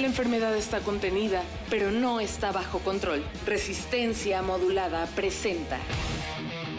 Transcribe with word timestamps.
La 0.00 0.06
enfermedad 0.06 0.56
está 0.56 0.80
contenida, 0.80 1.42
pero 1.68 1.90
no 1.90 2.20
está 2.20 2.52
bajo 2.52 2.78
control. 2.78 3.22
Resistencia 3.44 4.40
modulada 4.40 5.04
presenta 5.14 5.78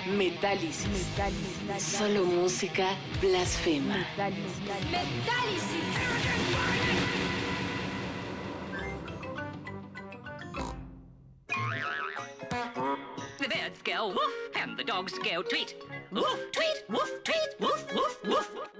Metálisis. 0.07 1.05
Solo 1.77 2.25
música 2.25 2.87
blasfema. 3.21 4.07
The 13.37 13.47
birds 13.47 13.81
go 13.83 14.07
woof 14.07 14.33
and 14.55 14.75
the 14.75 14.83
dogs 14.83 15.13
go 15.19 15.43
tweet. 15.43 15.75
Woof, 16.11 16.39
tweet, 16.51 16.85
woof, 16.89 17.23
tweet, 17.23 17.59
woof, 17.59 17.85
woof, 17.93 18.25
woof. 18.25 18.71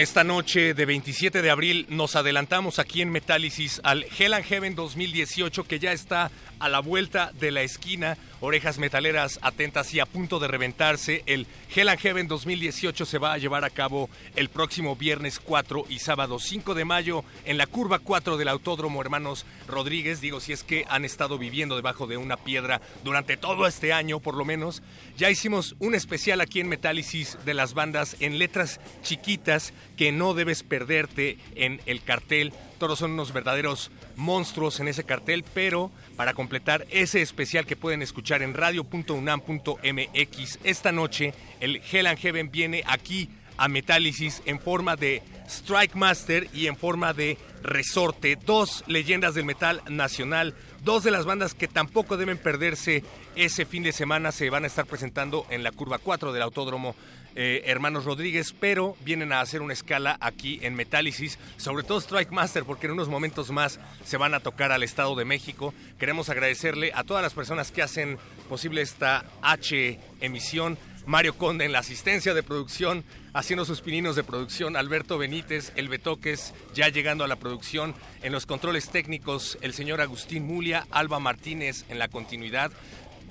Esta 0.00 0.24
noche 0.24 0.72
de 0.72 0.86
27 0.86 1.42
de 1.42 1.50
abril 1.50 1.84
nos 1.90 2.16
adelantamos 2.16 2.78
aquí 2.78 3.02
en 3.02 3.10
Metálisis 3.10 3.82
al 3.84 4.06
Hell 4.18 4.32
and 4.32 4.46
Heaven 4.46 4.74
2018 4.74 5.64
que 5.64 5.78
ya 5.78 5.92
está 5.92 6.30
a 6.58 6.70
la 6.70 6.80
vuelta 6.80 7.32
de 7.38 7.50
la 7.50 7.60
esquina. 7.60 8.16
Orejas 8.40 8.78
metaleras 8.78 9.38
atentas 9.42 9.92
y 9.92 10.00
a 10.00 10.06
punto 10.06 10.38
de 10.38 10.48
reventarse. 10.48 11.22
El 11.26 11.46
Hell 11.74 11.90
and 11.90 12.00
Heaven 12.00 12.28
2018 12.28 13.04
se 13.04 13.18
va 13.18 13.34
a 13.34 13.38
llevar 13.38 13.66
a 13.66 13.68
cabo 13.68 14.08
el 14.36 14.48
próximo 14.48 14.96
viernes 14.96 15.38
4 15.38 15.84
y 15.90 15.98
sábado 15.98 16.38
5 16.38 16.74
de 16.74 16.86
mayo 16.86 17.22
en 17.44 17.58
la 17.58 17.66
curva 17.66 17.98
4 17.98 18.38
del 18.38 18.48
Autódromo 18.48 19.02
Hermanos 19.02 19.44
Rodríguez. 19.68 20.22
Digo, 20.22 20.40
si 20.40 20.54
es 20.54 20.64
que 20.64 20.86
han 20.88 21.04
estado 21.04 21.36
viviendo 21.36 21.76
debajo 21.76 22.06
de 22.06 22.16
una 22.16 22.38
piedra 22.38 22.80
durante 23.04 23.36
todo 23.36 23.66
este 23.66 23.92
año, 23.92 24.20
por 24.20 24.34
lo 24.34 24.46
menos. 24.46 24.82
Ya 25.18 25.28
hicimos 25.28 25.76
un 25.78 25.94
especial 25.94 26.40
aquí 26.40 26.60
en 26.60 26.70
Metálisis 26.70 27.36
de 27.44 27.52
las 27.52 27.74
bandas 27.74 28.16
en 28.20 28.38
letras 28.38 28.80
chiquitas 29.02 29.74
que 30.00 30.12
no 30.12 30.32
debes 30.32 30.62
perderte 30.62 31.36
en 31.56 31.82
el 31.84 32.02
cartel. 32.02 32.54
Todos 32.78 33.00
son 33.00 33.10
unos 33.10 33.34
verdaderos 33.34 33.90
monstruos 34.16 34.80
en 34.80 34.88
ese 34.88 35.04
cartel, 35.04 35.44
pero 35.52 35.90
para 36.16 36.32
completar 36.32 36.86
ese 36.88 37.20
especial 37.20 37.66
que 37.66 37.76
pueden 37.76 38.00
escuchar 38.00 38.40
en 38.40 38.54
radio.unam.mx, 38.54 40.58
esta 40.64 40.90
noche 40.90 41.34
el 41.60 41.82
Hell 41.92 42.06
and 42.06 42.18
Heaven 42.18 42.50
viene 42.50 42.82
aquí 42.86 43.28
a 43.58 43.68
Metálisis 43.68 44.40
en 44.46 44.58
forma 44.58 44.96
de 44.96 45.22
Strike 45.46 45.96
Master 45.96 46.48
y 46.54 46.66
en 46.66 46.76
forma 46.76 47.12
de 47.12 47.36
Resorte, 47.62 48.38
dos 48.46 48.84
leyendas 48.86 49.34
del 49.34 49.44
metal 49.44 49.82
nacional, 49.90 50.54
dos 50.82 51.04
de 51.04 51.10
las 51.10 51.26
bandas 51.26 51.52
que 51.52 51.68
tampoco 51.68 52.16
deben 52.16 52.38
perderse 52.38 53.04
ese 53.36 53.66
fin 53.66 53.82
de 53.82 53.92
semana 53.92 54.32
se 54.32 54.48
van 54.48 54.64
a 54.64 54.66
estar 54.66 54.86
presentando 54.86 55.44
en 55.50 55.62
la 55.62 55.72
curva 55.72 55.98
4 55.98 56.32
del 56.32 56.40
Autódromo 56.40 56.96
eh, 57.34 57.62
Hermanos 57.66 58.04
Rodríguez, 58.04 58.54
pero 58.58 58.96
vienen 59.04 59.32
a 59.32 59.40
hacer 59.40 59.62
una 59.62 59.72
escala 59.72 60.16
aquí 60.20 60.58
en 60.62 60.74
Metálisis, 60.74 61.38
sobre 61.56 61.84
todo 61.84 62.00
Strike 62.00 62.32
Master, 62.32 62.64
porque 62.64 62.86
en 62.86 62.92
unos 62.92 63.08
momentos 63.08 63.50
más 63.50 63.78
se 64.04 64.16
van 64.16 64.34
a 64.34 64.40
tocar 64.40 64.72
al 64.72 64.82
Estado 64.82 65.14
de 65.14 65.24
México. 65.24 65.74
Queremos 65.98 66.28
agradecerle 66.28 66.92
a 66.94 67.04
todas 67.04 67.22
las 67.22 67.34
personas 67.34 67.70
que 67.72 67.82
hacen 67.82 68.18
posible 68.48 68.82
esta 68.82 69.24
H 69.42 69.98
emisión. 70.20 70.78
Mario 71.06 71.36
Conde 71.36 71.64
en 71.64 71.72
la 71.72 71.78
asistencia 71.78 72.34
de 72.34 72.42
producción, 72.42 73.04
haciendo 73.32 73.64
sus 73.64 73.80
pininos 73.80 74.16
de 74.16 74.22
producción, 74.22 74.76
Alberto 74.76 75.18
Benítez, 75.18 75.72
el 75.74 75.88
Betoques, 75.88 76.52
ya 76.74 76.88
llegando 76.88 77.24
a 77.24 77.28
la 77.28 77.36
producción, 77.36 77.94
en 78.22 78.32
los 78.32 78.46
controles 78.46 78.90
técnicos, 78.90 79.58
el 79.62 79.72
señor 79.72 80.00
Agustín 80.00 80.46
Mulia, 80.46 80.86
Alba 80.90 81.18
Martínez 81.18 81.84
en 81.88 81.98
la 81.98 82.08
continuidad, 82.08 82.70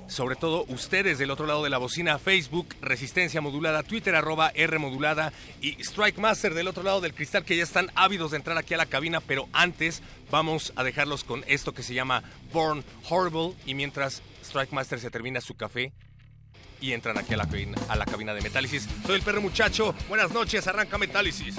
sobre 0.10 0.36
todo 0.36 0.66
ustedes 0.68 1.18
del 1.18 1.32
otro 1.32 1.46
lado 1.46 1.64
de 1.64 1.70
la 1.70 1.78
bocina, 1.78 2.20
Facebook, 2.20 2.76
Resistencia 2.82 3.42
Modulada, 3.42 3.84
Twitter, 3.84 4.16
arroba 4.16 4.52
R 4.54 4.78
Modulada 4.80 5.32
y 5.62 5.82
Strike 5.82 6.18
Master 6.18 6.54
del 6.54 6.68
otro 6.68 6.84
lado 6.84 7.00
del 7.00 7.14
cristal 7.14 7.46
que 7.46 7.56
ya 7.56 7.64
están 7.64 7.92
ávidos 7.96 8.32
de 8.32 8.38
entrar 8.38 8.58
aquí 8.58 8.74
a 8.74 8.78
la 8.78 8.88
cabina, 8.88 9.22
pero 9.22 9.48
antes 9.54 10.02
vamos 10.32 10.74
a 10.76 10.84
dejarlos 10.84 11.24
con 11.24 11.44
esto 11.48 11.74
que 11.74 11.84
se 11.84 11.94
llama 11.94 12.24
Born 12.52 12.84
Horrible 13.10 13.54
y 13.66 13.76
mientras 13.76 14.22
Strike 14.44 14.74
Master 14.74 15.00
se 15.00 15.12
termina 15.12 15.42
su 15.42 15.56
café 15.56 15.94
y 16.82 16.94
entran 16.94 17.18
aquí 17.18 17.34
a 17.34 17.38
la 17.38 17.48
cabina, 17.48 17.78
a 17.88 17.96
la 17.96 18.06
cabina 18.06 18.34
de 18.34 18.42
Metálisis. 18.42 18.88
Soy 19.06 19.16
el 19.16 19.22
perro 19.22 19.42
muchacho, 19.42 19.94
buenas 20.08 20.32
noches, 20.32 20.66
arranca 20.68 20.98
Metálisis. 20.98 21.56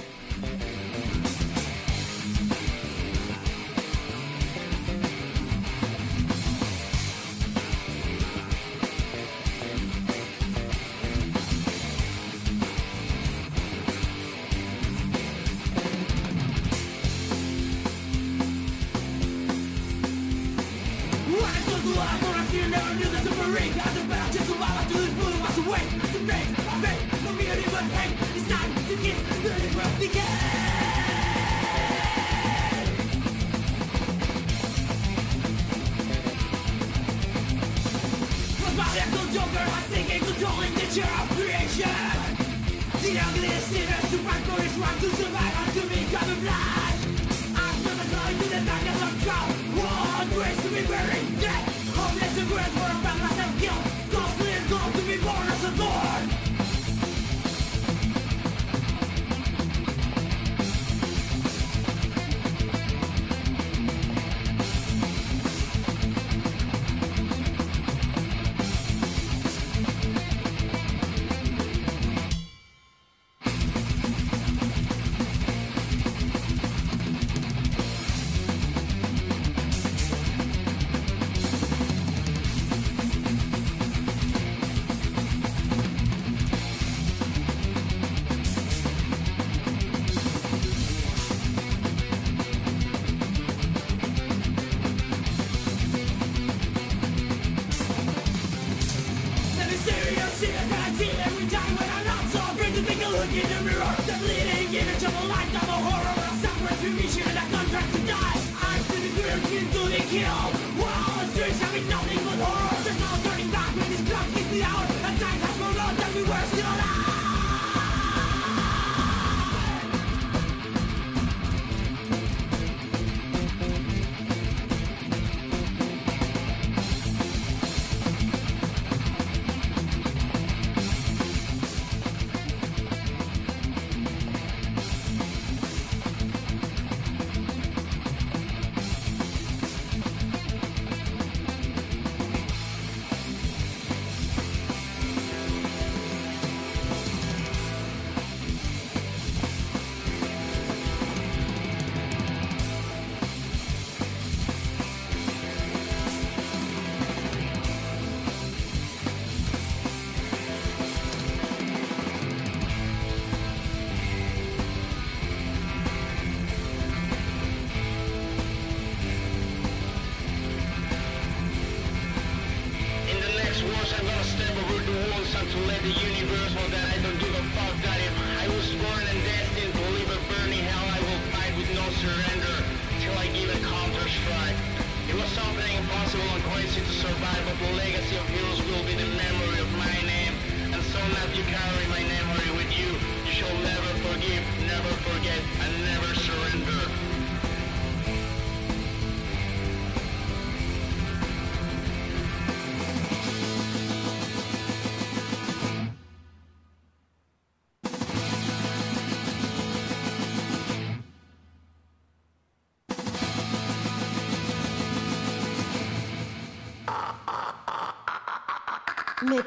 don't 40.41 40.65
admit 40.65 40.97
your 40.97 41.05
operation 41.05 41.93
The 43.05 43.13
ugliest 43.21 43.67
sinner 43.69 44.01
to 44.09 44.17
fight 44.25 44.43
for 44.49 44.63
is 44.65 44.75
rock 44.81 44.97
to 45.01 45.11
survive 45.21 45.55
and 45.61 45.73
to 45.77 45.83
become 45.93 46.31
a 46.33 46.37
blind 46.41 46.99
I'm 47.61 47.79
gonna 47.85 48.07
go 48.09 48.21
into 48.33 48.49
the 48.49 48.61
darkness 48.65 49.03
of 49.05 49.15
God 49.27 49.49
One 49.77 50.29
grace 50.33 50.63
to 50.63 50.69
be 50.71 50.83
buried. 50.89 51.40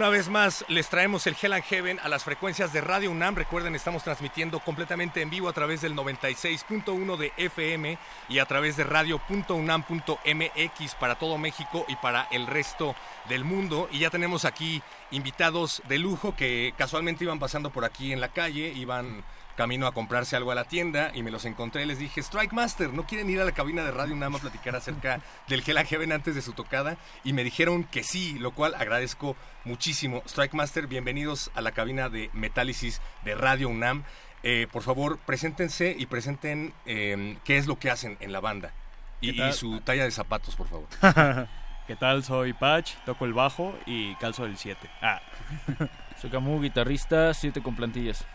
Una 0.00 0.08
vez 0.08 0.30
más, 0.30 0.64
les 0.68 0.88
traemos 0.88 1.26
el 1.26 1.36
Hell 1.38 1.52
and 1.52 1.62
Heaven 1.62 2.00
a 2.02 2.08
las 2.08 2.24
frecuencias 2.24 2.72
de 2.72 2.80
Radio 2.80 3.10
UNAM. 3.10 3.34
Recuerden, 3.34 3.74
estamos 3.74 4.02
transmitiendo 4.02 4.58
completamente 4.60 5.20
en 5.20 5.28
vivo 5.28 5.46
a 5.46 5.52
través 5.52 5.82
del 5.82 5.94
96.1 5.94 7.18
de 7.18 7.34
FM 7.36 7.98
y 8.30 8.38
a 8.38 8.46
través 8.46 8.78
de 8.78 8.84
radio.unam.mx 8.84 10.94
para 10.98 11.16
todo 11.16 11.36
México 11.36 11.84
y 11.86 11.96
para 11.96 12.26
el 12.30 12.46
resto 12.46 12.96
del 13.28 13.44
mundo. 13.44 13.90
Y 13.92 13.98
ya 13.98 14.08
tenemos 14.08 14.46
aquí 14.46 14.80
invitados 15.10 15.82
de 15.86 15.98
lujo 15.98 16.34
que 16.34 16.72
casualmente 16.78 17.24
iban 17.24 17.38
pasando 17.38 17.68
por 17.68 17.84
aquí 17.84 18.14
en 18.14 18.22
la 18.22 18.28
calle, 18.28 18.72
iban 18.74 19.22
camino 19.60 19.86
a 19.86 19.92
comprarse 19.92 20.36
algo 20.36 20.52
a 20.52 20.54
la 20.54 20.64
tienda 20.64 21.12
y 21.12 21.22
me 21.22 21.30
los 21.30 21.44
encontré. 21.44 21.84
Les 21.84 21.98
dije, 21.98 22.22
Strike 22.22 22.54
Master, 22.54 22.94
¿no 22.94 23.04
quieren 23.04 23.28
ir 23.28 23.42
a 23.42 23.44
la 23.44 23.52
cabina 23.52 23.84
de 23.84 23.90
radio 23.90 24.16
nada 24.16 24.30
más 24.30 24.40
a 24.40 24.44
platicar 24.44 24.74
acerca 24.74 25.20
del 25.48 25.62
Hell 25.66 25.84
Heaven 25.84 26.12
antes 26.12 26.34
de 26.34 26.40
su 26.40 26.54
tocada? 26.54 26.96
Y 27.24 27.34
me 27.34 27.44
dijeron 27.44 27.84
que 27.84 28.02
sí, 28.02 28.38
lo 28.38 28.52
cual 28.52 28.74
agradezco 28.74 29.36
muchísimo. 29.66 30.22
Strike 30.24 30.54
Master, 30.54 30.86
bienvenidos 30.86 31.50
a 31.54 31.60
la 31.60 31.72
cabina 31.72 32.08
de 32.08 32.30
Metálisis 32.32 33.02
de 33.22 33.34
Radio 33.34 33.68
UNAM. 33.68 34.04
Eh, 34.42 34.66
por 34.72 34.82
favor, 34.82 35.18
preséntense 35.18 35.94
y 35.98 36.06
presenten 36.06 36.72
eh, 36.86 37.36
qué 37.44 37.58
es 37.58 37.66
lo 37.66 37.78
que 37.78 37.90
hacen 37.90 38.16
en 38.20 38.32
la 38.32 38.40
banda. 38.40 38.72
Y, 39.20 39.42
y 39.42 39.52
su 39.52 39.82
talla 39.82 40.04
de 40.04 40.10
zapatos, 40.10 40.56
por 40.56 40.68
favor. 40.68 40.88
¿Qué 41.86 41.96
tal? 41.96 42.24
Soy 42.24 42.54
Patch, 42.54 42.94
toco 43.04 43.26
el 43.26 43.34
bajo 43.34 43.78
y 43.84 44.14
calzo 44.14 44.46
el 44.46 44.56
7. 44.56 44.88
Ah. 45.02 45.20
Soy 46.16 46.30
Camus, 46.30 46.62
guitarrista, 46.62 47.34
7 47.34 47.60
con 47.62 47.76
plantillas. 47.76 48.26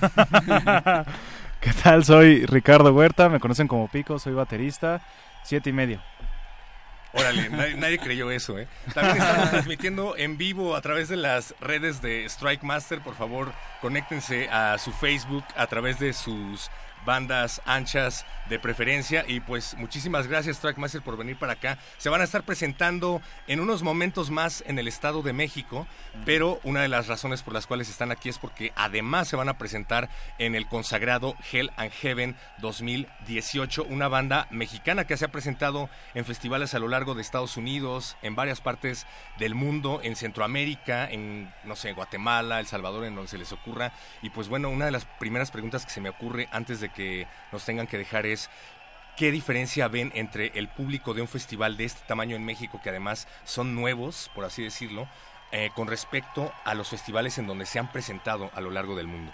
¿Qué 1.60 1.72
tal? 1.82 2.04
Soy 2.04 2.46
Ricardo 2.46 2.92
Huerta, 2.92 3.28
me 3.28 3.40
conocen 3.40 3.68
como 3.68 3.88
Pico, 3.88 4.18
soy 4.18 4.32
baterista, 4.32 5.00
siete 5.44 5.70
y 5.70 5.72
medio. 5.72 6.00
Órale, 7.12 7.48
nadie, 7.76 7.98
creyó 7.98 8.30
eso, 8.30 8.56
¿eh? 8.58 8.68
También 8.94 9.18
estamos 9.18 9.50
transmitiendo 9.50 10.16
en 10.16 10.38
vivo 10.38 10.76
a 10.76 10.80
través 10.80 11.08
de 11.08 11.16
las 11.16 11.54
redes 11.60 12.00
de 12.00 12.24
Strike 12.26 12.62
Master. 12.62 13.00
Por 13.00 13.16
favor, 13.16 13.52
conéctense 13.80 14.48
a 14.48 14.78
su 14.78 14.92
Facebook 14.92 15.44
a 15.56 15.66
través 15.66 15.98
de 15.98 16.12
sus 16.12 16.70
bandas 17.04 17.62
anchas 17.64 18.26
de 18.48 18.58
preferencia 18.58 19.24
y 19.26 19.40
pues 19.40 19.76
muchísimas 19.76 20.26
gracias 20.26 20.60
Trackmaster 20.60 21.02
por 21.02 21.16
venir 21.16 21.38
para 21.38 21.54
acá. 21.54 21.78
Se 21.98 22.08
van 22.08 22.20
a 22.20 22.24
estar 22.24 22.42
presentando 22.42 23.22
en 23.46 23.60
unos 23.60 23.82
momentos 23.82 24.30
más 24.30 24.62
en 24.66 24.78
el 24.78 24.88
Estado 24.88 25.22
de 25.22 25.32
México, 25.32 25.86
pero 26.24 26.60
una 26.64 26.82
de 26.82 26.88
las 26.88 27.06
razones 27.06 27.42
por 27.42 27.54
las 27.54 27.66
cuales 27.66 27.88
están 27.88 28.10
aquí 28.10 28.28
es 28.28 28.38
porque 28.38 28.72
además 28.76 29.28
se 29.28 29.36
van 29.36 29.48
a 29.48 29.58
presentar 29.58 30.08
en 30.38 30.54
el 30.54 30.66
consagrado 30.66 31.36
Hell 31.50 31.70
and 31.76 31.92
Heaven 31.92 32.36
2018, 32.60 33.84
una 33.84 34.08
banda 34.08 34.46
mexicana 34.50 35.06
que 35.06 35.16
se 35.16 35.24
ha 35.24 35.32
presentado 35.32 35.88
en 36.14 36.24
festivales 36.24 36.74
a 36.74 36.78
lo 36.78 36.88
largo 36.88 37.14
de 37.14 37.22
Estados 37.22 37.56
Unidos, 37.56 38.16
en 38.22 38.34
varias 38.34 38.60
partes 38.60 39.06
del 39.38 39.54
mundo, 39.54 40.00
en 40.02 40.16
Centroamérica, 40.16 41.08
en 41.10 41.52
no 41.64 41.76
sé, 41.76 41.92
Guatemala, 41.92 42.60
El 42.60 42.66
Salvador, 42.66 43.04
en 43.04 43.14
donde 43.14 43.30
se 43.30 43.38
les 43.38 43.52
ocurra. 43.52 43.92
Y 44.22 44.30
pues 44.30 44.48
bueno, 44.48 44.68
una 44.68 44.86
de 44.86 44.90
las 44.90 45.04
primeras 45.04 45.50
preguntas 45.50 45.84
que 45.84 45.92
se 45.92 46.00
me 46.00 46.08
ocurre 46.08 46.48
antes 46.52 46.80
de 46.80 46.89
que 46.90 47.26
nos 47.52 47.64
tengan 47.64 47.86
que 47.86 47.98
dejar 47.98 48.26
es 48.26 48.50
¿Qué 49.20 49.30
diferencia 49.30 49.86
ven 49.88 50.12
entre 50.14 50.50
el 50.54 50.68
público 50.68 51.12
de 51.12 51.20
un 51.20 51.28
festival 51.28 51.76
de 51.76 51.84
este 51.84 52.00
tamaño 52.06 52.36
en 52.36 52.44
México, 52.46 52.80
que 52.82 52.88
además 52.88 53.28
son 53.44 53.74
nuevos, 53.74 54.30
por 54.34 54.46
así 54.46 54.62
decirlo, 54.62 55.08
eh, 55.52 55.70
con 55.74 55.88
respecto 55.88 56.50
a 56.64 56.72
los 56.72 56.88
festivales 56.88 57.36
en 57.36 57.46
donde 57.46 57.66
se 57.66 57.78
han 57.78 57.92
presentado 57.92 58.50
a 58.54 58.62
lo 58.62 58.70
largo 58.70 58.96
del 58.96 59.08
mundo? 59.08 59.30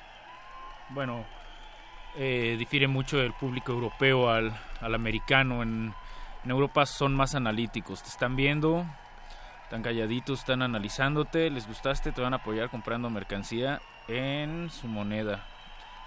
Bueno, 0.88 1.25
eh, 2.16 2.56
difiere 2.58 2.88
mucho 2.88 3.20
el 3.20 3.32
público 3.34 3.70
europeo 3.70 4.28
al, 4.28 4.58
al 4.80 4.94
americano. 4.94 5.62
En, 5.62 5.94
en, 6.42 6.50
Europa 6.50 6.84
son 6.84 7.14
más 7.14 7.36
analíticos, 7.36 8.02
te 8.02 8.08
están 8.08 8.34
viendo, 8.34 8.84
están 9.62 9.82
calladitos, 9.82 10.40
están 10.40 10.62
analizándote, 10.62 11.48
les 11.48 11.68
gustaste, 11.68 12.10
te 12.10 12.22
van 12.22 12.32
a 12.32 12.38
apoyar 12.38 12.70
comprando 12.70 13.08
mercancía 13.08 13.80
en 14.08 14.68
su 14.70 14.88
moneda. 14.88 15.44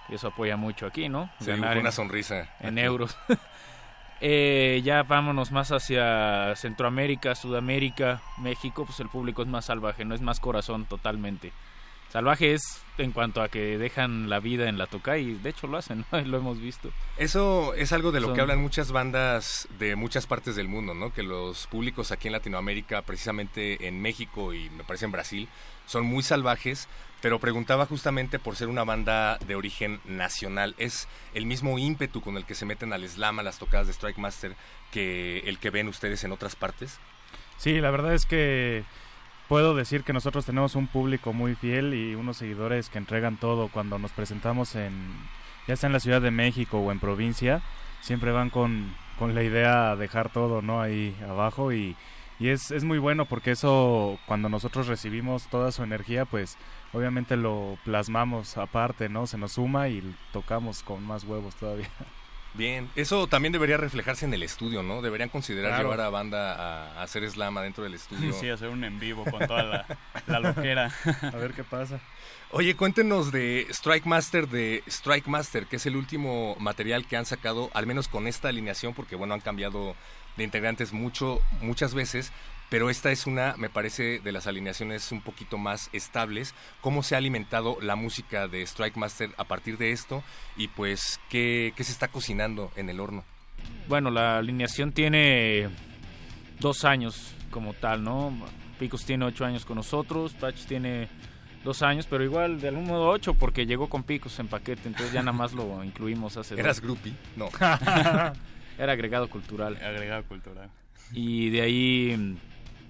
Y 0.09 0.15
eso 0.15 0.27
apoya 0.27 0.57
mucho 0.57 0.85
aquí, 0.85 1.09
¿no? 1.09 1.29
Sí, 1.39 1.47
Ganar 1.47 1.77
una 1.77 1.89
en, 1.89 1.93
sonrisa. 1.93 2.49
En 2.59 2.77
euros. 2.77 3.17
eh, 4.21 4.81
ya 4.83 5.03
vámonos 5.03 5.51
más 5.51 5.71
hacia 5.71 6.55
Centroamérica, 6.55 7.35
Sudamérica, 7.35 8.21
México, 8.37 8.85
pues 8.85 8.99
el 8.99 9.09
público 9.09 9.41
es 9.41 9.47
más 9.47 9.65
salvaje, 9.65 10.05
no 10.05 10.15
es 10.15 10.21
más 10.21 10.39
corazón 10.39 10.85
totalmente. 10.85 11.51
Salvaje 12.11 12.55
es 12.55 12.81
en 12.97 13.11
cuanto 13.11 13.39
a 13.43 13.49
que 13.49 13.77
dejan 13.77 14.29
la 14.29 14.39
vida 14.39 14.67
en 14.67 14.79
la 14.79 14.87
toca 14.87 15.19
y 15.19 15.35
de 15.35 15.51
hecho 15.51 15.67
lo 15.67 15.77
hacen, 15.77 16.05
¿no? 16.11 16.21
lo 16.25 16.37
hemos 16.37 16.59
visto. 16.59 16.89
Eso 17.17 17.75
es 17.75 17.93
algo 17.93 18.11
de 18.11 18.19
lo 18.19 18.27
Son... 18.27 18.35
que 18.35 18.41
hablan 18.41 18.59
muchas 18.59 18.91
bandas 18.91 19.67
de 19.77 19.95
muchas 19.95 20.25
partes 20.25 20.55
del 20.55 20.67
mundo, 20.67 20.95
¿no? 20.95 21.13
Que 21.13 21.21
los 21.21 21.67
públicos 21.67 22.11
aquí 22.11 22.27
en 22.27 22.33
Latinoamérica, 22.33 23.03
precisamente 23.03 23.87
en 23.87 24.01
México 24.01 24.55
y 24.55 24.71
me 24.71 24.83
parece 24.83 25.05
en 25.05 25.11
Brasil, 25.11 25.49
son 25.85 26.05
muy 26.05 26.23
salvajes, 26.23 26.87
pero 27.21 27.39
preguntaba 27.39 27.85
justamente 27.85 28.39
por 28.39 28.55
ser 28.55 28.67
una 28.67 28.83
banda 28.83 29.37
de 29.39 29.55
origen 29.55 29.99
nacional. 30.05 30.75
¿Es 30.77 31.07
el 31.33 31.45
mismo 31.45 31.77
ímpetu 31.77 32.21
con 32.21 32.37
el 32.37 32.45
que 32.45 32.55
se 32.55 32.65
meten 32.65 32.93
al 32.93 33.07
slam, 33.07 33.39
a 33.39 33.43
las 33.43 33.59
tocadas 33.59 33.87
de 33.87 33.93
Strike 33.93 34.17
Master, 34.17 34.55
que 34.91 35.39
el 35.39 35.59
que 35.59 35.69
ven 35.69 35.87
ustedes 35.87 36.23
en 36.23 36.31
otras 36.31 36.55
partes? 36.55 36.99
Sí, 37.57 37.79
la 37.81 37.91
verdad 37.91 38.13
es 38.13 38.25
que 38.25 38.83
puedo 39.47 39.75
decir 39.75 40.03
que 40.03 40.13
nosotros 40.13 40.45
tenemos 40.45 40.75
un 40.75 40.87
público 40.87 41.33
muy 41.33 41.55
fiel 41.55 41.93
y 41.93 42.15
unos 42.15 42.37
seguidores 42.37 42.89
que 42.89 42.99
entregan 42.99 43.37
todo 43.37 43.67
cuando 43.67 43.99
nos 43.99 44.11
presentamos 44.11 44.75
en, 44.75 44.93
ya 45.67 45.75
sea 45.75 45.87
en 45.87 45.93
la 45.93 45.99
Ciudad 45.99 46.21
de 46.21 46.31
México 46.31 46.79
o 46.79 46.91
en 46.91 46.99
provincia, 46.99 47.61
siempre 48.01 48.31
van 48.31 48.49
con, 48.49 48.95
con 49.17 49.35
la 49.35 49.43
idea 49.43 49.95
de 49.95 50.03
dejar 50.03 50.31
todo, 50.31 50.61
¿no? 50.61 50.81
Ahí 50.81 51.15
abajo 51.27 51.73
y, 51.73 51.97
y 52.39 52.49
es, 52.49 52.71
es 52.71 52.83
muy 52.83 52.97
bueno 52.97 53.25
porque 53.25 53.51
eso, 53.51 54.17
cuando 54.25 54.49
nosotros 54.49 54.87
recibimos 54.87 55.47
toda 55.49 55.71
su 55.71 55.83
energía, 55.83 56.25
pues 56.25 56.57
obviamente 56.93 57.35
lo 57.35 57.77
plasmamos 57.83 58.57
aparte, 58.57 59.09
¿no? 59.09 59.27
Se 59.27 59.37
nos 59.37 59.53
suma 59.53 59.89
y 59.89 60.15
tocamos 60.31 60.81
con 60.83 61.03
más 61.05 61.23
huevos 61.25 61.55
todavía. 61.55 61.89
Bien, 62.55 62.89
eso 62.95 63.27
también 63.27 63.51
debería 63.53 63.77
reflejarse 63.77 64.25
en 64.25 64.33
el 64.33 64.41
estudio, 64.41 64.81
¿no? 64.81 65.03
Deberían 65.03 65.29
considerar 65.29 65.69
Claro. 65.73 65.83
llevar 65.91 66.01
a 66.01 66.09
banda 66.09 66.55
a, 66.55 66.99
a 66.99 67.03
hacer 67.03 67.29
slam 67.29 67.55
adentro 67.59 67.83
del 67.83 67.93
estudio. 67.93 68.33
Sí, 68.33 68.49
hacer 68.49 68.69
un 68.69 68.83
en 68.83 68.99
vivo 68.99 69.23
con 69.23 69.45
toda 69.47 69.63
la, 69.63 69.85
la 70.25 70.39
loquera. 70.39 70.91
A 71.31 71.35
ver 71.37 71.53
qué 71.53 71.63
pasa. 71.63 71.99
Oye, 72.49 72.75
cuéntenos 72.75 73.31
de 73.31 73.67
Strike 73.69 74.07
Master 74.07 74.47
de 74.47 74.81
Strike 74.87 75.27
Master, 75.27 75.67
que 75.67 75.75
es 75.75 75.85
el 75.85 75.95
último 75.95 76.55
material 76.59 77.05
que 77.05 77.17
han 77.17 77.25
sacado, 77.27 77.69
al 77.75 77.85
menos 77.85 78.07
con 78.07 78.25
esta 78.27 78.49
alineación, 78.49 78.95
porque 78.95 79.15
bueno, 79.15 79.35
han 79.35 79.41
cambiado 79.41 79.95
de 80.39 80.45
integrantes 80.45 80.93
mucho, 80.93 81.41
muchas 81.61 81.93
veces, 81.93 82.31
pero 82.69 82.89
esta 82.89 83.11
es 83.11 83.25
una, 83.25 83.55
me 83.57 83.69
parece, 83.69 84.19
de 84.19 84.31
las 84.31 84.47
alineaciones 84.47 85.11
un 85.11 85.21
poquito 85.21 85.57
más 85.57 85.89
estables. 85.91 86.53
¿Cómo 86.81 87.01
se 87.03 87.15
ha 87.15 87.17
alimentado 87.17 87.77
la 87.81 87.95
música 87.95 88.47
de 88.47 88.61
Strike 88.61 88.97
Master 88.97 89.31
a 89.37 89.43
partir 89.45 89.77
de 89.77 89.91
esto? 89.91 90.23
Y 90.55 90.67
pues, 90.67 91.19
¿qué, 91.29 91.73
qué 91.75 91.83
se 91.83 91.91
está 91.91 92.09
cocinando 92.09 92.71
en 92.75 92.89
el 92.89 92.99
horno? 92.99 93.23
Bueno, 93.87 94.11
la 94.11 94.37
alineación 94.37 94.91
tiene 94.91 95.69
dos 96.59 96.85
años 96.85 97.33
como 97.49 97.73
tal, 97.73 98.03
¿no? 98.03 98.31
Picos 98.77 99.03
tiene 99.03 99.25
ocho 99.25 99.45
años 99.45 99.65
con 99.65 99.75
nosotros, 99.75 100.33
Patch 100.33 100.65
tiene 100.65 101.09
dos 101.63 101.81
años, 101.81 102.05
pero 102.07 102.23
igual 102.23 102.61
de 102.61 102.69
algún 102.69 102.85
modo 102.85 103.09
ocho 103.09 103.33
porque 103.33 103.65
llegó 103.65 103.89
con 103.89 104.03
Picos 104.03 104.39
en 104.39 104.47
paquete, 104.47 104.87
entonces 104.87 105.11
ya 105.11 105.21
nada 105.21 105.37
más 105.37 105.53
lo 105.53 105.83
incluimos 105.83 106.37
hace 106.37 106.53
dos. 106.55 106.59
¿Eras 106.59 106.79
groupie? 106.79 107.13
No. 107.35 107.49
Era 108.79 108.93
agregado 108.93 109.29
cultural. 109.29 109.75
Agregado 109.75 110.23
cultural. 110.23 110.69
Y 111.11 111.49
de 111.49 111.61
ahí 111.61 112.15
mm, 112.17 112.37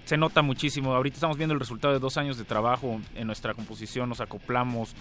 se 0.05 0.17
nota 0.17 0.43
muchísimo. 0.43 0.93
Ahorita 0.93 1.15
estamos 1.15 1.35
viendo 1.35 1.55
el 1.55 1.59
resultado 1.59 1.93
de 1.95 1.99
dos 1.99 2.15
años 2.17 2.37
de 2.37 2.45
trabajo 2.45 3.01
en 3.15 3.25
nuestra 3.25 3.55
composición, 3.55 4.07
nos 4.07 4.21
acoplamos 4.21 4.93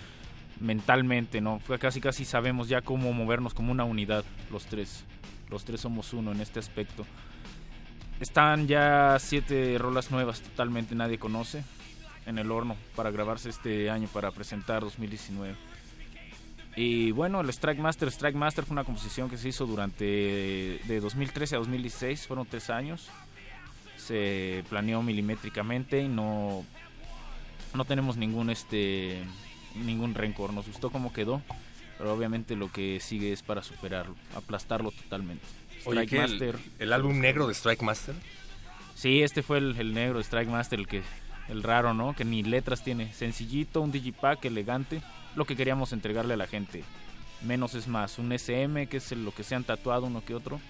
mentalmente, 0.60 1.42
¿no? 1.42 1.60
Casi 1.78 2.00
casi 2.00 2.24
sabemos 2.24 2.68
ya 2.68 2.80
cómo 2.80 3.12
movernos 3.12 3.52
como 3.52 3.70
una 3.70 3.84
unidad, 3.84 4.24
los 4.50 4.64
tres. 4.64 5.04
Los 5.50 5.64
tres 5.64 5.82
somos 5.82 6.14
uno 6.14 6.32
en 6.32 6.40
este 6.40 6.58
aspecto. 6.58 7.04
Están 8.18 8.66
ya 8.66 9.18
siete 9.20 9.76
rolas 9.78 10.10
nuevas, 10.10 10.40
totalmente 10.40 10.94
nadie 10.94 11.18
conoce, 11.18 11.64
en 12.26 12.38
el 12.38 12.50
horno 12.50 12.76
para 12.96 13.10
grabarse 13.10 13.50
este 13.50 13.90
año, 13.90 14.08
para 14.08 14.30
presentar 14.30 14.82
2019. 14.82 15.54
Y 16.80 17.10
bueno, 17.10 17.40
el 17.40 17.48
Strike 17.48 17.80
Master, 17.80 18.06
Strike 18.06 18.36
Master 18.36 18.64
fue 18.64 18.74
una 18.74 18.84
composición 18.84 19.28
que 19.28 19.36
se 19.36 19.48
hizo 19.48 19.66
durante 19.66 20.04
de 20.04 21.00
2013 21.00 21.56
a 21.56 21.58
2016, 21.58 22.28
fueron 22.28 22.46
tres 22.46 22.70
años. 22.70 23.08
Se 23.96 24.62
planeó 24.68 25.02
milimétricamente 25.02 26.00
y 26.00 26.06
no, 26.06 26.64
no 27.74 27.84
tenemos 27.84 28.16
ningún 28.16 28.48
este 28.50 29.24
ningún 29.74 30.14
rencor. 30.14 30.52
Nos 30.52 30.68
gustó 30.68 30.90
cómo 30.90 31.12
quedó, 31.12 31.42
pero 31.98 32.14
obviamente 32.14 32.54
lo 32.54 32.70
que 32.70 33.00
sigue 33.00 33.32
es 33.32 33.42
para 33.42 33.64
superarlo, 33.64 34.14
aplastarlo 34.36 34.92
totalmente. 34.92 35.44
Oye, 35.84 36.06
¿qué, 36.06 36.22
el, 36.22 36.54
el 36.78 36.92
álbum 36.92 37.18
negro 37.18 37.48
de 37.48 37.54
Strike 37.54 37.82
Master? 37.82 38.14
Sí, 38.94 39.22
este 39.24 39.42
fue 39.42 39.58
el, 39.58 39.76
el 39.80 39.94
negro 39.94 40.18
de 40.18 40.22
Strike 40.22 40.48
Master, 40.48 40.78
el 40.78 40.86
que 40.86 41.02
el 41.48 41.64
raro, 41.64 41.92
¿no? 41.92 42.14
Que 42.14 42.24
ni 42.24 42.44
letras 42.44 42.84
tiene, 42.84 43.12
sencillito, 43.14 43.80
un 43.80 43.90
digipack 43.90 44.44
elegante, 44.44 45.02
lo 45.38 45.46
que 45.46 45.56
queríamos 45.56 45.92
entregarle 45.92 46.34
a 46.34 46.36
la 46.36 46.46
gente. 46.46 46.84
Menos 47.42 47.74
es 47.74 47.86
más, 47.86 48.18
un 48.18 48.32
SM, 48.32 48.88
que 48.88 48.96
es 48.98 49.12
lo 49.12 49.32
que 49.32 49.44
se 49.44 49.54
han 49.54 49.64
tatuado 49.64 50.06
uno 50.06 50.24
que 50.24 50.34
otro. 50.34 50.60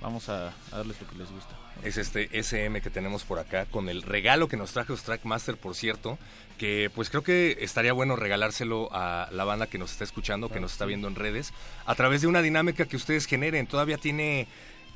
Vamos 0.00 0.28
a, 0.28 0.48
a, 0.48 0.76
darles 0.76 1.00
lo 1.00 1.08
que 1.08 1.16
les 1.16 1.30
gusta. 1.30 1.56
Es 1.82 1.96
este 1.96 2.28
SM 2.38 2.80
que 2.80 2.90
tenemos 2.90 3.24
por 3.24 3.38
acá, 3.38 3.66
con 3.66 3.88
el 3.88 4.02
regalo 4.02 4.46
que 4.46 4.56
nos 4.56 4.72
trajo 4.72 4.94
Strike 4.94 5.24
Master, 5.24 5.56
por 5.56 5.74
cierto, 5.74 6.18
que 6.58 6.90
pues 6.94 7.10
creo 7.10 7.22
que 7.22 7.58
estaría 7.60 7.92
bueno 7.92 8.14
regalárselo 8.14 8.88
a 8.92 9.28
la 9.32 9.44
banda 9.44 9.66
que 9.66 9.78
nos 9.78 9.92
está 9.92 10.04
escuchando, 10.04 10.48
que 10.48 10.60
nos 10.60 10.72
está 10.72 10.84
viendo 10.84 11.08
en 11.08 11.16
redes, 11.16 11.52
a 11.86 11.94
través 11.94 12.20
de 12.20 12.28
una 12.28 12.42
dinámica 12.42 12.86
que 12.86 12.96
ustedes 12.96 13.26
generen. 13.26 13.66
Todavía 13.66 13.98
tiene 13.98 14.48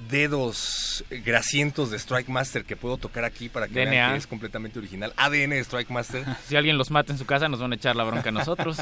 dedos 0.09 1.05
grasientos 1.25 1.91
de 1.91 1.99
Strike 1.99 2.29
Master 2.29 2.65
que 2.65 2.77
puedo 2.77 2.97
tocar 2.97 3.25
aquí 3.25 3.49
para 3.49 3.69
que 3.69 3.75
DNA. 3.75 3.91
vean 3.91 4.13
que 4.13 4.19
es 4.19 4.27
completamente 4.27 4.79
original. 4.79 5.13
ADN 5.17 5.51
de 5.51 5.61
Strike 5.61 5.91
Master. 5.91 6.25
Si 6.47 6.57
alguien 6.57 6.79
los 6.79 6.91
mata 6.91 7.13
en 7.13 7.19
su 7.19 7.27
casa, 7.27 7.49
nos 7.49 7.61
van 7.61 7.73
a 7.73 7.75
echar 7.77 7.95
la 7.97 8.05
bronca 8.05 8.31
a 8.31 8.33
nosotros. 8.33 8.79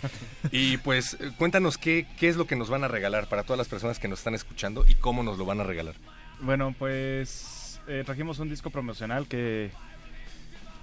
y 0.52 0.76
pues 0.78 1.16
cuéntanos 1.36 1.78
qué, 1.78 2.06
qué 2.18 2.28
es 2.28 2.36
lo 2.36 2.46
que 2.46 2.56
nos 2.56 2.68
van 2.68 2.84
a 2.84 2.88
regalar 2.88 3.28
para 3.28 3.42
todas 3.42 3.58
las 3.58 3.68
personas 3.68 3.98
que 3.98 4.08
nos 4.08 4.20
están 4.20 4.34
escuchando 4.34 4.84
y 4.86 4.94
cómo 4.94 5.22
nos 5.22 5.38
lo 5.38 5.44
van 5.44 5.60
a 5.60 5.64
regalar. 5.64 5.94
Bueno, 6.40 6.74
pues 6.78 7.80
eh, 7.88 8.02
trajimos 8.04 8.38
un 8.38 8.48
disco 8.48 8.70
promocional 8.70 9.26
que 9.26 9.70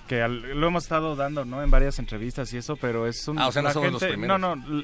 que 0.07 0.21
al, 0.21 0.59
lo 0.59 0.67
hemos 0.67 0.83
estado 0.83 1.15
dando, 1.15 1.45
¿no? 1.45 1.63
En 1.63 1.71
varias 1.71 1.99
entrevistas 1.99 2.53
y 2.53 2.57
eso, 2.57 2.75
pero 2.75 3.07
es 3.07 3.27
un... 3.27 3.39
Ah, 3.39 3.47
o 3.47 3.51
sea, 3.51 3.61
no 3.61 3.71
somos 3.71 3.89
gente, 3.89 4.05
los 4.05 4.11
primeros. 4.13 4.39
No, 4.39 4.55
no, 4.55 4.83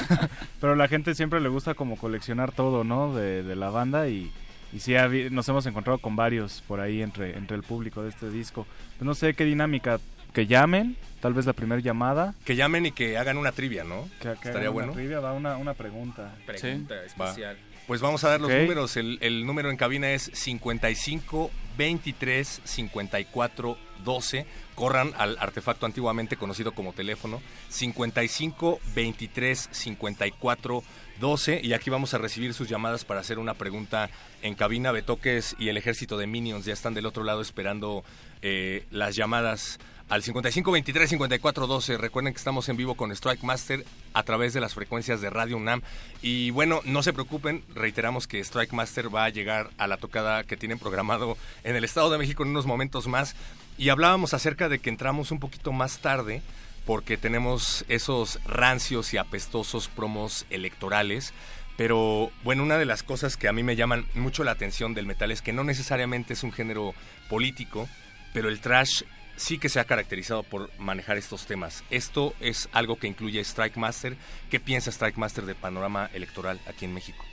pero 0.60 0.74
la 0.74 0.88
gente 0.88 1.14
siempre 1.14 1.40
le 1.40 1.48
gusta 1.48 1.74
como 1.74 1.96
coleccionar 1.96 2.52
todo, 2.52 2.84
¿no? 2.84 3.14
De, 3.14 3.42
de 3.42 3.56
la 3.56 3.70
banda 3.70 4.08
y, 4.08 4.32
y 4.72 4.80
sí 4.80 4.94
nos 5.30 5.48
hemos 5.48 5.66
encontrado 5.66 5.98
con 5.98 6.16
varios 6.16 6.62
por 6.66 6.80
ahí 6.80 7.02
entre, 7.02 7.36
entre 7.36 7.56
el 7.56 7.62
público 7.62 8.02
de 8.02 8.10
este 8.10 8.30
disco. 8.30 8.66
Pues 8.98 9.06
no 9.06 9.14
sé 9.14 9.34
qué 9.34 9.44
dinámica, 9.44 10.00
que 10.32 10.46
llamen, 10.46 10.96
tal 11.20 11.34
vez 11.34 11.46
la 11.46 11.52
primera 11.52 11.80
llamada. 11.80 12.34
Que 12.44 12.56
llamen 12.56 12.86
y 12.86 12.92
que 12.92 13.16
hagan 13.16 13.36
una 13.36 13.52
trivia, 13.52 13.84
¿no? 13.84 14.08
Que, 14.18 14.30
que 14.30 14.32
Estaría 14.32 14.60
hagan 14.60 14.72
bueno. 14.72 14.92
Una 14.92 15.00
trivia, 15.00 15.20
va 15.20 15.32
una, 15.32 15.56
una 15.56 15.74
pregunta. 15.74 16.34
Pregunta 16.46 17.04
especial. 17.04 17.56
Pues 17.86 18.00
vamos 18.00 18.24
a 18.24 18.30
dar 18.30 18.40
los 18.40 18.50
números. 18.50 18.96
El, 18.96 19.18
el 19.20 19.44
número 19.44 19.70
en 19.70 19.76
cabina 19.76 20.10
es 20.12 20.30
55 20.32 21.50
23 21.76 22.62
54 22.64 23.78
12. 24.04 24.46
Corran 24.74 25.12
al 25.18 25.36
artefacto 25.38 25.84
antiguamente 25.84 26.36
conocido 26.36 26.72
como 26.72 26.94
teléfono. 26.94 27.42
55 27.68 28.80
23 28.94 29.68
54 29.70 30.82
12. 31.20 31.60
Y 31.62 31.74
aquí 31.74 31.90
vamos 31.90 32.14
a 32.14 32.18
recibir 32.18 32.54
sus 32.54 32.70
llamadas 32.70 33.04
para 33.04 33.20
hacer 33.20 33.38
una 33.38 33.52
pregunta 33.52 34.08
en 34.40 34.54
cabina. 34.54 34.90
Betoques 34.90 35.54
y 35.58 35.68
el 35.68 35.76
ejército 35.76 36.16
de 36.16 36.26
Minions 36.26 36.64
ya 36.64 36.72
están 36.72 36.94
del 36.94 37.04
otro 37.04 37.22
lado 37.22 37.42
esperando 37.42 38.02
eh, 38.40 38.86
las 38.90 39.14
llamadas 39.14 39.78
al 40.08 40.22
55 40.22 40.70
23 40.70 41.10
54 41.10 41.66
12. 41.66 41.98
Recuerden 41.98 42.32
que 42.32 42.38
estamos 42.38 42.68
en 42.68 42.76
vivo 42.76 42.94
con 42.94 43.10
Strike 43.12 43.42
Master 43.42 43.84
a 44.12 44.22
través 44.22 44.52
de 44.52 44.60
las 44.60 44.74
frecuencias 44.74 45.20
de 45.20 45.30
Radio 45.30 45.56
UNAM. 45.56 45.82
Y 46.22 46.50
bueno, 46.50 46.80
no 46.84 47.02
se 47.02 47.12
preocupen, 47.12 47.64
reiteramos 47.74 48.26
que 48.26 48.40
Strike 48.40 48.72
Master 48.72 49.14
va 49.14 49.24
a 49.24 49.30
llegar 49.30 49.70
a 49.78 49.86
la 49.86 49.96
tocada 49.96 50.44
que 50.44 50.56
tienen 50.56 50.78
programado 50.78 51.36
en 51.62 51.76
el 51.76 51.84
Estado 51.84 52.10
de 52.10 52.18
México 52.18 52.42
en 52.42 52.50
unos 52.50 52.66
momentos 52.66 53.06
más. 53.06 53.34
Y 53.78 53.88
hablábamos 53.88 54.34
acerca 54.34 54.68
de 54.68 54.78
que 54.78 54.90
entramos 54.90 55.30
un 55.30 55.40
poquito 55.40 55.72
más 55.72 55.98
tarde 55.98 56.42
porque 56.86 57.16
tenemos 57.16 57.84
esos 57.88 58.38
rancios 58.44 59.14
y 59.14 59.16
apestosos 59.16 59.88
promos 59.88 60.46
electorales. 60.50 61.32
Pero 61.76 62.30
bueno, 62.44 62.62
una 62.62 62.78
de 62.78 62.84
las 62.84 63.02
cosas 63.02 63.36
que 63.36 63.48
a 63.48 63.52
mí 63.52 63.62
me 63.62 63.74
llaman 63.74 64.06
mucho 64.14 64.44
la 64.44 64.52
atención 64.52 64.94
del 64.94 65.06
metal 65.06 65.32
es 65.32 65.42
que 65.42 65.52
no 65.52 65.64
necesariamente 65.64 66.34
es 66.34 66.44
un 66.44 66.52
género 66.52 66.94
político, 67.28 67.88
pero 68.32 68.48
el 68.48 68.60
trash 68.60 69.02
sí 69.36 69.58
que 69.58 69.68
se 69.68 69.80
ha 69.80 69.84
caracterizado 69.84 70.42
por 70.42 70.70
manejar 70.78 71.16
estos 71.16 71.46
temas. 71.46 71.84
Esto 71.90 72.34
es 72.40 72.68
algo 72.72 72.96
que 72.96 73.06
incluye 73.06 73.40
Strike 73.40 73.76
Master. 73.76 74.16
¿Qué 74.50 74.60
piensa 74.60 74.90
Strike 74.90 75.18
Master 75.18 75.44
del 75.46 75.56
panorama 75.56 76.10
electoral 76.12 76.60
aquí 76.68 76.84
en 76.84 76.94
México? 76.94 77.24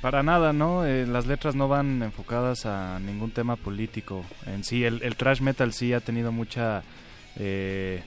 Para 0.00 0.22
nada, 0.22 0.52
¿no? 0.52 0.84
Eh, 0.84 1.06
las 1.06 1.26
letras 1.26 1.54
no 1.54 1.68
van 1.68 2.02
enfocadas 2.02 2.66
a 2.66 2.98
ningún 2.98 3.30
tema 3.30 3.56
político 3.56 4.24
en 4.46 4.64
sí. 4.64 4.84
El, 4.84 5.16
thrash 5.16 5.40
metal 5.40 5.72
sí 5.72 5.92
ha 5.92 6.00
tenido 6.00 6.32
mucha... 6.32 6.82
eh, 7.36 8.02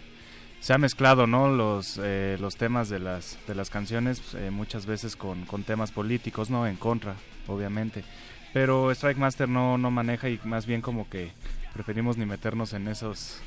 se 0.65 0.73
ha 0.73 0.79
mezclado, 0.79 1.27
¿no? 1.27 1.47
Los, 1.47 1.99
eh, 2.01 2.37
los 2.41 2.55
temas 2.55 2.89
de 2.89 2.97
las, 2.97 3.37
de 3.45 3.53
las 3.53 3.69
canciones 3.69 4.33
eh, 4.33 4.49
muchas 4.49 4.87
veces 4.87 5.15
con, 5.15 5.45
con 5.45 5.63
temas 5.63 5.91
políticos, 5.91 6.49
¿no? 6.49 6.65
En 6.65 6.75
contra, 6.75 7.13
obviamente. 7.47 8.03
Pero 8.51 8.89
Strike 8.89 9.19
Master 9.19 9.47
no, 9.47 9.77
no 9.77 9.91
maneja 9.91 10.27
y 10.27 10.39
más 10.43 10.65
bien 10.65 10.81
como 10.81 11.07
que 11.07 11.31
preferimos 11.75 12.15
ni 12.15 12.25
meternos 12.25 12.71
en 12.71 12.87
esos... 12.87 13.41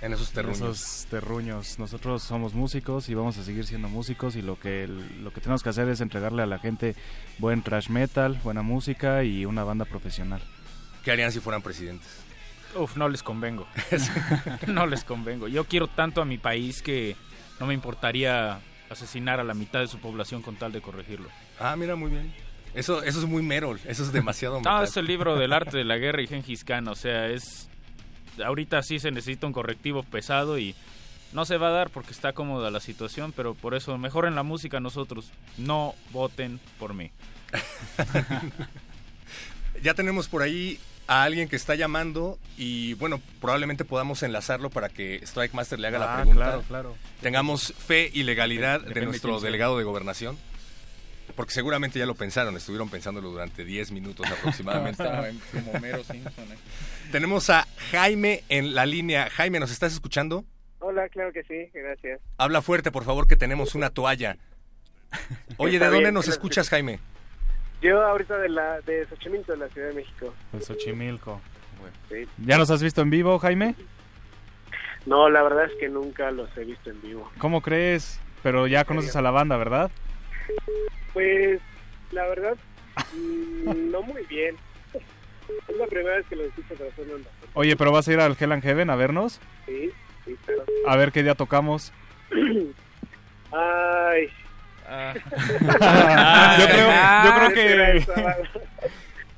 En 0.00 0.12
esos 0.12 0.30
terruños. 0.30 0.60
esos 0.60 1.06
terruños. 1.10 1.78
Nosotros 1.78 2.22
somos 2.22 2.54
músicos 2.54 3.08
y 3.08 3.14
vamos 3.14 3.36
a 3.38 3.42
seguir 3.42 3.66
siendo 3.66 3.88
músicos 3.88 4.36
y 4.36 4.42
lo 4.42 4.58
que 4.58 4.86
lo 4.86 5.32
que 5.32 5.40
tenemos 5.40 5.62
que 5.62 5.70
hacer 5.70 5.88
es 5.88 6.00
entregarle 6.00 6.42
a 6.42 6.46
la 6.46 6.58
gente 6.58 6.94
buen 7.38 7.62
trash 7.62 7.88
metal, 7.88 8.38
buena 8.44 8.62
música 8.62 9.24
y 9.24 9.46
una 9.46 9.64
banda 9.64 9.86
profesional. 9.86 10.42
¿Qué 11.04 11.10
harían 11.10 11.32
si 11.32 11.40
fueran 11.40 11.62
presidentes? 11.62 12.08
Uf, 12.76 12.96
no 12.96 13.08
les 13.08 13.22
convengo. 13.22 13.66
no 14.66 14.86
les 14.86 15.04
convengo. 15.04 15.48
Yo 15.48 15.64
quiero 15.64 15.88
tanto 15.88 16.20
a 16.20 16.24
mi 16.24 16.38
país 16.38 16.82
que 16.82 17.16
no 17.58 17.66
me 17.66 17.74
importaría 17.74 18.60
asesinar 18.90 19.40
a 19.40 19.44
la 19.44 19.54
mitad 19.54 19.80
de 19.80 19.88
su 19.88 19.98
población 19.98 20.42
con 20.42 20.56
tal 20.56 20.70
de 20.70 20.80
corregirlo. 20.80 21.28
Ah, 21.58 21.76
mira, 21.76 21.96
muy 21.96 22.10
bien. 22.10 22.32
Eso, 22.74 23.02
eso 23.02 23.20
es 23.20 23.26
muy 23.26 23.42
Merol, 23.42 23.80
eso 23.86 24.02
es 24.02 24.12
demasiado 24.12 24.54
No, 24.56 24.60
metal. 24.60 24.84
es 24.84 24.96
el 24.96 25.06
libro 25.06 25.36
del 25.36 25.52
arte 25.52 25.76
de 25.76 25.84
la 25.84 25.96
guerra 25.96 26.22
y 26.22 26.26
Gengis 26.26 26.64
Khan, 26.64 26.88
o 26.88 26.94
sea, 26.94 27.28
es... 27.28 27.68
Ahorita 28.44 28.82
sí 28.82 28.98
se 28.98 29.12
necesita 29.12 29.46
un 29.46 29.52
correctivo 29.52 30.02
pesado 30.02 30.58
y 30.58 30.74
No 31.32 31.44
se 31.44 31.56
va 31.56 31.68
a 31.68 31.72
dar 31.72 31.90
porque 31.90 32.10
está 32.12 32.32
cómoda 32.32 32.70
la 32.70 32.80
situación, 32.80 33.32
pero 33.34 33.54
por 33.54 33.74
eso 33.74 33.96
mejoren 33.98 34.34
la 34.34 34.42
música 34.42 34.80
nosotros. 34.80 35.30
No 35.56 35.94
voten 36.12 36.60
por 36.78 36.94
mí. 36.94 37.10
ya 39.82 39.94
tenemos 39.94 40.28
por 40.28 40.42
ahí 40.42 40.78
a 41.06 41.22
alguien 41.24 41.48
que 41.48 41.56
está 41.56 41.74
llamando 41.74 42.38
y 42.56 42.94
bueno, 42.94 43.20
probablemente 43.40 43.84
podamos 43.84 44.22
enlazarlo 44.22 44.70
para 44.70 44.88
que 44.88 45.16
Strike 45.22 45.52
Master 45.54 45.78
le 45.78 45.88
haga 45.88 45.98
la 45.98 46.12
Ah, 46.12 46.16
pregunta. 46.16 46.40
claro, 46.42 46.62
claro. 46.66 46.96
Tengamos 47.20 47.74
fe 47.76 48.10
y 48.12 48.22
legalidad 48.22 48.80
Depende 48.80 49.00
de 49.00 49.06
nuestro 49.06 49.40
delegado 49.40 49.76
de 49.78 49.84
gobernación. 49.84 50.38
Porque 51.36 51.52
seguramente 51.52 51.98
ya 51.98 52.06
lo 52.06 52.14
pensaron, 52.14 52.56
estuvieron 52.56 52.88
pensándolo 52.88 53.30
durante 53.30 53.64
10 53.64 53.92
minutos 53.92 54.26
aproximadamente. 54.30 55.02
Como 55.52 55.72
Homero 55.72 56.04
Simpson, 56.04 56.52
eh. 56.52 56.58
Tenemos 57.10 57.50
a 57.50 57.66
Jaime 57.90 58.44
en 58.48 58.74
la 58.74 58.86
línea. 58.86 59.28
Jaime, 59.30 59.58
¿nos 59.60 59.72
estás 59.72 59.92
escuchando? 59.92 60.44
Hola, 60.78 61.08
claro 61.08 61.32
que 61.32 61.42
sí, 61.44 61.70
gracias. 61.72 62.20
Habla 62.36 62.62
fuerte, 62.62 62.92
por 62.92 63.04
favor, 63.04 63.26
que 63.26 63.36
tenemos 63.36 63.74
una 63.74 63.90
toalla. 63.90 64.36
Oye, 65.56 65.78
¿de 65.78 65.88
dónde 65.88 66.12
nos 66.12 66.28
escuchas, 66.28 66.68
Jaime? 66.68 67.00
Yo 67.82 68.02
ahorita 68.02 68.38
de 68.38 68.48
la 68.48 68.80
de 68.82 69.06
Xochimilco, 69.06 69.52
de 69.52 69.58
la 69.58 69.68
Ciudad 69.68 69.88
de 69.88 69.94
México. 69.94 70.34
De 70.52 70.60
Xochimilco. 70.60 71.40
Sí. 72.08 72.26
¿Ya 72.38 72.56
nos 72.58 72.70
has 72.70 72.82
visto 72.82 73.02
en 73.02 73.10
vivo, 73.10 73.38
Jaime? 73.38 73.74
No, 75.06 75.28
la 75.28 75.42
verdad 75.42 75.66
es 75.66 75.72
que 75.78 75.88
nunca 75.88 76.30
los 76.30 76.48
he 76.56 76.64
visto 76.64 76.90
en 76.90 77.00
vivo. 77.02 77.30
¿Cómo 77.38 77.60
crees? 77.60 78.20
Pero 78.42 78.66
ya 78.66 78.84
conoces 78.84 79.16
a 79.16 79.22
la 79.22 79.30
banda, 79.30 79.56
¿verdad? 79.56 79.90
Pues, 81.14 81.60
la 82.10 82.26
verdad, 82.26 82.56
mm, 83.14 83.90
no 83.90 84.02
muy 84.02 84.22
bien. 84.26 84.56
Es 85.68 85.76
la 85.76 85.86
primera 85.86 86.16
vez 86.16 86.26
que 86.26 86.36
los 86.36 86.46
escucho 86.48 86.74
pero 86.76 86.90
son 86.96 87.10
onda. 87.10 87.30
Oye, 87.54 87.76
pero 87.76 87.92
vas 87.92 88.06
a 88.08 88.12
ir 88.12 88.20
al 88.20 88.36
Hell 88.38 88.52
and 88.52 88.62
Heaven 88.62 88.90
a 88.90 88.96
vernos. 88.96 89.40
Sí, 89.66 89.90
sí, 90.26 90.36
pero... 90.44 90.64
A 90.86 90.96
ver 90.96 91.12
qué 91.12 91.22
día 91.22 91.34
tocamos. 91.34 91.92
Ay. 93.52 94.28
yo 96.58 96.66
creo, 96.66 96.88
yo 97.24 97.34
creo 97.34 97.46
el 97.48 97.54
que... 97.54 98.06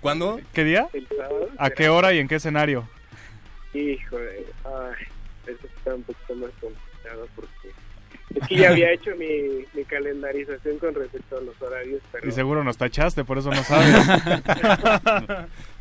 ¿Cuándo? 0.01 0.41
¿Qué 0.53 0.65
día? 0.65 0.89
El 0.93 1.07
sábado. 1.09 1.51
¿A 1.59 1.71
qué 1.71 1.89
hora 1.89 2.13
y 2.13 2.19
en 2.19 2.29
qué 2.29 2.37
escenario? 2.37 2.89
Híjole, 3.75 4.47
ay, 4.65 5.07
eso 5.47 5.67
está 5.67 5.95
un 5.95 6.03
poquito 6.03 6.35
más 6.37 6.51
complicado 6.61 7.29
porque 7.37 7.53
es 8.37 8.49
que 8.49 8.57
ya 8.57 8.71
había 8.71 8.93
hecho 8.93 9.11
mi, 9.17 9.65
mi 9.75 9.85
calendarización 9.85 10.79
con 10.79 10.95
respecto 10.95 11.39
a 11.39 11.41
los 11.41 11.61
horarios, 11.61 12.03
pero 12.13 12.29
Y 12.29 12.33
seguro 12.33 12.63
nos 12.63 12.77
tachaste, 12.77 13.25
por 13.25 13.39
eso 13.39 13.51
no 13.51 13.63
sabes. 13.65 13.95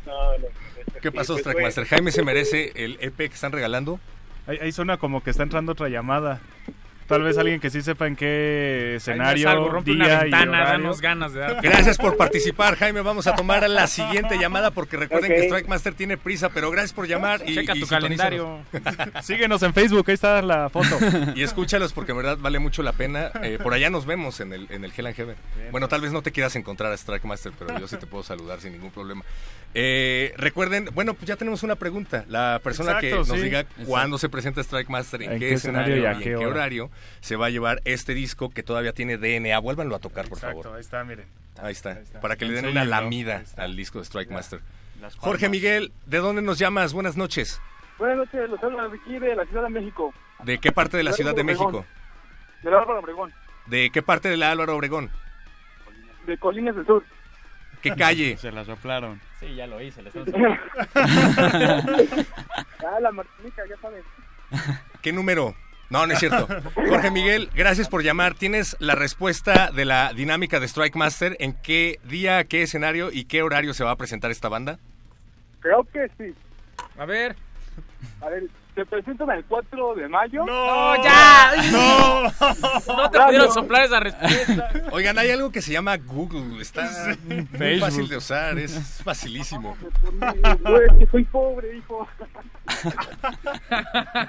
no, 0.06 0.38
no. 0.38 0.46
¿Qué 1.02 1.12
pasó, 1.12 1.34
pues, 1.34 1.40
Strike 1.40 1.62
Master? 1.62 1.84
¿Jaime 1.84 2.10
se 2.10 2.22
merece 2.22 2.72
el 2.74 2.96
EP 3.00 3.16
que 3.16 3.24
están 3.26 3.52
regalando? 3.52 4.00
Ahí, 4.46 4.58
ahí 4.62 4.72
suena 4.72 4.96
como 4.96 5.22
que 5.22 5.30
está 5.30 5.42
entrando 5.42 5.72
otra 5.72 5.88
llamada. 5.88 6.40
Tal 7.06 7.22
vez 7.22 7.38
alguien 7.38 7.60
que 7.60 7.70
sí 7.70 7.82
sepa 7.82 8.06
en 8.06 8.16
qué 8.16 8.96
escenario, 8.96 9.48
algo, 9.48 9.68
rompe 9.68 9.92
una 9.92 10.06
día 10.06 10.18
y 10.18 10.22
ventana, 10.22 10.62
horario. 10.62 10.72
danos 10.72 11.00
ganas 11.00 11.32
de 11.32 11.40
dar. 11.40 11.56
Gracias 11.62 11.98
por 11.98 12.16
participar, 12.16 12.76
Jaime. 12.76 13.00
Vamos 13.00 13.26
a 13.26 13.34
tomar 13.36 13.68
la 13.70 13.86
siguiente 13.86 14.38
llamada 14.40 14.72
porque 14.72 14.96
recuerden 14.96 15.30
que 15.32 15.44
Strike 15.44 15.68
Master 15.68 15.94
tiene 15.94 16.16
prisa, 16.16 16.48
pero 16.48 16.70
gracias 16.70 16.92
por 16.92 17.06
llamar 17.06 17.42
y 17.46 17.54
Checa 17.54 17.76
y 17.76 17.80
tu 17.80 17.86
calendario. 17.86 18.58
Síguenos 19.22 19.62
en 19.62 19.72
Facebook, 19.72 20.04
ahí 20.08 20.14
está 20.14 20.42
la 20.42 20.68
foto. 20.68 20.98
Y 21.34 21.42
escúchalos 21.42 21.92
porque 21.92 22.12
en 22.12 22.18
verdad 22.18 22.38
vale 22.40 22.58
mucho 22.58 22.82
la 22.82 22.92
pena. 22.92 23.30
Eh, 23.42 23.58
por 23.62 23.72
allá 23.72 23.88
nos 23.90 24.04
vemos 24.06 24.40
en 24.40 24.52
el, 24.52 24.66
en 24.70 24.84
el 24.84 24.92
Hell 24.96 25.06
and 25.06 25.16
Heaven. 25.16 25.36
Bueno, 25.70 25.88
tal 25.88 26.00
vez 26.00 26.12
no 26.12 26.22
te 26.22 26.32
quieras 26.32 26.56
encontrar 26.56 26.90
a 26.92 26.96
Strike 26.96 27.24
Master, 27.24 27.52
pero 27.58 27.78
yo 27.78 27.86
sí 27.86 27.96
te 27.96 28.06
puedo 28.06 28.24
saludar 28.24 28.60
sin 28.60 28.72
ningún 28.72 28.90
problema. 28.90 29.22
Eh, 29.74 30.32
recuerden, 30.38 30.88
bueno, 30.94 31.14
pues 31.14 31.26
ya 31.28 31.36
tenemos 31.36 31.62
una 31.62 31.76
pregunta. 31.76 32.24
La 32.28 32.60
persona 32.64 32.98
que 32.98 33.10
nos 33.12 33.28
sí. 33.28 33.36
diga 33.38 33.60
Exacto. 33.60 33.84
cuándo 33.84 34.18
se 34.18 34.28
presenta 34.28 34.60
Strike 34.62 34.88
Master, 34.88 35.22
en, 35.22 35.32
¿En 35.32 35.38
qué, 35.38 35.48
qué 35.48 35.54
escenario, 35.54 35.96
y 35.98 36.04
a 36.06 36.12
y 36.12 36.14
en 36.14 36.18
qué 36.18 36.24
qué 36.30 36.36
hora? 36.36 36.48
horario 36.48 36.90
se 37.20 37.36
va 37.36 37.46
a 37.46 37.50
llevar 37.50 37.80
este 37.84 38.14
disco 38.14 38.50
que 38.50 38.62
todavía 38.62 38.92
tiene 38.92 39.18
DNA. 39.18 39.58
Vuélvanlo 39.58 39.96
a 39.96 39.98
tocar, 39.98 40.28
por 40.28 40.38
Exacto, 40.38 40.62
favor. 40.62 40.76
ahí 40.76 40.80
está, 40.80 41.04
miren. 41.04 41.26
Ahí 41.60 41.72
está. 41.72 41.92
Ahí 41.92 42.02
está. 42.02 42.20
Para 42.20 42.36
que 42.36 42.44
le 42.44 42.54
den 42.54 42.66
una 42.66 42.84
lamida 42.84 43.42
al 43.56 43.76
disco 43.76 43.98
de 43.98 44.04
Strike 44.04 44.30
Master. 44.30 44.60
Jorge. 45.18 45.48
Miguel, 45.48 45.92
¿de 46.06 46.18
dónde 46.18 46.42
nos 46.42 46.58
llamas? 46.58 46.92
Buenas 46.92 47.16
noches. 47.16 47.60
Buenas 47.98 48.18
noches, 48.18 48.50
los 48.50 48.60
saludos 48.60 48.92
aquí 49.02 49.18
de 49.18 49.34
la 49.34 49.44
Ciudad 49.46 49.62
de 49.62 49.70
México, 49.70 50.12
¿De 50.44 50.58
qué 50.58 50.70
parte 50.70 50.98
de 50.98 51.02
la 51.02 51.14
Ciudad 51.14 51.34
de 51.34 51.44
México? 51.44 51.86
del 52.62 52.74
Álvaro 52.74 53.00
Obregón, 53.00 53.32
¿De 53.66 53.88
qué 53.90 54.02
parte 54.02 54.28
de 54.28 54.36
la 54.36 54.50
Álvaro 54.50 54.76
Obregón? 54.76 55.10
de 56.26 56.36
Colinas 56.36 56.76
del 56.76 56.84
Sur. 56.84 57.02
¿Qué 57.80 57.94
calle? 57.94 58.36
Se 58.36 58.52
la 58.52 58.66
soplaron. 58.66 59.18
Sí, 59.40 59.54
ya 59.54 59.66
lo 59.66 59.80
hice. 59.80 60.02
ah, 60.94 61.80
la 63.00 63.12
Martinica, 63.12 63.62
ya 63.68 63.76
sabes. 63.80 64.04
¿Qué 65.02 65.12
número? 65.12 65.54
No, 65.88 66.06
no 66.06 66.12
es 66.12 66.18
cierto. 66.18 66.48
Jorge 66.74 67.10
Miguel, 67.10 67.48
gracias 67.54 67.88
por 67.88 68.02
llamar. 68.02 68.34
¿Tienes 68.34 68.76
la 68.80 68.94
respuesta 68.94 69.70
de 69.70 69.84
la 69.84 70.12
dinámica 70.12 70.58
de 70.58 70.66
Strike 70.66 70.96
Master? 70.96 71.36
¿En 71.38 71.52
qué 71.52 72.00
día, 72.04 72.44
qué 72.44 72.62
escenario 72.62 73.10
y 73.12 73.24
qué 73.24 73.42
horario 73.42 73.72
se 73.72 73.84
va 73.84 73.92
a 73.92 73.96
presentar 73.96 74.30
esta 74.30 74.48
banda? 74.48 74.78
Creo 75.60 75.84
que 75.84 76.08
sí. 76.18 76.34
A 76.98 77.04
ver. 77.04 77.36
A 78.20 78.28
ver, 78.28 78.44
se 78.76 78.86
presentan 78.86 79.30
el 79.30 79.44
4 79.46 79.94
de 79.96 80.08
mayo. 80.08 80.44
¡No, 80.44 81.02
ya! 81.02 81.50
¡No! 81.72 82.22
No 82.96 83.10
te 83.10 83.18
pudieron 83.20 83.52
soplar 83.52 83.84
esa 83.84 83.98
respuesta. 84.00 84.70
Oigan, 84.92 85.18
hay 85.18 85.30
algo 85.30 85.50
que 85.50 85.60
se 85.62 85.72
llama 85.72 85.96
Google. 85.96 86.60
Está 86.62 86.88
muy 87.58 87.78
fácil 87.80 88.06
de 88.08 88.16
usar, 88.18 88.58
es 88.58 89.00
facilísimo. 89.02 89.76
Güey, 90.60 90.98
que 90.98 91.06
soy 91.10 91.24
pobre, 91.24 91.76
hijo. 91.76 92.06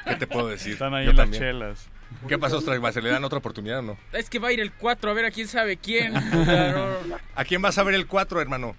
¿Qué 0.06 0.16
te 0.16 0.28
puedo 0.28 0.48
decir? 0.48 0.74
Están 0.74 0.94
ahí 0.94 1.06
Yo 1.06 1.12
las 1.14 1.26
también. 1.26 1.44
chelas. 1.44 1.90
¿Qué 2.28 2.38
pasó, 2.38 2.60
Strike 2.60 2.82
Master? 2.82 3.04
¿Le 3.04 3.10
dan 3.12 3.24
otra 3.24 3.40
oportunidad 3.40 3.80
o 3.80 3.82
no? 3.84 3.98
Es 4.14 4.30
que 4.30 4.40
va 4.40 4.48
a 4.48 4.52
ir 4.54 4.60
el 4.62 4.72
4, 4.72 5.12
a 5.12 5.14
ver 5.14 5.26
a 5.26 5.32
quién 5.32 5.48
sabe 5.48 5.78
quién. 5.78 6.16
O 6.16 6.46
sea, 6.46 6.72
no- 6.72 7.18
¿A 7.36 7.44
quién 7.44 7.62
vas 7.62 7.78
a 7.78 7.84
ver 7.84 7.96
el 7.96 8.08
4, 8.08 8.42
hermano? 8.42 8.76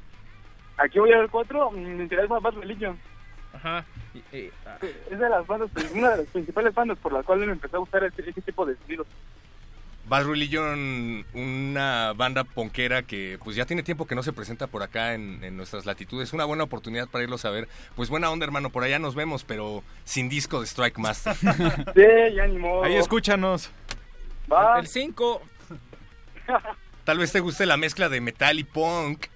Aquí 0.78 0.98
voy 0.98 1.12
a 1.12 1.16
ver 1.16 1.24
el 1.24 1.30
4, 1.30 1.70
me 1.72 2.02
interesa 2.02 2.34
Religion. 2.60 2.98
Ajá. 3.52 3.84
Y- 4.14 4.36
y- 4.36 4.50
ah, 4.66 4.76
Es 5.10 5.18
de 5.18 5.28
las 5.28 5.46
bandas, 5.46 5.70
pues, 5.72 5.90
una 5.92 6.10
de 6.10 6.16
las 6.18 6.26
principales 6.26 6.74
bandas 6.74 6.98
por 6.98 7.12
las 7.12 7.24
cuales 7.24 7.46
me 7.46 7.52
empezó 7.52 7.76
a 7.76 7.80
gustar 7.80 8.04
ese, 8.04 8.22
ese 8.28 8.40
tipo 8.42 8.64
de 8.66 8.74
estilos. 8.74 9.06
Bad 10.06 10.24
Religion, 10.24 11.26
una 11.34 12.14
banda 12.16 12.44
ponquera 12.44 13.02
que 13.02 13.38
pues 13.44 13.56
ya 13.56 13.66
tiene 13.66 13.82
tiempo 13.82 14.06
que 14.06 14.14
no 14.14 14.22
se 14.22 14.32
presenta 14.32 14.66
por 14.66 14.82
acá 14.82 15.12
en, 15.12 15.44
en 15.44 15.54
nuestras 15.58 15.84
latitudes. 15.84 16.32
Una 16.32 16.46
buena 16.46 16.64
oportunidad 16.64 17.08
para 17.08 17.24
irlos 17.24 17.44
a 17.44 17.50
ver. 17.50 17.68
Pues 17.94 18.08
buena 18.08 18.30
onda, 18.30 18.46
hermano, 18.46 18.70
por 18.70 18.84
allá 18.84 18.98
nos 18.98 19.14
vemos, 19.14 19.44
pero 19.44 19.82
sin 20.04 20.30
disco 20.30 20.60
de 20.60 20.66
Strike 20.66 20.96
Master. 20.98 21.34
Sí, 21.94 22.34
ya 22.34 22.46
ni 22.46 22.56
modo. 22.56 22.84
Ahí 22.84 22.94
escúchanos. 22.96 23.70
Va. 24.50 24.78
El 24.80 24.86
5. 24.86 25.42
Tal 27.04 27.18
vez 27.18 27.30
te 27.30 27.40
guste 27.40 27.66
la 27.66 27.76
mezcla 27.76 28.08
de 28.08 28.22
metal 28.22 28.58
y 28.58 28.64
punk. 28.64 29.26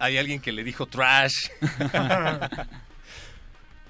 Hay 0.00 0.18
alguien 0.18 0.40
que 0.40 0.50
le 0.50 0.64
dijo 0.64 0.86
trash. 0.86 1.48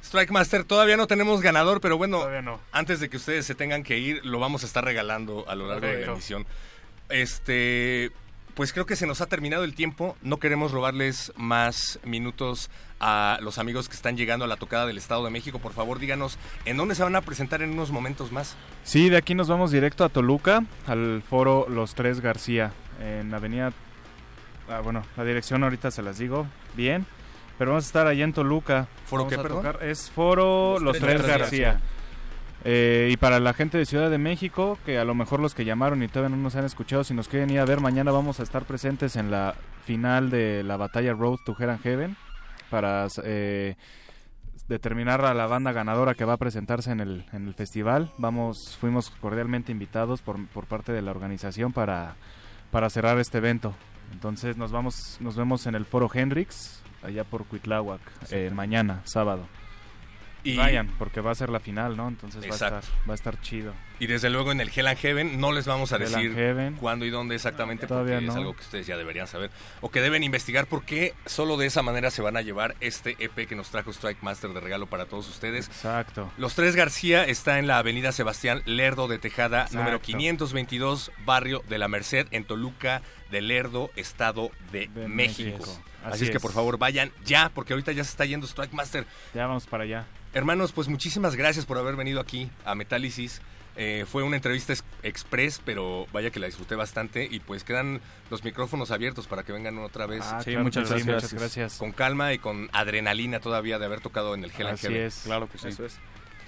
Strike 0.09 0.31
Master, 0.31 0.64
todavía 0.64 0.97
no 0.97 1.07
tenemos 1.07 1.42
ganador, 1.42 1.83
pero 1.83 1.99
bueno, 1.99 2.27
no. 2.40 2.61
antes 2.73 2.99
de 2.99 3.11
que 3.11 3.18
ustedes 3.18 3.44
se 3.44 3.55
tengan 3.55 3.83
que 3.83 3.99
ir, 3.99 4.25
lo 4.25 4.38
vamos 4.38 4.62
a 4.62 4.66
estar 4.66 4.83
regalando 4.83 5.44
a 5.49 5.55
lo 5.55 5.68
largo 5.68 5.87
de 5.87 6.07
la 6.07 6.12
emisión. 6.12 6.47
Este, 7.11 8.11
pues 8.55 8.73
creo 8.73 8.87
que 8.87 8.97
se 8.97 9.07
nos 9.07 9.21
ha 9.21 9.27
terminado 9.27 9.64
el 9.64 9.75
tiempo. 9.75 10.16
No 10.23 10.38
queremos 10.38 10.73
robarles 10.73 11.31
más 11.37 12.01
minutos 12.05 12.71
a 13.01 13.37
los 13.42 13.59
amigos 13.59 13.90
que 13.90 13.97
están 13.97 14.16
llegando 14.16 14.47
a 14.47 14.49
la 14.49 14.57
tocada 14.57 14.87
del 14.87 14.97
Estado 14.97 15.27
de 15.27 15.31
México. 15.31 15.59
Por 15.59 15.75
favor, 15.75 15.99
díganos 15.99 16.38
en 16.64 16.79
dónde 16.79 16.94
se 16.94 17.03
van 17.03 17.14
a 17.14 17.21
presentar 17.21 17.61
en 17.61 17.73
unos 17.73 17.90
momentos 17.90 18.33
más. 18.33 18.57
Sí, 18.85 19.11
de 19.11 19.18
aquí 19.18 19.35
nos 19.35 19.49
vamos 19.49 19.73
directo 19.73 20.05
a 20.05 20.09
Toluca, 20.09 20.64
al 20.87 21.23
foro 21.29 21.66
Los 21.68 21.94
Tres 21.94 22.21
García, 22.21 22.73
en 22.99 23.35
Avenida... 23.35 23.75
Ah, 24.71 24.81
bueno, 24.81 25.03
la 25.18 25.25
dirección 25.25 25.64
ahorita 25.64 25.90
se 25.90 26.03
las 26.03 26.16
digo 26.16 26.47
bien, 26.75 27.07
pero 27.59 27.73
vamos 27.73 27.85
a 27.85 27.88
estar 27.88 28.07
allá 28.07 28.25
en 28.25 28.33
Toluca. 28.33 28.87
¿Foro 29.07 29.25
Vamos 29.25 29.35
qué, 29.35 29.40
a 29.40 29.42
perdón? 29.42 29.62
tocar- 29.64 29.83
Es 29.85 30.11
foro 30.11 30.75
Los, 30.75 30.83
Los 30.83 30.99
Tres, 30.99 31.16
Tres 31.23 31.27
García. 31.38 31.66
García. 31.73 31.88
Eh, 32.64 33.09
y 33.12 33.16
para 33.16 33.38
la 33.40 33.53
gente 33.55 33.79
de 33.79 33.87
Ciudad 33.87 34.11
de 34.11 34.18
México, 34.18 34.79
que 34.85 34.99
a 34.99 35.05
lo 35.05 35.14
mejor 35.14 35.38
los 35.40 35.55
que 35.55 35.64
llamaron 35.64 36.03
y 36.03 36.09
todavía 36.09 36.37
no 36.37 36.42
nos 36.42 36.57
han 36.57 36.64
escuchado, 36.64 37.05
si 37.05 37.14
nos 37.14 37.29
quieren 37.29 37.51
ir 37.51 37.61
a 37.61 37.64
ver, 37.64 37.81
mañana 37.81 38.11
vamos 38.11 38.40
a 38.40 38.42
estar 38.42 38.64
presentes 38.64 39.14
en 39.16 39.31
la 39.31 39.55
final 39.85 40.29
de 40.31 40.62
la 40.64 40.77
batalla 40.77 41.12
Road 41.12 41.38
to 41.47 41.55
Hell 41.59 41.71
and 41.71 41.83
Heaven 41.83 42.16
para 42.68 43.07
eh, 43.25 43.77
determinar 44.66 45.25
a 45.25 45.35
la 45.35 45.47
banda 45.47 45.73
ganadora 45.73 46.14
que 46.14 46.25
va 46.25 46.35
a 46.35 46.37
presentarse 46.37 46.90
en 46.90 47.01
el, 47.01 47.25
en 47.33 47.47
el 47.49 47.55
festival. 47.55 48.12
Vamos, 48.18 48.77
fuimos 48.81 49.11
cordialmente 49.11 49.73
invitados 49.73 50.21
por, 50.21 50.44
por 50.49 50.66
parte 50.66 50.92
de 50.92 51.01
la 51.01 51.12
organización 51.12 51.73
para, 51.73 52.16
para 52.71 52.90
cerrar 52.90 53.18
este 53.18 53.38
evento. 53.38 53.73
Entonces 54.12 54.57
nos 54.57 54.73
vamos, 54.73 55.16
nos 55.21 55.37
vemos 55.37 55.66
en 55.66 55.75
el 55.75 55.85
Foro 55.87 56.11
Hendrix, 56.12 56.83
allá 57.03 57.25
por 57.25 57.47
Cuitláhuac, 57.47 58.01
eh, 58.31 58.51
mañana, 58.53 59.03
sábado. 59.05 59.47
Y- 60.45 60.57
vayan, 60.57 60.87
porque 60.99 61.21
va 61.21 61.33
a 61.33 61.35
ser 61.35 61.51
la 61.51 61.59
final, 61.59 61.97
¿no? 61.97 62.07
Entonces 62.09 62.41
va 62.43 62.47
a, 62.47 62.55
estar, 62.55 62.73
va 63.09 63.13
a 63.13 63.15
estar 63.15 63.41
chido. 63.41 63.75
Y 63.99 64.07
desde 64.07 64.31
luego 64.31 64.53
en 64.53 64.61
el 64.61 64.71
Hell 64.75 64.87
and 64.87 64.99
Heaven 64.99 65.41
no 65.41 65.51
les 65.51 65.67
vamos 65.67 65.93
a 65.93 65.97
Hell 65.97 66.03
decir 66.05 66.75
cuándo 66.79 67.05
y 67.05 67.11
dónde 67.11 67.35
exactamente 67.35 67.89
porque 67.89 68.19
es 68.25 68.35
algo 68.35 68.55
que 68.55 68.61
ustedes 68.63 68.87
ya 68.87 68.97
deberían 68.97 69.27
saber 69.27 69.51
o 69.81 69.91
que 69.91 70.01
deben 70.01 70.23
investigar 70.23 70.67
porque 70.67 71.13
solo 71.27 71.57
de 71.57 71.67
esa 71.67 71.83
manera 71.83 72.13
se 72.13 72.23
van 72.23 72.37
a 72.37 72.43
llevar 72.43 72.77
este 72.81 73.17
EP 73.19 73.49
que 73.49 73.57
nos 73.57 73.71
trajo 73.71 73.91
Strike 73.91 74.23
Master 74.23 74.53
de 74.53 74.61
regalo 74.61 74.87
para 74.87 75.07
todos 75.07 75.29
ustedes. 75.29 75.67
Exacto. 75.67 76.31
Los 76.39 76.55
Tres 76.55 76.77
García 76.77 77.25
está 77.25 77.59
en 77.59 77.67
la 77.67 77.79
avenida 77.79 78.13
Sebastián 78.13 78.63
Lerdo 78.65 79.09
de 79.09 79.19
Tejada, 79.19 79.63
Exacto. 79.63 79.79
número 79.79 80.01
522, 80.01 81.11
barrio 81.27 81.65
de 81.69 81.79
la 81.79 81.89
Merced, 81.89 82.29
en 82.31 82.45
Toluca 82.45 83.03
de 83.33 83.43
Lerdo, 83.43 83.91
Estado 83.97 84.51
de, 84.71 84.87
De 84.87 85.09
México. 85.09 85.59
México. 85.59 85.83
Así, 86.09 86.16
Así 86.16 86.25
es 86.27 86.31
que 86.31 86.40
por 86.40 86.53
favor 86.53 86.79
vayan 86.79 87.12
ya, 87.25 87.51
porque 87.55 87.73
ahorita 87.73 87.92
ya 87.92 88.05
se 88.05 88.11
está 88.11 88.25
yendo 88.25 88.47
Strike 88.47 88.73
Master. 88.73 89.07
Ya 89.35 89.47
vamos 89.47 89.66
para 89.66 89.85
allá. 89.85 90.07
Hermanos, 90.35 90.73
pues 90.73 90.88
muchísimas 90.88 91.37
gracias 91.37 91.64
por 91.66 91.79
haber 91.79 91.97
venido 91.97 92.21
aquí 92.21 92.51
a 92.64 92.75
Metálisis. 92.75 93.40
Eh, 93.81 94.07
fue 94.11 94.25
una 94.25 94.35
entrevista 94.35 94.73
ex- 94.73 94.83
express, 95.05 95.61
pero 95.64 96.07
vaya 96.12 96.31
que 96.31 96.40
la 96.40 96.47
disfruté 96.47 96.75
bastante 96.75 97.29
y 97.31 97.38
pues 97.38 97.62
quedan 97.62 98.01
los 98.29 98.42
micrófonos 98.42 98.90
abiertos 98.90 99.29
para 99.29 99.44
que 99.44 99.53
vengan 99.53 99.79
otra 99.79 100.07
vez. 100.07 100.25
Ah, 100.25 100.40
Sí, 100.42 100.51
claro 100.51 100.64
muchas 100.64 100.88
gracias. 100.90 101.07
muchas 101.14 101.33
gracias. 101.35 101.77
Con 101.79 101.92
calma 101.92 102.33
y 102.33 102.38
con 102.38 102.68
adrenalina 102.73 103.38
todavía 103.38 103.79
de 103.79 103.85
haber 103.85 104.01
tocado 104.01 104.35
en 104.35 104.42
el 104.42 104.51
Hell 104.51 104.66
and 104.66 104.75
Así 104.75 104.88
Heaven. 104.88 105.03
es. 105.03 105.21
Claro 105.25 105.49
que 105.49 105.59
sí. 105.59 105.68
Eso 105.68 105.87
es. 105.87 105.97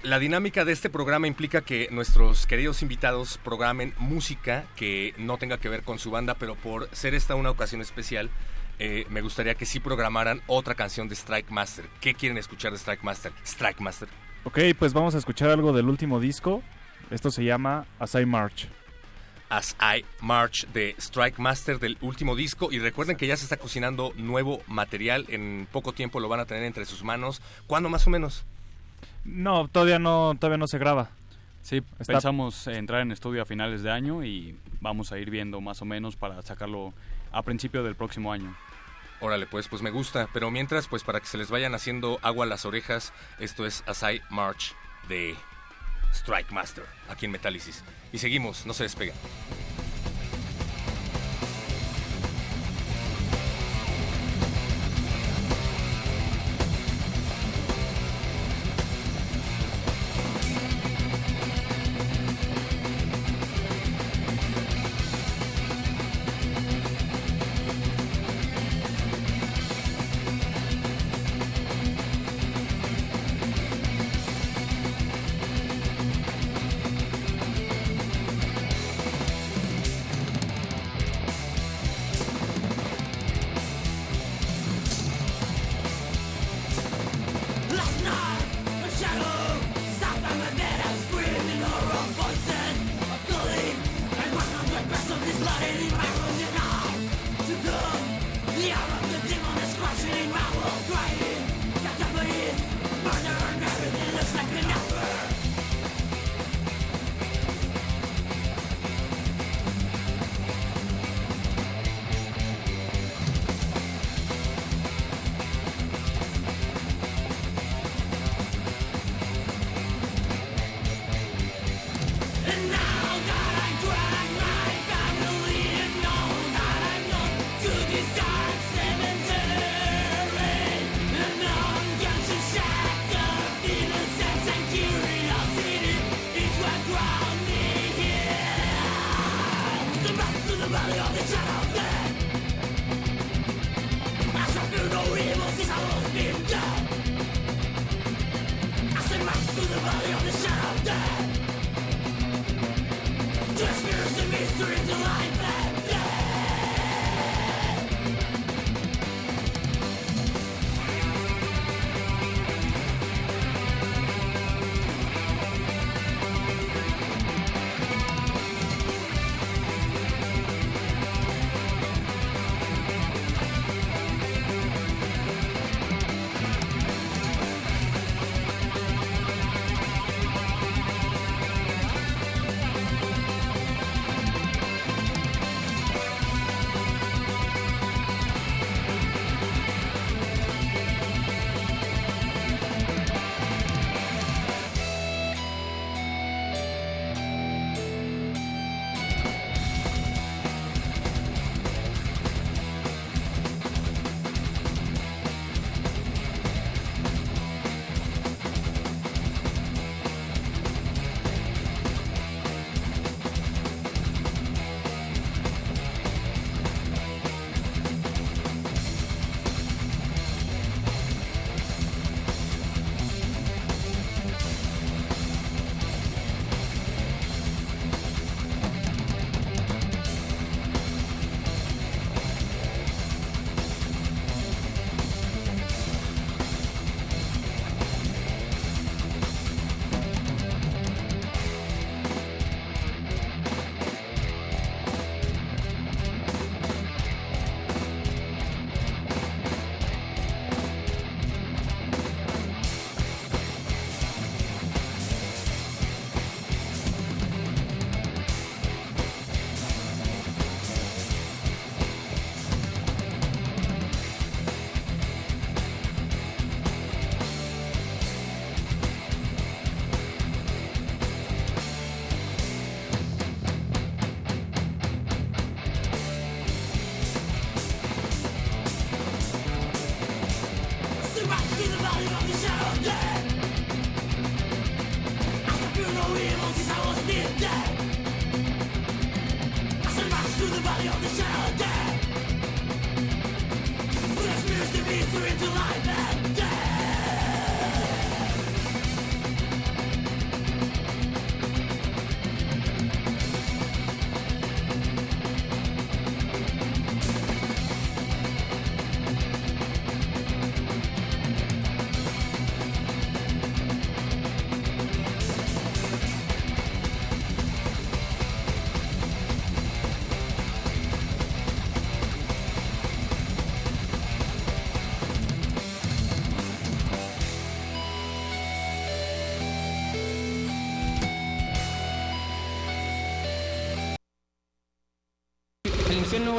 La 0.03 0.19
dinámica 0.19 0.65
de 0.65 0.73
este 0.73 0.89
programa 0.89 1.27
implica 1.27 1.61
que 1.61 1.87
nuestros 1.91 2.45
queridos 2.47 2.81
invitados 2.81 3.37
programen 3.37 3.93
música 3.97 4.65
que 4.75 5.13
no 5.17 5.37
tenga 5.37 5.57
que 5.57 5.69
ver 5.69 5.83
con 5.83 5.99
su 5.99 6.11
banda, 6.11 6.35
pero 6.35 6.55
por 6.55 6.89
ser 6.93 7.13
esta 7.15 7.35
una 7.35 7.51
ocasión 7.51 7.79
especial, 7.81 8.29
eh, 8.79 9.05
me 9.09 9.21
gustaría 9.21 9.55
que 9.55 9.65
sí 9.65 9.79
programaran 9.79 10.41
otra 10.47 10.75
canción 10.75 11.07
de 11.07 11.15
Strike 11.15 11.49
Master. 11.51 11.85
¿Qué 11.99 12.13
quieren 12.13 12.37
escuchar 12.37 12.71
de 12.71 12.77
Strike 12.77 13.03
Master? 13.03 13.31
Strike 13.45 13.79
Master. 13.81 14.09
Ok, 14.43 14.59
pues 14.79 14.93
vamos 14.93 15.13
a 15.15 15.17
escuchar 15.19 15.49
algo 15.49 15.71
del 15.73 15.87
último 15.87 16.19
disco. 16.19 16.63
Esto 17.11 17.29
se 17.31 17.43
llama 17.43 17.85
As 17.99 18.15
I 18.15 18.25
March. 18.25 18.67
As 19.49 19.75
I 19.81 20.05
March 20.21 20.65
de 20.73 20.95
Strike 20.97 21.37
Master 21.39 21.77
del 21.77 21.97
último 22.01 22.35
disco. 22.35 22.71
Y 22.71 22.79
recuerden 22.79 23.17
que 23.17 23.27
ya 23.27 23.35
se 23.37 23.43
está 23.43 23.57
cocinando 23.57 24.13
nuevo 24.15 24.61
material. 24.67 25.25
En 25.27 25.67
poco 25.71 25.91
tiempo 25.93 26.19
lo 26.19 26.29
van 26.29 26.39
a 26.39 26.45
tener 26.45 26.63
entre 26.63 26.85
sus 26.85 27.03
manos. 27.03 27.41
¿Cuándo 27.67 27.89
más 27.89 28.07
o 28.07 28.09
menos? 28.09 28.45
No, 29.25 29.67
todavía 29.67 29.99
no, 29.99 30.35
todavía 30.39 30.57
no 30.57 30.67
se 30.67 30.77
graba. 30.79 31.09
Sí, 31.61 31.83
Está- 31.99 32.13
pensamos 32.13 32.65
entrar 32.67 33.01
en 33.01 33.11
estudio 33.11 33.41
a 33.43 33.45
finales 33.45 33.83
de 33.83 33.91
año 33.91 34.23
y 34.23 34.57
vamos 34.79 35.11
a 35.11 35.19
ir 35.19 35.29
viendo 35.29 35.61
más 35.61 35.81
o 35.81 35.85
menos 35.85 36.15
para 36.15 36.41
sacarlo 36.41 36.91
a 37.31 37.43
principio 37.43 37.83
del 37.83 37.95
próximo 37.95 38.31
año. 38.31 38.55
Órale, 39.19 39.45
pues, 39.45 39.67
pues 39.67 39.81
me 39.81 39.91
gusta. 39.91 40.27
Pero 40.33 40.51
mientras, 40.51 40.87
pues 40.87 41.03
para 41.03 41.19
que 41.19 41.27
se 41.27 41.37
les 41.37 41.49
vayan 41.49 41.75
haciendo 41.75 42.19
agua 42.23 42.45
a 42.45 42.49
las 42.49 42.65
orejas, 42.65 43.13
esto 43.39 43.65
es 43.65 43.83
As 43.85 44.03
I 44.03 44.21
March 44.29 44.75
de 45.07 45.35
Strike 46.13 46.51
Master, 46.51 46.85
aquí 47.09 47.25
en 47.25 47.31
Metálisis. 47.31 47.83
Y 48.11 48.17
seguimos, 48.17 48.65
no 48.65 48.73
se 48.73 48.83
despeguen. 48.83 49.15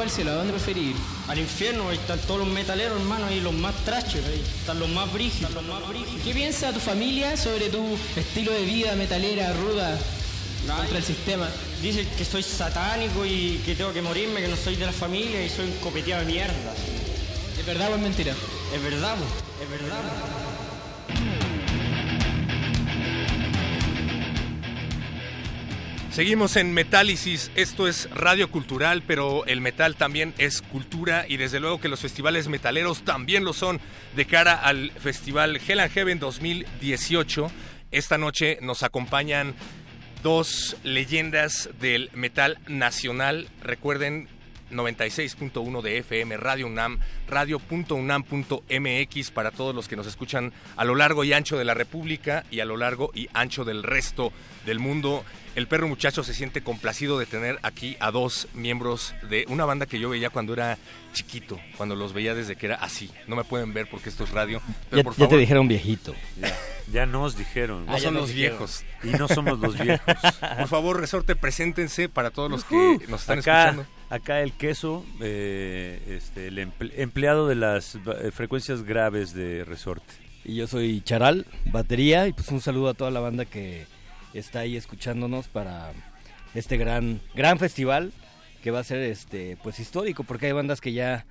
O 0.03 0.05
al 0.05 0.11
cielo? 0.11 0.31
¿A 0.31 0.35
dónde 0.35 0.53
preferís 0.53 0.89
ir? 0.91 0.95
Al 1.27 1.39
infierno, 1.39 1.89
ahí 1.89 1.97
están 1.97 2.19
todos 2.19 2.41
los 2.41 2.49
metaleros, 2.49 2.99
hermano, 2.99 3.25
ahí 3.25 3.39
los 3.39 3.53
más 3.53 3.75
trashes, 3.85 4.25
ahí 4.25 4.43
están 4.59 4.79
los 4.79 4.89
más 4.89 5.11
brígidos. 5.11 5.51
¿Qué 6.23 6.33
piensa 6.33 6.71
tu 6.71 6.79
familia 6.79 7.37
sobre 7.37 7.69
tu 7.69 7.97
estilo 8.15 8.51
de 8.51 8.63
vida 8.63 8.95
metalera, 8.95 9.53
ruda, 9.53 9.97
contra 10.67 10.97
el 10.97 11.03
sistema? 11.03 11.47
Dicen 11.81 12.07
que 12.17 12.25
soy 12.25 12.43
satánico 12.43 13.25
y 13.25 13.61
que 13.65 13.75
tengo 13.75 13.93
que 13.93 14.01
morirme, 14.01 14.41
que 14.41 14.47
no 14.47 14.57
soy 14.57 14.75
de 14.75 14.85
la 14.85 14.91
familia 14.91 15.43
y 15.45 15.49
soy 15.49 15.65
un 15.65 15.77
copeteado 15.77 16.25
de 16.25 16.31
mierda. 16.31 16.73
¿Es 17.57 17.65
verdad 17.65 17.91
o 17.91 17.95
es 17.95 18.01
mentira? 18.01 18.33
Es 18.75 18.83
verdad, 18.83 19.15
po, 19.15 19.42
Seguimos 26.13 26.57
en 26.57 26.75
Metálisis, 26.75 27.49
esto 27.55 27.87
es 27.87 28.07
radio 28.11 28.51
cultural, 28.51 29.01
pero 29.01 29.47
el 29.47 29.61
metal 29.61 29.95
también 29.95 30.35
es 30.37 30.61
cultura 30.61 31.25
y 31.27 31.37
desde 31.37 31.59
luego 31.59 31.81
que 31.81 31.89
los 31.89 32.01
festivales 32.01 32.47
metaleros 32.47 33.03
también 33.03 33.43
lo 33.43 33.51
son 33.51 33.81
de 34.15 34.25
cara 34.27 34.53
al 34.53 34.91
festival 34.91 35.59
Hell 35.67 35.79
and 35.79 35.91
Heaven 35.91 36.19
2018. 36.19 37.51
Esta 37.89 38.19
noche 38.19 38.59
nos 38.61 38.83
acompañan 38.83 39.55
dos 40.21 40.77
leyendas 40.83 41.71
del 41.79 42.11
metal 42.13 42.59
nacional. 42.67 43.47
Recuerden 43.63 44.29
96.1 44.73 45.81
de 45.81 45.97
FM, 45.99 46.37
Radio 46.37 46.67
UNAM, 46.67 46.99
radio.unam.mx 47.27 49.31
para 49.31 49.51
todos 49.51 49.75
los 49.75 49.87
que 49.87 49.95
nos 49.95 50.07
escuchan 50.07 50.53
a 50.75 50.85
lo 50.85 50.95
largo 50.95 51.23
y 51.23 51.33
ancho 51.33 51.57
de 51.57 51.65
la 51.65 51.73
República 51.73 52.43
y 52.51 52.59
a 52.59 52.65
lo 52.65 52.77
largo 52.77 53.11
y 53.13 53.29
ancho 53.33 53.65
del 53.65 53.83
resto 53.83 54.31
del 54.65 54.79
mundo. 54.79 55.23
El 55.55 55.67
perro 55.67 55.87
muchacho 55.87 56.23
se 56.23 56.33
siente 56.33 56.63
complacido 56.63 57.19
de 57.19 57.27
tener 57.27 57.59
aquí 57.61 57.95
a 57.99 58.09
dos 58.09 58.47
miembros 58.55 59.13
de 59.29 59.45
una 59.49 59.65
banda 59.65 59.85
que 59.85 59.99
yo 59.99 60.09
veía 60.09 60.31
cuando 60.31 60.53
era 60.53 60.79
chiquito, 61.13 61.59
cuando 61.77 61.95
los 61.95 62.11
veía 62.11 62.33
desde 62.33 62.55
que 62.55 62.65
era 62.65 62.75
así. 62.77 63.11
No 63.27 63.35
me 63.35 63.43
pueden 63.43 63.71
ver 63.71 63.87
porque 63.87 64.09
esto 64.09 64.23
es 64.23 64.31
radio, 64.31 64.63
pero 64.89 64.97
Ya, 64.97 65.03
por 65.03 65.13
ya 65.13 65.17
favor. 65.19 65.29
te 65.29 65.37
dijeron 65.37 65.67
viejito. 65.67 66.15
Ya, 66.41 66.57
ya 66.91 67.05
nos 67.05 67.37
dijeron. 67.37 67.85
No 67.85 67.99
son 67.99 68.15
los 68.15 68.33
viejos. 68.33 68.83
Y 69.03 69.09
no 69.09 69.27
somos 69.27 69.59
los 69.59 69.77
viejos. 69.79 70.15
Por 70.57 70.67
favor, 70.67 70.99
resorte, 70.99 71.35
preséntense 71.35 72.09
para 72.09 72.31
todos 72.31 72.49
los 72.49 72.63
que 72.63 72.73
Uh, 72.75 72.99
nos 73.07 73.21
están 73.21 73.37
acá, 73.39 73.65
escuchando. 73.69 73.85
Acá 74.13 74.41
el 74.41 74.51
queso, 74.53 75.03
eh, 75.21 75.99
este, 76.07 76.45
el 76.45 76.59
emple- 76.59 76.91
empleado 76.97 77.47
de 77.47 77.55
las 77.55 77.95
eh, 77.95 78.29
frecuencias 78.31 78.83
graves 78.83 79.33
de 79.33 79.63
resorte. 79.65 80.13
Y 80.45 80.53
yo 80.53 80.67
soy 80.67 81.01
Charal, 81.01 81.47
batería, 81.71 82.27
y 82.27 82.33
pues 82.33 82.49
un 82.49 82.61
saludo 82.61 82.89
a 82.89 82.93
toda 82.93 83.09
la 83.09 83.21
banda 83.21 83.45
que 83.45 83.87
está 84.35 84.59
ahí 84.59 84.77
escuchándonos 84.77 85.47
para 85.47 85.93
este 86.53 86.77
gran 86.77 87.21
gran 87.33 87.57
festival 87.57 88.11
que 88.61 88.69
va 88.69 88.81
a 88.81 88.83
ser 88.83 88.99
este 88.99 89.57
pues 89.63 89.79
histórico 89.79 90.23
porque 90.23 90.45
hay 90.45 90.51
bandas 90.51 90.79
que 90.79 90.93
ya 90.93 91.25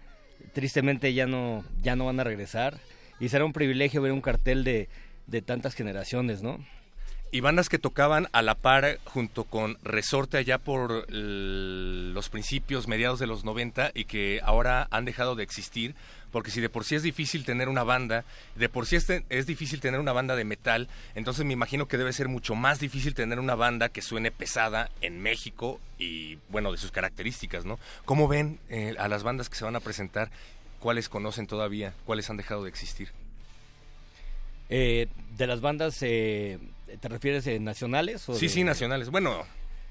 tristemente 0.52 1.14
ya 1.14 1.26
no 1.28 1.64
ya 1.82 1.94
no 1.94 2.06
van 2.06 2.18
a 2.18 2.24
regresar 2.24 2.78
y 3.20 3.28
será 3.28 3.44
un 3.44 3.52
privilegio 3.52 4.02
ver 4.02 4.10
un 4.10 4.20
cartel 4.20 4.64
de, 4.64 4.88
de 5.28 5.40
tantas 5.40 5.74
generaciones, 5.74 6.42
¿no? 6.42 6.58
Y 7.34 7.40
bandas 7.40 7.70
que 7.70 7.78
tocaban 7.78 8.28
a 8.32 8.42
la 8.42 8.54
par 8.54 8.98
junto 9.04 9.44
con 9.44 9.78
Resorte 9.82 10.36
allá 10.36 10.58
por 10.58 11.10
los 11.10 12.28
principios, 12.28 12.88
mediados 12.88 13.18
de 13.18 13.26
los 13.26 13.42
90 13.44 13.90
y 13.94 14.04
que 14.04 14.40
ahora 14.44 14.86
han 14.90 15.06
dejado 15.06 15.34
de 15.34 15.42
existir, 15.42 15.94
porque 16.30 16.50
si 16.50 16.60
de 16.60 16.68
por 16.68 16.84
sí 16.84 16.94
es 16.94 17.02
difícil 17.02 17.46
tener 17.46 17.70
una 17.70 17.84
banda, 17.84 18.24
de 18.54 18.68
por 18.68 18.84
sí 18.86 18.96
es, 18.96 19.06
te- 19.06 19.24
es 19.30 19.46
difícil 19.46 19.80
tener 19.80 19.98
una 19.98 20.12
banda 20.12 20.36
de 20.36 20.44
metal, 20.44 20.88
entonces 21.14 21.46
me 21.46 21.54
imagino 21.54 21.88
que 21.88 21.96
debe 21.96 22.12
ser 22.12 22.28
mucho 22.28 22.54
más 22.54 22.80
difícil 22.80 23.14
tener 23.14 23.38
una 23.38 23.54
banda 23.54 23.88
que 23.88 24.02
suene 24.02 24.30
pesada 24.30 24.90
en 25.00 25.18
México 25.22 25.80
y 25.98 26.36
bueno, 26.50 26.70
de 26.70 26.76
sus 26.78 26.90
características, 26.92 27.64
¿no? 27.64 27.78
¿Cómo 28.04 28.28
ven 28.28 28.58
eh, 28.68 28.94
a 28.98 29.08
las 29.08 29.22
bandas 29.22 29.48
que 29.48 29.56
se 29.56 29.64
van 29.64 29.76
a 29.76 29.80
presentar? 29.80 30.30
¿Cuáles 30.80 31.08
conocen 31.08 31.46
todavía? 31.46 31.94
¿Cuáles 32.04 32.28
han 32.28 32.36
dejado 32.36 32.64
de 32.64 32.68
existir? 32.68 33.08
Eh, 34.68 35.08
de 35.36 35.46
las 35.46 35.60
bandas 35.60 35.98
eh, 36.00 36.58
¿te 37.00 37.08
refieres 37.08 37.46
eh, 37.46 37.58
nacionales 37.60 38.28
o 38.28 38.34
Sí, 38.34 38.46
de- 38.46 38.52
sí, 38.52 38.64
nacionales. 38.64 39.10
Bueno, 39.10 39.44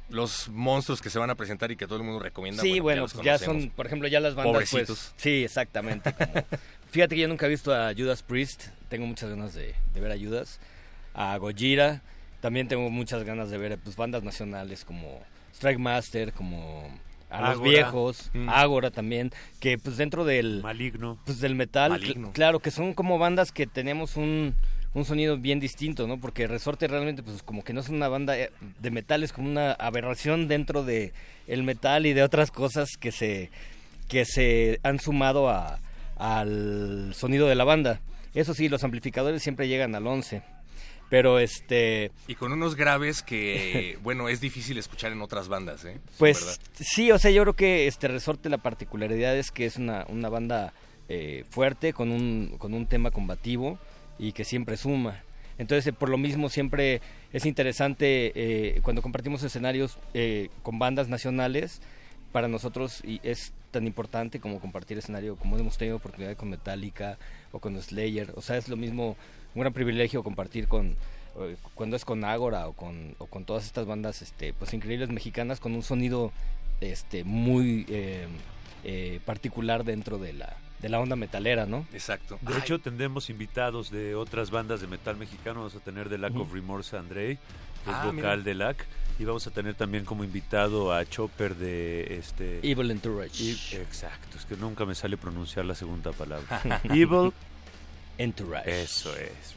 los 0.10 0.50
monstruos 0.50 1.02
que 1.02 1.10
se 1.10 1.20
van 1.20 1.30
a 1.30 1.36
presentar 1.36 1.72
y 1.72 1.76
que 1.78 1.86
todo 1.88 1.98
el 1.98 2.04
mundo 2.04 2.20
recomienda. 2.20 2.62
Sí, 2.62 2.80
bueno, 2.80 3.04
los 3.04 3.14
pues 3.14 3.26
ya 3.26 3.38
son, 3.38 3.70
por 3.70 3.86
ejemplo, 3.86 4.08
ya 4.08 4.20
las 4.20 4.36
bandas, 4.36 4.52
Pobrecitos. 4.54 4.88
pues, 4.88 5.14
sí, 5.18 5.44
exactamente. 5.44 6.14
como- 6.14 6.32
fíjate 6.92 7.16
que 7.16 7.22
yo 7.22 7.28
nunca 7.28 7.46
he 7.46 7.50
visto 7.50 7.74
a 7.74 7.94
Judas 7.96 8.22
Priest, 8.24 8.66
tengo 8.90 9.06
muchas 9.06 9.30
ganas 9.30 9.54
de, 9.54 9.74
de 9.94 10.02
ver 10.02 10.12
a 10.12 10.18
Judas, 10.18 10.60
a 11.14 11.38
Gojira, 11.38 12.02
también 12.42 12.68
tengo 12.68 12.90
muchas 12.90 13.24
ganas 13.24 13.50
de 13.50 13.58
ver 13.58 13.78
pues 13.78 13.96
bandas 13.96 14.24
nacionales 14.24 14.84
como 14.84 15.22
Strike 15.54 15.80
Master, 15.80 16.34
como 16.34 16.90
a 17.30 17.40
los 17.42 17.50
Ágora. 17.52 17.70
viejos, 17.70 18.30
Mm. 18.34 18.50
Ágora 18.50 18.92
también, 18.92 19.32
que 19.62 19.78
pues 19.78 19.96
dentro 19.96 20.26
del 20.26 20.62
Maligno. 20.62 21.18
pues 21.26 21.40
del 21.40 21.56
metal, 21.56 21.92
Maligno. 21.92 22.30
cl- 22.30 22.34
claro 22.34 22.60
que 22.60 22.72
son 22.72 22.94
como 22.94 23.18
bandas 23.18 23.54
que 23.54 23.68
tenemos 23.68 24.18
un 24.18 24.56
un 24.94 25.06
sonido 25.06 25.38
bien 25.38 25.60
distinto, 25.60 26.08
¿no? 26.08 26.20
Porque 26.20 26.48
Resorte 26.48 26.88
realmente 26.88 27.24
pues 27.24 27.44
como 27.44 27.64
que 27.64 27.74
no 27.74 27.80
es 27.80 27.90
una 27.90 28.08
banda 28.08 28.38
eh, 28.38 28.52
de 28.80 28.92
metal, 28.92 29.24
es 29.24 29.32
como 29.32 29.50
una 29.50 29.72
aberración 29.74 30.48
dentro 30.48 30.84
de 30.84 31.14
el 31.48 31.64
metal 31.64 32.06
y 32.06 32.14
de 32.14 32.24
otras 32.24 32.52
cosas 32.52 32.90
que 33.00 33.12
se 33.12 33.50
que 34.10 34.26
se 34.26 34.80
han 34.84 35.00
sumado 35.00 35.50
a, 35.50 35.80
al 36.18 37.14
sonido 37.16 37.48
de 37.48 37.56
la 37.56 37.64
banda. 37.64 38.02
Eso 38.34 38.54
sí, 38.54 38.68
los 38.68 38.84
amplificadores 38.84 39.42
siempre 39.42 39.70
llegan 39.70 39.96
al 39.96 40.06
11. 40.06 40.42
Pero 41.10 41.40
este 41.40 42.12
Y 42.28 42.36
con 42.36 42.54
unos 42.54 42.76
graves 42.76 43.22
que, 43.22 43.98
bueno, 44.04 44.30
es 44.30 44.40
difícil 44.42 44.78
escuchar 44.78 45.14
en 45.14 45.22
otras 45.22 45.48
bandas, 45.48 45.84
¿eh? 45.86 46.00
Pues 46.18 46.40
¿verdad? 46.40 46.58
sí, 46.74 47.12
o 47.12 47.20
sea, 47.20 47.32
yo 47.32 47.42
creo 47.44 47.56
que 47.56 47.88
este 47.88 48.10
Resorte 48.10 48.50
la 48.50 48.58
particularidad 48.58 49.38
es 49.38 49.52
que 49.52 49.66
es 49.66 49.78
una, 49.78 50.06
una 50.10 50.30
banda 50.30 50.74
eh, 51.10 51.46
fuerte, 51.50 51.94
con 51.94 52.12
un, 52.12 52.56
con 52.58 52.74
un 52.74 52.88
tema 52.88 53.12
combativo 53.12 53.78
y 54.22 54.32
que 54.32 54.46
siempre 54.46 54.78
suma. 54.78 55.24
Entonces, 55.58 55.88
eh, 55.88 55.94
por 55.94 56.08
lo 56.08 56.18
mismo, 56.18 56.48
siempre 56.48 57.02
es 57.34 57.46
interesante 57.46 58.32
eh, 58.36 58.80
cuando 58.84 59.02
compartimos 59.02 59.44
escenarios 59.44 59.98
eh, 60.14 60.50
con 60.64 60.80
bandas 60.80 61.10
nacionales, 61.10 61.82
para 62.32 62.48
nosotros 62.48 63.02
y 63.04 63.20
es 63.24 63.52
tan 63.72 63.86
importante 63.86 64.40
como 64.40 64.62
compartir 64.62 64.98
escenario, 64.98 65.36
como 65.36 65.58
hemos 65.58 65.78
tenido 65.78 65.98
oportunidad 65.98 66.38
con 66.38 66.50
Metallica 66.50 67.18
o 67.52 67.60
con 67.60 67.82
Slayer. 67.82 68.32
O 68.36 68.42
sea, 68.42 68.56
es 68.56 68.70
lo 68.70 68.78
mismo, 68.78 69.18
un 69.54 69.60
gran 69.60 69.74
privilegio 69.74 70.24
compartir 70.24 70.70
con 70.70 70.96
eh, 71.40 71.58
cuando 71.76 71.98
es 71.98 72.06
con 72.06 72.24
Ágora 72.24 72.70
o 72.70 72.74
con, 72.74 73.16
todas 73.46 73.66
estas 73.66 73.86
bandas 73.86 74.22
este 74.22 74.54
pues 74.54 74.74
increíbles 74.74 75.10
mexicanas 75.10 75.60
con 75.60 75.74
un 75.74 75.84
sonido 75.84 76.32
este 76.80 77.26
muy 77.26 77.86
particular 79.26 79.84
dentro 79.84 80.18
de 80.18 80.34
la 80.34 80.56
de 80.82 80.90
la 80.90 81.00
onda 81.00 81.16
metalera, 81.16 81.66
¿no? 81.66 81.86
Exacto. 81.94 82.40
De 82.42 82.58
hecho, 82.58 82.80
tendremos 82.80 83.30
invitados 83.30 83.92
de 83.92 84.16
otras 84.16 84.50
bandas 84.52 84.82
de 84.82 84.88
metal 84.88 85.16
mexicano. 85.18 85.60
Vamos 85.62 85.76
a 85.76 85.80
tener 85.80 86.10
de 86.10 86.18
Lack 86.18 86.36
of. 86.36 86.52
Remorse 86.52 86.96
a 86.96 87.00
Andrei, 87.00 87.36
que 87.84 87.92
es 87.92 87.96
Ah, 87.96 88.06
vocal 88.06 88.16
mira. 88.16 88.38
de 88.38 88.54
Lack. 88.56 88.86
Y 89.20 89.26
vamos 89.26 89.46
a 89.46 89.52
tener 89.52 89.76
también 89.76 90.04
como 90.06 90.24
invitado 90.24 90.92
a 90.94 91.06
Chopper 91.06 91.56
de 91.56 92.16
este... 92.18 92.60
Evil 92.68 92.90
Entourage. 92.90 93.52
Exacto, 93.74 94.38
es 94.38 94.46
que 94.46 94.56
nunca 94.58 94.84
me 94.86 94.96
sale 94.96 95.16
pronunciar 95.18 95.66
la 95.66 95.76
segunda 95.76 96.12
palabra. 96.12 96.62
Evil 96.86 97.32
Entourage. 98.18 98.82
Eso 98.84 99.16
es. 99.16 99.56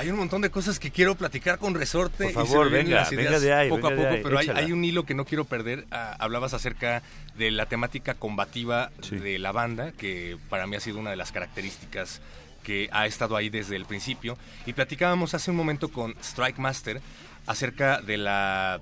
Hay 0.00 0.08
un 0.08 0.16
montón 0.16 0.40
de 0.40 0.50
cosas 0.50 0.78
que 0.78 0.90
quiero 0.90 1.14
platicar 1.14 1.58
con 1.58 1.74
Resorte. 1.74 2.24
Por 2.24 2.32
y 2.32 2.46
se 2.46 2.52
favor, 2.52 2.70
venga, 2.70 2.96
las 2.96 3.12
ideas 3.12 3.26
venga 3.26 3.40
de 3.40 3.52
ahí, 3.52 3.68
Poco 3.68 3.88
a 3.88 3.90
de 3.90 3.96
poco, 3.96 4.08
ahí, 4.08 4.20
pero 4.22 4.38
hay, 4.38 4.72
un 4.72 4.82
hilo 4.82 5.04
que 5.04 5.12
no 5.12 5.26
quiero 5.26 5.44
perder. 5.44 5.84
Ah, 5.90 6.16
hablabas 6.18 6.54
acerca 6.54 7.02
de 7.36 7.50
la 7.50 7.66
temática 7.66 8.14
combativa 8.14 8.90
de 9.10 9.38
la 9.38 9.52
banda, 9.52 9.92
que 9.92 10.38
para 10.48 10.66
mí 10.66 10.74
ha 10.74 10.80
sido 10.80 10.98
una 10.98 11.10
de 11.10 11.16
las 11.16 11.32
características 11.32 12.22
que 12.62 12.88
ha 12.92 13.06
estado 13.06 13.36
ahí 13.36 13.50
desde 13.50 13.76
el 13.76 13.84
principio. 13.84 14.38
Y 14.64 14.72
platicábamos 14.72 15.34
hace 15.34 15.50
un 15.50 15.58
momento 15.58 15.90
con 15.90 16.14
Strike 16.22 16.58
Master 16.58 17.02
acerca 17.46 18.00
de 18.00 18.16
la 18.16 18.80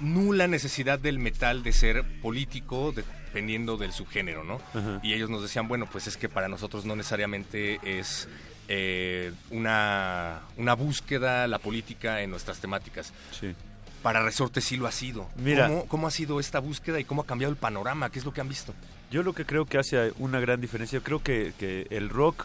nula 0.00 0.48
necesidad 0.48 0.98
del 0.98 1.20
metal 1.20 1.62
de 1.62 1.72
ser 1.72 2.04
político 2.20 2.92
dependiendo 2.92 3.76
del 3.76 3.92
subgénero, 3.92 4.42
¿no? 4.42 4.60
Ajá. 4.74 4.98
Y 5.04 5.14
ellos 5.14 5.30
nos 5.30 5.40
decían, 5.40 5.68
bueno, 5.68 5.86
pues 5.86 6.08
es 6.08 6.16
que 6.16 6.28
para 6.28 6.48
nosotros 6.48 6.84
no 6.84 6.96
necesariamente 6.96 7.78
es 7.84 8.28
eh, 8.68 9.32
una, 9.50 10.40
una 10.56 10.74
búsqueda 10.74 11.46
la 11.46 11.58
política 11.58 12.22
en 12.22 12.30
nuestras 12.30 12.58
temáticas. 12.58 13.12
Sí. 13.38 13.54
Para 14.02 14.22
Resorte 14.22 14.60
sí 14.60 14.76
lo 14.76 14.86
ha 14.86 14.92
sido. 14.92 15.28
Mira. 15.36 15.68
¿Cómo, 15.68 15.86
cómo 15.86 16.06
ha 16.06 16.10
sido 16.10 16.38
esta 16.38 16.60
búsqueda 16.60 17.00
y 17.00 17.04
cómo 17.04 17.22
ha 17.22 17.26
cambiado 17.26 17.50
el 17.50 17.58
panorama? 17.58 18.10
¿Qué 18.10 18.18
es 18.18 18.24
lo 18.24 18.32
que 18.32 18.40
han 18.40 18.48
visto? 18.48 18.74
Yo 19.10 19.22
lo 19.22 19.32
que 19.32 19.44
creo 19.44 19.64
que 19.64 19.78
hace 19.78 20.12
una 20.18 20.38
gran 20.38 20.60
diferencia, 20.60 21.00
creo 21.00 21.22
que, 21.22 21.52
que 21.58 21.86
el 21.90 22.10
rock, 22.10 22.44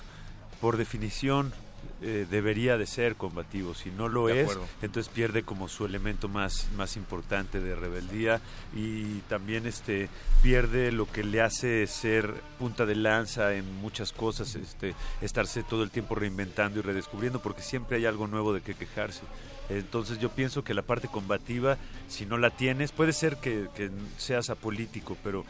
por 0.62 0.78
definición, 0.78 1.54
eh, 2.02 2.26
debería 2.30 2.78
de 2.78 2.86
ser 2.86 3.16
combativo. 3.16 3.74
Si 3.74 3.90
no 3.92 4.10
lo 4.10 4.28
De 4.28 4.42
es, 4.42 4.44
acuerdo. 4.44 4.66
entonces 4.82 5.12
pierde 5.14 5.44
como 5.44 5.68
su 5.70 5.86
elemento 5.86 6.28
más, 6.28 6.68
más 6.76 6.98
importante 6.98 7.60
de 7.60 7.76
rebeldía 7.76 8.42
y 8.76 9.20
también 9.30 9.66
este 9.66 10.10
pierde 10.42 10.92
lo 10.92 11.10
que 11.10 11.24
le 11.24 11.42
hace 11.42 11.88
ser 11.88 12.34
punta 12.60 12.86
de 12.86 12.96
lanza 12.96 13.54
en 13.54 13.76
muchas 13.78 14.12
cosas, 14.12 14.56
este 14.56 14.96
estarse 15.22 15.64
todo 15.64 15.84
el 15.84 15.92
tiempo 15.92 16.16
reinventando 16.16 16.80
y 16.80 16.82
redescubriendo, 16.82 17.42
porque 17.42 17.62
siempre 17.62 17.98
hay 17.98 18.06
algo 18.06 18.28
nuevo 18.28 18.54
de 18.54 18.62
qué 18.62 18.74
quejarse. 18.74 19.22
Entonces 19.70 20.20
yo 20.20 20.30
pienso 20.30 20.64
que 20.64 20.74
la 20.74 20.82
parte 20.82 21.08
combativa, 21.08 21.78
si 22.10 22.26
no 22.26 22.38
la 22.38 22.50
tienes, 22.50 22.92
puede 22.92 23.14
ser 23.14 23.38
que, 23.38 23.70
que 23.76 23.90
seas 24.18 24.50
apolítico, 24.50 25.16
pero 25.24 25.46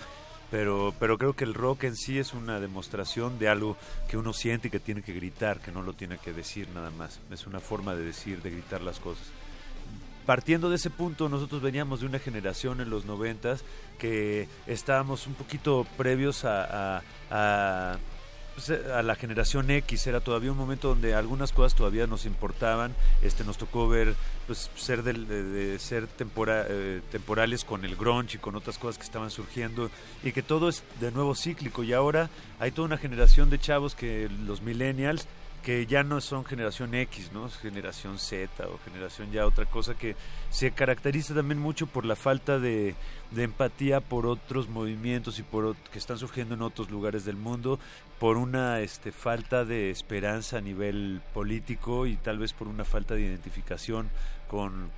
pero, 0.54 0.94
pero 1.00 1.18
creo 1.18 1.34
que 1.36 1.46
el 1.46 1.56
rock 1.56 1.86
en 1.86 1.96
sí 1.96 2.20
es 2.20 2.34
una 2.36 2.60
demostración 2.60 3.40
de 3.40 3.50
algo 3.50 3.76
que 4.08 4.18
uno 4.18 4.34
siente 4.34 4.68
y 4.68 4.72
que 4.72 4.80
tiene 4.80 5.02
que 5.02 5.12
gritar, 5.12 5.60
que 5.60 5.72
no 5.72 5.82
lo 5.82 5.94
tiene 5.94 6.20
que 6.20 6.32
decir 6.32 6.68
nada 6.76 6.92
más. 6.92 7.20
Es 7.32 7.48
una 7.48 7.60
forma 7.60 7.96
de 7.96 8.04
decir, 8.06 8.40
de 8.44 8.52
gritar 8.52 8.82
las 8.84 9.00
cosas. 9.00 9.26
Partiendo 10.28 10.70
de 10.70 10.76
ese 10.76 10.92
punto, 10.92 11.28
nosotros 11.28 11.60
veníamos 11.64 12.02
de 12.02 12.06
una 12.06 12.20
generación 12.20 12.82
en 12.82 12.92
los 12.92 13.06
noventas 13.06 13.64
que 13.98 14.48
estábamos 14.68 15.26
un 15.26 15.34
poquito 15.34 15.88
previos 15.98 16.46
a, 16.46 16.98
a- 16.98 17.02
a, 17.32 17.98
pues, 18.56 18.70
a 18.70 19.02
la 19.04 19.16
generación 19.16 19.70
X. 19.72 20.08
Era 20.08 20.20
todavía 20.20 20.52
un 20.52 20.58
momento 20.58 20.90
donde 20.90 21.16
algunas 21.16 21.52
cosas 21.52 21.76
todavía 21.76 22.08
nos 22.08 22.26
importaban. 22.26 22.94
Este, 23.22 23.44
nos 23.44 23.58
tocó 23.58 23.88
ver 23.88 24.16
pues 24.48 24.70
ser 24.76 25.04
del- 25.04 25.28
de, 25.28 25.44
de 25.44 25.80
ser 25.80 26.08
tempora- 26.08 26.66
eh, 26.70 27.02
temporales 27.12 27.64
con 27.64 27.86
el 27.86 27.96
grunge 27.96 28.36
y 28.38 28.40
con 28.40 28.56
otras 28.56 28.78
cosas 28.78 28.98
que 28.98 29.06
estaban 29.06 29.32
surgiendo 29.32 29.90
y 30.24 30.32
que 30.34 30.44
todo 30.44 30.68
es 30.70 30.84
de 31.00 31.12
nuevo 31.12 31.34
cíclico 31.36 31.84
y 31.84 31.94
ahora 31.94 32.30
hay 32.60 32.72
toda 32.72 32.88
una 32.88 32.98
generación 32.98 33.50
de 33.50 33.60
chavos 33.60 33.96
que 33.96 34.30
los 34.46 34.62
millennials 34.62 35.28
que 35.64 35.86
ya 35.86 36.04
no 36.04 36.20
son 36.20 36.44
generación 36.44 36.94
X, 36.94 37.32
¿no? 37.34 37.48
Es 37.48 37.58
generación 37.58 38.20
Z 38.20 38.68
o 38.68 38.78
generación 38.84 39.32
ya 39.32 39.48
otra 39.48 39.66
cosa 39.66 39.96
que 39.96 40.16
se 40.50 40.72
caracteriza 40.72 41.34
también 41.34 41.58
mucho 41.58 41.88
por 41.88 42.06
la 42.06 42.18
falta 42.18 42.60
de, 42.60 42.96
empatía 43.36 44.02
por 44.02 44.28
otros 44.28 44.68
movimientos 44.68 45.40
y 45.40 45.44
por 45.44 45.76
que 45.92 45.98
están 45.98 46.18
surgiendo 46.18 46.54
en 46.56 46.62
otros 46.62 46.92
lugares 46.92 47.24
del 47.24 47.38
mundo, 47.38 47.80
por 48.20 48.36
una 48.36 48.82
este, 48.82 49.14
falta 49.14 49.64
de 49.64 49.90
esperanza 49.90 50.58
a 50.58 50.62
nivel 50.62 51.22
político 51.34 52.06
y 52.08 52.18
tal 52.18 52.38
vez 52.38 52.52
por 52.52 52.68
una 52.68 52.84
falta 52.84 53.16
de 53.16 53.22
identificación 53.22 54.10
con, 54.50 54.92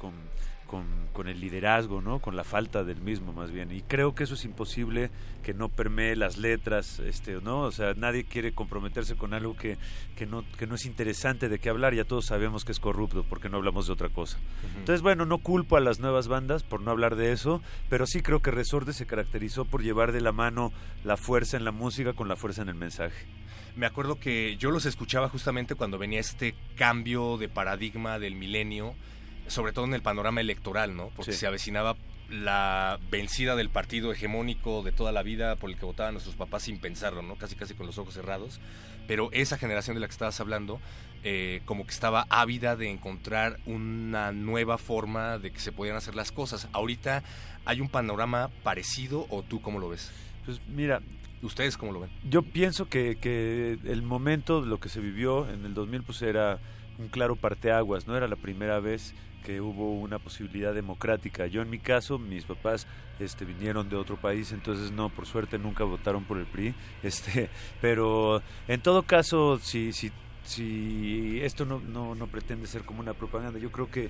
con, 0.75 1.07
con 1.13 1.27
el 1.27 1.39
liderazgo, 1.39 2.01
¿no? 2.01 2.19
Con 2.19 2.35
la 2.35 2.43
falta 2.43 2.83
del 2.83 3.01
mismo, 3.01 3.31
más 3.33 3.51
bien. 3.51 3.71
Y 3.71 3.81
creo 3.81 4.15
que 4.15 4.25
eso 4.25 4.33
es 4.33 4.43
imposible 4.43 5.09
que 5.43 5.53
no 5.53 5.69
permee 5.69 6.15
las 6.15 6.38
letras, 6.38 6.99
este, 6.99 7.39
¿no? 7.41 7.61
O 7.61 7.71
sea, 7.71 7.93
nadie 7.93 8.25
quiere 8.25 8.53
comprometerse 8.53 9.15
con 9.15 9.33
algo 9.33 9.55
que, 9.55 9.77
que, 10.17 10.25
no, 10.25 10.43
que 10.57 10.67
no 10.67 10.75
es 10.75 10.85
interesante 10.85 11.47
de 11.47 11.59
qué 11.59 11.69
hablar. 11.69 11.93
Ya 11.93 12.03
todos 12.03 12.25
sabemos 12.25 12.65
que 12.65 12.73
es 12.73 12.79
corrupto 12.79 13.23
porque 13.23 13.49
no 13.49 13.57
hablamos 13.57 13.88
de 13.88 13.93
otra 13.93 14.09
cosa. 14.09 14.38
Entonces, 14.77 15.01
bueno, 15.01 15.25
no 15.25 15.38
culpo 15.38 15.77
a 15.77 15.81
las 15.81 15.99
nuevas 15.99 16.27
bandas 16.27 16.63
por 16.63 16.81
no 16.81 16.91
hablar 16.91 17.15
de 17.15 17.31
eso, 17.31 17.61
pero 17.89 18.05
sí 18.05 18.21
creo 18.21 18.41
que 18.41 18.51
Resorte 18.51 18.93
se 18.93 19.05
caracterizó 19.05 19.65
por 19.65 19.81
llevar 19.81 20.11
de 20.11 20.21
la 20.21 20.31
mano 20.31 20.73
la 21.03 21.17
fuerza 21.17 21.55
en 21.57 21.63
la 21.63 21.71
música 21.71 22.13
con 22.13 22.27
la 22.27 22.35
fuerza 22.35 22.61
en 22.61 22.69
el 22.69 22.75
mensaje. 22.75 23.25
Me 23.75 23.85
acuerdo 23.85 24.19
que 24.19 24.55
yo 24.57 24.71
los 24.71 24.85
escuchaba 24.85 25.27
justamente 25.27 25.75
cuando 25.75 25.97
venía 25.97 26.21
este 26.21 26.55
cambio 26.75 27.38
de 27.38 27.49
paradigma 27.49 28.19
del 28.19 28.35
milenio, 28.35 28.95
sobre 29.47 29.71
todo 29.73 29.86
en 29.86 29.93
el 29.93 30.01
panorama 30.01 30.41
electoral, 30.41 30.95
¿no? 30.95 31.10
Porque 31.15 31.31
Sí. 31.34 31.39
se 31.39 31.47
avecinaba 31.47 31.95
la 32.29 32.99
vencida 33.12 33.55
del 33.55 33.69
partido 33.69 34.12
hegemónico 34.12 34.81
de 34.81 34.91
toda 34.91 35.12
la 35.12 35.21
vida 35.23 35.55
por 35.58 35.69
el 35.69 35.77
que 35.77 35.86
votaban 35.86 36.13
nuestros 36.15 36.36
papás 36.36 36.63
sin 36.63 36.79
pensarlo, 36.79 37.21
¿no? 37.21 37.36
Casi 37.36 37.55
casi 37.55 37.73
con 37.75 37.86
los 37.86 37.97
ojos 37.97 38.13
cerrados. 38.15 38.60
Pero 39.08 39.29
esa 39.31 39.58
generación 39.58 39.95
de 39.95 39.99
la 40.01 40.08
que 40.08 40.12
estabas 40.13 40.39
hablando, 40.39 40.79
eh, 41.23 41.62
como 41.65 41.86
que 41.86 41.91
estaba 41.91 42.25
ávida 42.29 42.75
de 42.75 42.89
encontrar 42.89 43.60
una 43.67 44.31
nueva 44.31 44.77
forma 44.79 45.38
de 45.38 45.51
que 45.51 45.60
se 45.60 45.71
podían 45.71 45.95
hacer 45.95 46.15
las 46.15 46.31
cosas. 46.31 46.67
Ahorita 46.73 47.23
hay 47.65 47.81
un 47.81 47.89
panorama 47.89 48.49
parecido 48.63 49.27
o 49.29 49.43
tú 49.43 49.62
cómo 49.62 49.79
lo 49.79 49.89
ves? 49.89 50.12
Pues 50.45 50.60
mira, 50.67 51.01
¿Ustedes 51.41 51.77
cómo 51.77 51.91
lo 51.91 51.99
ven? 51.99 52.10
Yo 52.27 52.41
pienso 52.41 52.88
que, 52.89 53.17
que 53.21 53.77
el 53.84 54.01
momento 54.01 54.62
de 54.62 54.67
lo 54.67 54.79
que 54.79 54.89
se 54.89 54.99
vivió 54.99 55.47
en 55.51 55.63
el 55.65 55.75
2000 55.75 56.01
pues 56.01 56.21
era 56.23 56.58
un 56.97 57.08
claro 57.10 57.36
parteaguas, 57.36 58.08
no 58.08 58.17
era 58.17 58.27
la 58.27 58.36
primera 58.38 58.79
vez 58.79 59.13
que 59.45 59.62
hubo 59.62 59.93
una 59.93 60.17
posibilidad 60.17 60.73
democrática. 60.73 61.45
Yo 61.45 61.62
en 61.62 61.69
mi 61.69 61.77
caso, 61.77 62.17
mis 62.17 62.45
papás 62.45 62.88
este 63.19 63.45
vinieron 63.45 63.88
de 63.89 63.95
otro 63.95 64.17
país, 64.17 64.51
entonces 64.51 64.91
no, 64.91 65.10
por 65.10 65.27
suerte 65.27 65.60
nunca 65.60 65.84
votaron 65.84 66.23
por 66.23 66.39
el 66.39 66.47
PRI, 66.47 66.73
este, 67.03 67.49
pero 67.79 68.41
en 68.67 68.81
todo 68.81 69.03
caso 69.03 69.60
si 69.60 69.93
si 69.93 70.12
si 70.43 71.39
esto 71.41 71.65
no 71.65 71.79
no 71.79 72.15
no 72.15 72.27
pretende 72.27 72.65
ser 72.65 72.84
como 72.84 73.01
una 73.01 73.13
propaganda, 73.13 73.60
yo 73.60 73.71
creo 73.71 73.89
que 73.89 74.10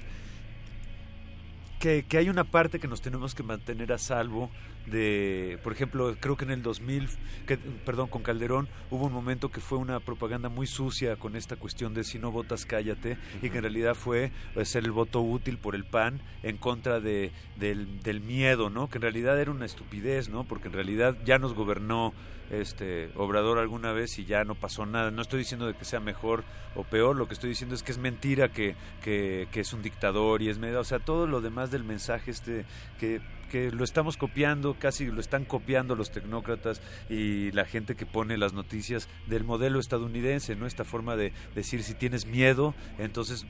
que, 1.79 2.03
que 2.03 2.17
hay 2.17 2.29
una 2.29 2.45
parte 2.45 2.79
que 2.79 2.87
nos 2.87 3.01
tenemos 3.01 3.35
que 3.35 3.43
mantener 3.43 3.91
a 3.91 3.97
salvo 3.97 4.49
de, 4.85 5.59
por 5.63 5.73
ejemplo, 5.73 6.15
creo 6.19 6.37
que 6.37 6.45
en 6.45 6.51
el 6.51 6.61
2000, 6.61 7.09
que, 7.47 7.57
perdón, 7.57 8.07
con 8.07 8.21
Calderón 8.21 8.67
hubo 8.89 9.05
un 9.05 9.13
momento 9.13 9.49
que 9.49 9.61
fue 9.61 9.77
una 9.77 9.99
propaganda 9.99 10.49
muy 10.49 10.67
sucia 10.67 11.15
con 11.15 11.35
esta 11.35 11.55
cuestión 11.55 11.93
de 11.93 12.03
si 12.03 12.19
no 12.19 12.31
votas 12.31 12.65
cállate 12.65 13.17
y 13.41 13.49
que 13.49 13.57
en 13.57 13.63
realidad 13.63 13.95
fue 13.95 14.31
eh, 14.55 14.65
ser 14.65 14.83
el 14.83 14.91
voto 14.91 15.21
útil 15.21 15.57
por 15.57 15.75
el 15.75 15.85
PAN 15.85 16.21
en 16.43 16.57
contra 16.57 16.99
de, 16.99 17.31
del, 17.57 18.01
del 18.01 18.21
miedo, 18.21 18.69
¿no? 18.69 18.89
Que 18.89 18.97
en 18.97 19.03
realidad 19.03 19.39
era 19.39 19.51
una 19.51 19.65
estupidez, 19.65 20.29
¿no? 20.29 20.43
Porque 20.43 20.67
en 20.67 20.73
realidad 20.73 21.17
ya 21.25 21.39
nos 21.39 21.53
gobernó 21.53 22.13
este 22.49 23.09
Obrador 23.15 23.59
alguna 23.59 23.91
vez 23.91 24.19
y 24.19 24.25
ya 24.25 24.43
no 24.43 24.55
pasó 24.55 24.85
nada. 24.85 25.11
No 25.11 25.21
estoy 25.21 25.39
diciendo 25.39 25.67
de 25.67 25.73
que 25.73 25.85
sea 25.85 25.99
mejor 25.99 26.43
o 26.75 26.83
peor, 26.83 27.15
lo 27.15 27.27
que 27.27 27.33
estoy 27.33 27.49
diciendo 27.49 27.75
es 27.75 27.83
que 27.83 27.91
es 27.91 27.97
mentira 27.97 28.49
que, 28.49 28.75
que, 29.01 29.47
es 29.53 29.73
un 29.73 29.81
dictador 29.81 30.41
y 30.41 30.49
es 30.49 30.57
medio, 30.57 30.79
o 30.79 30.83
sea, 30.83 30.99
todo 30.99 31.25
lo 31.25 31.41
demás 31.41 31.71
del 31.71 31.83
mensaje 31.83 32.31
este 32.31 32.65
que, 32.99 33.21
que 33.49 33.71
lo 33.71 33.83
estamos 33.83 34.17
copiando, 34.17 34.75
casi 34.77 35.05
lo 35.05 35.21
están 35.21 35.45
copiando 35.45 35.95
los 35.95 36.11
tecnócratas 36.11 36.81
y 37.09 37.51
la 37.51 37.65
gente 37.65 37.95
que 37.95 38.05
pone 38.05 38.37
las 38.37 38.53
noticias 38.53 39.07
del 39.27 39.43
modelo 39.43 39.79
estadounidense, 39.79 40.55
¿no? 40.55 40.67
Esta 40.67 40.83
forma 40.83 41.15
de 41.15 41.31
decir 41.55 41.83
si 41.83 41.93
tienes 41.93 42.25
miedo, 42.25 42.75
entonces 42.97 43.45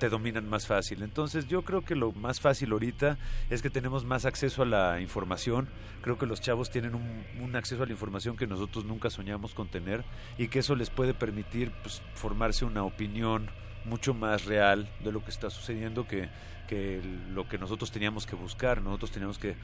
te 0.00 0.08
dominan 0.08 0.48
más 0.48 0.66
fácil. 0.66 1.02
Entonces 1.02 1.46
yo 1.46 1.62
creo 1.62 1.82
que 1.82 1.94
lo 1.94 2.10
más 2.12 2.40
fácil 2.40 2.72
ahorita 2.72 3.18
es 3.50 3.62
que 3.62 3.70
tenemos 3.70 4.04
más 4.04 4.24
acceso 4.24 4.62
a 4.62 4.66
la 4.66 5.00
información. 5.00 5.68
Creo 6.00 6.18
que 6.18 6.26
los 6.26 6.40
chavos 6.40 6.70
tienen 6.70 6.94
un, 6.94 7.24
un 7.40 7.54
acceso 7.54 7.84
a 7.84 7.86
la 7.86 7.92
información 7.92 8.36
que 8.36 8.46
nosotros 8.46 8.84
nunca 8.86 9.10
soñamos 9.10 9.54
con 9.54 9.68
tener 9.68 10.02
y 10.38 10.48
que 10.48 10.60
eso 10.60 10.74
les 10.74 10.88
puede 10.90 11.12
permitir 11.14 11.70
pues, 11.82 12.02
formarse 12.14 12.64
una 12.64 12.82
opinión 12.82 13.50
mucho 13.84 14.14
más 14.14 14.46
real 14.46 14.88
de 15.04 15.12
lo 15.12 15.22
que 15.22 15.30
está 15.30 15.50
sucediendo 15.50 16.08
que, 16.08 16.28
que 16.66 17.02
lo 17.32 17.46
que 17.46 17.58
nosotros 17.58 17.92
teníamos 17.92 18.26
que 18.26 18.36
buscar. 18.36 18.80
Nosotros 18.80 19.10
teníamos 19.10 19.38
que 19.38 19.54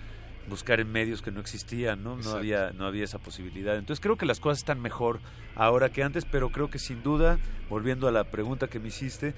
buscar 0.51 0.81
en 0.81 0.93
medios 0.93 1.23
que 1.23 1.31
no 1.31 1.41
existían, 1.41 2.05
¿no? 2.05 2.17
No 2.19 2.33
había, 2.33 2.73
no 2.73 2.87
había 2.87 3.05
esa 3.05 3.19
posibilidad. 3.19 3.77
Entonces 3.77 4.03
creo 4.03 4.17
que 4.17 4.27
las 4.27 4.39
cosas 4.39 4.59
están 4.59 4.81
mejor 4.81 5.21
ahora 5.55 5.89
que 5.89 6.03
antes, 6.03 6.27
pero 6.27 6.51
creo 6.51 6.69
que 6.69 6.79
sin 6.79 7.03
duda, 7.03 7.39
volviendo 7.71 8.07
a 8.07 8.13
la 8.13 8.25
pregunta 8.25 8.69
que 8.69 8.79
me 8.79 8.89
hiciste, 8.89 9.35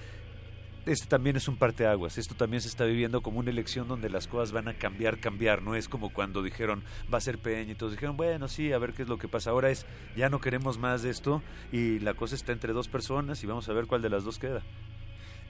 este 0.89 1.07
también 1.07 1.37
es 1.37 1.49
un 1.49 1.57
parteaguas. 1.57 2.19
Esto 2.19 2.35
también 2.35 2.61
se 2.61 2.69
está 2.69 2.85
viviendo 2.85 3.21
como 3.21 3.39
una 3.39 3.51
elección 3.51 3.89
donde 3.89 4.11
las 4.11 4.27
cosas 4.27 4.53
van 4.53 4.69
a 4.69 4.75
cambiar, 4.75 5.19
cambiar. 5.19 5.63
No 5.63 5.75
es 5.75 5.89
como 5.89 6.13
cuando 6.13 6.43
dijeron 6.43 6.83
va 7.13 7.19
a 7.19 7.21
ser 7.21 7.39
Peña 7.39 7.73
y 7.73 7.75
todos 7.75 7.93
dijeron, 7.93 8.17
bueno, 8.17 8.49
sí, 8.49 8.73
a 8.73 8.79
ver 8.79 8.93
qué 8.93 9.03
es 9.03 9.09
lo 9.09 9.19
que 9.19 9.29
pasa. 9.29 9.51
Ahora 9.51 9.71
es, 9.71 9.87
ya 10.17 10.29
no 10.29 10.41
queremos 10.41 10.79
más 10.79 11.03
de 11.03 11.11
esto 11.11 11.43
y 11.73 11.99
la 12.01 12.15
cosa 12.15 12.35
está 12.35 12.53
entre 12.53 12.73
dos 12.73 12.89
personas 12.89 13.43
y 13.43 13.47
vamos 13.47 13.69
a 13.69 13.73
ver 13.73 13.87
cuál 13.87 14.03
de 14.03 14.11
las 14.11 14.25
dos 14.25 14.39
queda. 14.39 14.63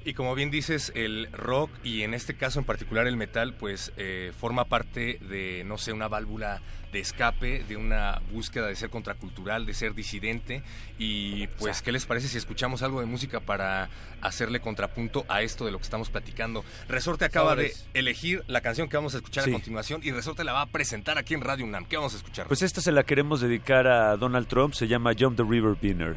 Y 0.05 0.15
como 0.15 0.35
bien 0.35 0.51
dices, 0.51 0.93
el 0.95 1.29
rock 1.33 1.71
y 1.85 2.03
en 2.03 2.15
este 2.15 2.35
caso 2.35 2.59
en 2.59 2.65
particular 2.65 3.07
el 3.07 3.17
metal, 3.17 3.55
pues 3.55 3.93
eh, 3.97 4.33
forma 4.39 4.65
parte 4.65 5.19
de, 5.29 5.65
no 5.67 5.77
sé, 5.77 5.93
una 5.93 6.09
válvula 6.09 6.63
de 6.93 7.01
escape, 7.01 7.65
de 7.69 7.77
una 7.77 8.23
búsqueda 8.33 8.69
de 8.69 8.77
ser 8.77 8.89
contracultural, 8.89 9.67
de 9.67 9.75
ser 9.75 9.95
disidente. 9.95 10.63
Y 10.99 11.49
pues, 11.59 11.83
¿qué 11.83 11.93
les 11.93 12.07
parece 12.07 12.29
si 12.29 12.39
escuchamos 12.39 12.83
algo 12.83 13.01
de 13.01 13.07
música 13.07 13.41
para 13.41 13.91
hacerle 14.23 14.61
contrapunto 14.61 15.27
a 15.29 15.43
esto 15.43 15.67
de 15.67 15.73
lo 15.73 15.79
que 15.79 15.85
estamos 15.85 16.09
platicando? 16.09 16.65
Resorte 16.89 17.27
acaba 17.27 17.55
de 17.57 17.75
elegir 17.93 18.43
la 18.47 18.63
canción 18.63 18.89
que 18.89 18.97
vamos 18.97 19.15
a 19.15 19.19
escuchar 19.19 19.45
Sí. 19.45 19.51
a 19.51 19.53
continuación 19.53 20.01
y 20.03 20.13
Resorte 20.13 20.43
la 20.45 20.55
va 20.55 20.63
a 20.63 20.67
presentar 20.67 21.19
aquí 21.19 21.35
en 21.35 21.43
Radio 21.43 21.67
UNAM. 21.67 21.85
¿Qué 21.85 21.97
vamos 21.99 22.15
a 22.15 22.17
escuchar? 22.17 22.47
Pues 22.47 22.63
esta 22.63 22.81
se 22.81 22.93
la 22.93 23.03
queremos 23.03 23.43
dedicar 23.43 23.87
a 23.87 24.17
Donald 24.17 24.47
Trump, 24.49 24.73
se 24.73 24.89
llama 24.89 25.13
Jump 25.19 25.37
the 25.37 25.45
River 25.45 25.77
Winner. 25.83 26.17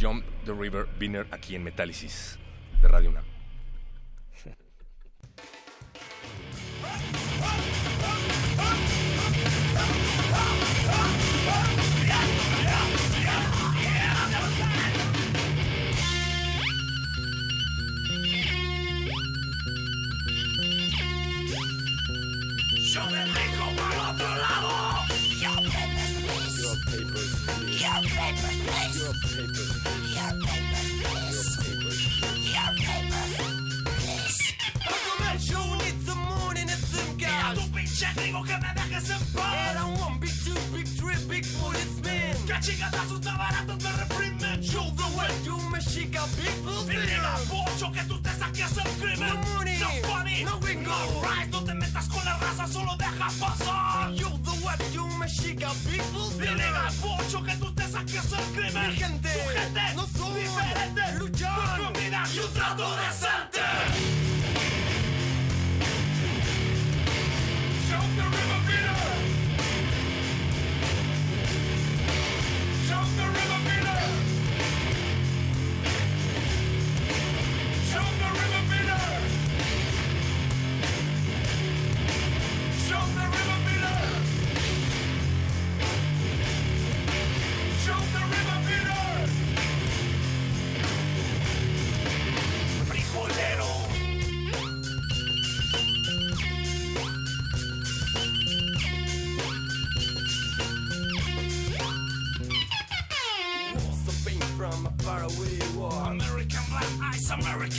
Jump 0.00 0.24
the 0.44 0.52
River 0.54 0.88
Winner 0.98 1.26
aquí 1.30 1.54
en 1.54 1.62
Metálisis 1.62 2.39
de 2.80 2.88
Radio 2.88 3.10
UNAM. 3.10 3.29
Pinche 38.00 38.20
gringo 38.20 38.42
que 38.42 38.56
me 38.56 38.72
dejes 38.74 39.10
en 39.10 39.24
paz. 39.32 39.54
Era 39.70 39.84
un 39.84 40.00
one, 40.00 40.18
big 40.20 40.32
two, 40.44 40.54
big 40.72 40.86
three, 40.96 41.16
big 41.26 41.44
policeman. 41.58 42.46
Que 42.46 42.60
chingadazos 42.60 43.20
tan 43.20 43.36
baratos 43.36 43.82
me 43.82 43.92
reprimen. 43.92 44.62
Show 44.62 44.90
the 44.96 45.04
way, 45.16 45.28
you 45.44 45.58
me 45.70 45.78
chica, 45.80 46.24
big 46.36 46.54
bullpen. 46.62 46.96
Y 46.96 47.06
diga, 47.06 47.36
pocho, 47.48 47.92
que 47.92 48.02
tú 48.04 48.20
te 48.20 48.30
saques 48.30 48.76
el 48.76 48.90
crimen. 49.00 49.28
No 49.28 49.42
money, 49.54 49.78
no 49.78 49.88
funny, 50.08 50.44
no 50.44 50.58
bingo. 50.60 51.22
Right, 51.22 51.50
no 51.50 51.62
te 51.62 51.74
metas 51.74 52.08
con 52.08 52.24
la 52.24 52.36
raza, 52.38 52.66
solo 52.66 52.96
deja 52.96 53.28
pasar. 53.38 54.12
You 54.14 54.30
the 54.44 54.64
way, 54.64 54.76
you 54.92 55.06
me 55.18 55.26
chica, 55.26 55.70
big 55.84 56.02
bullpen. 56.12 56.48
Y 56.48 56.54
diga, 56.54 56.88
pocho, 57.00 57.42
que 57.42 57.56
tú 57.56 57.72
te 57.74 57.88
saques 57.88 58.32
el 58.32 58.44
crimen. 58.54 58.90
Mi 58.90 58.96
gente, 58.96 59.28
tu 59.28 59.58
gente, 59.58 59.80
no 59.94 60.06
somos 60.06 60.36
diferentes. 60.36 61.14
Luchar 61.18 61.76
por 61.76 62.00
y 62.00 62.38
un 62.38 62.52
trato 62.52 62.96
decente. 62.96 64.19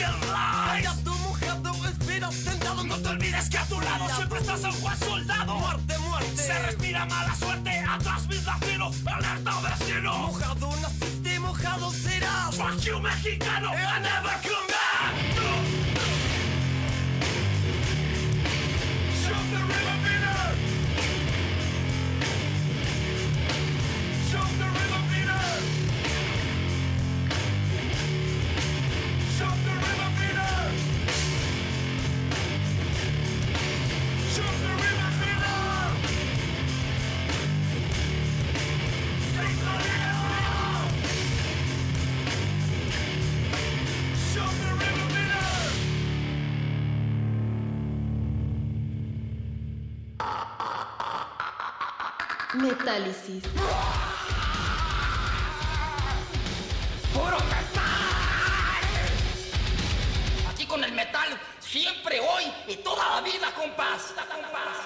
Lies. 0.07 0.83
Callado, 0.83 1.15
mojado, 1.17 1.85
esperas 1.87 2.35
sentado. 2.35 2.83
No 2.83 2.97
te 2.97 3.09
olvides 3.09 3.49
que 3.49 3.57
a 3.57 3.65
tu 3.65 3.79
lado 3.81 4.09
siempre 4.15 4.39
estás 4.39 4.63
el 4.63 4.71
Juan 4.71 4.97
Soldado. 4.99 5.55
Muerte, 5.59 5.97
muerte. 5.99 6.37
Se 6.37 6.59
respira 6.59 7.05
mala 7.05 7.35
suerte. 7.35 7.79
Atrás 7.79 8.27
mis 8.27 8.43
latinos. 8.45 8.95
Alerta 9.05 9.51
vecino. 9.61 10.17
Mojado 10.17 10.75
naciste, 10.81 11.39
mojado 11.39 11.91
serás. 11.91 12.55
Fuck 12.55 12.79
you, 12.81 12.99
mexicano. 12.99 13.71
I 13.71 13.99
never 14.01 14.37
come 14.43 14.70
Metálisis. 52.81 53.43
¡Puro 57.13 57.37
metal! 57.37 57.91
Aquí 60.49 60.65
con 60.65 60.83
el 60.83 60.91
metal, 60.93 61.39
siempre, 61.59 62.19
hoy 62.19 62.51
y 62.67 62.77
toda 62.77 63.17
la 63.17 63.21
vida, 63.21 63.53
compás. 63.55 64.15
compás. 64.15 64.77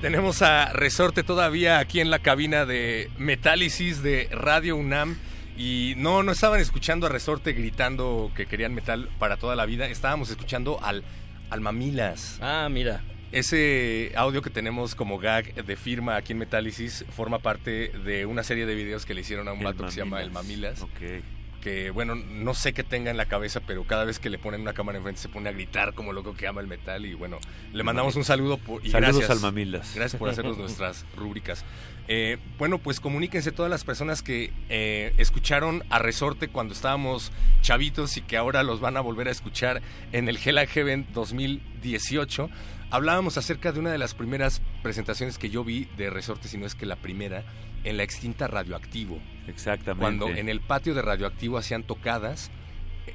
Tenemos 0.00 0.40
a 0.42 0.72
Resorte 0.72 1.24
todavía 1.24 1.80
aquí 1.80 1.98
en 1.98 2.10
la 2.10 2.20
cabina 2.20 2.64
de 2.64 3.10
Metálisis 3.18 4.04
de 4.04 4.28
Radio 4.30 4.76
UNAM. 4.76 5.18
Y 5.56 5.94
no, 5.96 6.22
no 6.22 6.32
estaban 6.32 6.60
escuchando 6.60 7.06
a 7.06 7.08
Resorte 7.10 7.52
gritando 7.52 8.30
que 8.34 8.46
querían 8.46 8.74
metal 8.74 9.08
para 9.18 9.36
toda 9.36 9.54
la 9.56 9.66
vida. 9.66 9.86
Estábamos 9.86 10.30
escuchando 10.30 10.78
al, 10.82 11.04
al 11.50 11.60
Mamilas. 11.60 12.38
Ah, 12.40 12.68
mira. 12.70 13.02
Ese 13.32 14.12
audio 14.14 14.42
que 14.42 14.50
tenemos 14.50 14.94
como 14.94 15.18
gag 15.18 15.54
de 15.54 15.76
firma 15.76 16.16
aquí 16.16 16.32
en 16.32 16.38
Metálisis 16.38 17.04
forma 17.16 17.38
parte 17.38 17.88
de 18.04 18.26
una 18.26 18.42
serie 18.42 18.66
de 18.66 18.74
videos 18.74 19.06
que 19.06 19.14
le 19.14 19.22
hicieron 19.22 19.48
a 19.48 19.52
un 19.52 19.58
El 19.60 19.64
vato 19.64 19.84
que 19.86 19.90
se 19.90 19.98
llama 20.00 20.20
El 20.22 20.30
Mamilas. 20.30 20.80
Mamilas. 20.82 21.22
Que 21.62 21.90
bueno, 21.90 22.16
no 22.16 22.54
sé 22.54 22.72
qué 22.72 22.82
tenga 22.82 23.10
en 23.12 23.16
la 23.16 23.26
cabeza, 23.26 23.60
pero 23.60 23.84
cada 23.84 24.04
vez 24.04 24.18
que 24.18 24.28
le 24.28 24.36
ponen 24.36 24.62
una 24.62 24.72
cámara 24.72 24.98
enfrente 24.98 25.20
se 25.20 25.28
pone 25.28 25.48
a 25.48 25.52
gritar 25.52 25.94
como 25.94 26.12
loco 26.12 26.34
que 26.34 26.46
ama 26.48 26.60
el 26.60 26.66
metal. 26.66 27.06
Y 27.06 27.14
bueno, 27.14 27.38
le 27.72 27.82
mandamos 27.84 28.16
un 28.16 28.24
saludo 28.24 28.58
por, 28.58 28.84
y 28.84 28.90
Saludos 28.90 29.18
gracias. 29.18 29.30
al 29.30 29.40
Mamilas. 29.40 29.92
Gracias 29.94 30.18
por 30.18 30.28
hacernos 30.28 30.58
nuestras 30.58 31.06
rúbricas. 31.16 31.64
Eh, 32.08 32.38
bueno, 32.58 32.78
pues 32.78 33.00
comuníquense 33.00 33.52
todas 33.52 33.70
las 33.70 33.84
personas 33.84 34.22
que 34.22 34.52
eh, 34.68 35.14
escucharon 35.18 35.84
a 35.88 35.98
Resorte 35.98 36.48
cuando 36.48 36.74
estábamos 36.74 37.32
chavitos 37.60 38.16
y 38.16 38.22
que 38.22 38.36
ahora 38.36 38.62
los 38.62 38.80
van 38.80 38.96
a 38.96 39.00
volver 39.00 39.28
a 39.28 39.30
escuchar 39.30 39.82
en 40.10 40.28
el 40.28 40.38
Hell 40.42 40.58
and 40.58 40.68
Heaven 40.68 41.06
2018. 41.14 42.50
Hablábamos 42.90 43.38
acerca 43.38 43.72
de 43.72 43.80
una 43.80 43.90
de 43.90 43.98
las 43.98 44.14
primeras 44.14 44.60
presentaciones 44.82 45.38
que 45.38 45.48
yo 45.48 45.64
vi 45.64 45.88
de 45.96 46.10
Resorte, 46.10 46.48
si 46.48 46.58
no 46.58 46.66
es 46.66 46.74
que 46.74 46.86
la 46.86 46.96
primera, 46.96 47.44
en 47.84 47.96
la 47.96 48.02
extinta 48.02 48.48
Radioactivo. 48.48 49.18
Exactamente. 49.46 50.02
Cuando 50.02 50.28
en 50.28 50.48
el 50.48 50.60
patio 50.60 50.94
de 50.94 51.02
Radioactivo 51.02 51.58
hacían 51.58 51.84
tocadas. 51.84 52.50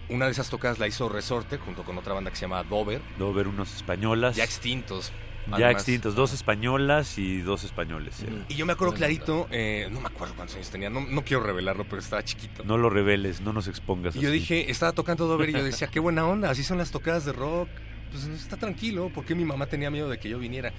Una 0.10 0.26
de 0.26 0.32
esas 0.32 0.50
tocadas 0.50 0.80
la 0.80 0.88
hizo 0.88 1.08
Resorte 1.08 1.58
junto 1.58 1.84
con 1.84 1.98
otra 1.98 2.14
banda 2.14 2.30
que 2.30 2.38
se 2.38 2.42
llama 2.42 2.64
Dover. 2.64 3.02
Dover, 3.18 3.48
unos 3.48 3.74
españolas. 3.76 4.36
Ya 4.36 4.44
extintos. 4.44 5.14
Ya 5.58 5.74
dos 6.16 6.34
españolas 6.34 7.18
y 7.18 7.42
dos 7.42 7.64
españoles. 7.64 8.16
Y 8.50 8.56
yo 8.56 8.66
me 8.66 8.74
acuerdo 8.74 8.94
clarito, 8.94 9.48
eh, 9.52 9.88
no 9.92 10.02
me 10.02 10.08
acuerdo 10.08 10.34
cuántos 10.36 10.56
años 10.56 10.70
tenía, 10.70 10.90
no, 10.90 11.02
no 11.02 11.24
quiero 11.24 11.44
revelarlo, 11.44 11.86
pero 11.86 12.00
estaba 12.00 12.24
chiquito. 12.24 12.64
No 12.64 12.78
lo 12.78 12.90
reveles, 12.90 13.42
no 13.42 13.54
nos 13.54 13.68
expongas. 13.68 14.16
Y 14.16 14.20
yo 14.22 14.32
dije, 14.32 14.70
estaba 14.72 14.92
tocando 14.92 15.28
Dover 15.28 15.50
y 15.50 15.54
yo 15.54 15.64
decía, 15.64 15.88
qué 15.88 16.00
buena 16.00 16.26
onda, 16.26 16.50
así 16.50 16.64
son 16.64 16.78
las 16.78 16.92
tocadas 16.92 17.26
de 17.26 17.34
rock. 17.34 17.70
Pues 18.12 18.24
está 18.26 18.58
tranquilo, 18.58 19.12
porque 19.14 19.36
mi 19.36 19.44
mamá 19.46 19.66
tenía 19.66 19.92
miedo 19.92 20.10
de 20.10 20.18
que 20.18 20.30
yo 20.30 20.40
viniera. 20.40 20.72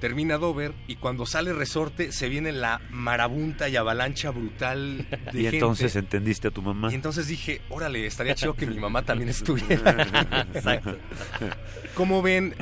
Termina 0.00 0.36
Dover 0.36 0.74
y 0.86 0.96
cuando 0.96 1.24
sale 1.24 1.54
Resorte 1.54 2.12
se 2.12 2.28
viene 2.28 2.52
la 2.52 2.82
marabunta 2.90 3.66
y 3.70 3.76
avalancha 3.76 4.30
brutal 4.30 5.06
de 5.32 5.38
Y 5.40 5.42
gente. 5.44 5.56
entonces 5.56 5.96
entendiste 5.96 6.48
a 6.48 6.50
tu 6.50 6.60
mamá. 6.60 6.92
Y 6.92 6.94
entonces 6.94 7.28
dije, 7.28 7.62
órale, 7.70 8.06
estaría 8.06 8.34
chido 8.34 8.52
que 8.54 8.66
mi 8.66 8.78
mamá 8.78 9.02
también 9.02 9.28
estuviera. 9.30 10.44
Exacto. 10.54 10.98
¿Cómo 11.94 12.20
ven, 12.20 12.54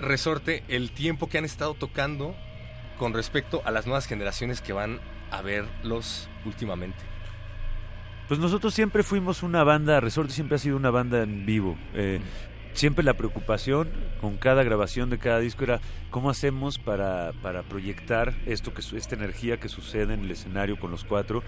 Resorte, 0.00 0.62
el 0.68 0.90
tiempo 0.90 1.28
que 1.28 1.38
han 1.38 1.44
estado 1.44 1.74
tocando 1.74 2.34
con 2.98 3.12
respecto 3.14 3.62
a 3.64 3.70
las 3.70 3.86
nuevas 3.86 4.06
generaciones 4.06 4.60
que 4.60 4.72
van 4.72 5.00
a 5.30 5.42
verlos 5.42 6.28
últimamente? 6.44 6.98
Pues 8.28 8.38
nosotros 8.38 8.72
siempre 8.74 9.02
fuimos 9.02 9.42
una 9.42 9.64
banda, 9.64 10.00
Resorte 10.00 10.32
siempre 10.32 10.56
ha 10.56 10.58
sido 10.58 10.76
una 10.76 10.90
banda 10.90 11.22
en 11.22 11.44
vivo. 11.44 11.76
Eh, 11.94 12.20
siempre 12.72 13.04
la 13.04 13.14
preocupación 13.14 13.90
con 14.20 14.36
cada 14.36 14.62
grabación 14.62 15.10
de 15.10 15.18
cada 15.18 15.38
disco 15.38 15.64
era 15.64 15.80
cómo 16.10 16.30
hacemos 16.30 16.78
para, 16.78 17.32
para 17.42 17.62
proyectar 17.62 18.34
esto 18.46 18.72
que 18.72 18.82
esta 18.96 19.14
energía 19.14 19.58
que 19.58 19.68
sucede 19.68 20.14
en 20.14 20.20
el 20.20 20.30
escenario 20.30 20.78
con 20.78 20.90
los 20.90 21.04
cuatro 21.04 21.42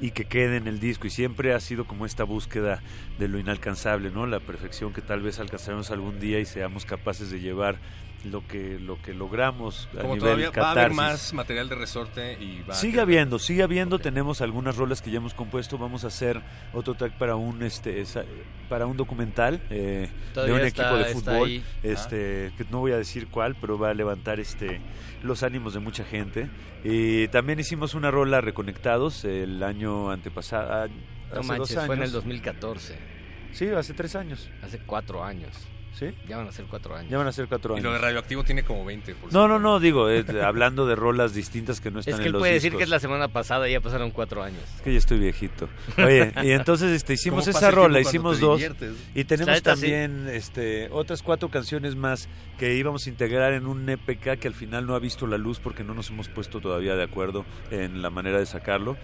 y 0.00 0.12
que 0.12 0.24
quede 0.24 0.56
en 0.56 0.68
el 0.68 0.80
disco 0.80 1.06
y 1.06 1.10
siempre 1.10 1.54
ha 1.54 1.60
sido 1.60 1.86
como 1.86 2.06
esta 2.06 2.24
búsqueda 2.24 2.80
de 3.18 3.28
lo 3.28 3.38
inalcanzable, 3.38 4.10
¿no? 4.10 4.26
La 4.26 4.40
perfección 4.40 4.92
que 4.92 5.02
tal 5.02 5.22
vez 5.22 5.38
alcanzaremos 5.38 5.90
algún 5.90 6.20
día 6.20 6.38
y 6.38 6.46
seamos 6.46 6.84
capaces 6.84 7.30
de 7.30 7.40
llevar 7.40 7.76
lo 8.24 8.46
que 8.46 8.78
lo 8.80 9.00
que 9.00 9.14
logramos 9.14 9.88
a 9.96 10.02
Como 10.02 10.14
nivel 10.16 10.18
todavía 10.20 10.50
va 10.50 10.68
a 10.68 10.72
haber 10.72 10.92
más 10.92 11.32
material 11.32 11.68
de 11.68 11.74
Resorte 11.76 12.32
y 12.40 12.62
va 12.62 12.74
Sigue 12.74 13.00
habiendo, 13.00 13.38
sigue 13.38 13.62
habiendo, 13.62 13.98
tenemos 14.00 14.40
algunas 14.40 14.76
rolas 14.76 15.00
que 15.02 15.10
ya 15.12 15.18
hemos 15.18 15.34
compuesto, 15.34 15.78
vamos 15.78 16.02
a 16.04 16.08
hacer 16.08 16.40
otro 16.72 16.94
track 16.94 17.12
para 17.16 17.36
un 17.36 17.62
este 17.62 18.00
esa- 18.00 18.24
para 18.68 18.86
un 18.86 18.96
documental 18.96 19.60
eh, 19.70 20.08
de 20.34 20.52
un 20.52 20.60
está- 20.60 20.82
equipo 20.90 20.96
de 20.98 21.04
fútbol, 21.14 21.62
este 21.84 22.52
que 22.56 22.64
no 22.70 22.80
voy 22.80 22.92
a 22.92 22.96
decir 22.98 23.28
cuál, 23.28 23.54
pero 23.60 23.78
va 23.78 23.90
a 23.90 23.94
levantar 23.94 24.40
este 24.40 24.80
los 25.22 25.42
ánimos 25.42 25.74
de 25.74 25.80
mucha 25.80 26.04
gente. 26.04 26.48
Y 26.84 27.28
también 27.28 27.58
hicimos 27.60 27.94
una 27.94 28.10
rola 28.10 28.40
reconectados 28.40 29.24
el 29.24 29.62
año 29.62 30.10
antepasado, 30.10 30.72
hace 30.82 30.92
No 31.34 31.42
manches, 31.44 31.74
dos 31.76 31.86
fue 31.86 31.94
en 31.94 32.00
el 32.02 32.08
años. 32.08 32.12
2014. 32.12 32.98
Sí, 33.52 33.68
hace 33.68 33.94
tres 33.94 34.14
años. 34.16 34.48
Hace 34.62 34.78
cuatro 34.80 35.24
años. 35.24 35.52
¿Sí? 35.98 36.14
Ya 36.28 36.36
van 36.36 36.46
a 36.46 36.52
ser 36.52 36.66
cuatro 36.66 36.94
años. 36.94 37.10
Ya 37.10 37.18
van 37.18 37.26
a 37.26 37.32
ser 37.32 37.48
cuatro 37.48 37.74
Y 37.74 37.78
años. 37.78 37.84
lo 37.86 37.92
de 37.92 37.98
radioactivo 37.98 38.44
tiene 38.44 38.62
como 38.62 38.84
20. 38.84 39.14
Por 39.16 39.32
No, 39.32 39.48
no, 39.48 39.58
no, 39.58 39.80
digo, 39.80 40.08
eh, 40.08 40.24
hablando 40.44 40.86
de 40.86 40.94
rolas 40.94 41.34
distintas 41.34 41.80
que 41.80 41.90
no 41.90 42.00
están 42.00 42.14
Es 42.14 42.20
que 42.20 42.22
en 42.22 42.26
él 42.28 42.32
los 42.34 42.40
puede 42.40 42.52
decir 42.52 42.76
que 42.76 42.84
es 42.84 42.88
la 42.88 43.00
semana 43.00 43.26
pasada 43.28 43.68
y 43.68 43.72
ya 43.72 43.80
pasaron 43.80 44.12
cuatro 44.12 44.42
años. 44.42 44.62
Es 44.76 44.82
que 44.82 44.92
ya 44.92 44.98
estoy 44.98 45.18
viejito. 45.18 45.68
Oye, 45.98 46.32
y 46.44 46.52
entonces 46.52 46.92
este, 46.92 47.14
hicimos 47.14 47.46
¿Cómo 47.46 47.58
esa 47.58 47.70
rola, 47.72 47.98
hicimos 48.00 48.38
dos. 48.38 48.58
diviertes? 48.58 48.94
Y 49.14 49.24
tenemos 49.24 49.56
sí. 49.56 49.62
también 49.62 50.28
este, 50.28 50.88
otras 50.92 51.22
cuatro 51.22 51.48
canciones 51.48 51.96
más 51.96 52.28
que 52.58 52.74
íbamos 52.74 53.06
a 53.06 53.10
integrar 53.10 53.52
en 53.52 53.66
un 53.66 53.88
EPK 53.88 54.38
que 54.38 54.48
al 54.48 54.54
final 54.54 54.86
no 54.86 54.94
ha 54.94 54.98
visto 55.00 55.26
la 55.26 55.38
luz 55.38 55.58
porque 55.58 55.82
no 55.82 55.94
nos 55.94 56.10
hemos 56.10 56.28
puesto 56.28 56.60
todavía 56.60 56.94
de 56.94 57.02
acuerdo 57.02 57.44
en 57.70 58.02
la 58.02 58.10
manera 58.10 58.38
de 58.38 58.46
sacarlo. 58.46 58.96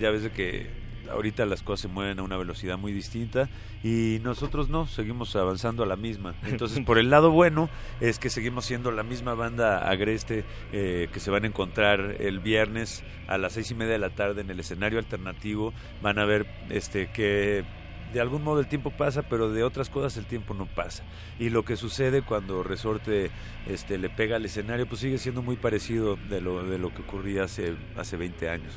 Ya 0.00 0.10
ves 0.10 0.22
de 0.22 0.30
que 0.30 0.87
ahorita 1.10 1.46
las 1.46 1.62
cosas 1.62 1.82
se 1.82 1.88
mueven 1.88 2.18
a 2.18 2.22
una 2.22 2.36
velocidad 2.36 2.78
muy 2.78 2.92
distinta 2.92 3.48
y 3.82 4.18
nosotros 4.22 4.68
no, 4.68 4.86
seguimos 4.86 5.34
avanzando 5.36 5.82
a 5.82 5.86
la 5.86 5.96
misma. 5.96 6.34
Entonces, 6.46 6.80
por 6.84 6.98
el 6.98 7.10
lado 7.10 7.30
bueno 7.30 7.68
es 8.00 8.18
que 8.18 8.30
seguimos 8.30 8.64
siendo 8.64 8.90
la 8.90 9.02
misma 9.02 9.34
banda 9.34 9.88
agreste 9.88 10.44
eh, 10.72 11.08
que 11.12 11.20
se 11.20 11.30
van 11.30 11.44
a 11.44 11.46
encontrar 11.48 12.16
el 12.20 12.40
viernes 12.40 13.02
a 13.26 13.38
las 13.38 13.52
seis 13.52 13.70
y 13.70 13.74
media 13.74 13.92
de 13.92 13.98
la 13.98 14.10
tarde 14.10 14.40
en 14.40 14.50
el 14.50 14.60
escenario 14.60 14.98
alternativo. 14.98 15.72
Van 16.02 16.18
a 16.18 16.24
ver 16.24 16.46
este 16.70 17.10
que 17.10 17.64
de 18.12 18.20
algún 18.20 18.42
modo 18.42 18.60
el 18.60 18.66
tiempo 18.66 18.90
pasa, 18.90 19.22
pero 19.22 19.50
de 19.50 19.62
otras 19.62 19.90
cosas 19.90 20.16
el 20.16 20.26
tiempo 20.26 20.54
no 20.54 20.66
pasa. 20.66 21.04
Y 21.38 21.50
lo 21.50 21.64
que 21.64 21.76
sucede 21.76 22.22
cuando 22.22 22.62
Resorte 22.62 23.30
este, 23.66 23.98
le 23.98 24.08
pega 24.08 24.36
al 24.36 24.44
escenario, 24.44 24.86
pues 24.86 25.00
sigue 25.00 25.18
siendo 25.18 25.42
muy 25.42 25.56
parecido 25.56 26.16
de 26.28 26.40
lo, 26.40 26.64
de 26.64 26.78
lo 26.78 26.94
que 26.94 27.02
ocurría 27.02 27.44
hace, 27.44 27.76
hace 27.96 28.16
20 28.16 28.48
años. 28.48 28.74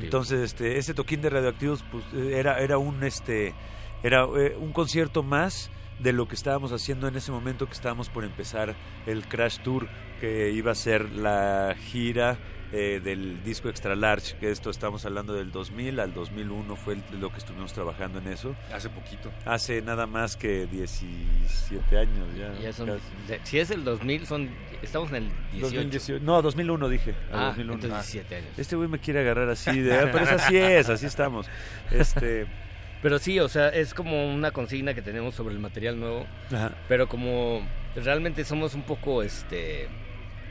Entonces, 0.00 0.40
este, 0.40 0.78
ese 0.78 0.94
toquín 0.94 1.20
de 1.22 1.30
radioactivos 1.30 1.84
pues, 1.90 2.04
era, 2.14 2.58
era 2.60 2.78
un 2.78 3.02
este 3.04 3.54
era 4.02 4.24
eh, 4.36 4.56
un 4.58 4.72
concierto 4.72 5.22
más 5.22 5.70
de 5.98 6.12
lo 6.12 6.26
que 6.26 6.34
estábamos 6.34 6.72
haciendo 6.72 7.08
en 7.08 7.16
ese 7.16 7.30
momento 7.30 7.66
que 7.66 7.74
estábamos 7.74 8.08
por 8.08 8.24
empezar 8.24 8.74
el 9.06 9.26
Crash 9.28 9.58
Tour, 9.58 9.88
que 10.20 10.50
iba 10.50 10.72
a 10.72 10.74
ser 10.74 11.10
la 11.10 11.74
gira 11.78 12.38
eh, 12.72 13.00
del 13.02 13.42
disco 13.42 13.68
Extra 13.68 13.96
Large, 13.96 14.36
que 14.38 14.50
esto 14.50 14.70
estamos 14.70 15.04
hablando 15.04 15.32
del 15.34 15.50
2000 15.50 15.98
al 16.00 16.14
2001 16.14 16.76
fue 16.76 16.94
el- 16.94 17.20
lo 17.20 17.30
que 17.32 17.38
estuvimos 17.38 17.72
trabajando 17.72 18.18
en 18.20 18.28
eso. 18.28 18.54
Hace 18.72 18.88
poquito. 18.90 19.32
Hace 19.44 19.82
nada 19.82 20.06
más 20.06 20.36
que 20.36 20.66
17 20.66 21.98
años 21.98 22.26
ya. 22.36 22.72
Son- 22.72 22.98
si 23.44 23.58
es 23.58 23.70
el 23.70 23.84
2000, 23.84 24.26
son, 24.26 24.48
estamos 24.82 25.10
en 25.10 25.16
el 25.16 25.24
18. 25.52 25.74
2018. 25.76 26.24
No, 26.24 26.42
2001 26.42 26.88
dije. 26.88 27.14
Ah, 27.32 27.46
2001. 27.56 27.74
entonces 27.74 28.12
17 28.12 28.36
años. 28.36 28.50
Este 28.58 28.76
güey 28.76 28.88
me 28.88 28.98
quiere 28.98 29.20
agarrar 29.20 29.48
así, 29.50 29.80
de, 29.80 29.94
"Ah, 29.98 30.08
pero 30.12 30.24
es 30.24 30.30
así 30.30 30.56
es, 30.56 30.88
así 30.88 31.06
estamos. 31.06 31.46
Este, 31.90 32.46
Pero 33.02 33.18
sí, 33.18 33.40
o 33.40 33.48
sea, 33.48 33.70
es 33.70 33.94
como 33.94 34.30
una 34.30 34.50
consigna 34.50 34.92
que 34.92 35.00
tenemos 35.00 35.34
sobre 35.34 35.54
el 35.54 35.58
material 35.58 35.98
nuevo. 35.98 36.26
Ajá. 36.52 36.72
Pero 36.86 37.08
como 37.08 37.66
realmente 37.96 38.44
somos 38.44 38.74
un 38.74 38.82
poco 38.82 39.22
este 39.22 39.88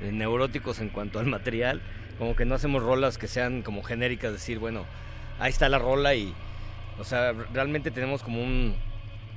neuróticos 0.02 0.80
en 0.80 0.90
cuanto 0.90 1.20
al 1.20 1.28
material, 1.28 1.80
como 2.20 2.36
que 2.36 2.46
no 2.46 2.54
hacemos 2.54 2.84
rolas 2.84 3.18
que 3.18 3.28
sean 3.28 3.64
como 3.64 3.82
genéricas, 3.82 4.32
decir, 4.32 4.60
bueno, 4.60 4.86
ahí 5.40 5.50
está 5.50 5.68
la 5.70 5.80
rola 5.80 6.14
y, 6.14 6.34
o 7.00 7.04
sea, 7.04 7.32
realmente 7.54 7.90
tenemos 7.90 8.22
como 8.22 8.44
un, 8.44 8.76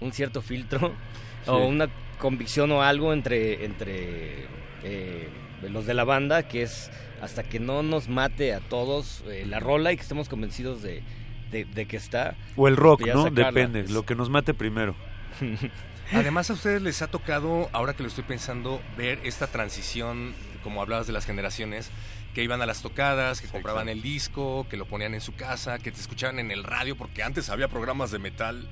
un 0.00 0.12
cierto 0.12 0.42
filtro 0.42 0.92
o 1.46 1.58
una 1.58 1.88
convicción 2.18 2.70
o 2.72 2.82
algo 2.82 3.12
entre, 3.14 3.64
entre 3.64 4.46
eh, 4.82 5.28
los 5.70 5.86
de 5.86 5.94
la 5.94 6.04
banda, 6.04 6.42
que 6.48 6.62
es 6.62 6.90
hasta 7.22 7.44
que 7.44 7.60
no 7.60 7.82
nos 7.84 8.08
mate 8.08 8.52
a 8.52 8.60
todos 8.60 9.22
eh, 9.28 9.44
la 9.46 9.60
rola 9.60 9.92
y 9.92 9.96
que 9.96 10.02
estemos 10.02 10.28
convencidos 10.28 10.82
de, 10.82 11.02
de- 11.52 11.64
de 11.64 11.86
que 11.86 11.96
está. 11.96 12.34
o 12.56 12.66
el 12.66 12.76
rock, 12.76 13.02
¿no? 13.06 13.22
sacarla, 13.24 13.44
Depende, 13.46 13.84
lo 13.92 14.04
que 14.04 14.16
nos 14.16 14.28
mate 14.28 14.54
primero. 14.54 14.96
Además 16.12 16.50
a 16.50 16.54
ustedes 16.54 16.82
les 16.82 17.00
ha 17.00 17.06
tocado, 17.06 17.70
ahora 17.72 17.94
que 17.94 18.02
lo 18.02 18.08
estoy 18.08 18.24
pensando, 18.24 18.80
ver 18.98 19.18
esta 19.24 19.46
transición, 19.46 20.34
como 20.62 20.82
hablabas 20.82 21.06
de 21.06 21.12
las 21.14 21.24
generaciones, 21.24 21.90
que 22.34 22.42
iban 22.42 22.62
a 22.62 22.66
las 22.66 22.82
tocadas, 22.82 23.40
que 23.40 23.48
compraban 23.48 23.88
el 23.88 24.00
disco, 24.02 24.66
que 24.70 24.76
lo 24.76 24.86
ponían 24.86 25.14
en 25.14 25.20
su 25.20 25.34
casa, 25.34 25.78
que 25.78 25.92
te 25.92 26.00
escuchaban 26.00 26.38
en 26.38 26.50
el 26.50 26.64
radio, 26.64 26.96
porque 26.96 27.22
antes 27.22 27.50
había 27.50 27.68
programas 27.68 28.10
de 28.10 28.18
metal 28.18 28.68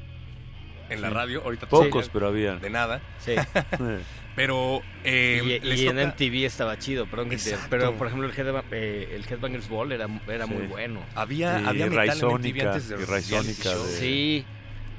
en 0.89 1.03
la 1.03 1.11
radio, 1.11 1.43
ahorita 1.45 1.69
Pocos, 1.69 2.09
pero 2.13 2.27
había. 2.29 2.57
De 2.57 2.71
nada. 2.71 3.01
Sí. 3.19 3.35
pero 4.35 4.81
eh, 5.05 5.61
y, 5.63 5.87
en 5.87 5.97
MTV 6.09 6.47
estaba 6.47 6.79
chido, 6.79 7.07
perdón 7.07 7.29
que 7.31 7.37
te- 7.37 7.51
Exacto. 7.51 7.69
pero 7.71 7.95
por 7.97 8.07
ejemplo 8.07 8.29
el, 8.29 8.35
Headba- 8.35 8.65
eh, 8.71 9.13
el 9.15 9.25
Headbangers 9.25 9.69
Ball 9.69 9.93
era, 9.93 10.09
era 10.29 10.47
Sí. 10.47 10.53
muy 10.53 10.67
bueno. 10.67 11.01
Había- 11.15 11.61
Y 11.61 11.67
había 11.67 11.87
metal 11.87 12.19
en 12.19 12.27
MTV 12.29 12.67
antes 12.67 12.89
de 12.89 12.97
y 12.97 12.99
de- 12.99 13.97
Sí, 13.99 14.45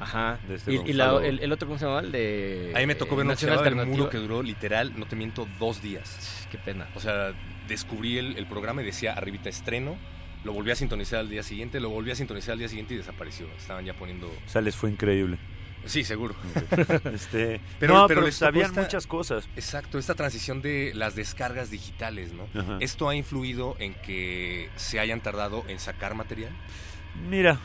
ajá. 0.01 0.39
de 0.47 0.55
este 0.55 0.73
y 0.73 0.81
y 0.87 0.93
la- 0.93 1.17
el, 1.25 1.39
el 1.39 1.51
otro, 1.51 1.67
¿cómo 1.67 1.77
se 1.79 1.85
llamaba? 1.85 2.01
El 2.01 2.11
de... 2.11 2.71
A 2.75 2.79
mí 2.79 2.85
me 2.87 2.95
tocó 2.95 3.15
ver 3.15 3.23
eh, 3.23 3.27
uno 3.27 3.33
que 3.33 3.39
se 3.39 3.45
Nación 3.45 3.49
llamaba 3.51 3.67
El 3.67 3.73
Alternativa. 3.73 3.97
Muro 3.97 4.09
que 4.09 4.17
duró 4.17 4.43
literal, 4.43 4.93
no 4.99 5.05
te 5.05 5.15
miento, 5.15 5.47
dos 5.59 5.81
días. 5.81 6.47
Qué 6.51 6.57
pena. 6.57 6.87
O 6.95 6.99
sea, 6.99 7.33
descubrí 7.67 8.17
el, 8.17 8.37
el 8.37 8.45
programa 8.47 8.81
y 8.81 8.85
decía 8.85 9.13
arribita 9.13 9.49
estreno, 9.49 9.95
lo 10.43 10.53
volví 10.53 10.71
a 10.71 10.75
sintonizar 10.75 11.19
al 11.19 11.29
día 11.29 11.43
siguiente, 11.43 11.79
lo 11.79 11.89
volví 11.89 12.11
a 12.11 12.15
sintonizar 12.15 12.53
al 12.53 12.59
día 12.59 12.67
siguiente 12.67 12.93
y 12.95 12.97
desapareció. 12.97 13.47
Estaban 13.57 13.85
ya 13.85 13.93
poniendo... 13.93 14.27
O 14.27 14.49
sea, 14.49 14.61
les 14.61 14.75
fue 14.75 14.89
increíble. 14.89 15.37
Sí, 15.85 16.03
seguro. 16.03 16.35
Este, 17.13 17.59
Pero, 17.79 17.93
no, 17.95 18.07
pero 18.07 18.31
sabían 18.31 18.67
esta- 18.67 18.81
muchas 18.81 19.07
cosas. 19.07 19.49
Exacto, 19.55 19.97
esta 19.97 20.13
transición 20.13 20.61
de 20.61 20.91
las 20.93 21.15
descargas 21.15 21.71
digitales, 21.71 22.31
¿no? 22.33 22.47
Ajá. 22.59 22.77
¿Esto 22.81 23.09
ha 23.09 23.15
influido 23.15 23.75
en 23.79 23.93
que 23.95 24.69
se 24.75 24.99
hayan 24.99 25.21
tardado 25.21 25.63
en 25.67 25.79
sacar 25.79 26.13
material? 26.13 26.51
Mira, 27.29 27.59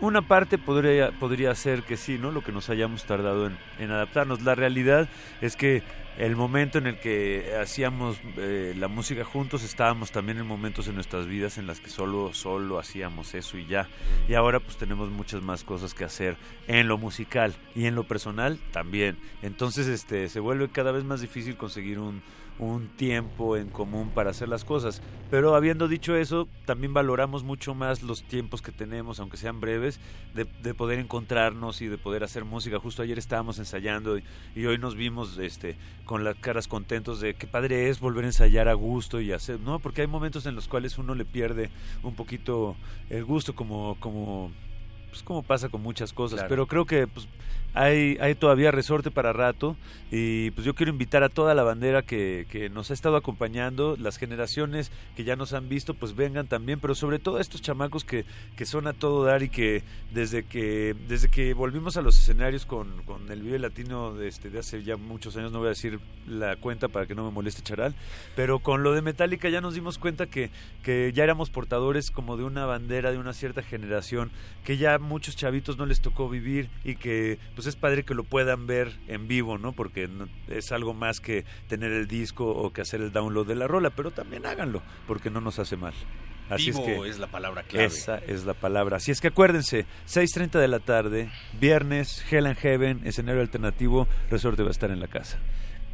una 0.00 0.22
parte 0.22 0.58
podría, 0.58 1.10
podría 1.12 1.54
ser 1.54 1.82
que 1.82 1.96
sí, 1.96 2.18
¿no? 2.18 2.30
Lo 2.30 2.42
que 2.42 2.52
nos 2.52 2.70
hayamos 2.70 3.04
tardado 3.04 3.50
en, 3.78 3.90
adaptarnos. 3.90 4.42
La 4.42 4.54
realidad 4.54 5.08
es 5.40 5.56
que 5.56 5.82
el 6.18 6.34
momento 6.34 6.78
en 6.78 6.88
el 6.88 6.98
que 6.98 7.54
hacíamos 7.60 8.18
eh, 8.36 8.74
la 8.76 8.88
música 8.88 9.24
juntos, 9.24 9.62
estábamos 9.62 10.10
también 10.10 10.38
en 10.38 10.46
momentos 10.46 10.88
en 10.88 10.96
nuestras 10.96 11.26
vidas 11.26 11.58
en 11.58 11.66
las 11.66 11.80
que 11.80 11.90
solo, 11.90 12.34
solo 12.34 12.78
hacíamos 12.78 13.34
eso 13.34 13.56
y 13.56 13.66
ya. 13.66 13.88
Y 14.28 14.34
ahora 14.34 14.60
pues 14.60 14.76
tenemos 14.76 15.10
muchas 15.10 15.42
más 15.42 15.62
cosas 15.62 15.94
que 15.94 16.04
hacer 16.04 16.36
en 16.66 16.88
lo 16.88 16.98
musical 16.98 17.54
y 17.74 17.86
en 17.86 17.94
lo 17.94 18.04
personal 18.04 18.58
también. 18.72 19.16
Entonces 19.42 19.86
este 19.86 20.28
se 20.28 20.40
vuelve 20.40 20.68
cada 20.68 20.92
vez 20.92 21.04
más 21.04 21.20
difícil 21.20 21.56
conseguir 21.56 22.00
un, 22.00 22.22
un 22.58 22.88
tiempo 22.96 23.56
en 23.56 23.68
común 23.68 24.10
para 24.14 24.30
hacer 24.30 24.48
las 24.48 24.64
cosas. 24.64 25.00
Pero 25.30 25.54
habiendo 25.54 25.86
dicho 25.88 26.16
eso, 26.16 26.48
también 26.64 26.92
valoramos 26.94 27.44
mucho 27.44 27.74
más 27.74 28.02
los 28.02 28.22
tiempos 28.24 28.62
que 28.62 28.72
tenemos, 28.72 29.20
aunque 29.20 29.36
sean 29.36 29.60
breves, 29.60 30.00
de, 30.34 30.44
de 30.44 30.74
poder 30.74 30.98
encontrarnos 30.98 31.80
y 31.82 31.86
de 31.86 31.98
poder 31.98 32.24
hacer 32.24 32.44
música. 32.44 32.78
Justo 32.80 33.02
ayer 33.02 33.18
estábamos 33.18 33.58
ensayando 33.58 34.18
y, 34.18 34.24
y 34.56 34.64
hoy 34.66 34.78
nos 34.78 34.94
vimos 34.96 35.38
este 35.38 35.76
con 36.04 36.24
las 36.24 36.36
caras 36.36 36.66
contentos 36.68 37.20
de 37.20 37.34
qué 37.34 37.46
padre 37.46 37.88
es 37.90 38.00
volver 38.00 38.24
a 38.24 38.28
ensayar 38.28 38.68
a 38.68 38.74
gusto 38.74 39.20
y 39.20 39.32
hacer, 39.32 39.60
¿no? 39.60 39.78
Porque 39.78 40.00
hay 40.00 40.06
momentos 40.06 40.46
en 40.46 40.54
los 40.54 40.66
cuales 40.66 40.98
uno 40.98 41.14
le 41.14 41.24
pierde 41.26 41.70
un 42.02 42.14
poquito 42.14 42.74
el 43.10 43.24
gusto 43.24 43.54
como 43.54 43.96
como 44.00 44.50
pues 45.10 45.22
como 45.22 45.42
pasa 45.42 45.68
con 45.70 45.82
muchas 45.82 46.12
cosas, 46.12 46.38
Claro. 46.40 46.48
pero 46.50 46.66
creo 46.66 46.84
que 46.86 47.06
pues 47.06 47.28
hay, 47.74 48.16
hay 48.20 48.34
todavía 48.34 48.70
resorte 48.70 49.10
para 49.10 49.32
rato 49.32 49.76
y 50.10 50.50
pues 50.52 50.64
yo 50.64 50.74
quiero 50.74 50.90
invitar 50.90 51.22
a 51.22 51.28
toda 51.28 51.54
la 51.54 51.62
bandera 51.62 52.02
que, 52.02 52.46
que 52.50 52.70
nos 52.70 52.90
ha 52.90 52.94
estado 52.94 53.16
acompañando, 53.16 53.96
las 53.98 54.16
generaciones 54.16 54.90
que 55.16 55.24
ya 55.24 55.36
nos 55.36 55.52
han 55.52 55.68
visto 55.68 55.94
pues 55.94 56.16
vengan 56.16 56.46
también, 56.46 56.80
pero 56.80 56.94
sobre 56.94 57.18
todo 57.18 57.36
a 57.36 57.40
estos 57.40 57.60
chamacos 57.60 58.04
que, 58.04 58.24
que 58.56 58.64
son 58.64 58.86
a 58.86 58.94
todo 58.94 59.24
dar 59.24 59.42
y 59.42 59.50
que 59.50 59.82
desde 60.12 60.44
que 60.44 60.96
desde 61.08 61.28
que 61.28 61.52
volvimos 61.54 61.96
a 61.96 62.02
los 62.02 62.18
escenarios 62.18 62.64
con, 62.64 63.02
con 63.02 63.30
el 63.30 63.42
Vive 63.42 63.58
Latino 63.58 64.14
de, 64.14 64.28
este, 64.28 64.50
de 64.50 64.60
hace 64.60 64.82
ya 64.82 64.96
muchos 64.96 65.36
años, 65.36 65.52
no 65.52 65.58
voy 65.58 65.66
a 65.66 65.70
decir 65.70 66.00
la 66.26 66.56
cuenta 66.56 66.88
para 66.88 67.06
que 67.06 67.14
no 67.14 67.24
me 67.24 67.30
moleste 67.30 67.62
Charal, 67.62 67.94
pero 68.34 68.60
con 68.60 68.82
lo 68.82 68.92
de 68.92 69.02
Metallica 69.02 69.48
ya 69.48 69.60
nos 69.60 69.74
dimos 69.74 69.98
cuenta 69.98 70.26
que, 70.26 70.50
que 70.82 71.12
ya 71.14 71.24
éramos 71.24 71.50
portadores 71.50 72.10
como 72.10 72.36
de 72.36 72.44
una 72.44 72.66
bandera 72.66 73.12
de 73.12 73.18
una 73.18 73.32
cierta 73.32 73.62
generación 73.62 74.30
que 74.64 74.76
ya 74.76 74.98
muchos 74.98 75.36
chavitos 75.36 75.76
no 75.76 75.86
les 75.86 76.00
tocó 76.00 76.28
vivir 76.28 76.70
y 76.84 76.96
que 76.96 77.38
pues 77.58 77.66
es 77.66 77.74
padre 77.74 78.04
que 78.04 78.14
lo 78.14 78.22
puedan 78.22 78.68
ver 78.68 78.92
en 79.08 79.26
vivo, 79.26 79.58
¿no? 79.58 79.72
Porque 79.72 80.06
no- 80.06 80.28
es 80.46 80.70
algo 80.70 80.94
más 80.94 81.18
que 81.18 81.44
tener 81.66 81.90
el 81.90 82.06
disco 82.06 82.46
o 82.48 82.72
que 82.72 82.82
hacer 82.82 83.00
el 83.00 83.10
download 83.10 83.48
de 83.48 83.56
la 83.56 83.66
rola, 83.66 83.90
pero 83.90 84.12
también 84.12 84.46
háganlo 84.46 84.80
porque 85.08 85.28
no 85.28 85.40
nos 85.40 85.58
hace 85.58 85.76
mal. 85.76 85.92
Así 86.50 86.66
Vivo 86.70 86.78
es 86.78 86.86
que 87.02 87.08
es 87.08 87.18
la 87.18 87.26
palabra 87.26 87.64
clave. 87.64 87.86
esa 87.86 88.18
es 88.18 88.44
la 88.44 88.54
palabra. 88.54 88.98
Así 88.98 89.10
es 89.10 89.20
que 89.20 89.26
acuérdense, 89.26 89.86
6.30 90.06 90.60
de 90.60 90.68
la 90.68 90.78
tarde, 90.78 91.30
viernes, 91.60 92.24
Hell 92.30 92.46
and 92.46 92.56
Heaven, 92.58 93.00
escenario 93.04 93.40
alternativo, 93.40 94.06
Resorte 94.30 94.62
va 94.62 94.68
a 94.68 94.70
estar 94.70 94.92
en 94.92 95.00
la 95.00 95.08
casa. 95.08 95.40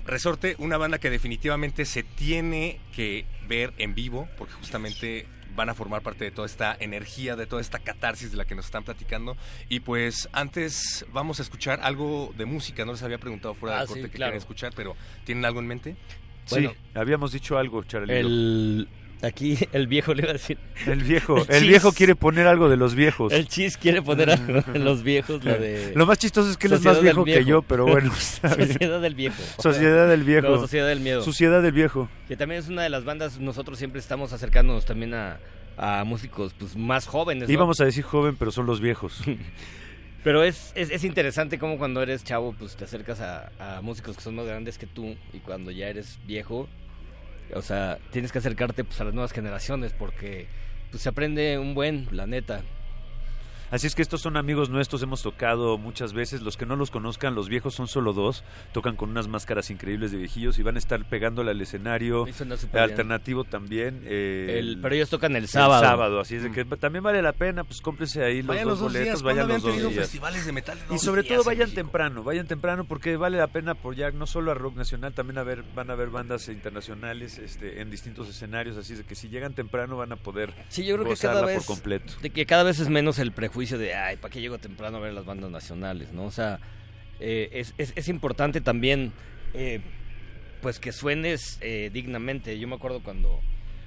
Resorte, 0.04 0.56
una 0.58 0.76
banda 0.76 0.98
que 0.98 1.08
definitivamente 1.08 1.86
se 1.86 2.02
tiene 2.02 2.78
que 2.94 3.24
ver 3.48 3.72
en 3.78 3.94
vivo, 3.94 4.28
porque 4.36 4.52
justamente 4.52 5.26
van 5.55 5.68
a 5.68 5.74
formar 5.74 6.02
parte 6.02 6.24
de 6.24 6.30
toda 6.30 6.46
esta 6.46 6.76
energía, 6.80 7.36
de 7.36 7.46
toda 7.46 7.61
esta 7.61 7.78
catarsis 7.78 8.30
de 8.30 8.36
la 8.36 8.44
que 8.44 8.55
nos 8.55 8.64
están 8.66 8.84
platicando. 8.84 9.36
Y 9.68 9.80
pues 9.80 10.28
antes 10.32 11.05
vamos 11.12 11.38
a 11.38 11.42
escuchar 11.42 11.80
algo 11.82 12.32
de 12.36 12.44
música, 12.44 12.84
no 12.84 12.92
les 12.92 13.02
había 13.02 13.18
preguntado 13.18 13.55
fuera 13.55 13.76
Ah, 13.76 13.78
del 13.80 13.88
corte 13.88 14.02
sí, 14.02 14.09
que 14.11 14.16
claro. 14.16 14.30
querían 14.30 14.38
escuchar, 14.42 14.72
pero 14.74 14.96
¿tienen 15.24 15.44
algo 15.44 15.61
en 15.61 15.66
mente? 15.66 15.96
sí, 16.46 16.68
habíamos 16.94 17.32
dicho 17.32 17.57
algo, 17.59 17.82
Charlie. 17.84 18.18
El, 18.18 18.88
Aquí 19.24 19.56
el 19.72 19.86
viejo 19.86 20.14
le 20.14 20.22
iba 20.22 20.30
a 20.30 20.34
decir. 20.34 20.58
El 20.86 21.02
viejo, 21.02 21.36
el, 21.48 21.66
viejo 21.66 21.92
quiere 21.92 22.14
poner 22.14 22.46
algo 22.46 22.68
de 22.68 22.76
los 22.76 22.94
viejos. 22.94 23.32
El 23.32 23.48
chis 23.48 23.76
quiere 23.76 24.02
poner 24.02 24.30
algo 24.30 24.60
de 24.72 24.78
los 24.78 25.02
viejos, 25.02 25.44
la 25.44 25.54
de... 25.54 25.92
Lo 25.94 26.06
más 26.06 26.18
chistoso 26.18 26.50
es 26.50 26.56
que 26.56 26.66
él 26.66 26.74
es 26.74 26.82
más 26.82 27.00
viejo 27.00 27.24
que 27.24 27.44
yo, 27.44 27.62
pero 27.62 27.86
bueno. 27.86 28.12
Sociedad 28.14 29.00
del 29.00 29.14
viejo. 29.14 29.42
Sociedad 29.58 30.08
del 30.08 30.24
viejo. 30.24 30.48
No, 30.48 30.58
Sociedad 30.58 30.88
del 30.88 31.00
miedo. 31.00 31.22
Sociedad 31.22 31.62
del 31.62 31.72
viejo. 31.72 32.08
Que 32.28 32.36
también 32.36 32.60
es 32.60 32.68
una 32.68 32.82
de 32.82 32.90
las 32.90 33.04
bandas, 33.04 33.38
nosotros 33.38 33.78
siempre 33.78 34.00
estamos 34.00 34.32
acercándonos 34.32 34.84
también 34.84 35.14
a, 35.14 35.38
a 35.76 36.04
músicos 36.04 36.54
pues 36.58 36.76
más 36.76 37.06
jóvenes. 37.06 37.48
¿no? 37.48 37.52
Íbamos 37.52 37.80
a 37.80 37.84
decir 37.84 38.04
joven, 38.04 38.36
pero 38.36 38.50
son 38.50 38.66
los 38.66 38.80
viejos. 38.80 39.22
Pero 40.22 40.42
es, 40.42 40.72
es, 40.74 40.90
es 40.90 41.04
interesante 41.04 41.58
como 41.58 41.76
cuando 41.76 42.02
eres 42.02 42.24
chavo, 42.24 42.54
pues 42.58 42.76
te 42.76 42.84
acercas 42.84 43.20
a, 43.20 43.50
a 43.58 43.80
músicos 43.82 44.16
que 44.16 44.22
son 44.22 44.34
más 44.34 44.46
grandes 44.46 44.78
que 44.78 44.86
tú 44.86 45.16
y 45.32 45.38
cuando 45.38 45.70
ya 45.70 45.88
eres 45.88 46.18
viejo, 46.26 46.66
o 47.55 47.62
sea, 47.62 47.99
tienes 48.11 48.32
que 48.32 48.38
acercarte 48.38 48.84
pues 48.84 49.01
a 49.01 49.05
las 49.05 49.14
nuevas 49.14 49.32
generaciones 49.32 49.92
porque 49.92 50.47
pues 50.90 51.03
se 51.03 51.09
aprende 51.09 51.59
un 51.59 51.74
buen, 51.74 52.09
la 52.12 52.26
neta. 52.26 52.62
Así 53.74 53.88
es 53.88 53.96
que 53.96 54.02
estos 54.02 54.20
son 54.20 54.36
amigos 54.36 54.70
nuestros, 54.70 55.02
hemos 55.02 55.20
tocado 55.22 55.78
muchas 55.78 56.12
veces. 56.12 56.42
Los 56.42 56.56
que 56.56 56.64
no 56.64 56.76
los 56.76 56.92
conozcan, 56.92 57.34
los 57.34 57.48
viejos 57.48 57.74
son 57.74 57.88
solo 57.88 58.12
dos. 58.12 58.44
Tocan 58.72 58.94
con 58.94 59.10
unas 59.10 59.26
máscaras 59.26 59.68
increíbles 59.68 60.12
de 60.12 60.18
viejillos 60.18 60.60
y 60.60 60.62
van 60.62 60.76
a 60.76 60.78
estar 60.78 61.04
pegándole 61.04 61.50
al 61.50 61.60
escenario. 61.60 62.24
Bien. 62.24 62.52
Alternativo 62.74 63.42
también. 63.42 64.02
eh, 64.04 64.58
El- 64.60 64.78
pero 64.80 64.94
ellos 64.94 65.10
tocan 65.10 65.34
el 65.34 65.48
sábado. 65.48 66.20
así 66.20 66.36
es 66.36 66.44
de 66.44 66.52
que 66.52 66.64
también 66.64 67.02
vale 67.02 67.20
la 67.20 67.32
pena, 67.32 67.64
pues 67.64 67.80
cómprense 67.80 68.22
ahí 68.22 68.38
los 68.42 68.46
Vayan 68.48 68.64
dos 68.68 68.70
los 68.74 68.78
dos 68.78 68.92
boletos, 68.92 69.04
días, 69.06 69.22
¿cuándo 69.22 69.42
vayan 69.42 69.48
los 69.48 69.62
dos 69.64 69.76
días. 69.92 69.94
festivales 70.04 70.46
de 70.46 70.52
metal 70.52 70.78
de 70.88 70.94
Y 70.94 70.98
sobre 71.00 71.22
días 71.22 71.34
todo 71.34 71.44
vayan 71.44 71.70
temprano, 71.72 72.22
vayan 72.22 72.46
temprano 72.46 72.84
porque 72.84 73.16
vale 73.16 73.38
la 73.38 73.48
pena 73.48 73.72
apoyar 73.72 74.14
no 74.14 74.28
solo 74.28 74.52
a 74.52 74.54
rock 74.54 74.76
nacional, 74.76 75.14
también 75.14 75.38
a 75.38 75.42
ver, 75.42 75.64
van 75.74 75.90
a 75.90 75.96
ver 75.96 76.10
bandas 76.10 76.48
internacionales 76.48 77.38
este, 77.38 77.80
en 77.80 77.90
distintos 77.90 78.28
escenarios, 78.28 78.76
así 78.76 78.92
es 78.92 79.00
de 79.00 79.04
que 79.04 79.16
si 79.16 79.28
llegan 79.28 79.52
temprano 79.52 79.96
van 79.96 80.12
a 80.12 80.16
poder 80.16 80.54
Sí, 80.68 80.84
yo 80.84 80.94
creo 80.94 81.04
que 81.06 81.10
gozarla 81.10 81.40
cada 81.40 81.46
vez 81.46 81.56
por 81.56 81.66
completo. 81.74 82.12
de 82.22 82.30
que 82.30 82.46
cada 82.46 82.62
vez 82.62 82.78
es 82.78 82.88
menos 82.88 83.18
el 83.18 83.32
prejuicio 83.32 83.63
de, 83.70 83.94
ay, 83.94 84.16
¿para 84.16 84.32
qué 84.32 84.40
llego 84.40 84.58
temprano 84.58 84.98
a 84.98 85.00
ver 85.00 85.12
las 85.12 85.24
bandas 85.24 85.50
nacionales? 85.50 86.12
¿no? 86.12 86.24
O 86.24 86.30
sea, 86.30 86.58
eh, 87.20 87.48
es, 87.52 87.74
es, 87.78 87.92
es 87.96 88.08
importante 88.08 88.60
también, 88.60 89.12
eh, 89.54 89.80
pues 90.62 90.78
que 90.78 90.92
suenes 90.92 91.58
eh, 91.60 91.90
dignamente. 91.92 92.58
Yo 92.58 92.68
me 92.68 92.74
acuerdo 92.76 93.00
cuando, 93.02 93.40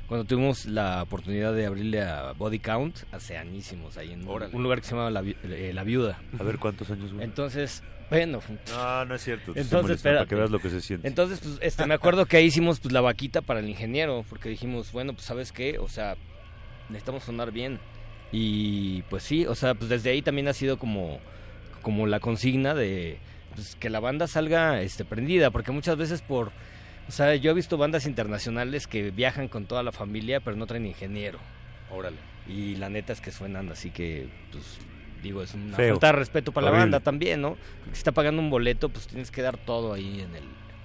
cuando 0.08 0.26
tuvimos 0.26 0.66
la 0.66 1.04
oportunidad 1.04 1.54
de 1.54 1.66
abrirle 1.66 2.02
a 2.02 2.32
Body 2.34 2.60
Count 2.60 2.98
hace 3.12 3.38
añísimos 3.38 3.98
ahí 3.98 4.14
en 4.14 4.22
un- 4.24 4.30
Órale. 4.30 4.56
un 4.56 4.64
lugar 4.64 4.80
que 4.82 4.86
se 4.86 4.92
llamaba 4.92 5.10
La, 5.12 5.22
Vi- 5.22 5.36
eh, 5.44 5.72
La 5.74 5.84
Viuda. 5.84 6.20
A 6.40 6.44
ver 6.44 6.58
cuántos 6.60 6.90
años, 6.92 7.12
güey. 7.14 7.24
Entonces, 7.26 7.84
bueno. 8.10 8.40
No, 8.70 9.06
no 9.06 9.16
es 9.16 9.24
cierto. 9.24 9.52
Entonces, 9.56 9.82
molestando, 9.82 10.20
para 10.20 10.30
que 10.30 10.36
veas 10.36 10.50
lo 10.52 10.60
que 10.60 10.70
se 10.70 10.82
siente. 10.82 11.08
Entonces, 11.08 11.40
pues, 11.42 11.58
este, 11.62 11.86
me 11.86 11.94
acuerdo 11.96 12.26
que 12.26 12.38
ahí 12.38 12.46
hicimos 12.46 12.80
pues 12.80 12.94
la 12.94 13.02
vaquita 13.02 13.42
para 13.42 13.60
el 13.60 13.68
ingeniero, 13.68 14.24
porque 14.30 14.48
dijimos, 14.50 14.92
bueno, 14.94 15.14
pues 15.14 15.26
sabes 15.26 15.52
qué, 15.52 15.78
o 15.80 15.90
sea, 15.90 16.16
necesitamos 16.90 17.24
sonar 17.26 17.52
bien. 17.52 17.80
Y 18.32 19.04
pues 19.04 19.24
sí, 19.24 19.46
o 19.46 19.56
sea, 19.56 19.74
pues 19.76 19.90
desde 19.90 20.10
ahí 20.10 20.22
también 20.22 20.48
ha 20.48 20.54
sido 20.54 20.78
como, 20.78 21.20
como 21.82 22.08
la 22.08 22.20
consigna 22.20 22.74
de 22.74 23.18
pues, 23.56 23.76
que 23.76 23.90
la 23.90 24.00
banda 24.00 24.28
salga 24.28 24.82
este, 24.82 25.06
prendida, 25.06 25.52
porque 25.52 25.72
muchas 25.72 25.98
veces 25.98 26.22
por, 26.22 26.52
o 27.08 27.12
sea, 27.12 27.36
yo 27.36 27.52
he 27.52 27.54
visto 27.54 27.78
bandas 27.78 28.06
internacionales 28.06 28.88
que 28.88 29.12
viajan 29.12 29.48
con 29.48 29.66
toda 29.66 29.84
la 29.84 29.92
familia, 29.92 30.40
pero 30.40 30.58
no 30.58 30.68
traen 30.68 30.86
ingeniero. 30.86 31.40
Órale. 31.90 32.18
Y 32.48 32.76
la 32.76 32.90
neta 32.90 33.14
es 33.14 33.22
que 33.22 33.32
suenan 33.32 33.70
así 33.72 33.92
que, 33.92 34.28
pues, 34.52 34.80
digo, 35.24 35.42
es 35.42 35.54
una 35.54 35.76
Feo. 35.76 35.96
falta 35.96 36.08
de 36.08 36.14
respeto 36.14 36.52
para 36.52 36.68
Horrible. 36.68 36.80
la 36.80 36.86
banda 36.86 37.00
también, 37.00 37.42
¿no? 37.42 37.58
Porque 37.80 37.96
si 37.96 38.00
está 38.00 38.12
pagando 38.12 38.42
un 38.42 38.50
boleto, 38.50 38.90
pues 38.90 39.08
tienes 39.08 39.32
que 39.32 39.42
dar 39.42 39.58
todo 39.58 39.94
ahí 39.94 40.20
en 40.22 40.36
el, 40.36 40.44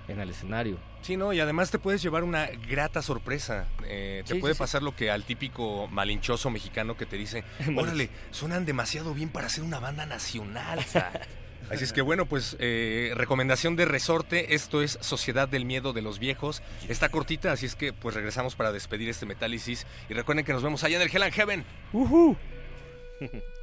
en 0.09 0.20
el 0.20 0.30
escenario. 0.30 0.78
Sí, 1.03 1.16
no, 1.16 1.32
y 1.32 1.40
además 1.40 1.70
te 1.70 1.78
puedes 1.78 2.03
llevar 2.03 2.22
una 2.24 2.46
grata 2.68 3.03
sorpresa. 3.03 3.66
Eh, 3.84 4.22
te 4.26 4.34
Sí, 4.34 4.40
puede 4.40 4.55
sí, 4.55 4.59
sí. 4.59 4.61
pasar 4.61 4.82
lo 4.82 4.94
que 4.94 5.11
al 5.11 5.24
típico 5.24 5.88
malinchoso 5.88 6.50
mexicano 6.50 6.96
que 6.96 7.07
te 7.07 7.16
dice, 7.16 7.44
órale, 7.76 8.11
suenan 8.30 8.64
demasiado 8.64 9.14
bien 9.14 9.28
para 9.30 9.48
ser 9.48 9.64
una 9.64 9.78
banda 9.80 10.07
nacional. 10.07 10.82
sa". 10.84 11.11
Así 11.70 11.84
es 11.84 11.92
que 11.92 12.03
bueno, 12.03 12.26
pues 12.26 12.57
eh, 12.59 13.12
recomendación 13.14 13.76
de 13.76 13.84
resorte, 13.86 14.55
esto 14.55 14.82
es 14.82 14.98
Sociedad 15.00 15.48
del 15.48 15.64
Miedo 15.64 15.92
de 15.94 16.03
los 16.03 16.18
Viejos. 16.18 16.61
Está 16.88 17.09
cortita, 17.09 17.53
así 17.53 17.64
es 17.64 17.76
que 17.76 17.92
pues 17.94 18.14
regresamos 18.14 18.57
para 18.57 18.72
despedir 18.72 19.09
este 19.09 19.24
Metálisis. 19.24 19.86
Y 20.11 20.14
recuerden 20.14 20.44
que 20.44 20.53
nos 20.53 20.62
vemos 20.62 20.84
allá 20.84 20.96
en 20.96 21.03
el 21.03 21.09
Hell 21.14 21.22
and 21.22 21.32
Heaven. 21.32 21.64
Ujú. 21.94 22.36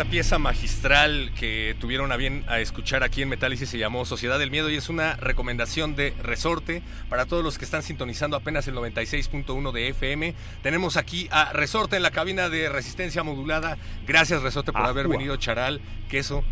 Esa 0.00 0.08
pieza 0.08 0.38
magistral 0.38 1.30
que 1.38 1.76
tuvieron 1.78 2.10
a 2.10 2.16
bien 2.16 2.42
a 2.48 2.58
escuchar 2.58 3.02
aquí 3.02 3.20
en 3.20 3.28
Metálisis 3.28 3.68
se 3.68 3.76
llamó 3.76 4.06
Sociedad 4.06 4.38
del 4.38 4.50
Miedo 4.50 4.70
y 4.70 4.76
es 4.76 4.88
una 4.88 5.16
recomendación 5.16 5.94
de 5.94 6.14
resorte 6.22 6.80
para 7.10 7.26
todos 7.26 7.44
los 7.44 7.58
que 7.58 7.66
están 7.66 7.82
sintonizando 7.82 8.34
apenas 8.34 8.66
el 8.66 8.76
96.1 8.76 9.72
de 9.72 9.88
FM. 9.88 10.34
Tenemos 10.62 10.96
aquí 10.96 11.28
a 11.30 11.52
Resorte 11.52 11.96
en 11.96 12.02
la 12.02 12.12
cabina 12.12 12.48
de 12.48 12.70
resistencia 12.70 13.22
modulada. 13.22 13.76
Gracias 14.06 14.40
Resorte 14.40 14.72
por 14.72 14.80
haber 14.86 15.04
Ajua. 15.04 15.18
venido, 15.18 15.36
Charal, 15.36 15.82
queso. 16.08 16.44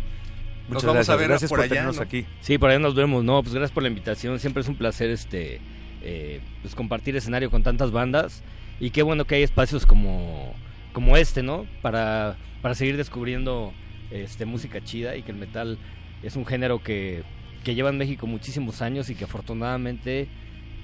Nos 0.69 0.83
vamos 0.83 1.07
gracias, 1.07 1.09
a 1.09 1.15
ver 1.15 1.29
gracias 1.29 1.49
por, 1.49 1.57
por 1.57 1.71
allá. 1.71 1.89
aquí. 2.03 2.27
Sí, 2.41 2.59
por 2.59 2.69
allá 2.69 2.77
nos 2.77 2.93
vemos. 2.93 3.23
No, 3.23 3.41
pues 3.41 3.55
gracias 3.55 3.71
por 3.71 3.81
la 3.81 3.89
invitación. 3.89 4.39
Siempre 4.39 4.61
es 4.61 4.67
un 4.69 4.75
placer 4.75 5.09
este 5.09 5.59
eh, 6.03 6.39
pues 6.61 6.75
compartir 6.75 7.15
escenario 7.15 7.49
con 7.49 7.63
tantas 7.63 7.89
bandas. 7.89 8.43
Y 8.79 8.91
qué 8.91 9.01
bueno 9.01 9.25
que 9.25 9.33
hay 9.33 9.41
espacios 9.41 9.87
como, 9.87 10.53
como 10.93 11.17
este, 11.17 11.43
¿no? 11.43 11.65
Para, 11.81 12.37
para 12.61 12.75
seguir 12.75 12.97
descubriendo 12.97 13.73
este, 14.11 14.45
música 14.45 14.83
chida 14.83 15.15
y 15.15 15.23
que 15.23 15.31
el 15.31 15.37
metal 15.37 15.77
es 16.23 16.35
un 16.35 16.45
género 16.45 16.81
que, 16.83 17.23
que 17.63 17.75
lleva 17.75 17.89
en 17.89 17.97
México 17.97 18.27
muchísimos 18.27 18.81
años 18.81 19.09
y 19.09 19.15
que 19.15 19.25
afortunadamente 19.25 20.27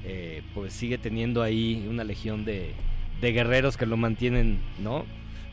eh, 0.04 0.44
pues 0.54 0.74
sigue 0.74 0.98
teniendo 0.98 1.42
ahí 1.42 1.86
una 1.90 2.04
legión 2.04 2.46
de, 2.46 2.74
de 3.22 3.32
guerreros 3.32 3.78
que 3.78 3.86
lo 3.86 3.98
mantienen, 3.98 4.60
¿no? 4.80 5.06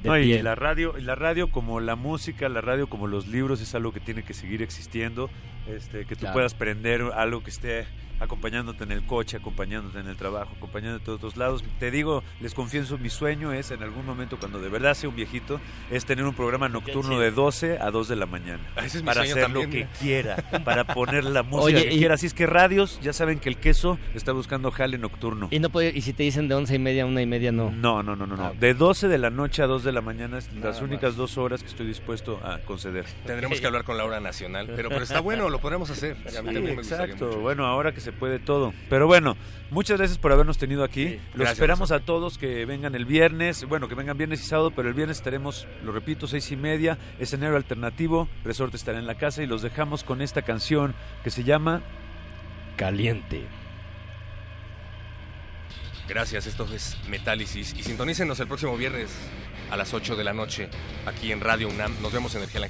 de 0.02 0.08
No, 0.08 0.18
y 0.18 0.42
la 0.42 0.54
radio, 0.54 0.94
la 0.98 1.14
radio 1.14 1.50
como 1.50 1.80
la 1.80 1.96
música, 1.96 2.48
la 2.48 2.60
radio 2.60 2.88
como 2.88 3.06
los 3.06 3.28
libros 3.28 3.60
es 3.60 3.74
algo 3.74 3.92
que 3.92 4.00
tiene 4.00 4.22
que 4.24 4.34
seguir 4.34 4.60
existiendo, 4.62 5.30
este, 5.68 6.04
que 6.04 6.14
tú 6.16 6.20
Claro. 6.22 6.34
puedas 6.34 6.54
prender 6.54 7.02
algo 7.14 7.42
que 7.42 7.50
esté 7.50 7.86
acompañándote 8.22 8.84
en 8.84 8.92
el 8.92 9.04
coche, 9.04 9.36
acompañándote 9.36 9.98
en 10.00 10.06
el 10.08 10.16
trabajo, 10.16 10.52
acompañándote 10.56 11.10
a 11.10 11.14
otros 11.14 11.36
lados. 11.36 11.64
Te 11.78 11.90
digo, 11.90 12.22
les 12.40 12.54
confieso, 12.54 12.96
mi 12.98 13.10
sueño 13.10 13.52
es 13.52 13.70
en 13.70 13.82
algún 13.82 14.06
momento 14.06 14.38
cuando 14.38 14.60
de 14.60 14.68
verdad 14.68 14.94
sea 14.94 15.08
un 15.08 15.16
viejito, 15.16 15.60
es 15.90 16.04
tener 16.04 16.24
un 16.24 16.34
programa 16.34 16.68
nocturno 16.68 17.18
de 17.18 17.30
12 17.30 17.78
a 17.80 17.90
2 17.90 18.08
de 18.08 18.16
la 18.16 18.26
mañana. 18.26 18.62
Ah, 18.76 18.84
ese 18.86 18.98
es 18.98 19.02
mi 19.02 19.06
para 19.06 19.20
sueño 19.22 19.32
hacer 19.32 19.44
también, 19.44 19.66
lo 19.66 19.72
que 19.72 19.86
quiera, 19.98 20.36
para 20.64 20.84
poner 20.84 21.24
la 21.24 21.42
música 21.42 21.64
Oye, 21.78 21.88
que 21.88 21.94
y- 21.94 21.98
quiera. 21.98 22.14
Así 22.14 22.26
es 22.26 22.34
que 22.34 22.46
radios, 22.46 23.00
ya 23.02 23.12
saben 23.12 23.38
que 23.40 23.48
el 23.48 23.56
queso 23.56 23.98
está 24.14 24.32
buscando 24.32 24.70
jale 24.70 24.98
nocturno. 24.98 25.48
Y 25.50 25.58
no 25.58 25.70
puede, 25.70 25.90
y 25.96 26.02
si 26.02 26.12
te 26.12 26.22
dicen 26.22 26.48
de 26.48 26.54
once 26.54 26.74
y 26.74 26.78
media 26.78 27.02
a 27.02 27.06
una 27.06 27.22
y 27.22 27.26
media, 27.26 27.52
no. 27.52 27.70
No, 27.70 28.02
no, 28.02 28.14
no, 28.16 28.26
no, 28.26 28.36
no. 28.36 28.44
Ah, 28.46 28.52
De 28.58 28.74
12 28.74 29.08
de 29.08 29.18
la 29.18 29.30
noche 29.30 29.62
a 29.62 29.66
2 29.66 29.82
de 29.84 29.92
la 29.92 30.00
mañana 30.00 30.38
es 30.38 30.52
las 30.54 30.80
únicas 30.80 31.16
dos 31.16 31.38
horas 31.38 31.62
que 31.62 31.68
estoy 31.68 31.86
dispuesto 31.86 32.40
a 32.44 32.58
conceder. 32.58 33.04
Tendremos 33.26 33.60
que 33.60 33.66
hablar 33.66 33.84
con 33.84 33.96
la 33.96 34.04
hora 34.04 34.20
nacional, 34.20 34.70
pero, 34.76 34.88
pero 34.88 35.02
está 35.02 35.20
bueno, 35.20 35.48
lo 35.50 35.58
podremos 35.58 35.90
hacer. 35.90 36.16
Sí, 36.26 36.36
exacto. 36.36 37.40
Bueno, 37.40 37.66
ahora 37.66 37.92
que 37.92 38.00
se 38.00 38.11
puede 38.12 38.38
todo. 38.38 38.72
Pero 38.88 39.06
bueno, 39.06 39.36
muchas 39.70 39.98
gracias 39.98 40.18
por 40.18 40.32
habernos 40.32 40.58
tenido 40.58 40.84
aquí. 40.84 41.16
Los 41.30 41.36
gracias, 41.36 41.52
esperamos 41.52 41.92
a 41.92 42.00
todos 42.00 42.38
que 42.38 42.64
vengan 42.64 42.94
el 42.94 43.04
viernes. 43.04 43.64
Bueno, 43.64 43.88
que 43.88 43.94
vengan 43.94 44.16
viernes 44.16 44.40
y 44.40 44.44
sábado, 44.44 44.70
pero 44.70 44.88
el 44.88 44.94
viernes 44.94 45.18
estaremos, 45.18 45.66
lo 45.84 45.92
repito, 45.92 46.26
seis 46.26 46.50
y 46.52 46.56
media. 46.56 46.98
Escenario 47.18 47.56
alternativo. 47.56 48.28
Resorte 48.44 48.76
estará 48.76 48.98
en 48.98 49.06
la 49.06 49.16
casa 49.16 49.42
y 49.42 49.46
los 49.46 49.62
dejamos 49.62 50.04
con 50.04 50.22
esta 50.22 50.42
canción 50.42 50.94
que 51.24 51.30
se 51.30 51.44
llama 51.44 51.82
Caliente. 52.76 53.42
Gracias, 56.08 56.46
esto 56.46 56.66
es 56.74 56.98
Metálisis. 57.08 57.74
Y 57.78 57.82
sintonícenos 57.82 58.38
el 58.40 58.46
próximo 58.46 58.76
viernes 58.76 59.10
a 59.70 59.76
las 59.76 59.94
8 59.94 60.16
de 60.16 60.24
la 60.24 60.34
noche 60.34 60.68
aquí 61.06 61.32
en 61.32 61.40
Radio 61.40 61.68
UNAM. 61.68 61.94
Nos 62.02 62.12
vemos 62.12 62.34
en 62.34 62.42
el 62.42 62.50
Hell 62.50 62.68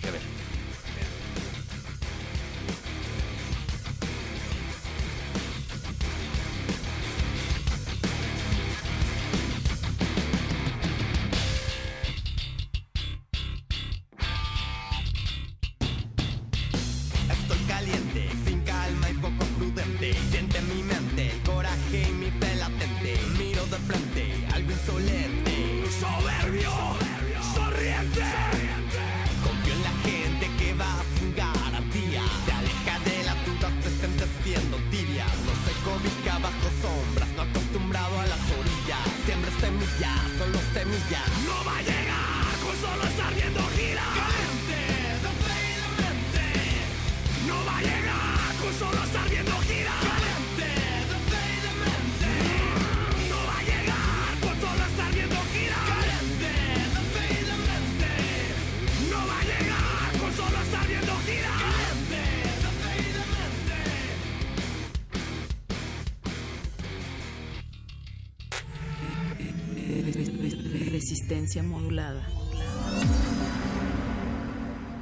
Resistencia 71.22 71.62
modulada. 71.62 72.26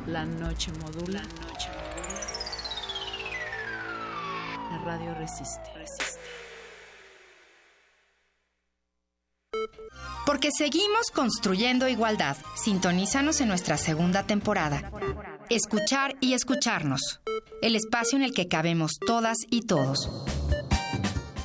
La 0.06 0.26
noche 0.26 0.70
modula. 0.72 1.22
La 4.70 4.78
radio 4.84 5.14
resiste. 5.14 5.70
Porque 10.26 10.50
seguimos 10.52 11.10
construyendo 11.14 11.88
igualdad. 11.88 12.36
Sintonízanos 12.54 13.40
en 13.40 13.48
nuestra 13.48 13.78
segunda 13.78 14.26
temporada. 14.26 14.92
Escuchar 15.48 16.16
y 16.20 16.34
escucharnos. 16.34 17.22
El 17.62 17.76
espacio 17.76 18.18
en 18.18 18.24
el 18.24 18.34
que 18.34 18.46
cabemos 18.46 18.92
todas 19.06 19.38
y 19.48 19.62
todos. 19.62 20.26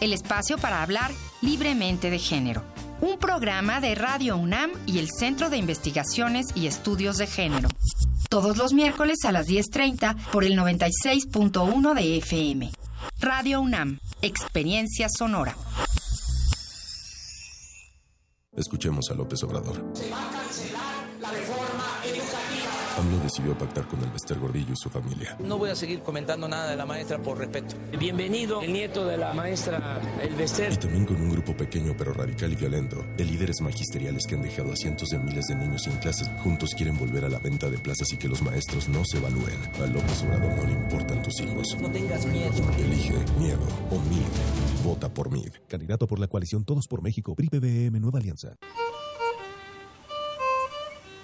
El 0.02 0.12
espacio 0.12 0.58
para 0.58 0.84
hablar 0.84 1.12
libremente 1.42 2.10
de 2.10 2.20
género. 2.20 2.75
Un 3.02 3.18
programa 3.20 3.82
de 3.82 3.94
Radio 3.94 4.38
UNAM 4.38 4.72
y 4.86 5.00
el 5.00 5.10
Centro 5.10 5.50
de 5.50 5.58
Investigaciones 5.58 6.46
y 6.56 6.68
Estudios 6.68 7.18
de 7.18 7.28
Género. 7.28 7.68
Todos 8.30 8.58
los 8.58 8.74
miércoles 8.74 9.18
a 9.26 9.32
las 9.32 9.48
10.30 9.48 10.16
por 10.32 10.44
el 10.44 10.58
96.1 10.58 11.94
de 11.94 12.18
FM. 12.18 12.72
Radio 13.20 13.62
UNAM. 13.62 14.00
Experiencia 14.22 15.08
sonora. 15.10 15.56
Escuchemos 18.56 19.12
a 19.12 19.14
López 19.14 19.44
Obrador. 19.44 19.84
Se 19.94 20.10
va 20.10 20.30
a 20.30 20.32
cancelar 20.32 21.06
la 21.20 21.32
reforma. 21.32 21.65
AMLO 22.98 23.20
decidió 23.20 23.58
pactar 23.58 23.88
con 23.88 24.02
el 24.04 24.10
Bester 24.10 24.40
Gordillo 24.40 24.72
y 24.74 24.78
su 24.78 24.90
familia. 24.90 25.36
No 25.40 25.58
voy 25.58 25.70
a 25.70 25.76
seguir 25.76 26.02
comentando 26.02 26.48
nada 26.48 26.70
de 26.70 26.78
la 26.78 26.86
maestra 26.86 27.18
por 27.18 27.38
respeto. 27.38 27.76
Bienvenido, 28.00 28.62
el 28.62 28.72
nieto 28.72 29.06
de 29.06 29.18
la 29.18 29.34
maestra 29.34 30.00
Y 30.24 30.28
Elvester. 30.28 30.78
también 30.78 31.06
con 31.06 31.18
un 31.18 31.30
grupo 31.30 31.56
pequeño 31.58 31.94
pero 31.98 32.14
radical 32.14 32.54
y 32.54 32.56
violento 32.56 33.04
de 33.18 33.26
líderes 33.26 33.60
magisteriales 33.62 34.26
que 34.26 34.36
han 34.36 34.44
dejado 34.44 34.72
a 34.72 34.76
cientos 34.78 35.10
de 35.10 35.20
miles 35.20 35.46
de 35.48 35.56
niños 35.56 35.84
sin 35.84 35.98
clases. 35.98 36.30
Juntos 36.42 36.74
quieren 36.76 36.98
volver 36.98 37.26
a 37.26 37.30
la 37.30 37.40
venta 37.40 37.70
de 37.70 37.78
plazas 37.78 38.14
y 38.14 38.18
que 38.18 38.30
los 38.30 38.42
maestros 38.42 38.88
no 38.88 39.04
se 39.04 39.18
evalúen. 39.18 39.60
A 39.82 39.88
López 39.88 40.24
Obrador 40.24 40.54
no 40.56 40.64
le 40.64 40.72
importan 40.72 41.22
tus 41.22 41.40
hijos. 41.42 41.78
No 41.82 41.92
tengas 41.92 42.26
miedo. 42.28 42.54
Elige 42.78 43.16
miedo 43.38 43.68
o 43.92 43.96
MID. 44.00 44.84
Vota 44.86 45.10
por 45.14 45.32
MID. 45.32 45.52
Candidato 45.68 46.08
por 46.08 46.20
la 46.20 46.28
coalición 46.28 46.64
Todos 46.64 46.88
por 46.88 47.02
México, 47.02 47.36
PRI 47.36 47.50
PBM 47.50 48.00
Nueva 48.00 48.20
Alianza. 48.20 48.56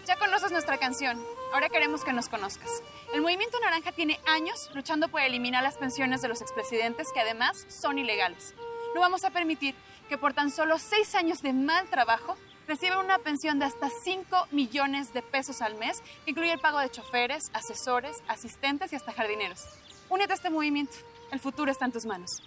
Ya 0.07 0.17
conoces 0.17 0.51
nuestra 0.51 0.77
canción, 0.77 1.17
ahora 1.53 1.69
queremos 1.69 2.03
que 2.03 2.13
nos 2.13 2.29
conozcas. 2.29 2.83
El 3.13 3.21
Movimiento 3.21 3.59
Naranja 3.59 3.91
tiene 3.91 4.19
años 4.25 4.69
luchando 4.73 5.09
por 5.09 5.21
eliminar 5.21 5.63
las 5.63 5.77
pensiones 5.77 6.21
de 6.21 6.27
los 6.27 6.41
expresidentes 6.41 7.07
que 7.13 7.19
además 7.19 7.65
son 7.69 7.97
ilegales. 7.97 8.55
No 8.95 9.01
vamos 9.01 9.23
a 9.23 9.31
permitir 9.31 9.75
que 10.09 10.17
por 10.17 10.33
tan 10.33 10.51
solo 10.51 10.77
seis 10.79 11.15
años 11.15 11.41
de 11.41 11.53
mal 11.53 11.89
trabajo 11.89 12.35
reciban 12.67 13.03
una 13.03 13.17
pensión 13.19 13.59
de 13.59 13.65
hasta 13.65 13.89
5 13.89 14.47
millones 14.51 15.13
de 15.13 15.21
pesos 15.21 15.61
al 15.61 15.75
mes, 15.75 16.01
que 16.23 16.31
incluye 16.31 16.53
el 16.53 16.59
pago 16.59 16.79
de 16.79 16.89
choferes, 16.89 17.49
asesores, 17.53 18.21
asistentes 18.27 18.93
y 18.93 18.95
hasta 18.95 19.11
jardineros. 19.11 19.65
Únete 20.09 20.33
a 20.33 20.35
este 20.35 20.49
movimiento, 20.49 20.93
el 21.31 21.39
futuro 21.39 21.71
está 21.71 21.85
en 21.85 21.91
tus 21.91 22.05
manos. 22.05 22.41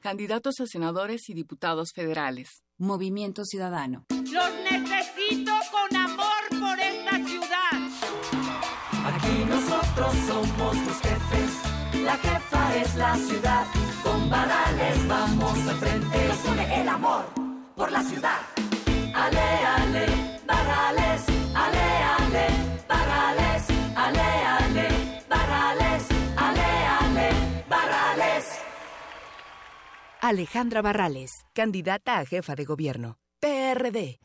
Candidatos 0.00 0.60
a 0.60 0.66
senadores 0.66 1.28
y 1.28 1.34
diputados 1.34 1.92
federales. 1.92 2.62
Movimiento 2.78 3.44
Ciudadano. 3.44 4.06
Los 4.10 4.54
necesito 4.70 5.52
con 5.70 5.96
amor 5.96 6.09
nosotros 9.90 10.14
somos 10.26 10.76
los 10.76 11.00
jefes, 11.00 12.02
la 12.04 12.16
jefa 12.16 12.76
es 12.76 12.94
la 12.96 13.14
ciudad. 13.16 13.66
Con 14.02 14.30
Barrales 14.30 15.08
vamos 15.08 15.58
al 15.68 15.76
frente, 15.76 16.28
nos 16.28 16.44
une 16.44 16.80
el 16.80 16.88
amor 16.88 17.24
por 17.74 17.90
la 17.90 18.02
ciudad. 18.02 18.38
Ale, 19.14 19.40
ale, 19.40 20.06
Barrales, 20.46 21.22
ale, 21.54 21.84
ale, 22.18 22.46
Barrales, 22.88 23.64
ale, 23.96 24.20
ale, 24.20 24.88
Barrales, 25.28 26.04
ale, 26.36 26.86
ale, 27.00 27.30
Barrales. 27.68 28.60
Alejandra 30.20 30.82
Barrales, 30.82 31.30
candidata 31.52 32.18
a 32.18 32.26
jefa 32.26 32.54
de 32.54 32.64
gobierno. 32.64 33.16
PRD. 33.40 34.20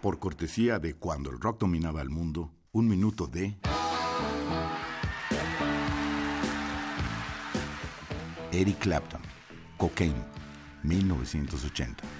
Por 0.00 0.18
cortesía 0.18 0.78
de 0.78 0.94
Cuando 0.94 1.30
el 1.30 1.38
rock 1.38 1.60
dominaba 1.60 2.00
el 2.00 2.08
mundo, 2.08 2.50
un 2.72 2.88
minuto 2.88 3.26
de... 3.26 3.58
Eric 8.50 8.78
Clapton, 8.78 9.20
Cocaine, 9.76 10.24
1980. 10.84 12.19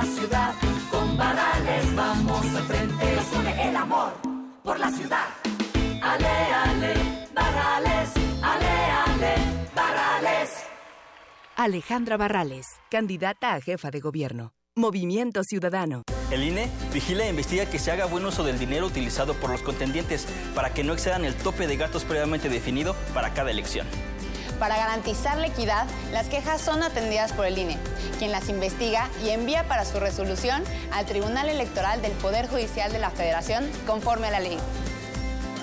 La 0.00 0.06
ciudad. 0.06 0.54
Con 0.90 1.16
barrales 1.16 1.94
vamos 1.94 2.46
al 2.56 2.64
frente, 2.64 3.16
nos 3.16 3.32
une 3.38 3.68
el 3.68 3.76
amor 3.76 4.12
por 4.62 4.78
la 4.78 4.90
ciudad. 4.90 5.28
Ale, 6.02 6.26
ale, 6.26 6.94
barrales, 7.34 8.10
ale, 8.42 8.74
ale, 9.06 9.34
barrales. 9.74 10.50
Alejandra 11.56 12.16
Barrales, 12.16 12.66
candidata 12.90 13.54
a 13.54 13.60
jefa 13.60 13.90
de 13.90 14.00
gobierno. 14.00 14.52
Movimiento 14.76 15.44
Ciudadano. 15.44 16.04
El 16.30 16.44
INE 16.44 16.70
vigila 16.94 17.24
e 17.24 17.30
investiga 17.30 17.66
que 17.66 17.78
se 17.78 17.90
haga 17.90 18.06
buen 18.06 18.24
uso 18.24 18.44
del 18.44 18.58
dinero 18.58 18.86
utilizado 18.86 19.34
por 19.34 19.50
los 19.50 19.60
contendientes 19.60 20.26
para 20.54 20.72
que 20.72 20.84
no 20.84 20.94
excedan 20.94 21.24
el 21.24 21.34
tope 21.34 21.66
de 21.66 21.76
gastos 21.76 22.04
previamente 22.04 22.48
definido 22.48 22.94
para 23.12 23.34
cada 23.34 23.50
elección. 23.50 23.86
Para 24.60 24.76
garantizar 24.76 25.38
la 25.38 25.46
equidad, 25.46 25.86
las 26.12 26.28
quejas 26.28 26.60
son 26.60 26.82
atendidas 26.82 27.32
por 27.32 27.46
el 27.46 27.56
INE, 27.58 27.78
quien 28.18 28.30
las 28.30 28.50
investiga 28.50 29.08
y 29.24 29.30
envía 29.30 29.66
para 29.66 29.86
su 29.86 29.98
resolución 29.98 30.62
al 30.92 31.06
Tribunal 31.06 31.48
Electoral 31.48 32.02
del 32.02 32.12
Poder 32.12 32.46
Judicial 32.46 32.92
de 32.92 32.98
la 32.98 33.10
Federación 33.10 33.66
conforme 33.86 34.26
a 34.26 34.32
la 34.32 34.40
ley. 34.40 34.58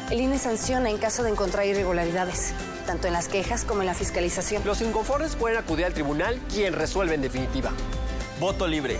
El 0.09 0.19
INE 0.19 0.39
sanciona 0.39 0.89
en 0.89 0.97
caso 0.97 1.21
de 1.21 1.29
encontrar 1.29 1.67
irregularidades, 1.67 2.53
tanto 2.87 3.05
en 3.05 3.13
las 3.13 3.27
quejas 3.27 3.65
como 3.65 3.81
en 3.81 3.87
la 3.87 3.93
fiscalización. 3.93 4.63
Los 4.65 4.81
inconformes 4.81 5.35
pueden 5.35 5.59
acudir 5.59 5.85
al 5.85 5.93
tribunal, 5.93 6.39
quien 6.51 6.73
resuelve 6.73 7.13
en 7.13 7.21
definitiva. 7.21 7.71
Voto 8.39 8.67
libre. 8.67 8.97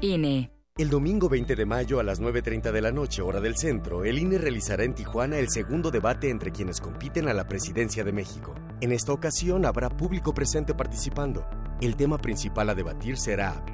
INE. 0.00 0.53
El 0.76 0.90
domingo 0.90 1.28
20 1.28 1.54
de 1.54 1.66
mayo 1.66 2.00
a 2.00 2.02
las 2.02 2.20
9.30 2.20 2.72
de 2.72 2.82
la 2.82 2.90
noche, 2.90 3.22
hora 3.22 3.40
del 3.40 3.56
centro, 3.56 4.04
el 4.04 4.18
INE 4.18 4.38
realizará 4.38 4.82
en 4.82 4.92
Tijuana 4.92 5.38
el 5.38 5.48
segundo 5.48 5.92
debate 5.92 6.30
entre 6.30 6.50
quienes 6.50 6.80
compiten 6.80 7.28
a 7.28 7.32
la 7.32 7.46
presidencia 7.46 8.02
de 8.02 8.12
México. 8.12 8.56
En 8.80 8.90
esta 8.90 9.12
ocasión 9.12 9.66
habrá 9.66 9.88
público 9.88 10.34
presente 10.34 10.74
participando. 10.74 11.46
El 11.80 11.94
tema 11.94 12.18
principal 12.18 12.70
a 12.70 12.74
debatir 12.74 13.18
será 13.18 13.64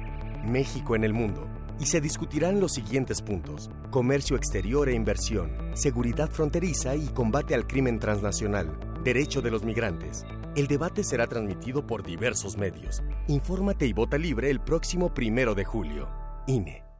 México 0.45 0.95
en 0.95 1.03
el 1.03 1.11
mundo 1.11 1.49
y 1.79 1.87
se 1.87 2.01
discutirán 2.01 2.59
los 2.59 2.73
siguientes 2.73 3.23
puntos. 3.23 3.71
Comercio 3.89 4.37
exterior 4.37 4.87
e 4.87 4.93
inversión, 4.93 5.71
seguridad 5.73 6.29
fronteriza 6.29 6.95
y 6.95 7.07
combate 7.07 7.55
al 7.55 7.65
crimen 7.65 7.97
transnacional, 7.97 8.77
derecho 9.03 9.41
de 9.41 9.49
los 9.49 9.63
migrantes. 9.63 10.23
El 10.55 10.67
debate 10.67 11.03
será 11.03 11.25
transmitido 11.25 11.87
por 11.87 12.03
diversos 12.03 12.57
medios. 12.57 13.01
Infórmate 13.27 13.87
y 13.87 13.93
vota 13.93 14.19
libre 14.19 14.51
el 14.51 14.59
próximo 14.59 15.15
primero 15.15 15.55
de 15.55 15.65
julio. 15.65 16.07
INE. 16.45 16.90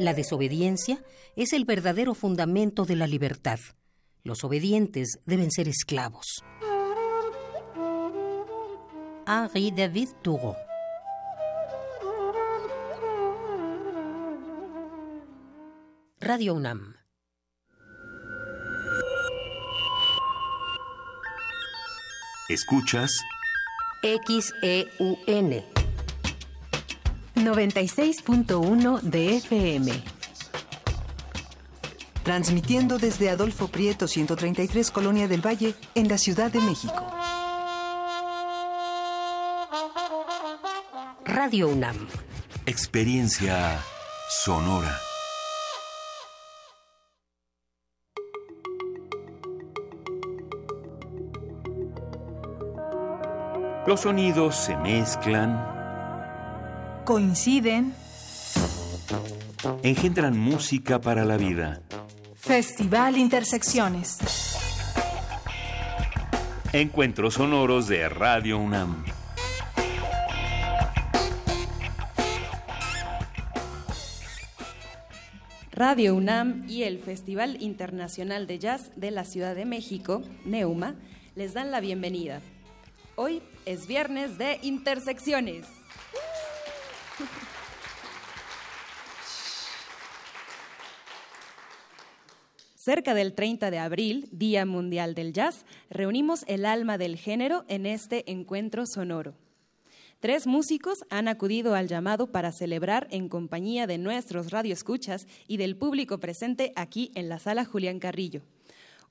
La 0.00 0.14
desobediencia 0.14 1.04
es 1.36 1.52
el 1.52 1.66
verdadero 1.66 2.14
fundamento 2.14 2.86
de 2.86 2.96
la 2.96 3.06
libertad. 3.06 3.58
Los 4.22 4.44
obedientes 4.44 5.20
deben 5.26 5.50
ser 5.50 5.68
esclavos. 5.68 6.42
Henri 9.26 9.70
David 9.70 10.08
Thoreau 10.22 10.56
Radio 16.18 16.54
UNAM 16.54 16.99
Escuchas 22.50 23.24
XEUN 24.02 25.62
96.1 27.36 29.00
de 29.02 29.36
FM. 29.36 29.92
Transmitiendo 32.24 32.98
desde 32.98 33.30
Adolfo 33.30 33.68
Prieto 33.68 34.08
133 34.08 34.90
Colonia 34.90 35.28
del 35.28 35.46
Valle 35.46 35.76
en 35.94 36.08
la 36.08 36.18
Ciudad 36.18 36.50
de 36.50 36.60
México. 36.60 37.06
Radio 41.24 41.68
UNAM. 41.68 42.08
Experiencia 42.66 43.80
sonora. 44.28 44.98
Los 53.90 54.02
sonidos 54.02 54.54
se 54.54 54.76
mezclan, 54.76 55.66
Coinciden. 57.04 57.92
engendran 59.82 60.38
música 60.38 61.00
para 61.00 61.24
la 61.24 61.36
vida. 61.36 61.82
Festival 62.36 63.16
Intersecciones. 63.16 64.20
Encuentros 66.72 67.34
sonoros 67.34 67.88
de 67.88 68.08
Radio 68.08 68.58
UNAM. 68.58 69.04
Radio 75.72 76.14
UNAM 76.14 76.64
y 76.68 76.84
el 76.84 77.00
Festival 77.00 77.60
Internacional 77.60 78.46
de 78.46 78.60
Jazz 78.60 78.92
de 78.94 79.10
la 79.10 79.24
Ciudad 79.24 79.56
de 79.56 79.64
México, 79.64 80.22
Neuma, 80.44 80.94
les 81.34 81.54
dan 81.54 81.72
la 81.72 81.80
bienvenida. 81.80 82.40
Hoy 83.16 83.42
es 83.66 83.86
viernes 83.86 84.38
de 84.38 84.58
Intersecciones. 84.62 85.66
Cerca 92.76 93.14
del 93.14 93.34
30 93.34 93.70
de 93.70 93.78
abril, 93.78 94.28
Día 94.32 94.64
Mundial 94.64 95.14
del 95.14 95.32
Jazz, 95.32 95.66
reunimos 95.90 96.44
el 96.48 96.64
alma 96.64 96.96
del 96.96 97.16
género 97.16 97.64
en 97.68 97.84
este 97.84 98.30
encuentro 98.30 98.86
sonoro. 98.86 99.34
Tres 100.20 100.46
músicos 100.46 101.04
han 101.08 101.28
acudido 101.28 101.74
al 101.74 101.88
llamado 101.88 102.26
para 102.26 102.52
celebrar 102.52 103.06
en 103.10 103.28
compañía 103.28 103.86
de 103.86 103.98
nuestros 103.98 104.50
radioescuchas 104.50 105.26
y 105.46 105.56
del 105.56 105.76
público 105.76 106.20
presente 106.20 106.72
aquí 106.74 107.10
en 107.14 107.28
la 107.28 107.38
sala 107.38 107.64
Julián 107.64 107.98
Carrillo. 107.98 108.42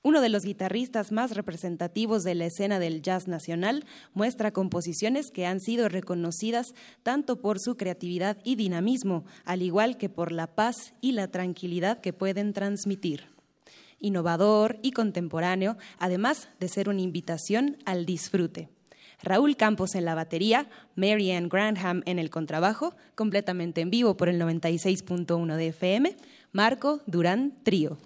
Uno 0.02 0.22
de 0.22 0.30
los 0.30 0.44
guitarristas 0.44 1.12
más 1.12 1.34
representativos 1.34 2.22
de 2.22 2.34
la 2.34 2.46
escena 2.46 2.78
del 2.78 3.02
jazz 3.02 3.28
nacional 3.28 3.84
muestra 4.14 4.50
composiciones 4.50 5.30
que 5.30 5.44
han 5.44 5.60
sido 5.60 5.90
reconocidas 5.90 6.68
tanto 7.02 7.42
por 7.42 7.60
su 7.60 7.76
creatividad 7.76 8.38
y 8.42 8.56
dinamismo, 8.56 9.26
al 9.44 9.60
igual 9.60 9.98
que 9.98 10.08
por 10.08 10.32
la 10.32 10.54
paz 10.54 10.94
y 11.02 11.12
la 11.12 11.28
tranquilidad 11.28 12.00
que 12.00 12.14
pueden 12.14 12.54
transmitir. 12.54 13.26
Innovador 13.98 14.78
y 14.80 14.92
contemporáneo, 14.92 15.76
además 15.98 16.48
de 16.58 16.68
ser 16.68 16.88
una 16.88 17.02
invitación 17.02 17.76
al 17.84 18.06
disfrute. 18.06 18.70
Raúl 19.22 19.58
Campos 19.58 19.94
en 19.94 20.06
la 20.06 20.14
batería, 20.14 20.70
Mary 20.94 21.30
Ann 21.30 21.50
Granham 21.50 22.02
en 22.06 22.18
el 22.18 22.30
contrabajo, 22.30 22.96
completamente 23.14 23.82
en 23.82 23.90
vivo 23.90 24.16
por 24.16 24.30
el 24.30 24.40
96.1 24.40 25.56
de 25.56 25.66
FM, 25.66 26.16
Marco 26.52 27.02
Durán 27.04 27.52
Trío. 27.62 27.98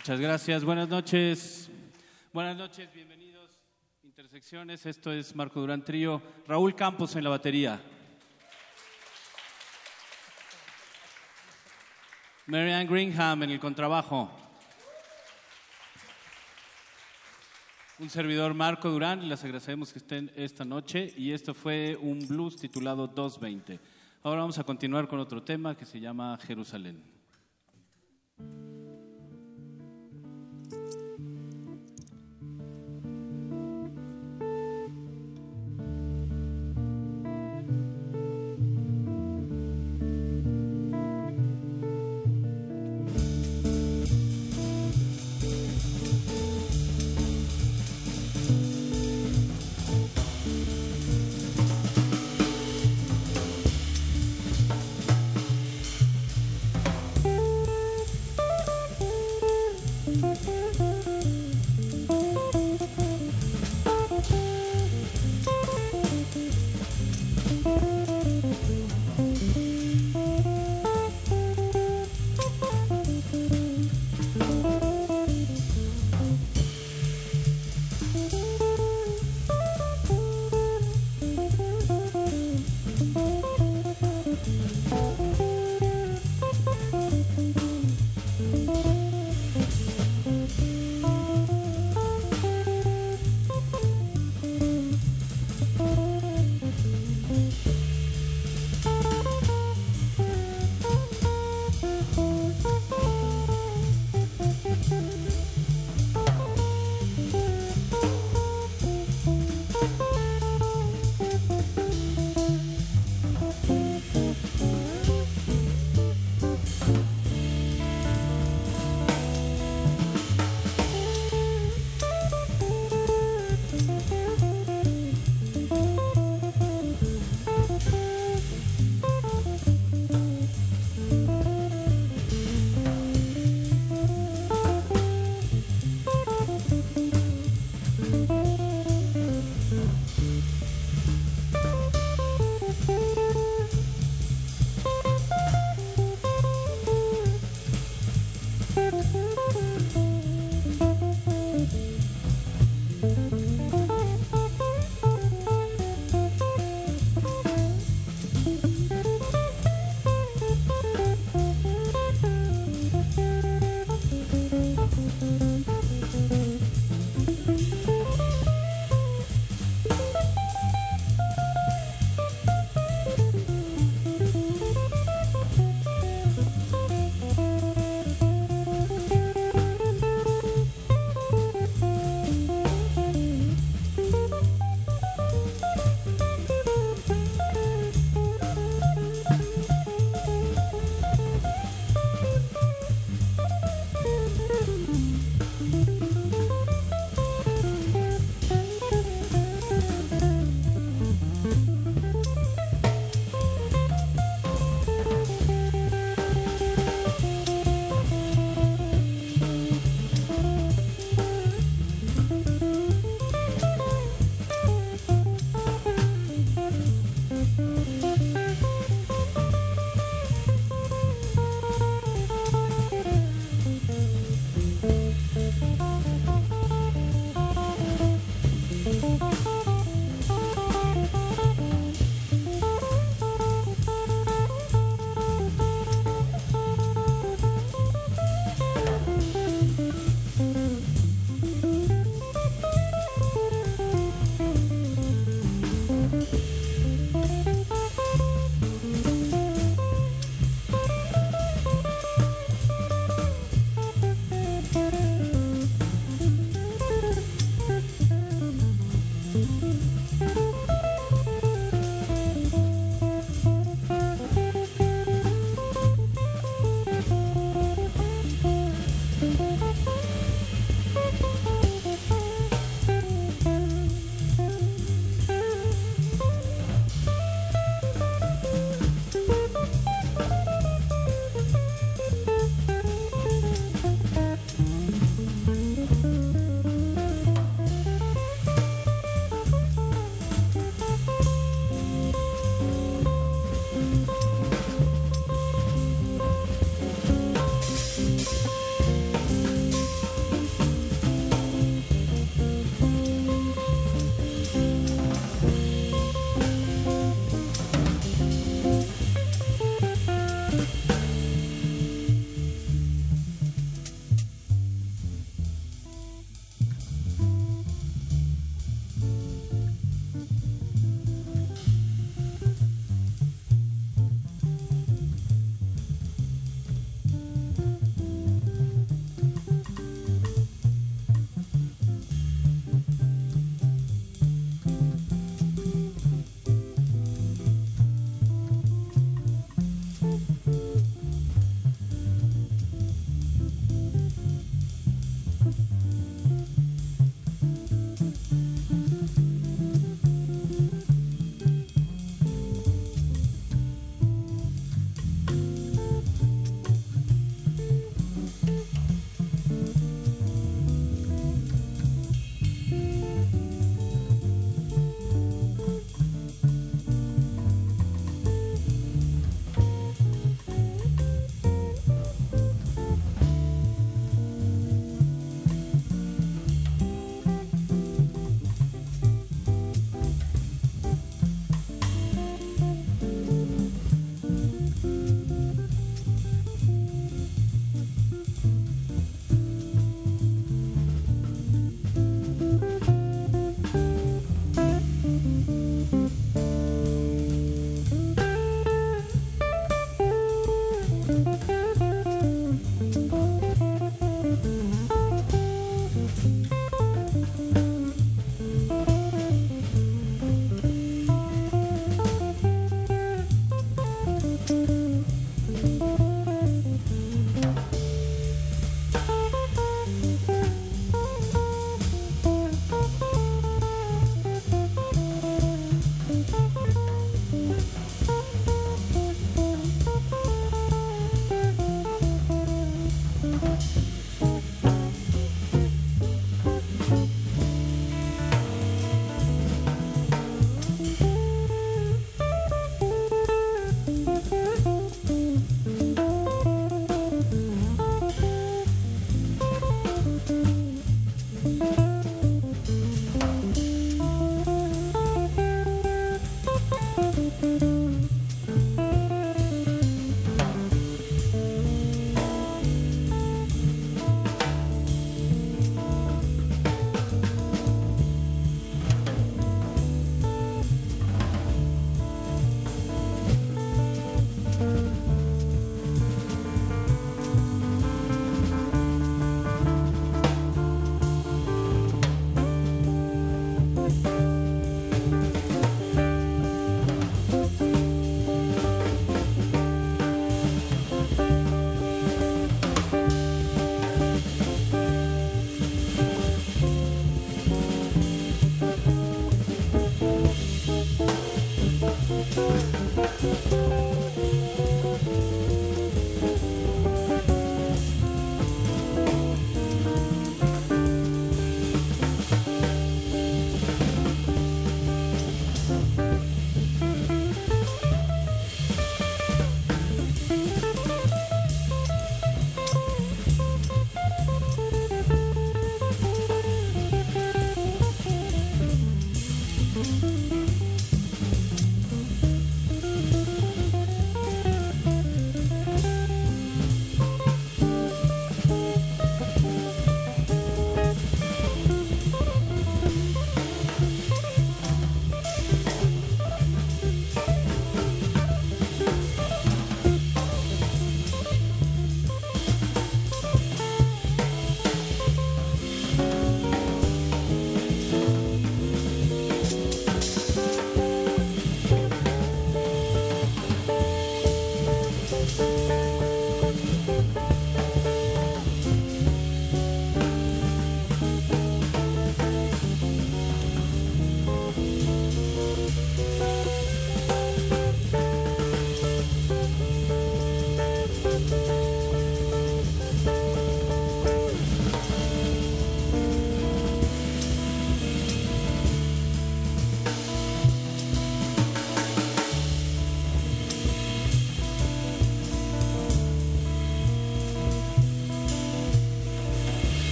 Muchas 0.00 0.18
gracias. 0.18 0.64
Buenas 0.64 0.88
noches. 0.88 1.70
Buenas 2.32 2.56
noches, 2.56 2.88
bienvenidos. 2.94 3.50
Intersecciones, 4.02 4.86
esto 4.86 5.12
es 5.12 5.36
Marco 5.36 5.60
Durán 5.60 5.84
Trío. 5.84 6.22
Raúl 6.48 6.74
Campos 6.74 7.16
en 7.16 7.24
la 7.24 7.28
batería. 7.28 7.78
Marianne 12.46 12.86
Greenham 12.86 13.42
en 13.42 13.50
el 13.50 13.60
contrabajo. 13.60 14.30
Un 17.98 18.08
servidor 18.08 18.54
Marco 18.54 18.88
Durán, 18.88 19.28
les 19.28 19.44
agradecemos 19.44 19.92
que 19.92 19.98
estén 19.98 20.32
esta 20.34 20.64
noche. 20.64 21.12
Y 21.14 21.32
esto 21.32 21.52
fue 21.52 21.94
un 22.00 22.26
blues 22.26 22.56
titulado 22.56 23.06
220. 23.06 23.78
Ahora 24.22 24.40
vamos 24.40 24.58
a 24.58 24.64
continuar 24.64 25.06
con 25.06 25.20
otro 25.20 25.42
tema 25.42 25.76
que 25.76 25.84
se 25.84 26.00
llama 26.00 26.38
Jerusalén. 26.46 27.09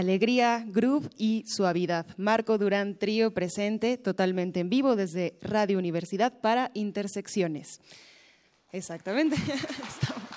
Alegría, 0.00 0.64
groove 0.66 1.10
y 1.18 1.44
suavidad. 1.46 2.06
Marco 2.16 2.56
Durán 2.56 2.96
Trío 2.96 3.34
presente 3.34 3.98
totalmente 3.98 4.60
en 4.60 4.70
vivo 4.70 4.96
desde 4.96 5.36
Radio 5.42 5.76
Universidad 5.76 6.40
para 6.40 6.70
Intersecciones. 6.72 7.82
Exactamente. 8.72 9.36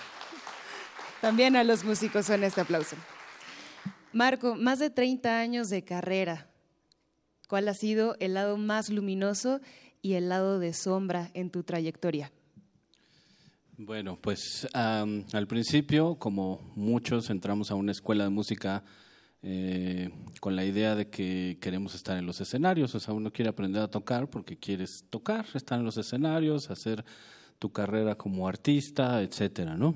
También 1.21 1.55
a 1.55 1.63
los 1.63 1.85
músicos 1.85 2.25
son 2.25 2.43
este 2.43 2.59
aplauso. 2.59 2.97
Marco, 4.11 4.55
más 4.55 4.79
de 4.79 4.89
30 4.89 5.39
años 5.39 5.69
de 5.69 5.85
carrera. 5.85 6.49
¿Cuál 7.47 7.69
ha 7.69 7.73
sido 7.73 8.17
el 8.19 8.33
lado 8.33 8.57
más 8.57 8.89
luminoso 8.89 9.61
y 10.01 10.15
el 10.15 10.27
lado 10.27 10.59
de 10.59 10.73
sombra 10.73 11.31
en 11.33 11.49
tu 11.51 11.63
trayectoria? 11.63 12.33
Bueno, 13.77 14.19
pues 14.21 14.67
al 14.73 15.47
principio, 15.47 16.15
como 16.15 16.59
muchos, 16.75 17.29
entramos 17.29 17.71
a 17.71 17.75
una 17.75 17.93
escuela 17.93 18.25
de 18.25 18.29
música 18.29 18.83
eh, 19.43 20.09
con 20.39 20.55
la 20.55 20.63
idea 20.63 20.95
de 20.95 21.09
que 21.09 21.57
queremos 21.59 21.95
estar 21.95 22.17
en 22.17 22.25
los 22.25 22.39
escenarios, 22.39 22.95
o 22.95 22.99
sea, 22.99 23.13
uno 23.13 23.31
quiere 23.31 23.49
aprender 23.49 23.81
a 23.81 23.89
tocar 23.89 24.29
porque 24.29 24.57
quieres 24.57 25.03
tocar, 25.09 25.45
estar 25.53 25.77
en 25.77 25.85
los 25.85 25.97
escenarios, 25.97 26.69
hacer 26.69 27.03
tu 27.59 27.71
carrera 27.71 28.15
como 28.15 28.47
artista, 28.47 29.21
etcétera, 29.21 29.75
¿no? 29.75 29.95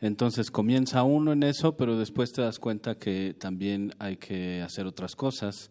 Entonces 0.00 0.50
comienza 0.50 1.02
uno 1.02 1.32
en 1.32 1.44
eso, 1.44 1.76
pero 1.76 1.96
después 1.96 2.32
te 2.32 2.42
das 2.42 2.58
cuenta 2.58 2.96
que 2.96 3.34
también 3.38 3.92
hay 3.98 4.16
que 4.16 4.60
hacer 4.60 4.86
otras 4.86 5.16
cosas. 5.16 5.70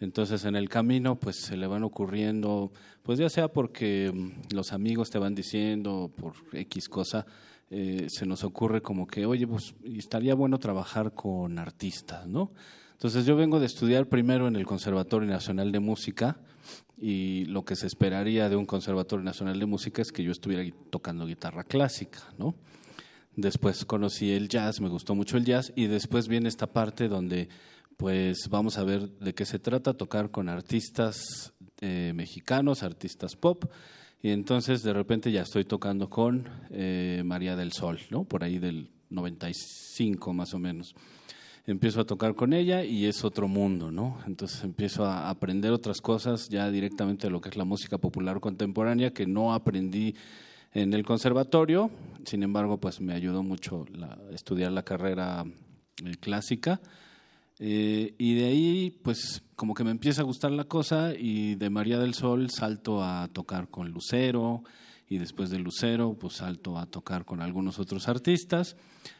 Entonces 0.00 0.44
en 0.44 0.56
el 0.56 0.68
camino 0.68 1.18
pues 1.18 1.36
se 1.42 1.56
le 1.56 1.66
van 1.66 1.84
ocurriendo, 1.84 2.72
pues 3.02 3.18
ya 3.18 3.28
sea 3.28 3.48
porque 3.48 4.10
mm, 4.12 4.54
los 4.54 4.72
amigos 4.72 5.10
te 5.10 5.18
van 5.18 5.34
diciendo 5.34 6.10
por 6.16 6.32
X 6.52 6.88
cosa, 6.88 7.26
eh, 7.70 8.06
se 8.08 8.24
nos 8.24 8.44
ocurre 8.44 8.80
como 8.80 9.06
que, 9.06 9.26
oye, 9.26 9.46
pues 9.46 9.74
estaría 9.84 10.34
bueno 10.34 10.58
trabajar 10.58 11.12
con 11.12 11.58
artistas, 11.58 12.26
¿no? 12.26 12.52
Entonces 12.92 13.26
yo 13.26 13.36
vengo 13.36 13.60
de 13.60 13.66
estudiar 13.66 14.08
primero 14.08 14.48
en 14.48 14.56
el 14.56 14.66
Conservatorio 14.66 15.28
Nacional 15.28 15.70
de 15.70 15.78
Música 15.78 16.40
y 16.96 17.44
lo 17.44 17.64
que 17.64 17.76
se 17.76 17.86
esperaría 17.86 18.48
de 18.48 18.56
un 18.56 18.66
Conservatorio 18.66 19.24
Nacional 19.24 19.60
de 19.60 19.66
Música 19.66 20.02
es 20.02 20.10
que 20.10 20.24
yo 20.24 20.32
estuviera 20.32 20.64
tocando 20.90 21.26
guitarra 21.26 21.62
clásica, 21.62 22.20
¿no? 22.38 22.56
Después 23.36 23.84
conocí 23.84 24.32
el 24.32 24.48
jazz, 24.48 24.80
me 24.80 24.88
gustó 24.88 25.14
mucho 25.14 25.36
el 25.36 25.44
jazz 25.44 25.72
y 25.76 25.86
después 25.86 26.26
viene 26.26 26.48
esta 26.48 26.66
parte 26.66 27.06
donde 27.06 27.48
pues 27.96 28.48
vamos 28.50 28.78
a 28.78 28.84
ver 28.84 29.10
de 29.10 29.34
qué 29.34 29.44
se 29.44 29.58
trata, 29.58 29.94
tocar 29.94 30.30
con 30.30 30.48
artistas 30.48 31.52
eh, 31.80 32.12
mexicanos, 32.16 32.82
artistas 32.82 33.36
pop 33.36 33.66
y 34.22 34.30
entonces 34.30 34.82
de 34.82 34.92
repente 34.92 35.30
ya 35.30 35.42
estoy 35.42 35.64
tocando 35.64 36.08
con 36.10 36.48
eh, 36.70 37.22
María 37.24 37.56
del 37.56 37.72
Sol, 37.72 37.98
¿no? 38.10 38.24
Por 38.24 38.44
ahí 38.44 38.58
del 38.58 38.90
95 39.10 40.32
más 40.32 40.54
o 40.54 40.58
menos. 40.58 40.94
Empiezo 41.66 42.00
a 42.00 42.04
tocar 42.06 42.34
con 42.34 42.52
ella 42.54 42.82
y 42.82 43.04
es 43.04 43.24
otro 43.24 43.46
mundo, 43.46 43.90
¿no? 43.92 44.18
Entonces 44.26 44.64
empiezo 44.64 45.04
a 45.04 45.28
aprender 45.28 45.70
otras 45.72 46.00
cosas 46.00 46.48
ya 46.48 46.70
directamente 46.70 47.26
de 47.26 47.30
lo 47.30 47.40
que 47.42 47.50
es 47.50 47.56
la 47.56 47.64
música 47.64 47.98
popular 47.98 48.40
contemporánea 48.40 49.12
que 49.12 49.26
no 49.26 49.52
aprendí 49.52 50.14
en 50.72 50.94
el 50.94 51.04
conservatorio, 51.04 51.90
sin 52.24 52.42
embargo, 52.42 52.78
pues 52.78 53.00
me 53.00 53.12
ayudó 53.14 53.42
mucho 53.42 53.84
la- 53.92 54.18
estudiar 54.32 54.72
la 54.72 54.82
carrera 54.82 55.44
eh, 56.04 56.12
clásica. 56.20 56.80
Eh, 57.60 58.14
y 58.18 58.34
de 58.34 58.44
ahí, 58.44 58.98
pues 59.02 59.42
como 59.56 59.74
que 59.74 59.84
me 59.84 59.90
empieza 59.90 60.22
a 60.22 60.24
gustar 60.24 60.52
la 60.52 60.64
cosa 60.64 61.12
y 61.14 61.56
de 61.56 61.70
María 61.70 61.98
del 61.98 62.14
Sol 62.14 62.50
salto 62.50 63.02
a 63.02 63.28
tocar 63.32 63.68
con 63.68 63.90
Lucero 63.90 64.62
y 65.08 65.18
después 65.18 65.50
de 65.50 65.58
Lucero, 65.58 66.14
pues 66.14 66.34
salto 66.34 66.78
a 66.78 66.86
tocar 66.86 67.24
con 67.24 67.40
algunos 67.40 67.78
otros 67.78 68.08
artistas, 68.08 68.76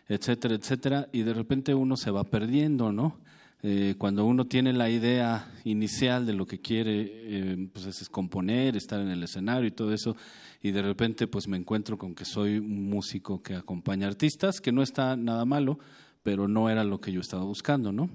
etcétera, 0.08 0.54
etcétera. 0.54 1.08
Y 1.12 1.22
de 1.22 1.34
repente 1.34 1.74
uno 1.74 1.96
se 1.96 2.10
va 2.10 2.24
perdiendo, 2.24 2.92
¿no? 2.92 3.18
Eh, 3.60 3.96
cuando 3.98 4.24
uno 4.24 4.44
tiene 4.46 4.72
la 4.72 4.88
idea 4.88 5.50
inicial 5.64 6.24
de 6.24 6.32
lo 6.32 6.46
que 6.46 6.60
quiere, 6.60 7.10
eh, 7.10 7.68
pues 7.72 7.86
es 7.86 8.08
componer, 8.08 8.76
estar 8.76 9.00
en 9.00 9.08
el 9.08 9.24
escenario 9.24 9.66
y 9.66 9.72
todo 9.72 9.92
eso, 9.92 10.16
y 10.62 10.70
de 10.70 10.80
repente 10.80 11.26
pues 11.26 11.48
me 11.48 11.56
encuentro 11.56 11.98
con 11.98 12.14
que 12.14 12.24
soy 12.24 12.58
un 12.58 12.88
músico 12.88 13.42
que 13.42 13.56
acompaña 13.56 14.06
artistas, 14.06 14.60
que 14.60 14.70
no 14.70 14.80
está 14.80 15.16
nada 15.16 15.44
malo, 15.44 15.80
pero 16.28 16.46
no 16.46 16.68
era 16.68 16.84
lo 16.84 17.00
que 17.00 17.10
yo 17.10 17.22
estaba 17.22 17.42
buscando, 17.42 17.90
¿no? 17.90 18.10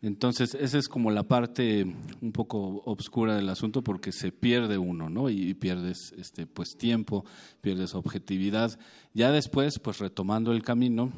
Entonces, 0.00 0.54
esa 0.54 0.78
es 0.78 0.88
como 0.88 1.10
la 1.10 1.24
parte 1.24 1.84
un 2.20 2.30
poco 2.30 2.84
obscura 2.84 3.34
del 3.34 3.48
asunto 3.48 3.82
porque 3.82 4.12
se 4.12 4.30
pierde 4.30 4.78
uno, 4.78 5.10
¿no? 5.10 5.28
Y 5.28 5.54
pierdes 5.54 6.14
este 6.16 6.46
pues 6.46 6.76
tiempo, 6.78 7.24
pierdes 7.60 7.96
objetividad. 7.96 8.78
Ya 9.12 9.32
después, 9.32 9.80
pues 9.80 9.98
retomando 9.98 10.52
el 10.52 10.62
camino, 10.62 11.10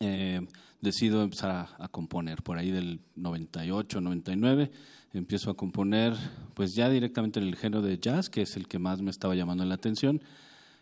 eh, 0.00 0.40
decido 0.80 1.22
empezar 1.22 1.50
a, 1.50 1.84
a 1.84 1.88
componer 1.88 2.42
por 2.42 2.56
ahí 2.56 2.70
del 2.70 3.02
98, 3.14 4.00
99, 4.00 4.70
empiezo 5.12 5.50
a 5.50 5.58
componer 5.58 6.14
pues 6.54 6.74
ya 6.74 6.88
directamente 6.88 7.38
en 7.38 7.48
el 7.48 7.56
género 7.56 7.82
de 7.82 7.98
jazz, 7.98 8.30
que 8.30 8.40
es 8.40 8.56
el 8.56 8.66
que 8.66 8.78
más 8.78 9.02
me 9.02 9.10
estaba 9.10 9.34
llamando 9.34 9.62
la 9.66 9.74
atención. 9.74 10.22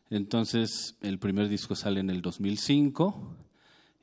Entonces, 0.09 0.95
el 1.01 1.19
primer 1.19 1.49
disco 1.49 1.75
sale 1.75 1.99
en 1.99 2.11
el 2.11 2.23
2005 2.23 3.39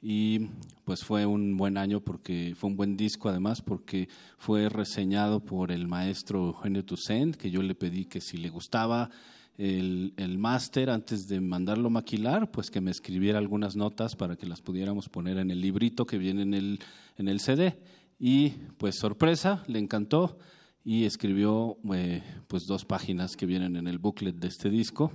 y 0.01 0.47
pues 0.85 1.03
fue 1.03 1.25
un 1.25 1.57
buen 1.57 1.77
año 1.77 1.99
porque 2.01 2.53
fue 2.55 2.69
un 2.69 2.77
buen 2.77 2.95
disco 2.95 3.29
además 3.29 3.61
porque 3.61 4.07
fue 4.37 4.69
reseñado 4.69 5.41
por 5.41 5.71
el 5.71 5.87
maestro 5.87 6.47
Eugenio 6.47 6.85
Toussaint 6.85 7.35
que 7.35 7.51
yo 7.51 7.61
le 7.61 7.75
pedí 7.75 8.05
que 8.05 8.21
si 8.21 8.37
le 8.37 8.49
gustaba 8.49 9.09
el, 9.57 10.13
el 10.15 10.37
máster 10.37 10.89
antes 10.89 11.27
de 11.27 11.41
mandarlo 11.41 11.89
maquilar 11.89 12.49
pues 12.49 12.71
que 12.71 12.79
me 12.79 12.91
escribiera 12.91 13.39
algunas 13.39 13.75
notas 13.75 14.15
para 14.15 14.37
que 14.37 14.47
las 14.47 14.61
pudiéramos 14.61 15.09
poner 15.09 15.37
en 15.37 15.51
el 15.51 15.59
librito 15.59 16.05
que 16.05 16.17
viene 16.17 16.43
en 16.43 16.53
el, 16.53 16.79
en 17.17 17.27
el 17.27 17.41
CD 17.41 17.77
y 18.19 18.49
pues 18.77 18.95
sorpresa 18.97 19.63
le 19.67 19.79
encantó 19.79 20.37
y 20.83 21.05
escribió 21.05 21.77
eh, 21.93 22.23
pues 22.47 22.65
dos 22.65 22.85
páginas 22.85 23.35
que 23.35 23.45
vienen 23.45 23.75
en 23.75 23.87
el 23.87 23.99
booklet 23.99 24.35
de 24.35 24.47
este 24.47 24.69
disco. 24.69 25.11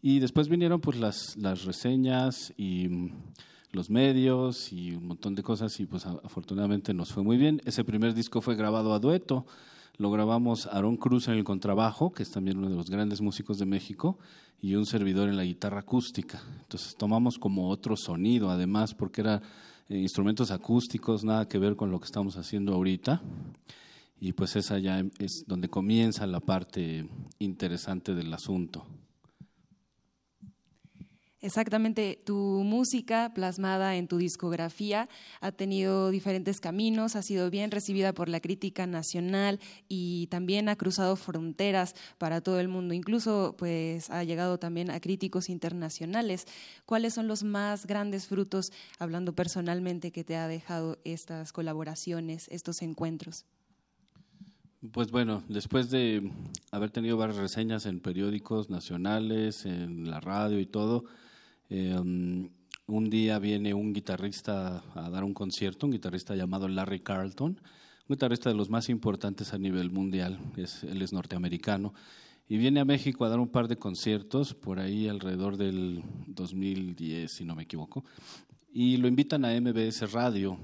Y 0.00 0.20
después 0.20 0.48
vinieron 0.48 0.80
pues 0.80 0.98
las, 0.98 1.36
las 1.36 1.64
reseñas 1.64 2.52
y 2.56 3.10
los 3.74 3.90
medios 3.90 4.72
y 4.72 4.92
un 4.92 5.08
montón 5.08 5.34
de 5.34 5.42
cosas 5.42 5.78
y 5.80 5.86
pues 5.86 6.06
afortunadamente 6.06 6.94
nos 6.94 7.12
fue 7.12 7.22
muy 7.22 7.36
bien. 7.36 7.60
Ese 7.64 7.84
primer 7.84 8.14
disco 8.14 8.40
fue 8.40 8.54
grabado 8.54 8.94
a 8.94 8.98
dueto, 8.98 9.46
lo 9.96 10.10
grabamos 10.10 10.66
Aarón 10.66 10.96
Cruz 10.96 11.28
en 11.28 11.34
el 11.34 11.44
contrabajo, 11.44 12.12
que 12.12 12.22
es 12.22 12.30
también 12.30 12.58
uno 12.58 12.68
de 12.68 12.76
los 12.76 12.90
grandes 12.90 13.20
músicos 13.20 13.58
de 13.58 13.66
México, 13.66 14.18
y 14.60 14.76
un 14.76 14.86
servidor 14.86 15.28
en 15.28 15.36
la 15.36 15.44
guitarra 15.44 15.80
acústica. 15.80 16.42
Entonces 16.62 16.96
tomamos 16.96 17.38
como 17.38 17.68
otro 17.68 17.96
sonido 17.96 18.48
además 18.48 18.94
porque 18.94 19.20
eran 19.20 19.42
instrumentos 19.88 20.50
acústicos, 20.50 21.22
nada 21.22 21.46
que 21.46 21.58
ver 21.58 21.76
con 21.76 21.90
lo 21.90 22.00
que 22.00 22.06
estamos 22.06 22.36
haciendo 22.36 22.72
ahorita. 22.74 23.20
Y 24.20 24.32
pues 24.32 24.56
esa 24.56 24.78
ya 24.78 25.04
es 25.18 25.44
donde 25.46 25.68
comienza 25.68 26.26
la 26.26 26.40
parte 26.40 27.06
interesante 27.38 28.14
del 28.14 28.32
asunto. 28.32 28.86
Exactamente, 31.44 32.18
tu 32.24 32.62
música 32.64 33.30
plasmada 33.34 33.96
en 33.96 34.08
tu 34.08 34.16
discografía 34.16 35.10
ha 35.42 35.52
tenido 35.52 36.08
diferentes 36.08 36.58
caminos, 36.58 37.16
ha 37.16 37.22
sido 37.22 37.50
bien 37.50 37.70
recibida 37.70 38.14
por 38.14 38.30
la 38.30 38.40
crítica 38.40 38.86
nacional 38.86 39.60
y 39.86 40.26
también 40.28 40.70
ha 40.70 40.76
cruzado 40.76 41.16
fronteras 41.16 41.96
para 42.16 42.40
todo 42.40 42.60
el 42.60 42.68
mundo, 42.68 42.94
incluso 42.94 43.56
pues 43.58 44.08
ha 44.08 44.24
llegado 44.24 44.56
también 44.58 44.90
a 44.90 45.00
críticos 45.00 45.50
internacionales. 45.50 46.46
¿Cuáles 46.86 47.12
son 47.12 47.28
los 47.28 47.42
más 47.42 47.84
grandes 47.84 48.26
frutos, 48.26 48.72
hablando 48.98 49.34
personalmente, 49.34 50.12
que 50.12 50.24
te 50.24 50.36
ha 50.36 50.48
dejado 50.48 50.98
estas 51.04 51.52
colaboraciones, 51.52 52.48
estos 52.48 52.80
encuentros? 52.80 53.44
Pues 54.92 55.10
bueno, 55.10 55.42
después 55.50 55.90
de 55.90 56.30
haber 56.70 56.90
tenido 56.90 57.18
varias 57.18 57.36
reseñas 57.36 57.84
en 57.84 58.00
periódicos 58.00 58.70
nacionales, 58.70 59.66
en 59.66 60.10
la 60.10 60.20
radio 60.20 60.58
y 60.58 60.64
todo, 60.64 61.04
um, 61.70 62.48
un 62.86 63.10
día 63.10 63.38
viene 63.38 63.72
un 63.72 63.92
guitarrista 63.92 64.84
a 64.94 65.10
dar 65.10 65.24
un 65.24 65.34
concierto, 65.34 65.86
un 65.86 65.92
guitarrista 65.92 66.34
llamado 66.36 66.68
Larry 66.68 67.00
Carlton, 67.00 67.52
un 67.52 68.14
guitarrista 68.14 68.50
de 68.50 68.56
los 68.56 68.68
más 68.68 68.88
importantes 68.88 69.54
a 69.54 69.58
nivel 69.58 69.90
mundial, 69.90 70.38
es, 70.56 70.84
él 70.84 71.00
es 71.00 71.12
norteamericano, 71.12 71.94
y 72.46 72.58
viene 72.58 72.80
a 72.80 72.84
México 72.84 73.24
a 73.24 73.30
dar 73.30 73.40
un 73.40 73.48
par 73.48 73.68
de 73.68 73.76
conciertos 73.76 74.52
por 74.52 74.78
ahí 74.78 75.08
alrededor 75.08 75.56
del 75.56 76.02
2010, 76.26 77.32
si 77.32 77.44
no 77.44 77.54
me 77.54 77.62
equivoco, 77.62 78.04
y 78.70 78.98
lo 78.98 79.08
invitan 79.08 79.44
a 79.44 79.58
MBS 79.58 80.12
Radio, 80.12 80.58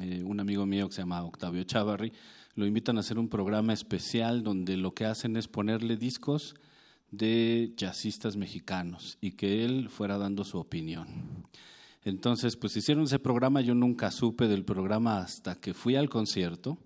eh, 0.00 0.22
un 0.24 0.40
amigo 0.40 0.64
mío 0.64 0.88
que 0.88 0.94
se 0.94 1.02
llama 1.02 1.22
Octavio 1.24 1.64
Chavarri, 1.64 2.12
lo 2.54 2.66
invitan 2.66 2.96
a 2.96 3.00
hacer 3.00 3.18
un 3.18 3.28
programa 3.28 3.72
especial 3.72 4.42
donde 4.42 4.76
lo 4.76 4.94
que 4.94 5.04
hacen 5.04 5.36
es 5.36 5.46
ponerle 5.46 5.96
discos 5.96 6.54
de 7.10 7.72
jazzistas 7.76 8.36
mexicanos 8.36 9.18
y 9.20 9.32
que 9.32 9.64
él 9.64 9.88
fuera 9.88 10.18
dando 10.18 10.44
su 10.44 10.58
opinión. 10.58 11.08
Entonces, 12.04 12.56
pues 12.56 12.76
hicieron 12.76 13.04
ese 13.04 13.18
programa, 13.18 13.60
yo 13.60 13.74
nunca 13.74 14.10
supe 14.10 14.48
del 14.48 14.64
programa 14.64 15.18
hasta 15.18 15.56
que 15.56 15.74
fui 15.74 15.96
al 15.96 16.08
concierto. 16.08 16.78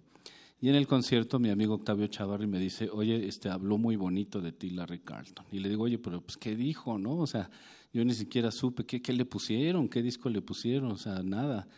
Y 0.61 0.71
en 0.71 0.77
el 0.77 0.87
concierto 0.87 1.39
mi 1.39 1.51
amigo 1.51 1.75
Octavio 1.75 2.07
Chavarri 2.07 2.47
me 2.47 2.59
dice, 2.59 2.89
oye, 2.91 3.29
este 3.29 3.51
habló 3.51 3.77
muy 3.77 3.97
bonito 3.97 4.41
de 4.41 4.53
ti 4.53 4.71
Larry 4.71 5.01
Carlton. 5.01 5.45
Y 5.53 5.59
le 5.59 5.69
digo, 5.69 5.85
oye, 5.85 5.99
pero 5.99 6.21
pues 6.21 6.37
qué 6.37 6.57
dijo, 6.57 6.99
¿no? 6.99 7.19
O 7.19 7.27
sea, 7.27 7.51
yo 7.93 8.05
ni 8.05 8.15
siquiera 8.15 8.51
supe 8.51 8.85
qué, 8.85 9.03
qué 9.03 9.13
le 9.13 9.25
pusieron, 9.25 9.89
qué 9.89 10.03
disco 10.03 10.29
le 10.31 10.41
pusieron, 10.41 10.91
o 10.91 10.97
sea, 10.97 11.23
nada. 11.23 11.69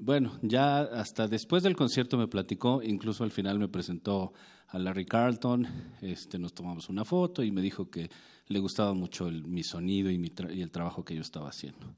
Bueno, 0.00 0.38
ya 0.42 0.80
hasta 0.80 1.28
después 1.28 1.62
del 1.62 1.76
concierto 1.76 2.16
me 2.16 2.26
platicó, 2.28 2.82
incluso 2.82 3.24
al 3.24 3.30
final 3.30 3.58
me 3.58 3.68
presentó 3.68 4.32
a 4.68 4.78
Larry 4.78 5.04
Carlton, 5.04 5.66
este, 6.00 6.38
nos 6.38 6.54
tomamos 6.54 6.88
una 6.88 7.04
foto 7.04 7.42
y 7.42 7.50
me 7.50 7.60
dijo 7.60 7.90
que 7.90 8.08
le 8.46 8.58
gustaba 8.60 8.94
mucho 8.94 9.28
el- 9.28 9.44
mi 9.44 9.62
sonido 9.62 10.10
y, 10.10 10.18
mi 10.18 10.28
tra- 10.30 10.54
y 10.54 10.62
el 10.62 10.70
trabajo 10.70 11.04
que 11.04 11.14
yo 11.14 11.20
estaba 11.20 11.48
haciendo. 11.48 11.94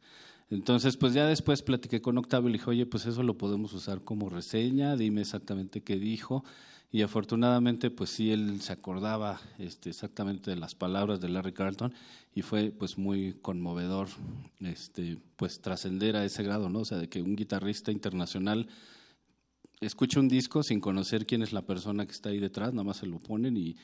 Entonces, 0.50 0.96
pues 0.98 1.14
ya 1.14 1.26
después 1.26 1.62
platiqué 1.62 2.02
con 2.02 2.18
Octavio 2.18 2.48
y 2.48 2.52
le 2.52 2.58
dije, 2.58 2.70
oye, 2.70 2.86
pues 2.86 3.06
eso 3.06 3.22
lo 3.22 3.38
podemos 3.38 3.72
usar 3.72 4.02
como 4.02 4.28
reseña, 4.28 4.96
dime 4.96 5.22
exactamente 5.22 5.82
qué 5.82 5.96
dijo. 5.96 6.44
Y 6.94 7.00
afortunadamente, 7.00 7.90
pues 7.90 8.10
sí, 8.10 8.32
él 8.32 8.60
se 8.60 8.74
acordaba 8.74 9.40
este, 9.58 9.88
exactamente 9.88 10.50
de 10.50 10.56
las 10.56 10.74
palabras 10.74 11.22
de 11.22 11.30
Larry 11.30 11.54
Carlton 11.54 11.94
y 12.34 12.42
fue 12.42 12.70
pues 12.70 12.98
muy 12.98 13.32
conmovedor 13.40 14.08
este, 14.60 15.16
pues 15.36 15.62
trascender 15.62 16.16
a 16.16 16.24
ese 16.26 16.42
grado, 16.42 16.68
¿no? 16.68 16.80
O 16.80 16.84
sea, 16.84 16.98
de 16.98 17.08
que 17.08 17.22
un 17.22 17.34
guitarrista 17.34 17.92
internacional 17.92 18.68
escucha 19.80 20.20
un 20.20 20.28
disco 20.28 20.62
sin 20.62 20.80
conocer 20.80 21.24
quién 21.24 21.40
es 21.40 21.54
la 21.54 21.62
persona 21.62 22.04
que 22.04 22.12
está 22.12 22.28
ahí 22.28 22.40
detrás, 22.40 22.74
nada 22.74 22.84
más 22.84 22.98
se 22.98 23.06
lo 23.06 23.18
ponen 23.20 23.56
y, 23.56 23.74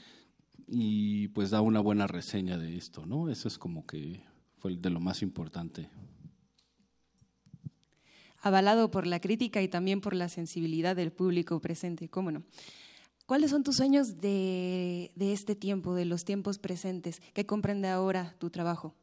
y 0.66 1.28
pues 1.28 1.48
da 1.48 1.62
una 1.62 1.80
buena 1.80 2.06
reseña 2.06 2.58
de 2.58 2.76
esto, 2.76 3.06
¿no? 3.06 3.30
Eso 3.30 3.48
es 3.48 3.56
como 3.56 3.86
que 3.86 4.20
fue 4.58 4.76
de 4.76 4.90
lo 4.90 5.00
más 5.00 5.22
importante. 5.22 5.88
Avalado 8.42 8.90
por 8.90 9.06
la 9.06 9.18
crítica 9.18 9.62
y 9.62 9.68
también 9.68 10.02
por 10.02 10.14
la 10.14 10.28
sensibilidad 10.28 10.94
del 10.94 11.10
público 11.10 11.58
presente, 11.58 12.10
¿cómo 12.10 12.30
no? 12.30 12.42
¿Cuáles 13.28 13.50
son 13.50 13.62
tus 13.62 13.76
sueños 13.76 14.22
de, 14.22 15.12
este 15.18 15.54
tiempo, 15.54 15.94
de 15.94 16.06
los 16.06 16.24
tiempos 16.24 16.56
presentes? 16.56 17.20
¿Qué 17.34 17.44
comprende 17.44 17.88
ahora 17.88 18.34
tu 18.38 18.48
trabajo? 18.48 18.94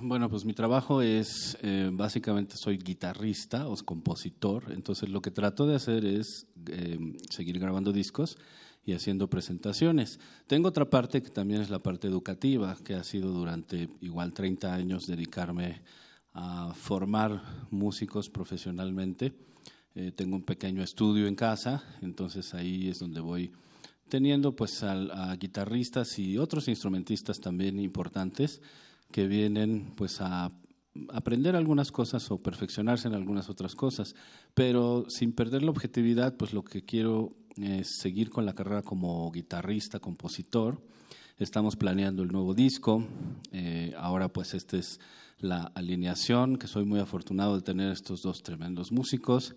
Bueno, 0.00 0.30
pues 0.30 0.46
mi 0.46 0.54
trabajo 0.54 1.02
es, 1.02 1.58
eh, 1.60 1.90
básicamente 1.92 2.56
soy 2.56 2.78
guitarrista 2.78 3.68
o 3.68 3.76
compositor, 3.84 4.72
entonces 4.72 5.10
lo 5.10 5.20
que 5.20 5.30
trato 5.30 5.66
de 5.66 5.74
hacer 5.74 6.06
es 6.06 6.46
eh, 6.70 6.98
seguir 7.28 7.58
grabando 7.58 7.92
discos 7.92 8.38
y 8.86 8.94
haciendo 8.94 9.28
presentaciones. 9.28 10.18
Tengo 10.46 10.70
otra 10.70 10.88
parte 10.88 11.22
que 11.22 11.28
también 11.28 11.60
es 11.60 11.68
la 11.68 11.80
parte 11.80 12.08
educativa, 12.08 12.74
que 12.82 12.94
ha 12.94 13.04
sido 13.04 13.32
durante 13.32 13.90
igual 14.00 14.32
30 14.32 14.72
años 14.72 15.02
dedicarme 15.06 15.82
a 16.32 16.72
formar 16.72 17.42
músicos 17.70 18.30
profesionalmente. 18.30 19.49
Eh, 19.96 20.12
tengo 20.12 20.36
un 20.36 20.42
pequeño 20.42 20.82
estudio 20.82 21.26
en 21.26 21.34
casa, 21.34 21.82
entonces 22.00 22.54
ahí 22.54 22.88
es 22.88 23.00
donde 23.00 23.20
voy 23.20 23.50
teniendo 24.08 24.54
pues 24.54 24.82
al- 24.82 25.10
a, 25.10 25.34
guitarristas 25.36 26.18
y 26.18 26.38
otros 26.38 26.68
instrumentistas 26.68 27.40
también 27.40 27.78
importantes 27.80 28.60
que 29.10 29.26
vienen 29.26 29.92
pues 29.96 30.20
a 30.20 30.52
aprender 31.08 31.56
algunas 31.56 31.90
cosas 31.90 32.30
o 32.30 32.38
perfeccionarse 32.38 33.08
en 33.08 33.14
algunas 33.14 33.48
otras 33.48 33.74
cosas, 33.74 34.14
pero 34.54 35.06
sin 35.08 35.32
perder 35.32 35.62
la 35.62 35.70
objetividad, 35.70 36.36
pues 36.36 36.52
lo 36.52 36.62
que 36.62 36.82
quiero 36.84 37.36
es 37.56 37.96
seguir 38.00 38.30
con 38.30 38.46
la 38.46 38.54
carrera 38.54 38.82
como 38.82 39.30
guitarrista, 39.32 39.98
compositor. 39.98 40.80
Estamos 41.38 41.74
planeando 41.76 42.22
el 42.22 42.30
nuevo 42.30 42.54
disco. 42.54 43.04
eh, 43.52 43.92
ahora 43.98 44.28
pues 44.28 44.54
esta 44.54 44.76
es 44.76 45.00
la 45.38 45.62
alineación, 45.74 46.56
que 46.58 46.66
soy 46.68 46.84
muy 46.84 47.00
afortunado 47.00 47.56
de 47.56 47.62
tener 47.62 47.90
estos 47.92 48.22
dos 48.22 48.42
tremendos 48.42 48.92
músicos. 48.92 49.54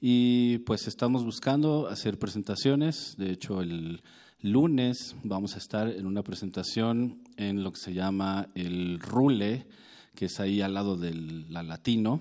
Y 0.00 0.58
pues 0.58 0.86
estamos 0.86 1.24
buscando 1.24 1.88
hacer 1.88 2.18
presentaciones. 2.18 3.16
De 3.16 3.30
hecho, 3.30 3.62
el 3.62 4.02
lunes 4.40 5.16
vamos 5.22 5.54
a 5.54 5.58
estar 5.58 5.88
en 5.88 6.06
una 6.06 6.22
presentación 6.22 7.22
en 7.36 7.62
lo 7.62 7.72
que 7.72 7.80
se 7.80 7.94
llama 7.94 8.48
el 8.54 9.00
Rule, 9.00 9.66
que 10.14 10.26
es 10.26 10.38
ahí 10.40 10.60
al 10.60 10.74
lado 10.74 10.96
del 10.96 11.50
la 11.52 11.62
Latino, 11.62 12.20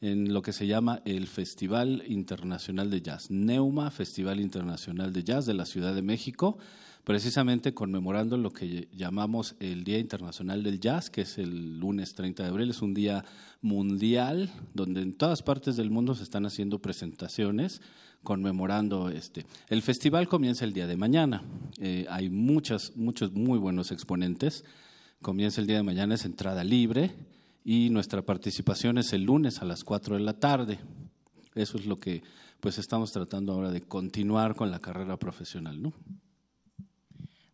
en 0.00 0.34
lo 0.34 0.42
que 0.42 0.52
se 0.52 0.66
llama 0.66 1.02
el 1.04 1.26
Festival 1.26 2.02
Internacional 2.08 2.90
de 2.90 3.00
Jazz, 3.00 3.30
Neuma 3.30 3.90
Festival 3.90 4.40
Internacional 4.40 5.12
de 5.12 5.22
Jazz 5.22 5.46
de 5.46 5.54
la 5.54 5.66
Ciudad 5.66 5.94
de 5.94 6.02
México, 6.02 6.58
precisamente 7.06 7.72
conmemorando 7.72 8.36
lo 8.36 8.52
que 8.52 8.88
llamamos 8.92 9.54
el 9.60 9.84
Día 9.84 10.00
Internacional 10.00 10.64
del 10.64 10.80
Jazz, 10.80 11.08
que 11.08 11.20
es 11.20 11.38
el 11.38 11.78
lunes 11.78 12.14
30 12.14 12.42
de 12.42 12.48
abril, 12.48 12.70
es 12.70 12.82
un 12.82 12.94
día 12.94 13.24
mundial 13.62 14.50
donde 14.74 15.02
en 15.02 15.12
todas 15.12 15.40
partes 15.40 15.76
del 15.76 15.88
mundo 15.88 16.16
se 16.16 16.24
están 16.24 16.46
haciendo 16.46 16.80
presentaciones 16.80 17.80
conmemorando 18.24 19.08
este. 19.08 19.46
El 19.68 19.82
festival 19.82 20.26
comienza 20.26 20.64
el 20.64 20.72
día 20.72 20.88
de 20.88 20.96
mañana. 20.96 21.44
Eh, 21.78 22.06
hay 22.10 22.28
muchas, 22.28 22.96
muchos 22.96 23.32
muy 23.32 23.60
buenos 23.60 23.92
exponentes. 23.92 24.64
Comienza 25.22 25.60
el 25.60 25.68
día 25.68 25.76
de 25.76 25.84
mañana, 25.84 26.16
es 26.16 26.24
entrada 26.24 26.64
libre 26.64 27.14
y 27.64 27.88
nuestra 27.90 28.22
participación 28.22 28.98
es 28.98 29.12
el 29.12 29.22
lunes 29.22 29.62
a 29.62 29.64
las 29.64 29.84
4 29.84 30.16
de 30.16 30.22
la 30.22 30.40
tarde. 30.40 30.80
Eso 31.54 31.78
es 31.78 31.86
lo 31.86 32.00
que 32.00 32.24
pues 32.58 32.78
estamos 32.78 33.12
tratando 33.12 33.52
ahora 33.52 33.70
de 33.70 33.82
continuar 33.82 34.56
con 34.56 34.72
la 34.72 34.80
carrera 34.80 35.16
profesional, 35.16 35.80
¿no? 35.80 35.92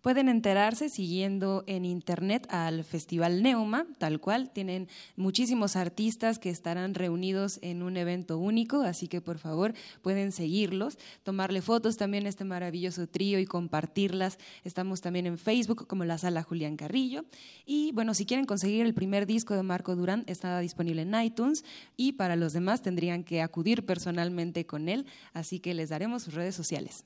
Pueden 0.02 0.28
enterarse 0.28 0.88
siguiendo 0.88 1.62
en 1.68 1.84
internet 1.84 2.48
al 2.50 2.82
Festival 2.82 3.40
Neuma, 3.40 3.86
tal 3.98 4.18
cual. 4.18 4.50
Tienen 4.50 4.88
muchísimos 5.14 5.76
artistas 5.76 6.40
que 6.40 6.50
estarán 6.50 6.94
reunidos 6.94 7.60
en 7.62 7.84
un 7.84 7.96
evento 7.96 8.36
único, 8.36 8.82
así 8.82 9.06
que 9.06 9.20
por 9.20 9.38
favor 9.38 9.74
pueden 10.02 10.32
seguirlos, 10.32 10.98
tomarle 11.22 11.62
fotos 11.62 11.96
también 11.96 12.26
a 12.26 12.30
este 12.30 12.42
maravilloso 12.42 13.06
trío 13.06 13.38
y 13.38 13.46
compartirlas. 13.46 14.38
Estamos 14.64 15.00
también 15.00 15.26
en 15.26 15.38
Facebook 15.38 15.86
como 15.86 16.04
la 16.04 16.18
Sala 16.18 16.42
Julián 16.42 16.76
Carrillo. 16.76 17.24
Y 17.64 17.92
bueno, 17.92 18.12
si 18.14 18.26
quieren 18.26 18.44
conseguir 18.44 18.84
el 18.84 18.94
primer 18.94 19.24
disco 19.24 19.54
de 19.54 19.62
Marco 19.62 19.94
Durán, 19.94 20.24
está 20.26 20.58
disponible 20.58 21.02
en 21.02 21.14
iTunes 21.14 21.64
y 21.96 22.14
para 22.14 22.34
los 22.34 22.52
demás 22.52 22.82
tendrían 22.82 23.22
que 23.22 23.40
acudir 23.40 23.86
personalmente 23.86 24.66
con 24.66 24.88
él, 24.88 25.06
así 25.32 25.60
que 25.60 25.74
les 25.74 25.90
daremos 25.90 26.24
sus 26.24 26.34
redes 26.34 26.56
sociales. 26.56 27.04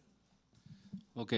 Ok, 1.14 1.34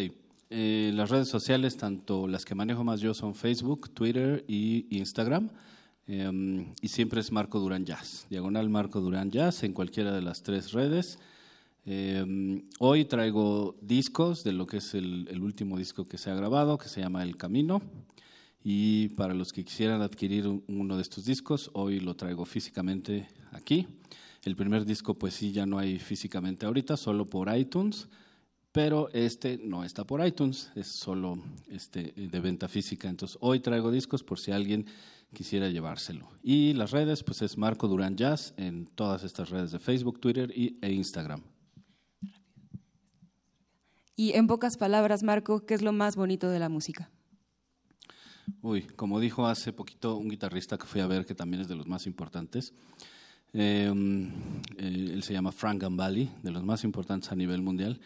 eh, 0.50 0.90
las 0.94 1.10
redes 1.10 1.28
sociales, 1.28 1.76
tanto 1.76 2.26
las 2.26 2.44
que 2.44 2.54
manejo 2.54 2.84
más 2.84 3.00
yo, 3.00 3.14
son 3.14 3.34
Facebook, 3.34 3.90
Twitter 3.90 4.44
y 4.48 4.86
Instagram. 4.90 5.50
Eh, 6.06 6.66
y 6.80 6.88
siempre 6.88 7.20
es 7.20 7.30
Marco 7.32 7.58
Durán 7.60 7.84
Jazz, 7.84 8.26
diagonal 8.30 8.70
Marco 8.70 9.00
Durán 9.00 9.30
Jazz 9.30 9.62
en 9.62 9.72
cualquiera 9.74 10.12
de 10.12 10.22
las 10.22 10.42
tres 10.42 10.72
redes. 10.72 11.18
Eh, 11.84 12.62
hoy 12.78 13.04
traigo 13.04 13.76
discos 13.82 14.42
de 14.44 14.52
lo 14.52 14.66
que 14.66 14.78
es 14.78 14.94
el, 14.94 15.28
el 15.30 15.42
último 15.42 15.76
disco 15.78 16.06
que 16.06 16.18
se 16.18 16.30
ha 16.30 16.34
grabado, 16.34 16.78
que 16.78 16.88
se 16.88 17.00
llama 17.00 17.22
El 17.22 17.36
Camino. 17.36 17.82
Y 18.64 19.08
para 19.10 19.34
los 19.34 19.52
que 19.52 19.64
quisieran 19.64 20.02
adquirir 20.02 20.46
un- 20.46 20.64
uno 20.68 20.96
de 20.96 21.02
estos 21.02 21.24
discos, 21.24 21.70
hoy 21.74 22.00
lo 22.00 22.14
traigo 22.16 22.44
físicamente 22.44 23.28
aquí. 23.52 23.86
El 24.44 24.56
primer 24.56 24.84
disco, 24.84 25.14
pues 25.14 25.34
sí, 25.34 25.52
ya 25.52 25.66
no 25.66 25.78
hay 25.78 25.98
físicamente 25.98 26.66
ahorita, 26.66 26.96
solo 26.96 27.26
por 27.26 27.54
iTunes 27.56 28.08
pero 28.78 29.08
este 29.12 29.58
no 29.58 29.82
está 29.82 30.04
por 30.04 30.24
iTunes, 30.24 30.70
es 30.76 31.00
solo 31.00 31.36
este, 31.68 32.12
de 32.14 32.38
venta 32.38 32.68
física. 32.68 33.08
Entonces, 33.08 33.36
hoy 33.40 33.58
traigo 33.58 33.90
discos 33.90 34.22
por 34.22 34.38
si 34.38 34.52
alguien 34.52 34.86
quisiera 35.34 35.68
llevárselo. 35.68 36.28
Y 36.44 36.74
las 36.74 36.92
redes, 36.92 37.24
pues 37.24 37.42
es 37.42 37.58
Marco 37.58 37.88
Durán 37.88 38.14
Jazz 38.14 38.54
en 38.56 38.86
todas 38.86 39.24
estas 39.24 39.50
redes 39.50 39.72
de 39.72 39.80
Facebook, 39.80 40.20
Twitter 40.20 40.52
y, 40.56 40.78
e 40.80 40.92
Instagram. 40.92 41.42
Y 44.14 44.34
en 44.34 44.46
pocas 44.46 44.76
palabras, 44.76 45.24
Marco, 45.24 45.66
¿qué 45.66 45.74
es 45.74 45.82
lo 45.82 45.92
más 45.92 46.14
bonito 46.14 46.48
de 46.48 46.60
la 46.60 46.68
música? 46.68 47.10
Uy, 48.62 48.82
como 48.82 49.18
dijo 49.18 49.48
hace 49.48 49.72
poquito 49.72 50.14
un 50.14 50.28
guitarrista 50.28 50.78
que 50.78 50.86
fui 50.86 51.00
a 51.00 51.08
ver, 51.08 51.26
que 51.26 51.34
también 51.34 51.62
es 51.62 51.68
de 51.68 51.74
los 51.74 51.88
más 51.88 52.06
importantes, 52.06 52.72
eh, 53.54 53.92
eh, 54.76 55.10
él 55.14 55.22
se 55.24 55.32
llama 55.32 55.50
Frank 55.50 55.82
Gambale, 55.82 56.28
de 56.44 56.52
los 56.52 56.62
más 56.62 56.84
importantes 56.84 57.32
a 57.32 57.34
nivel 57.34 57.60
mundial, 57.60 58.00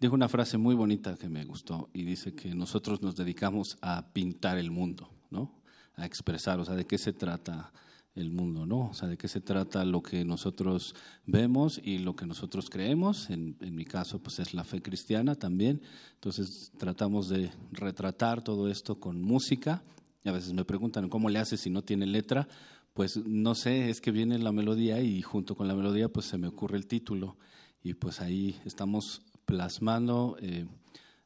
dijo 0.00 0.14
una 0.14 0.28
frase 0.28 0.58
muy 0.58 0.74
bonita 0.74 1.16
que 1.16 1.28
me 1.28 1.44
gustó 1.44 1.90
y 1.92 2.04
dice 2.04 2.34
que 2.34 2.54
nosotros 2.54 3.02
nos 3.02 3.16
dedicamos 3.16 3.78
a 3.80 4.12
pintar 4.12 4.58
el 4.58 4.70
mundo, 4.70 5.10
¿no? 5.30 5.60
A 5.96 6.06
expresar, 6.06 6.60
o 6.60 6.64
sea, 6.64 6.74
de 6.74 6.86
qué 6.86 6.98
se 6.98 7.12
trata 7.12 7.72
el 8.14 8.30
mundo, 8.30 8.66
¿no? 8.66 8.88
O 8.88 8.94
sea, 8.94 9.08
de 9.08 9.16
qué 9.16 9.28
se 9.28 9.40
trata 9.40 9.84
lo 9.84 10.02
que 10.02 10.24
nosotros 10.24 10.94
vemos 11.26 11.80
y 11.82 11.98
lo 11.98 12.16
que 12.16 12.26
nosotros 12.26 12.68
creemos. 12.70 13.30
En, 13.30 13.56
en 13.60 13.74
mi 13.74 13.84
caso, 13.84 14.20
pues 14.20 14.38
es 14.38 14.54
la 14.54 14.64
fe 14.64 14.82
cristiana 14.82 15.34
también. 15.34 15.82
Entonces, 16.14 16.72
tratamos 16.78 17.28
de 17.28 17.50
retratar 17.72 18.42
todo 18.42 18.68
esto 18.68 18.98
con 18.98 19.22
música. 19.22 19.82
Y 20.24 20.28
a 20.28 20.32
veces 20.32 20.52
me 20.52 20.64
preguntan, 20.64 21.08
¿cómo 21.08 21.28
le 21.28 21.38
haces 21.38 21.60
si 21.60 21.70
no 21.70 21.82
tiene 21.82 22.06
letra? 22.06 22.48
Pues 22.92 23.16
no 23.24 23.54
sé, 23.54 23.90
es 23.90 24.00
que 24.00 24.10
viene 24.10 24.38
la 24.38 24.50
melodía 24.50 25.00
y 25.00 25.22
junto 25.22 25.54
con 25.54 25.68
la 25.68 25.74
melodía, 25.74 26.08
pues 26.08 26.26
se 26.26 26.38
me 26.38 26.48
ocurre 26.48 26.76
el 26.76 26.86
título. 26.86 27.36
Y 27.82 27.94
pues 27.94 28.20
ahí 28.20 28.60
estamos 28.64 29.22
plasmando 29.48 30.36
eh, 30.42 30.66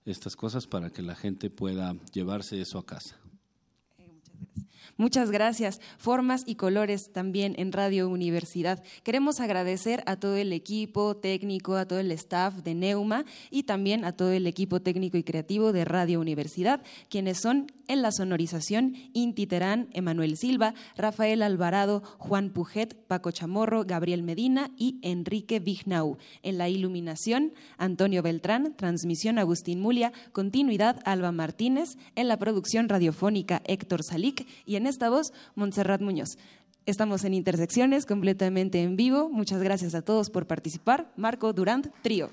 estas 0.05 0.36
cosas 0.36 0.69
para 0.69 0.90
que 0.90 1.03
la 1.03 1.16
gente 1.16 1.51
pueda 1.51 1.97
llevarse 2.12 2.61
eso 2.61 2.78
a 2.78 2.86
casa. 2.86 3.16
Muchas 4.96 5.30
gracias. 5.30 5.80
Formas 5.98 6.44
y 6.46 6.54
colores 6.54 7.12
también 7.12 7.54
en 7.59 7.72
Radio 7.72 8.09
Universidad. 8.09 8.82
Queremos 9.02 9.40
agradecer 9.40 10.02
a 10.06 10.16
todo 10.16 10.36
el 10.36 10.52
equipo 10.52 11.16
técnico, 11.16 11.76
a 11.76 11.86
todo 11.86 11.98
el 11.98 12.12
staff 12.12 12.56
de 12.56 12.74
Neuma 12.74 13.24
y 13.50 13.64
también 13.64 14.04
a 14.04 14.12
todo 14.12 14.32
el 14.32 14.46
equipo 14.46 14.80
técnico 14.80 15.16
y 15.16 15.22
creativo 15.22 15.72
de 15.72 15.84
Radio 15.84 16.20
Universidad, 16.20 16.82
quienes 17.09 17.40
son 17.40 17.66
en 17.88 18.02
la 18.02 18.12
sonorización 18.12 18.94
Inti 19.12 19.46
Terán, 19.46 19.88
Emanuel 19.92 20.36
Silva, 20.36 20.74
Rafael 20.96 21.42
Alvarado, 21.42 22.02
Juan 22.18 22.50
Pujet, 22.50 22.96
Paco 23.06 23.30
Chamorro, 23.30 23.84
Gabriel 23.84 24.22
Medina 24.22 24.70
y 24.76 24.98
Enrique 25.02 25.60
Vignau. 25.60 26.16
En 26.42 26.59
la 26.59 26.68
iluminación, 26.68 27.52
Antonio 27.76 28.22
Beltrán, 28.22 28.74
transmisión 28.76 29.38
Agustín 29.38 29.80
Mulia, 29.80 30.12
continuidad 30.32 31.00
Alba 31.04 31.32
Martínez, 31.32 31.96
en 32.14 32.28
la 32.28 32.38
producción 32.38 32.88
radiofónica 32.88 33.62
Héctor 33.64 34.02
Salic 34.02 34.46
en 34.77 34.86
esta 34.86 35.11
voz 35.11 35.32
Montserrat 35.55 36.01
Muñoz. 36.01 36.36
Estamos 36.85 37.24
en 37.24 37.35
Intersecciones 37.35 38.07
completamente 38.07 38.82
en 38.82 38.97
vivo. 38.97 39.28
Muchas 39.28 39.62
gracias 39.62 39.94
a 39.94 40.03
todos 40.03 40.31
por 40.31 40.47
participar. 40.47 41.12
Marco 41.16 41.53
Durant, 41.53 41.86
trío. 42.03 42.31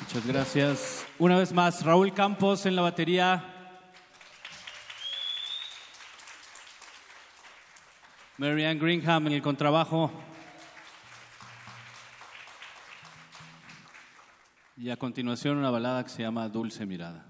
Muchas 0.00 0.26
gracias. 0.26 1.06
Una 1.18 1.36
vez 1.36 1.52
más, 1.52 1.84
Raúl 1.84 2.12
Campos 2.12 2.66
en 2.66 2.74
la 2.74 2.82
batería. 2.82 3.54
Marianne 8.38 8.80
Greenham 8.80 9.28
en 9.28 9.34
el 9.34 9.42
contrabajo. 9.42 10.10
Y 14.76 14.90
a 14.90 14.96
continuación 14.96 15.56
una 15.58 15.70
balada 15.70 16.02
que 16.02 16.10
se 16.10 16.22
llama 16.22 16.48
Dulce 16.48 16.86
Mirada. 16.86 17.27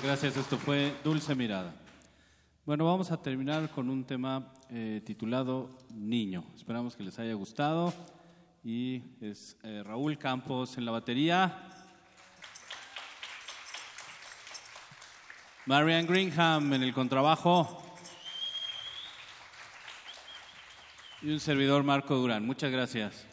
Gracias, 0.00 0.36
esto 0.36 0.56
fue 0.56 0.94
Dulce 1.02 1.34
Mirada. 1.34 1.74
Bueno, 2.64 2.84
vamos 2.84 3.10
a 3.10 3.20
terminar 3.20 3.68
con 3.70 3.90
un 3.90 4.04
tema 4.04 4.52
eh, 4.70 5.02
titulado 5.04 5.76
Niño. 5.92 6.44
Esperamos 6.54 6.94
que 6.94 7.02
les 7.02 7.18
haya 7.18 7.34
gustado. 7.34 7.92
Y 8.62 9.02
es 9.20 9.56
eh, 9.64 9.82
Raúl 9.84 10.16
Campos 10.16 10.78
en 10.78 10.84
la 10.84 10.92
batería. 10.92 11.68
Marian 15.66 16.06
Greenham 16.06 16.72
en 16.74 16.84
el 16.84 16.94
contrabajo. 16.94 17.82
Y 21.22 21.30
un 21.30 21.40
servidor 21.40 21.82
Marco 21.82 22.14
Durán. 22.14 22.46
Muchas 22.46 22.70
gracias. 22.70 23.26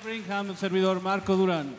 Springham, 0.00 0.48
un 0.48 0.56
servidor 0.56 1.02
Marco 1.02 1.36
Durán. 1.36 1.74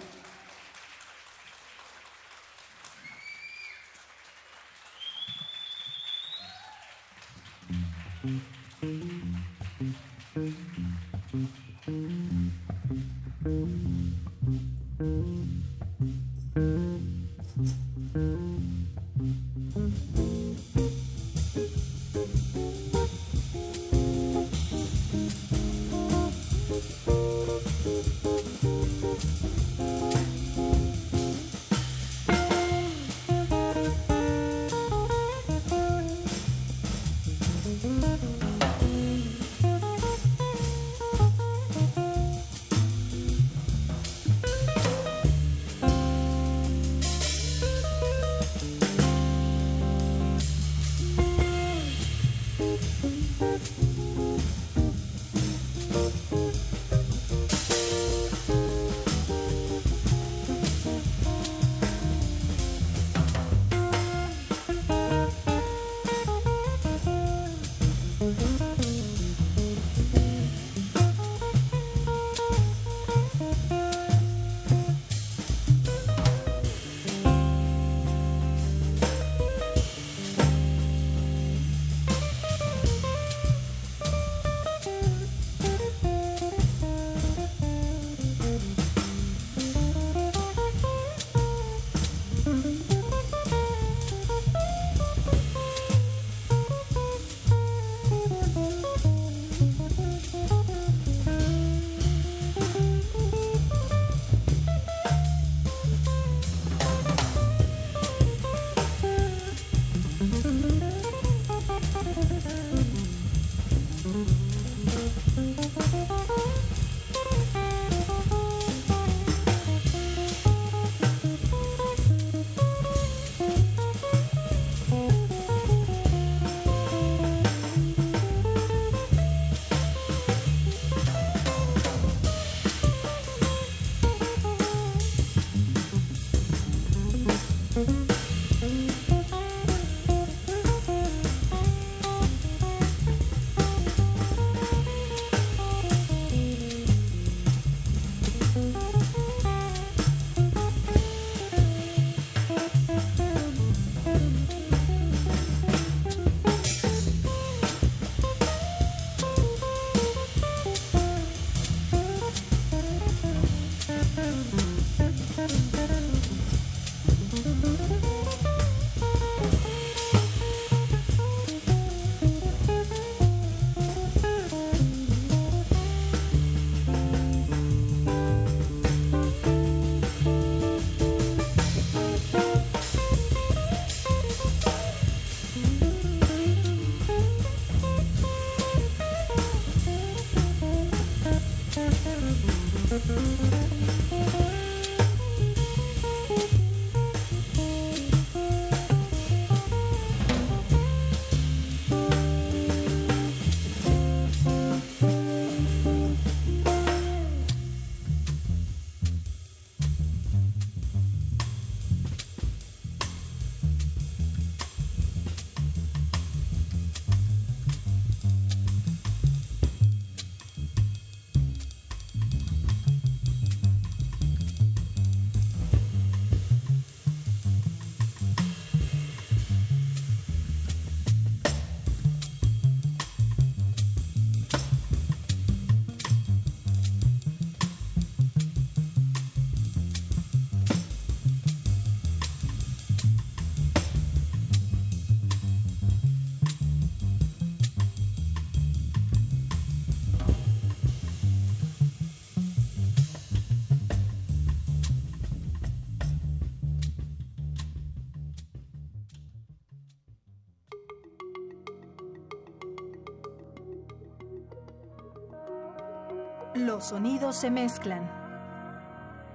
Los 266.82 266.90
sonidos 266.90 267.36
se 267.36 267.52
mezclan, 267.52 268.10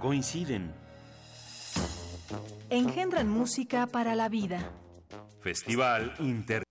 Coinciden. 0.01 0.75
engendran 2.71 3.29
música 3.29 3.87
para 3.87 4.17
la 4.17 4.29
vida. 4.29 4.59
Festival 5.43 6.13
Inter. 6.19 6.65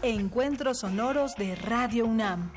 Encuentros 0.00 0.78
sonoros 0.78 1.36
de 1.36 1.54
Radio 1.54 2.06
UNAM. 2.06 2.50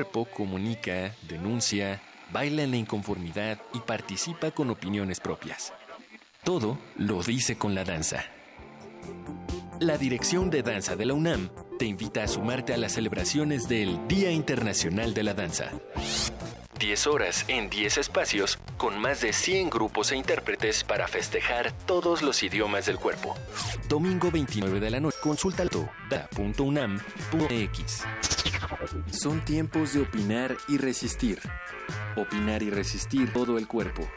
Cuerpo 0.00 0.24
comunica, 0.24 1.14
denuncia, 1.28 2.00
baila 2.32 2.62
en 2.62 2.70
la 2.70 2.78
inconformidad 2.78 3.58
y 3.74 3.80
participa 3.80 4.50
con 4.50 4.70
opiniones 4.70 5.20
propias. 5.20 5.74
Todo 6.42 6.78
lo 6.96 7.22
dice 7.22 7.58
con 7.58 7.74
la 7.74 7.84
danza. 7.84 8.24
La 9.78 9.98
Dirección 9.98 10.48
de 10.48 10.62
Danza 10.62 10.96
de 10.96 11.04
la 11.04 11.12
UNAM 11.12 11.50
te 11.78 11.84
invita 11.84 12.22
a 12.22 12.28
sumarte 12.28 12.72
a 12.72 12.78
las 12.78 12.92
celebraciones 12.92 13.68
del 13.68 14.08
Día 14.08 14.30
Internacional 14.30 15.12
de 15.12 15.22
la 15.22 15.34
Danza. 15.34 15.70
10 16.78 17.06
horas 17.08 17.44
en 17.48 17.68
10 17.68 17.98
espacios 17.98 18.58
con 18.78 18.98
más 18.98 19.20
de 19.20 19.34
100 19.34 19.68
grupos 19.68 20.12
e 20.12 20.16
intérpretes 20.16 20.82
para 20.82 21.08
festejar 21.08 21.72
todos 21.84 22.22
los 22.22 22.42
idiomas 22.42 22.86
del 22.86 22.96
cuerpo. 22.96 23.34
Domingo 23.86 24.30
29 24.30 24.80
de 24.80 24.90
la 24.90 24.98
noche. 24.98 25.18
Consulta 25.22 25.64
da.unam.mx. 26.08 26.90
Son 29.10 29.44
tiempos 29.44 29.94
de 29.94 30.00
opinar 30.00 30.56
y 30.68 30.78
resistir. 30.78 31.38
Opinar 32.16 32.62
y 32.62 32.70
resistir 32.70 33.32
todo 33.32 33.58
el 33.58 33.66
cuerpo. 33.66 34.08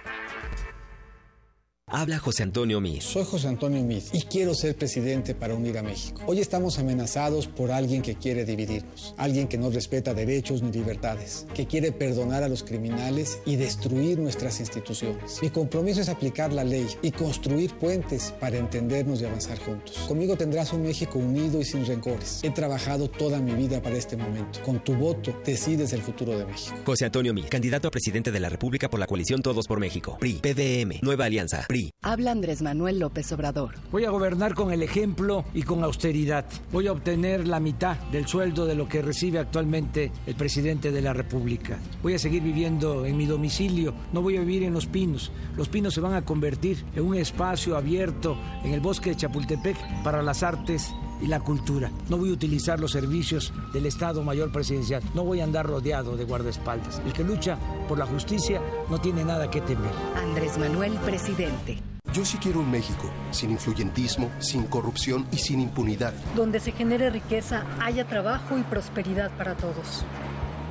Habla 1.96 2.18
José 2.18 2.42
Antonio 2.42 2.82
Miz. 2.82 3.04
Soy 3.04 3.24
José 3.24 3.48
Antonio 3.48 3.84
Miz 3.84 4.10
y 4.14 4.24
quiero 4.24 4.56
ser 4.56 4.76
presidente 4.76 5.36
para 5.36 5.54
unir 5.54 5.78
a 5.78 5.84
México. 5.84 6.24
Hoy 6.26 6.40
estamos 6.40 6.80
amenazados 6.80 7.46
por 7.46 7.72
alguien 7.72 8.02
que 8.02 8.16
quiere 8.16 8.46
dividirnos, 8.46 9.14
alguien 9.16 9.48
que 9.48 9.60
no 9.60 9.70
respeta 9.70 10.16
derechos 10.16 10.64
ni 10.64 10.72
libertades, 10.72 11.46
que 11.54 11.68
quiere 11.68 11.92
perdonar 11.92 12.42
a 12.42 12.50
los 12.50 12.64
criminales 12.64 13.38
y 13.46 13.58
destruir 13.58 14.18
nuestras 14.18 14.60
instituciones. 14.60 15.38
Mi 15.44 15.52
compromiso 15.52 16.02
es 16.02 16.10
aplicar 16.10 16.52
la 16.52 16.64
ley 16.64 16.88
y 17.04 17.12
construir 17.12 17.76
puentes 17.76 18.34
para 18.40 18.58
entendernos 18.58 19.22
y 19.22 19.26
avanzar 19.26 19.60
juntos. 19.60 19.96
Conmigo 20.08 20.36
tendrás 20.36 20.74
un 20.74 20.82
México 20.82 21.20
unido 21.20 21.62
y 21.62 21.64
sin 21.64 21.86
rencores. 21.86 22.40
He 22.42 22.50
trabajado 22.50 23.08
toda 23.08 23.40
mi 23.40 23.54
vida 23.54 23.84
para 23.84 23.98
este 23.98 24.18
momento. 24.18 24.60
Con 24.64 24.84
tu 24.84 24.96
voto 24.96 25.40
decides 25.46 25.94
el 25.94 26.02
futuro 26.02 26.40
de 26.40 26.46
México. 26.48 26.76
José 26.88 27.06
Antonio 27.06 27.36
Miz, 27.36 27.46
candidato 27.52 27.88
a 27.88 27.92
presidente 27.92 28.32
de 28.32 28.40
la 28.40 28.50
República 28.50 28.90
por 28.90 29.00
la 29.00 29.06
coalición 29.06 29.44
Todos 29.44 29.68
por 29.68 29.80
México. 29.80 30.18
PRI, 30.20 30.40
PDM, 30.42 31.00
Nueva 31.04 31.26
Alianza, 31.26 31.66
PRI. 31.68 31.83
Habla 32.02 32.32
Andrés 32.32 32.62
Manuel 32.62 33.00
López 33.00 33.32
Obrador. 33.32 33.76
Voy 33.92 34.06
a 34.06 34.10
gobernar 34.10 34.54
con 34.54 34.72
el 34.72 34.84
ejemplo 34.84 35.46
y 35.54 35.64
con 35.64 35.84
austeridad. 35.84 36.46
Voy 36.72 36.88
a 36.88 36.92
obtener 36.92 37.48
la 37.48 37.60
mitad 37.60 37.98
del 38.12 38.28
sueldo 38.28 38.66
de 38.66 38.76
lo 38.76 38.88
que 38.88 39.02
recibe 39.02 39.40
actualmente 39.40 40.12
el 40.26 40.36
presidente 40.36 40.92
de 40.92 41.02
la 41.02 41.14
República. 41.14 41.80
Voy 42.02 42.14
a 42.14 42.20
seguir 42.20 42.44
viviendo 42.44 43.06
en 43.06 43.18
mi 43.18 43.26
domicilio. 43.26 43.94
No 44.12 44.22
voy 44.22 44.38
a 44.38 44.42
vivir 44.42 44.64
en 44.64 44.74
Los 44.74 44.86
Pinos. 44.86 45.32
Los 45.56 45.70
Pinos 45.70 45.94
se 45.94 46.02
van 46.02 46.14
a 46.14 46.26
convertir 46.26 46.84
en 46.96 47.04
un 47.04 47.16
espacio 47.16 47.78
abierto 47.78 48.38
en 48.64 48.74
el 48.74 48.82
bosque 48.82 49.12
de 49.12 49.18
Chapultepec 49.18 49.78
para 50.04 50.22
las 50.22 50.44
artes 50.44 50.94
y 51.24 51.28
la 51.28 51.40
cultura. 51.40 51.90
No 52.10 52.18
voy 52.18 52.30
a 52.30 52.34
utilizar 52.34 52.80
los 52.80 52.92
servicios 52.92 53.54
del 53.72 53.86
Estado 53.86 54.24
Mayor 54.24 54.52
Presidencial. 54.52 55.02
No 55.16 55.24
voy 55.24 55.40
a 55.40 55.46
andar 55.46 55.66
rodeado 55.66 56.18
de 56.18 56.26
guardaespaldas. 56.26 57.02
El 57.06 57.14
que 57.14 57.24
lucha 57.24 57.58
por 57.88 57.98
la 57.98 58.06
justicia 58.06 58.62
no 58.90 59.00
tiene 59.00 59.24
nada 59.24 59.50
que 59.50 59.62
temer. 59.62 59.92
Andrés 60.16 60.58
Manuel, 60.58 60.94
presidente. 61.06 61.80
Yo 62.14 62.26
sí 62.26 62.38
quiero 62.38 62.60
un 62.60 62.70
México 62.70 63.10
sin 63.32 63.52
influyentismo, 63.52 64.30
sin 64.40 64.66
corrupción 64.66 65.26
y 65.32 65.38
sin 65.38 65.62
impunidad. 65.62 66.14
Donde 66.36 66.60
se 66.60 66.74
genere 66.74 67.10
riqueza, 67.10 67.64
haya 67.80 68.06
trabajo 68.06 68.58
y 68.58 68.62
prosperidad 68.64 69.32
para 69.38 69.56
todos. 69.56 70.06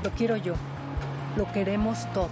Lo 0.05 0.11
quiero 0.11 0.37
yo. 0.37 0.55
Lo 1.37 1.51
queremos 1.53 1.99
todos. 2.13 2.31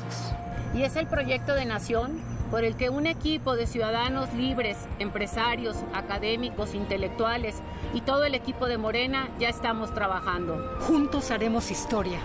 Y 0.75 0.83
es 0.83 0.95
el 0.95 1.07
proyecto 1.07 1.55
de 1.55 1.65
nación 1.65 2.21
por 2.51 2.65
el 2.65 2.77
que 2.77 2.91
un 2.91 3.07
equipo 3.07 3.57
de 3.57 3.67
ciudadanos 3.67 4.33
libres, 4.35 4.77
empresarios, 4.99 5.77
académicos, 5.95 6.75
intelectuales 6.75 7.57
y 7.95 8.01
todo 8.01 8.25
el 8.25 8.35
equipo 8.35 8.67
de 8.67 8.79
Morena 8.79 9.29
ya 9.39 9.49
estamos 9.49 9.95
trabajando. 9.95 10.79
Juntos 10.81 11.31
haremos 11.31 11.71
historia. 11.71 12.19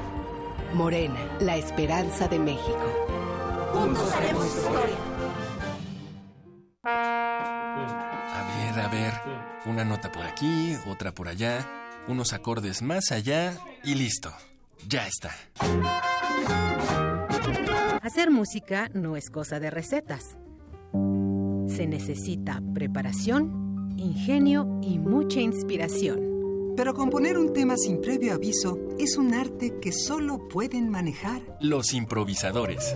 Morena, 0.73 1.19
la 1.39 1.55
esperanza 1.57 2.27
de 2.27 2.39
México. 2.39 3.07
Juntos 3.73 4.11
haremos 4.13 4.45
historia. 4.45 4.95
A 6.83 8.73
ver, 8.73 8.79
a 8.79 8.87
ver. 8.89 9.13
Una 9.65 9.83
nota 9.83 10.11
por 10.11 10.23
aquí, 10.25 10.75
otra 10.87 11.11
por 11.11 11.27
allá, 11.27 11.65
unos 12.07 12.33
acordes 12.33 12.81
más 12.81 13.11
allá 13.11 13.57
y 13.83 13.95
listo. 13.95 14.31
Ya 14.87 15.07
está. 15.07 15.31
Hacer 18.05 18.29
música 18.29 18.91
no 18.93 19.15
es 19.15 19.31
cosa 19.31 19.59
de 19.59 19.71
recetas. 19.71 20.37
Se 20.93 21.87
necesita 21.87 22.61
preparación, 22.75 23.95
ingenio 23.97 24.79
y 24.83 24.99
mucha 24.99 25.39
inspiración. 25.39 26.75
Pero 26.77 26.93
componer 26.93 27.35
un 27.39 27.51
tema 27.51 27.77
sin 27.77 28.01
previo 28.01 28.35
aviso 28.35 28.77
es 28.99 29.17
un 29.17 29.33
arte 29.33 29.79
que 29.81 29.91
solo 29.91 30.47
pueden 30.47 30.87
manejar 30.91 31.41
Los 31.59 31.95
improvisadores. 31.95 32.95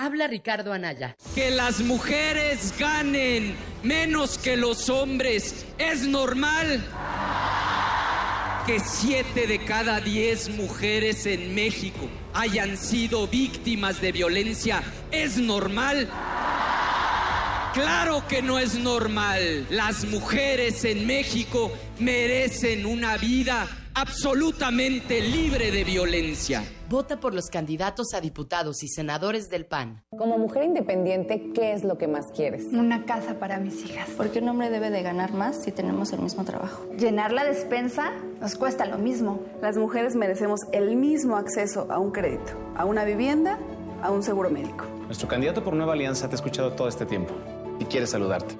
Habla 0.00 0.28
Ricardo 0.28 0.72
Anaya. 0.72 1.16
Que 1.34 1.50
las 1.50 1.80
mujeres 1.80 2.72
ganen 2.78 3.56
menos 3.82 4.38
que 4.38 4.56
los 4.56 4.88
hombres 4.90 5.66
es 5.76 6.06
normal. 6.06 6.84
Que 8.64 8.78
siete 8.78 9.48
de 9.48 9.58
cada 9.64 9.98
diez 9.98 10.50
mujeres 10.50 11.26
en 11.26 11.52
México 11.52 12.08
hayan 12.32 12.76
sido 12.76 13.26
víctimas 13.26 14.00
de 14.00 14.12
violencia 14.12 14.84
es 15.10 15.36
normal. 15.36 16.08
Claro 17.74 18.22
que 18.28 18.40
no 18.40 18.60
es 18.60 18.76
normal. 18.76 19.66
Las 19.68 20.04
mujeres 20.04 20.84
en 20.84 21.08
México 21.08 21.72
merecen 21.98 22.86
una 22.86 23.16
vida 23.16 23.66
absolutamente 24.00 25.20
libre 25.20 25.72
de 25.72 25.82
violencia. 25.82 26.62
Vota 26.88 27.18
por 27.18 27.34
los 27.34 27.46
candidatos 27.46 28.14
a 28.14 28.20
diputados 28.20 28.84
y 28.84 28.88
senadores 28.88 29.48
del 29.48 29.66
PAN. 29.66 30.04
Como 30.16 30.38
mujer 30.38 30.62
independiente, 30.62 31.50
¿qué 31.52 31.72
es 31.72 31.82
lo 31.82 31.98
que 31.98 32.06
más 32.06 32.26
quieres? 32.32 32.66
Una 32.72 33.04
casa 33.04 33.40
para 33.40 33.58
mis 33.58 33.84
hijas. 33.84 34.08
Porque 34.16 34.38
un 34.38 34.48
hombre 34.50 34.70
debe 34.70 34.90
de 34.90 35.02
ganar 35.02 35.32
más 35.32 35.64
si 35.64 35.72
tenemos 35.72 36.12
el 36.12 36.20
mismo 36.20 36.44
trabajo. 36.44 36.86
Llenar 36.96 37.32
la 37.32 37.42
despensa 37.42 38.12
nos 38.40 38.54
cuesta 38.54 38.86
lo 38.86 38.98
mismo. 38.98 39.40
Las 39.60 39.76
mujeres 39.76 40.14
merecemos 40.14 40.60
el 40.72 40.94
mismo 40.94 41.36
acceso 41.36 41.88
a 41.90 41.98
un 41.98 42.12
crédito, 42.12 42.52
a 42.76 42.84
una 42.84 43.04
vivienda, 43.04 43.58
a 44.00 44.12
un 44.12 44.22
seguro 44.22 44.48
médico. 44.48 44.84
Nuestro 45.06 45.26
candidato 45.26 45.64
por 45.64 45.74
Nueva 45.74 45.94
Alianza 45.94 46.28
te 46.28 46.34
ha 46.34 46.36
escuchado 46.36 46.72
todo 46.72 46.86
este 46.86 47.04
tiempo 47.04 47.34
y 47.80 47.84
quiere 47.84 48.06
saludarte. 48.06 48.54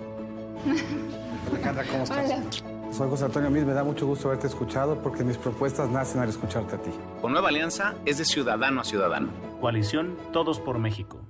Alejandra, 1.52 1.84
¿cómo 1.84 2.02
estás? 2.02 2.28
Hola. 2.28 2.77
Soy 2.90 3.08
José 3.08 3.26
Antonio 3.26 3.50
Mil, 3.50 3.64
me 3.64 3.74
da 3.74 3.84
mucho 3.84 4.06
gusto 4.06 4.28
haberte 4.28 4.46
escuchado 4.46 5.00
porque 5.02 5.22
mis 5.22 5.36
propuestas 5.36 5.90
nacen 5.90 6.20
al 6.20 6.28
escucharte 6.28 6.74
a 6.74 6.78
ti. 6.78 6.90
Con 7.20 7.32
Nueva 7.32 7.48
Alianza 7.48 7.94
es 8.04 8.18
de 8.18 8.24
ciudadano 8.24 8.80
a 8.80 8.84
ciudadano. 8.84 9.30
Coalición 9.60 10.16
Todos 10.32 10.58
por 10.58 10.78
México. 10.78 11.20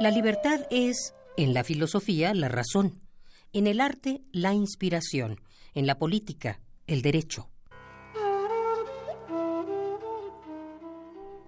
La 0.00 0.12
libertad 0.12 0.60
es, 0.70 1.14
en 1.36 1.52
la 1.52 1.64
filosofía, 1.64 2.32
la 2.32 2.48
razón, 2.48 3.00
en 3.52 3.66
el 3.66 3.80
arte, 3.80 4.22
la 4.30 4.54
inspiración, 4.54 5.40
en 5.74 5.88
la 5.88 5.98
política, 5.98 6.60
el 6.86 7.02
derecho. 7.02 7.48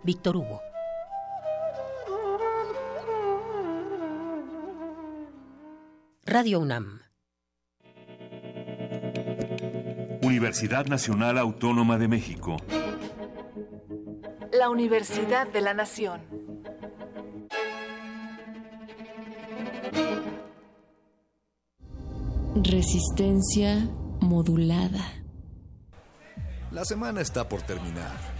Víctor 0.02 0.36
Hugo. 0.36 0.62
Radio 6.24 6.60
UNAM. 6.60 7.00
Universidad 10.22 10.86
Nacional 10.86 11.36
Autónoma 11.36 11.98
de 11.98 12.08
México. 12.08 12.56
La 14.52 14.70
Universidad 14.70 15.46
de 15.48 15.60
la 15.60 15.74
Nación. 15.74 16.22
Resistencia 22.54 23.88
modulada. 24.20 25.04
La 26.70 26.84
semana 26.84 27.20
está 27.20 27.48
por 27.48 27.62
terminar 27.62 28.39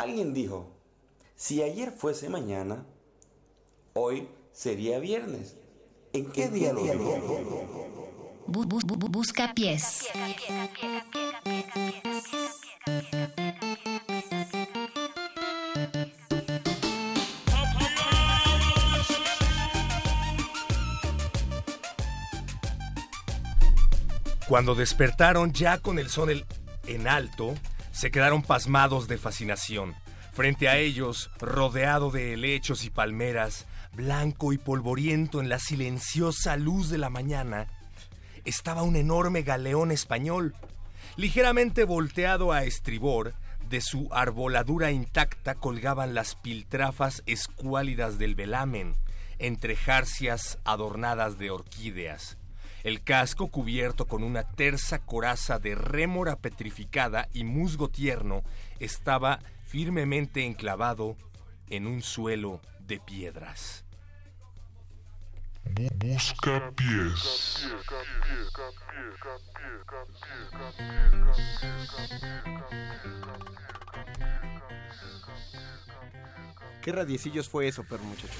Alguien 0.00 0.32
dijo, 0.32 0.66
si 1.36 1.62
ayer 1.62 1.92
fuese 1.92 2.30
mañana, 2.30 2.86
hoy 3.92 4.28
sería 4.52 4.98
viernes. 4.98 5.56
¿En 6.14 6.32
qué 6.32 6.48
día 6.48 6.72
lo 6.72 6.82
dijo? 6.82 7.04
Bu- 8.46 8.64
bu- 8.66 8.80
bu- 8.80 9.10
busca 9.10 9.52
pies. 9.54 10.06
Cuando 24.48 24.74
despertaron 24.74 25.52
ya 25.52 25.78
con 25.78 25.98
el 25.98 26.08
sol 26.10 26.44
en 26.86 27.06
alto, 27.08 27.54
se 28.00 28.10
quedaron 28.10 28.40
pasmados 28.40 29.08
de 29.08 29.18
fascinación. 29.18 29.94
Frente 30.32 30.70
a 30.70 30.78
ellos, 30.78 31.30
rodeado 31.38 32.10
de 32.10 32.32
helechos 32.32 32.86
y 32.86 32.88
palmeras, 32.88 33.66
blanco 33.92 34.54
y 34.54 34.58
polvoriento 34.58 35.38
en 35.38 35.50
la 35.50 35.58
silenciosa 35.58 36.56
luz 36.56 36.88
de 36.88 36.96
la 36.96 37.10
mañana, 37.10 37.66
estaba 38.46 38.84
un 38.84 38.96
enorme 38.96 39.42
galeón 39.42 39.90
español. 39.90 40.54
Ligeramente 41.16 41.84
volteado 41.84 42.52
a 42.52 42.64
estribor, 42.64 43.34
de 43.68 43.82
su 43.82 44.08
arboladura 44.12 44.92
intacta 44.92 45.54
colgaban 45.54 46.14
las 46.14 46.36
piltrafas 46.36 47.22
escuálidas 47.26 48.16
del 48.16 48.34
velamen, 48.34 48.96
entre 49.38 49.76
jarcias 49.76 50.56
adornadas 50.64 51.36
de 51.36 51.50
orquídeas. 51.50 52.38
El 52.82 53.02
casco 53.02 53.48
cubierto 53.48 54.06
con 54.06 54.22
una 54.22 54.42
tersa 54.42 55.00
coraza 55.00 55.58
de 55.58 55.74
rémora 55.74 56.36
petrificada 56.36 57.28
y 57.32 57.44
musgo 57.44 57.88
tierno 57.88 58.42
estaba 58.78 59.40
firmemente 59.66 60.46
enclavado 60.46 61.16
en 61.68 61.86
un 61.86 62.02
suelo 62.02 62.60
de 62.80 62.98
piedras. 63.00 63.84
Busca 65.98 66.72
pies. 66.74 67.68
¿Qué 76.82 76.92
radiecillos 76.92 77.48
fue 77.48 77.68
eso, 77.68 77.84
perro 77.84 78.04
muchacho? 78.04 78.32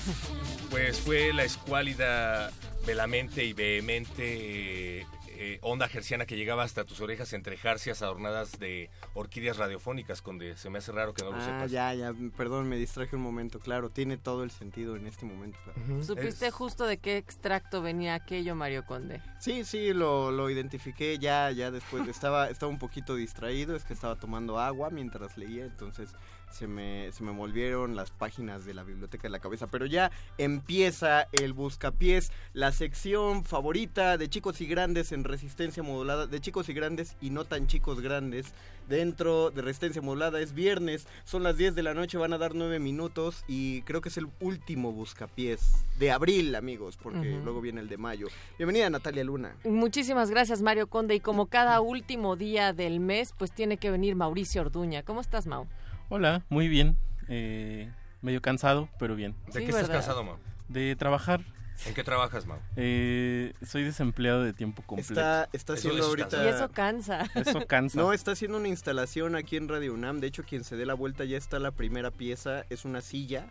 Pues 0.70 1.00
fue 1.00 1.32
la 1.32 1.44
escuálida, 1.44 2.50
velamente 2.86 3.44
y 3.44 3.52
vehemente 3.52 5.00
eh, 5.42 5.58
onda 5.62 5.88
gerciana 5.88 6.26
que 6.26 6.36
llegaba 6.36 6.62
hasta 6.64 6.84
tus 6.84 7.00
orejas 7.00 7.32
entre 7.32 7.56
jarcias 7.56 8.02
adornadas 8.02 8.58
de 8.58 8.90
orquídeas 9.14 9.56
radiofónicas, 9.56 10.22
donde 10.22 10.56
se 10.56 10.68
me 10.70 10.78
hace 10.78 10.92
raro 10.92 11.12
que 11.14 11.22
no 11.24 11.30
lo 11.32 11.36
Ah, 11.38 11.44
sepas. 11.44 11.70
ya, 11.70 11.94
ya, 11.94 12.12
perdón, 12.36 12.68
me 12.68 12.76
distraje 12.76 13.16
un 13.16 13.22
momento, 13.22 13.58
claro, 13.58 13.88
tiene 13.90 14.16
todo 14.18 14.44
el 14.44 14.50
sentido 14.50 14.96
en 14.96 15.06
este 15.06 15.24
momento. 15.26 15.58
claro. 15.64 16.02
¿Supiste 16.04 16.50
justo 16.50 16.86
de 16.86 16.98
qué 16.98 17.16
extracto 17.16 17.80
venía 17.82 18.14
aquello, 18.14 18.54
Mario 18.54 18.84
Conde? 18.84 19.22
Sí, 19.38 19.64
sí, 19.64 19.92
lo, 19.94 20.30
lo 20.30 20.50
identifiqué 20.50 21.18
ya, 21.18 21.50
ya 21.50 21.70
después, 21.70 22.06
estaba, 22.08 22.48
estaba 22.50 22.70
un 22.70 22.78
poquito 22.78 23.16
distraído, 23.16 23.74
es 23.76 23.84
que 23.84 23.94
estaba 23.94 24.16
tomando 24.16 24.58
agua 24.58 24.90
mientras 24.90 25.38
leía, 25.38 25.64
entonces 25.64 26.10
se 26.50 26.66
me, 26.66 27.10
se 27.12 27.22
me 27.22 27.32
volvieron 27.32 27.96
las 27.96 28.10
páginas 28.10 28.64
de 28.64 28.74
la 28.74 28.82
biblioteca 28.82 29.24
de 29.24 29.30
la 29.30 29.38
cabeza, 29.38 29.68
pero 29.68 29.86
ya 29.86 30.10
empieza 30.38 31.28
el 31.32 31.52
buscapiés, 31.52 32.32
la 32.52 32.72
sección 32.72 33.44
favorita 33.44 34.18
de 34.18 34.28
chicos 34.28 34.60
y 34.60 34.66
grandes 34.66 35.12
en 35.12 35.24
resistencia 35.24 35.82
modulada, 35.82 36.26
de 36.26 36.40
chicos 36.40 36.68
y 36.68 36.74
grandes 36.74 37.16
y 37.20 37.30
no 37.30 37.44
tan 37.44 37.66
chicos 37.66 38.00
grandes, 38.00 38.52
dentro 38.88 39.50
de 39.50 39.62
resistencia 39.62 40.02
modulada, 40.02 40.40
es 40.40 40.52
viernes, 40.52 41.06
son 41.24 41.44
las 41.44 41.56
10 41.56 41.74
de 41.76 41.82
la 41.82 41.94
noche, 41.94 42.18
van 42.18 42.32
a 42.32 42.38
dar 42.38 42.54
9 42.54 42.80
minutos 42.80 43.44
y 43.46 43.82
creo 43.82 44.00
que 44.00 44.08
es 44.08 44.16
el 44.16 44.26
último 44.40 44.92
buscapiés 44.92 45.86
de 45.98 46.10
abril, 46.10 46.54
amigos, 46.56 46.98
porque 47.00 47.40
luego 47.44 47.60
viene 47.60 47.80
el 47.80 47.88
de 47.88 47.96
mayo. 47.96 48.26
Bienvenida 48.58 48.90
Natalia 48.90 49.22
Luna. 49.22 49.54
Muchísimas 49.64 50.30
gracias, 50.30 50.60
Mario 50.60 50.88
Conde. 50.88 51.14
Y 51.14 51.20
como 51.20 51.46
cada 51.46 51.80
último 51.80 52.34
día 52.36 52.72
del 52.72 52.98
mes, 52.98 53.32
pues 53.38 53.52
tiene 53.52 53.76
que 53.76 53.90
venir 53.90 54.16
Mauricio 54.16 54.62
Orduña. 54.62 55.02
¿Cómo 55.04 55.20
estás, 55.20 55.46
Mau? 55.46 55.66
Hola, 56.12 56.44
muy 56.48 56.66
bien. 56.66 56.96
Eh, 57.28 57.88
medio 58.20 58.42
cansado, 58.42 58.88
pero 58.98 59.14
bien. 59.14 59.36
¿De 59.46 59.52
Sí, 59.52 59.58
qué 59.60 59.70
estás 59.70 59.88
cansado, 59.88 60.24
Mau? 60.24 60.38
De 60.66 60.96
trabajar. 60.96 61.40
¿En 61.86 61.94
qué 61.94 62.02
trabajas, 62.02 62.46
Mau? 62.46 62.58
Eh, 62.74 63.54
soy 63.64 63.84
desempleado 63.84 64.42
de 64.42 64.52
tiempo 64.52 64.82
completo. 64.82 65.12
Está, 65.12 65.48
está 65.52 65.74
haciendo 65.74 66.04
ahorita... 66.04 66.44
Y 66.44 66.48
eso 66.48 66.68
cansa. 66.72 67.30
Eso 67.36 67.64
cansa. 67.64 67.96
No, 67.96 68.12
está 68.12 68.32
haciendo 68.32 68.58
una 68.58 68.66
instalación 68.66 69.36
aquí 69.36 69.56
en 69.56 69.68
Radio 69.68 69.94
UNAM. 69.94 70.18
De 70.18 70.26
hecho, 70.26 70.42
quien 70.42 70.64
se 70.64 70.74
dé 70.76 70.84
la 70.84 70.94
vuelta 70.94 71.24
ya 71.24 71.38
está 71.38 71.60
la 71.60 71.70
primera 71.70 72.10
pieza. 72.10 72.64
Es 72.70 72.84
una 72.84 73.02
silla. 73.02 73.46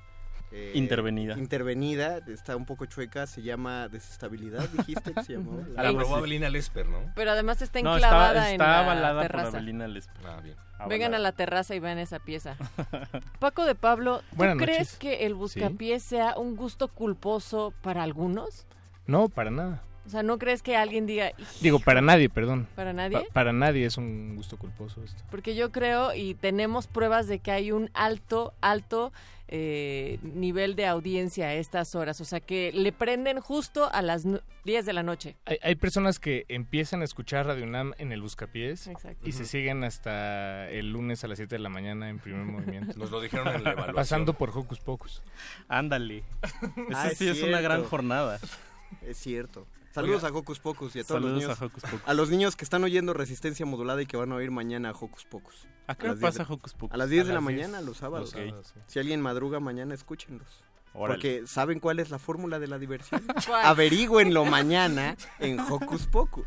Eh, 0.51 0.71
Intervenida. 0.76 1.38
Intervenida. 1.38 2.17
Está 2.27 2.55
un 2.55 2.65
poco 2.65 2.85
chueca. 2.85 3.27
Se 3.27 3.41
llama 3.41 3.88
desestabilidad, 3.88 4.67
dijiste 4.69 5.13
que 5.13 5.23
se 5.23 5.34
llamó. 5.34 5.61
La 5.76 5.91
probó 5.93 6.15
Abelina 6.17 6.49
Lesper, 6.49 6.88
¿no? 6.88 6.99
Pero 7.15 7.31
además 7.31 7.61
está 7.61 7.81
No, 7.81 7.95
enclavada 7.95 8.30
está, 8.31 8.47
en 8.49 8.53
está 8.53 8.67
la 8.67 8.80
avalada 8.80 9.21
terraza. 9.21 9.45
por 9.51 9.55
Abelina 9.57 9.88
Lesper. 9.88 10.26
Ah, 10.27 10.39
bien. 10.41 10.55
Vengan 10.88 11.13
a 11.13 11.19
la 11.19 11.34
terraza 11.34 11.76
y 11.76 11.80
vean 11.80 11.97
esa 11.97 12.19
pieza. 12.19 12.55
Paco 13.39 13.65
de 13.65 13.76
Pablo, 13.76 14.19
¿tú 14.30 14.35
Buenas 14.38 14.57
crees 14.57 14.77
noches. 14.80 14.97
que 14.97 15.26
el 15.26 15.34
buscapiés 15.34 16.03
sea 16.03 16.38
un 16.38 16.55
gusto 16.55 16.88
culposo 16.88 17.73
para 17.81 18.03
algunos? 18.03 18.65
No, 19.05 19.27
para 19.30 19.51
nada. 19.51 19.81
O 20.05 20.09
sea, 20.09 20.23
¿no 20.23 20.39
crees 20.39 20.63
que 20.63 20.76
alguien 20.76 21.05
diga... 21.05 21.31
Digo, 21.61 21.80
para 21.80 22.01
nadie, 22.01 22.30
perdón. 22.30 22.67
¿Para 22.76 22.93
nadie? 22.93 23.19
Pa- 23.19 23.34
para 23.34 23.53
nadie 23.53 23.85
es 23.85 23.97
un 23.97 24.35
gusto 24.38 24.57
culposo 24.57 25.03
esto. 25.03 25.21
Porque 25.30 25.53
yo 25.53 25.71
creo 25.71 26.15
y 26.15 26.34
tenemos 26.34 26.88
pruebas 26.88 27.27
de 27.27 27.39
que 27.39 27.51
hay 27.51 27.71
un 27.71 27.91
alto, 27.93 28.53
alto 28.61 29.11
eh, 29.51 30.19
nivel 30.21 30.76
de 30.76 30.85
audiencia 30.85 31.47
a 31.47 31.53
estas 31.55 31.95
horas. 31.95 32.21
O 32.21 32.26
sea, 32.26 32.39
que 32.39 32.71
le 32.71 32.91
prenden 32.91 33.39
justo 33.39 33.89
a 33.91 34.01
las 34.03 34.23
nu- 34.26 34.41
10 34.63 34.85
de 34.85 34.93
la 34.93 35.01
noche. 35.03 35.35
Hay, 35.45 35.57
hay 35.63 35.76
personas 35.76 36.19
que 36.19 36.45
empiezan 36.49 37.01
a 37.01 37.05
escuchar 37.05 37.47
Radio 37.47 37.63
UNAM 37.65 37.93
en 37.97 38.11
el 38.11 38.21
Buscapiés 38.21 38.85
Exacto. 38.88 39.27
y 39.27 39.31
se 39.31 39.45
siguen 39.45 39.84
hasta 39.84 40.69
el 40.69 40.91
lunes 40.91 41.23
a 41.23 41.27
las 41.27 41.38
7 41.39 41.55
de 41.55 41.59
la 41.59 41.69
mañana 41.69 42.09
en 42.09 42.19
primer 42.19 42.45
movimiento. 42.45 42.97
Nos 42.97 43.09
lo 43.11 43.19
dijeron 43.21 43.47
en 43.47 43.63
la 43.63 43.71
evaluación. 43.71 43.95
Pasando 43.95 44.34
por 44.34 44.49
Hocus 44.55 44.80
Pocus. 44.80 45.23
Ándale. 45.67 46.23
Ah, 46.93 47.07
Eso 47.07 47.15
sí 47.15 47.27
es 47.27 47.41
una 47.41 47.59
gran 47.61 47.84
jornada. 47.84 48.39
Es 49.01 49.17
cierto. 49.17 49.65
Saludos 49.91 50.23
Oiga. 50.23 50.35
a 50.35 50.39
Hocus 50.39 50.59
Pocus 50.59 50.95
y 50.95 50.99
a 50.99 51.03
todos 51.03 51.21
los 51.21 51.29
Saludos 51.31 51.43
niños. 51.43 51.61
a 51.61 51.65
Hocus 51.65 51.83
Pocus. 51.83 52.01
a 52.07 52.13
los 52.13 52.29
niños 52.29 52.55
que 52.55 52.63
están 52.63 52.83
oyendo 52.83 53.13
Resistencia 53.13 53.65
Modulada 53.65 54.01
y 54.01 54.05
que 54.05 54.17
van 54.17 54.31
a 54.31 54.35
oír 54.35 54.51
mañana 54.51 54.89
a 54.89 54.91
Hocus 54.91 55.25
Pocus. 55.25 55.67
¿A 55.87 55.95
qué 55.95 56.03
hora 56.03 56.11
las 56.13 56.19
10 56.19 56.31
pasa 56.31 56.43
de- 56.47 56.53
Hocus 56.53 56.73
Pocus? 56.73 56.93
A 56.93 56.97
las 56.97 57.09
10 57.09 57.23
A 57.23 57.27
de 57.27 57.33
la 57.33 57.39
las 57.41 57.47
10. 57.47 57.59
mañana, 57.67 57.81
los 57.81 57.97
sábados. 57.97 58.33
Los 58.33 58.43
sábados, 58.45 58.67
sí. 58.73 58.79
Si 58.87 58.99
alguien 58.99 59.21
madruga 59.21 59.59
mañana, 59.59 59.93
escúchenlos. 59.95 60.63
Órale. 60.93 61.15
Porque 61.15 61.47
¿saben 61.47 61.79
cuál 61.79 61.99
es 61.99 62.09
la 62.11 62.19
fórmula 62.19 62.59
de 62.59 62.67
la 62.67 62.77
diversión? 62.79 63.21
¿Cuál? 63.47 63.65
Averigüenlo 63.65 64.45
mañana 64.45 65.15
en 65.39 65.59
Hocus 65.59 66.05
Pocus. 66.07 66.45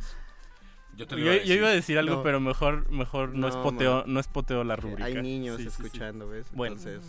Yo 0.97 1.07
te 1.07 1.17
Yo, 1.17 1.21
lo 1.25 1.25
iba 1.25 1.33
a 1.33 1.37
yo 1.37 1.41
decir. 1.43 1.57
iba 1.57 1.69
a 1.69 1.73
decir 1.73 1.99
algo, 1.99 2.17
No. 2.17 2.23
pero 2.23 2.39
mejor, 2.39 2.91
mejor 2.91 3.31
no, 3.31 3.39
No, 3.39 3.49
es 3.49 3.57
poteo, 3.57 3.95
man. 4.03 4.05
no 4.13 4.21
es 4.21 4.29
poteo 4.29 4.63
la 4.63 4.77
rúbrica. 4.77 5.05
Hay 5.07 5.15
niños 5.23 5.57
Sí, 5.57 5.65
sí, 5.65 5.71
sí. 5.71 5.83
escuchando, 5.85 6.29
¿ves? 6.29 6.47
Bueno. 6.53 6.77
Entonces, 6.77 7.03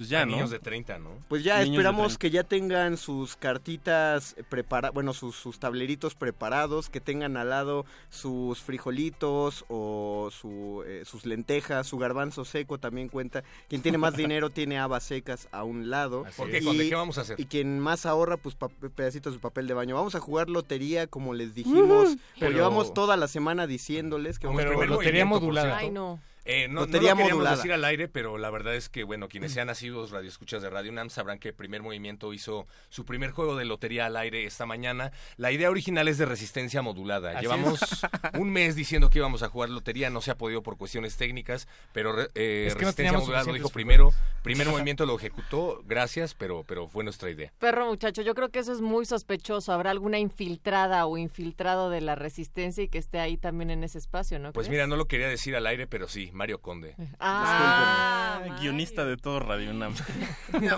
Pues 0.00 0.08
ya, 0.08 0.22
A 0.22 0.24
¿no? 0.24 0.32
niños 0.32 0.48
de 0.50 0.58
30, 0.58 0.98
¿no? 0.98 1.10
Pues 1.28 1.44
ya 1.44 1.58
Niños 1.58 1.72
esperamos 1.74 2.06
30. 2.16 2.18
que 2.20 2.30
ya 2.30 2.42
tengan 2.42 2.96
sus 2.96 3.36
cartitas 3.36 4.34
preparadas, 4.48 4.94
bueno, 4.94 5.12
sus, 5.12 5.36
sus 5.36 5.58
tableritos 5.58 6.14
preparados, 6.14 6.88
que 6.88 7.00
tengan 7.02 7.36
al 7.36 7.50
lado 7.50 7.84
sus 8.08 8.60
frijolitos 8.62 9.66
o 9.68 10.30
su, 10.32 10.82
eh, 10.86 11.02
sus 11.04 11.26
lentejas, 11.26 11.86
su 11.86 11.98
garbanzo 11.98 12.46
seco 12.46 12.78
también 12.78 13.08
cuenta. 13.08 13.44
Quien 13.68 13.82
tiene 13.82 13.98
más 13.98 14.16
dinero 14.16 14.48
tiene 14.48 14.78
habas 14.78 15.04
secas 15.04 15.48
a 15.52 15.64
un 15.64 15.90
lado. 15.90 16.24
¿Por 16.34 16.50
qué? 16.50 16.60
¿Qué 16.60 16.94
vamos 16.94 17.18
a 17.18 17.20
hacer? 17.20 17.38
Y 17.38 17.44
quien 17.44 17.78
más 17.78 18.06
ahorra, 18.06 18.38
pues 18.38 18.54
pa- 18.54 18.68
pedacitos 18.68 19.34
de 19.34 19.38
papel 19.38 19.66
de 19.66 19.74
baño. 19.74 19.96
Vamos 19.96 20.14
a 20.14 20.20
jugar 20.20 20.48
lotería, 20.48 21.08
como 21.08 21.34
les 21.34 21.54
dijimos. 21.54 22.16
Pero 22.16 22.20
Pero- 22.38 22.52
llevamos 22.52 22.94
toda 22.94 23.18
la 23.18 23.28
semana 23.28 23.66
diciéndoles 23.66 24.38
que 24.38 24.46
vamos 24.46 24.64
a 24.64 24.72
jugar 24.72 24.88
lotería 24.88 25.26
modulada. 25.26 25.76
Ay, 25.76 25.90
no. 25.90 26.20
Eh, 26.44 26.68
no, 26.68 26.80
Lotería 26.80 27.10
no 27.10 27.14
lo 27.14 27.16
queríamos 27.18 27.32
modulada. 27.32 27.56
decir 27.56 27.72
al 27.72 27.84
aire, 27.84 28.08
pero 28.08 28.38
la 28.38 28.50
verdad 28.50 28.74
es 28.74 28.88
que, 28.88 29.04
bueno, 29.04 29.28
quienes 29.28 29.52
sean 29.52 29.66
nacidos 29.66 30.10
radioescuchas 30.10 30.62
de 30.62 30.70
Radio 30.70 30.90
UNAM 30.90 31.10
sabrán 31.10 31.38
que 31.38 31.52
Primer 31.52 31.82
Movimiento 31.82 32.32
hizo 32.32 32.66
su 32.88 33.04
primer 33.04 33.30
juego 33.30 33.56
de 33.56 33.64
lotería 33.64 34.06
al 34.06 34.16
aire 34.16 34.44
esta 34.44 34.66
mañana. 34.66 35.12
La 35.36 35.52
idea 35.52 35.70
original 35.70 36.08
es 36.08 36.18
de 36.18 36.26
resistencia 36.26 36.82
modulada. 36.82 37.32
Así 37.32 37.42
Llevamos 37.42 37.82
es. 37.82 38.00
un 38.40 38.50
mes 38.50 38.74
diciendo 38.74 39.10
que 39.10 39.18
íbamos 39.18 39.42
a 39.42 39.48
jugar 39.48 39.68
lotería, 39.70 40.08
no 40.10 40.20
se 40.20 40.30
ha 40.30 40.36
podido 40.38 40.62
por 40.62 40.76
cuestiones 40.76 41.16
técnicas, 41.16 41.68
pero 41.92 42.12
re- 42.12 42.28
eh, 42.34 42.64
Es 42.68 42.74
que 42.74 42.82
no 42.82 42.88
Resistencia 42.88 42.94
teníamos 42.96 43.20
Modulada 43.22 43.44
lo 43.46 43.52
dijo 43.54 43.68
primero. 43.68 44.12
Primer 44.42 44.68
Movimiento 44.68 45.04
lo 45.06 45.16
ejecutó, 45.16 45.82
gracias, 45.86 46.34
pero, 46.34 46.64
pero 46.66 46.88
fue 46.88 47.04
nuestra 47.04 47.28
idea. 47.30 47.52
Perro 47.58 47.86
muchacho, 47.86 48.22
yo 48.22 48.34
creo 48.34 48.48
que 48.48 48.60
eso 48.60 48.72
es 48.72 48.80
muy 48.80 49.04
sospechoso. 49.04 49.72
¿Habrá 49.72 49.90
alguna 49.90 50.18
infiltrada 50.18 51.04
o 51.06 51.18
infiltrado 51.18 51.90
de 51.90 52.00
la 52.00 52.14
resistencia 52.14 52.82
y 52.84 52.88
que 52.88 52.98
esté 52.98 53.20
ahí 53.20 53.36
también 53.36 53.70
en 53.70 53.84
ese 53.84 53.98
espacio, 53.98 54.38
no 54.38 54.52
Pues 54.52 54.66
crees? 54.66 54.70
mira, 54.78 54.86
no 54.86 54.96
lo 54.96 55.06
quería 55.06 55.28
decir 55.28 55.54
al 55.56 55.66
aire, 55.66 55.86
pero 55.86 56.08
sí, 56.08 56.29
Mario 56.32 56.60
Conde. 56.60 56.94
Ah, 57.18 58.40
Ah, 58.42 58.56
guionista 58.60 59.04
de 59.04 59.16
todo 59.16 59.40
Radio 59.40 59.70
UNAM. 59.70 59.94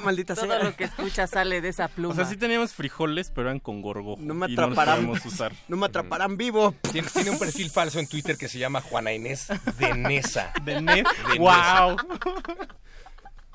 maldita 0.03 0.35
Todo 0.35 0.47
sea. 0.47 0.63
lo 0.63 0.75
que 0.77 0.85
escucha 0.85 1.27
sale 1.27 1.61
de 1.61 1.69
esa 1.69 1.89
pluma. 1.89 2.13
O 2.13 2.17
sea, 2.17 2.25
sí 2.25 2.37
teníamos 2.37 2.73
frijoles, 2.75 3.31
pero 3.31 3.49
eran 3.49 3.61
con 3.61 3.83
gorgojo. 3.83 4.21
No 4.21 4.35
me 4.35 4.47
y 4.51 4.55
no 4.57 4.69
los 4.69 4.79
atraparán. 4.79 5.09
usar. 5.11 5.53
No 5.69 5.77
me 5.77 5.87
atraparán 5.87 6.37
vivo. 6.37 6.75
Tiene, 6.93 7.09
tiene 7.09 7.31
un 7.31 7.39
perfil 7.39 7.71
falso 7.71 7.99
en 7.99 8.07
Twitter 8.07 8.37
que 8.37 8.49
se 8.49 8.59
llama 8.59 8.81
Juana 8.81 9.13
Inés 9.13 9.49
de 9.79 9.95
Nesa. 9.95 10.53
De. 10.65 10.75
De 10.81 11.05
¡Wow! 11.39 11.97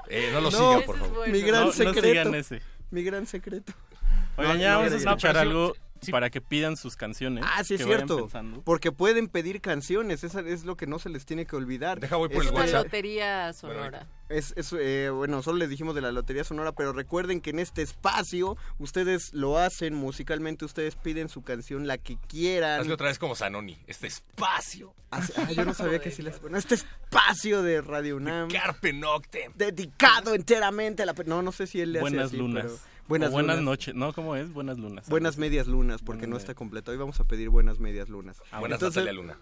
Eh, 0.10 0.30
no 0.32 0.42
lo 0.42 0.52
No, 0.52 0.74
siga, 0.74 0.86
por 0.86 0.98
favor. 1.00 1.28
Mi 1.28 1.42
gran 1.42 1.62
No, 1.62 1.66
no 1.68 1.72
secreto. 1.74 2.02
sigan 2.08 2.36
ese. 2.36 2.62
Mi 2.92 3.04
gran 3.04 3.26
secreto. 3.28 3.74
Oigan, 4.38 4.54
No, 4.58 4.62
ya 4.62 4.72
no, 4.74 4.78
vamos 4.80 4.94
a 4.94 4.96
escuchar 4.98 5.36
No, 5.36 5.42
algo 5.42 5.76
sí- 6.02 6.12
para 6.12 6.30
que 6.30 6.42
pidan 6.42 6.78
sus 6.78 6.96
canciones. 6.96 7.44
Ah, 7.48 7.64
sí 7.64 7.76
es 7.76 7.84
cierto. 7.84 8.28
Porque 8.64 8.92
pueden 8.92 9.28
pedir 9.28 9.62
canciones, 9.62 10.24
eso 10.24 10.40
es 10.40 10.64
lo 10.66 10.76
que 10.78 10.88
no 10.88 11.00
se 11.00 11.10
les 11.10 11.26
tiene 11.26 11.46
que 11.46 11.56
olvidar. 11.56 12.00
Deja, 12.00 12.16
voy 12.16 12.30
por 12.30 12.44
es 12.44 12.50
el 12.50 12.56
WhatsApp. 12.56 12.84
lotería 12.86 13.54
sonora. 13.54 14.08
Es, 14.30 14.54
es, 14.58 14.74
eh, 14.78 15.10
bueno, 15.10 15.42
solo 15.42 15.58
les 15.60 15.70
dijimos 15.70 15.96
de 15.96 16.02
la 16.02 16.12
Lotería 16.12 16.44
Sonora, 16.44 16.74
pero 16.74 16.92
recuerden 16.92 17.40
que 17.40 17.52
en 17.52 17.60
este 17.60 17.82
espacio 17.82 18.58
ustedes 18.78 19.34
lo 19.34 19.58
hacen 19.58 19.94
musicalmente, 19.96 20.66
ustedes 20.66 20.96
piden 20.98 21.30
su 21.30 21.44
canción, 21.44 21.88
la 21.88 21.98
que 21.98 22.18
quieran. 22.28 22.82
Hazlo 22.82 22.96
otra 22.96 23.08
vez 23.08 23.20
como 23.20 23.36
Zanoni. 23.36 23.78
Este 23.88 24.08
espacio. 24.08 24.94
Ah, 25.12 25.22
ah, 25.38 25.52
yo 25.54 25.64
no 25.64 25.74
sabía 25.74 26.00
que 26.00 26.12
sí 26.12 26.22
les... 26.24 26.42
Bueno, 26.42 26.58
este 26.58 26.76
espacio 26.76 27.64
de 27.64 27.80
Radio 27.82 28.18
UNAM. 28.18 28.50
Carpe 28.50 28.92
Noctem. 28.92 29.54
Dedicado 29.56 30.36
enteramente 30.36 31.04
a 31.04 31.06
la... 31.06 31.14
No, 31.26 31.42
no 31.42 31.54
sé 31.54 31.66
si 31.66 31.80
él 31.80 31.94
le 31.94 32.00
hace 32.00 32.02
Buenas 32.10 32.26
así, 32.28 32.36
lunas. 32.38 32.64
pero- 32.66 32.78
Buenas, 33.08 33.30
O 33.30 33.34
buenas 33.34 33.62
noches. 33.62 33.96
No, 33.96 34.12
¿cómo 34.12 34.36
es? 34.36 34.52
Buenas 34.52 34.78
lunas. 34.78 35.08
Buenas 35.08 35.38
medias 35.38 35.68
lunas, 35.68 36.02
porque 36.02 36.28
no 36.28 36.36
está 36.36 36.54
completo. 36.56 36.92
Hoy 36.92 36.98
vamos 36.98 37.20
a 37.20 37.24
pedir 37.24 37.50
buenas 37.50 37.80
medias 37.80 38.10
lunas. 38.10 38.42
Ah, 38.52 38.60
Buenas 38.60 38.82
Entonces- 38.82 39.06
Natalia 39.06 39.22
Luna. 39.22 39.38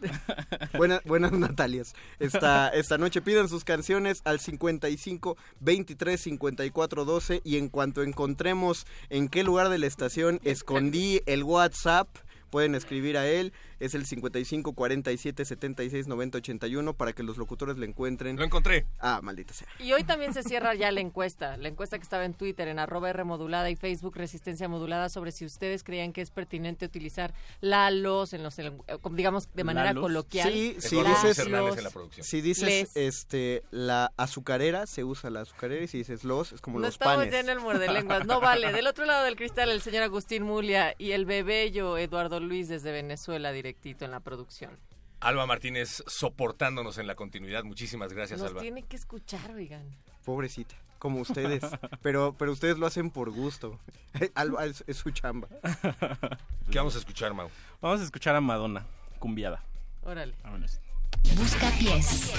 Buena- 0.77 1.01
buenas 1.05 1.31
Natalias. 1.31 1.93
Esta, 2.19 2.69
esta 2.73 2.97
noche 2.99 3.21
pidan 3.21 3.49
sus 3.49 3.63
canciones 3.63 4.21
al 4.23 4.39
55 4.39 5.35
23 5.61 6.21
54 6.21 7.05
12 7.05 7.41
y 7.43 7.57
en 7.57 7.69
cuanto 7.69 8.03
encontremos 8.03 8.85
en 9.09 9.29
qué 9.29 9.43
lugar 9.43 9.69
de 9.69 9.79
la 9.79 9.87
estación 9.87 10.39
escondí 10.43 11.21
el 11.25 11.43
WhatsApp, 11.43 12.07
pueden 12.51 12.75
escribir 12.75 13.17
a 13.17 13.27
él. 13.27 13.51
Es 13.79 13.95
el 13.95 14.05
55 14.05 14.73
47 14.73 15.45
76 15.45 16.07
90 16.07 16.37
81 16.37 16.93
para 16.93 17.13
que 17.13 17.23
los 17.23 17.37
locutores 17.37 17.77
le 17.77 17.85
encuentren. 17.85 18.37
Lo 18.37 18.43
encontré. 18.43 18.85
Ah, 18.99 19.19
maldita 19.21 19.53
sea. 19.53 19.67
Y 19.79 19.91
hoy 19.93 20.03
también 20.03 20.33
se 20.33 20.43
cierra 20.43 20.73
ya 20.75 20.91
la 20.91 21.01
encuesta, 21.01 21.57
la 21.57 21.67
encuesta 21.67 21.97
que 21.97 22.03
estaba 22.03 22.25
en 22.25 22.33
Twitter, 22.33 22.67
en 22.67 22.79
arroba 22.79 23.09
R 23.09 23.23
modulada 23.23 23.69
y 23.69 23.75
Facebook 23.75 24.15
Resistencia 24.15 24.67
Modulada 24.67 25.09
sobre 25.09 25.31
si 25.31 25.45
ustedes 25.45 25.83
creían 25.83 26.13
que 26.13 26.21
es 26.21 26.31
pertinente 26.31 26.85
utilizar 26.85 27.33
la 27.61 27.91
los 27.91 28.33
en 28.33 28.43
los, 28.43 28.55
digamos, 29.11 29.49
de 29.53 29.63
manera 29.63 29.93
coloquial. 29.93 30.51
Sí, 30.51 30.75
si 30.79 30.95
dices, 31.01 31.39
Hernández 31.39 31.77
en 31.77 31.83
la 31.83 31.89
producción. 31.89 32.25
si 32.25 32.41
dices 32.41 32.63
Les. 32.65 32.95
este 32.95 33.63
la 33.71 34.11
azucarera, 34.17 34.87
se 34.87 35.03
usa 35.03 35.29
la 35.29 35.41
azucarera 35.41 35.83
y 35.83 35.87
si 35.87 35.99
dices 35.99 36.23
los, 36.23 36.51
es 36.53 36.61
como 36.61 36.79
No 36.79 36.85
los 36.87 36.95
estamos 36.95 37.17
panes. 37.17 37.31
ya 37.33 37.39
en 37.39 37.49
el 37.49 37.59
muerde 37.59 37.91
lenguas, 37.91 38.25
no 38.25 38.39
vale. 38.39 38.71
Del 38.71 38.87
otro 38.87 39.05
lado 39.05 39.23
del 39.25 39.35
cristal, 39.35 39.69
el 39.69 39.81
señor 39.81 40.03
Agustín 40.03 40.43
Mulia 40.43 40.95
y 40.97 41.11
el 41.11 41.25
bebello 41.25 41.97
Eduardo 41.97 42.39
Luis 42.39 42.67
desde 42.67 42.91
Venezuela, 42.91 43.51
directito 43.65 44.05
en 44.05 44.11
la 44.11 44.19
producción. 44.19 44.77
Alba 45.21 45.47
Martínez 45.47 46.03
soportándonos 46.05 46.99
en 46.99 47.07
la 47.07 47.15
continuidad. 47.15 47.63
Muchísimas 47.63 48.13
gracias, 48.13 48.39
Nos 48.39 48.49
Alba. 48.49 48.61
tiene 48.61 48.83
que 48.83 48.95
escuchar, 48.95 49.51
oigan. 49.51 49.83
Pobrecita, 50.23 50.75
como 50.99 51.19
ustedes. 51.19 51.63
pero, 52.03 52.35
pero 52.37 52.51
ustedes 52.51 52.77
lo 52.77 52.85
hacen 52.85 53.09
por 53.09 53.31
gusto. 53.31 53.79
Alba 54.35 54.65
es, 54.65 54.83
es 54.85 54.97
su 54.97 55.09
chamba. 55.09 55.47
¿Qué 56.69 56.77
vamos 56.77 56.95
a 56.95 56.99
escuchar, 56.99 57.33
Mau? 57.33 57.49
Vamos 57.81 58.01
a 58.01 58.03
escuchar 58.03 58.35
a 58.35 58.41
Madonna, 58.41 58.85
cumbiada. 59.17 59.63
Órale. 60.03 60.35
Vámonos. 60.43 60.79
Busca 61.35 61.71
pies. 61.71 62.31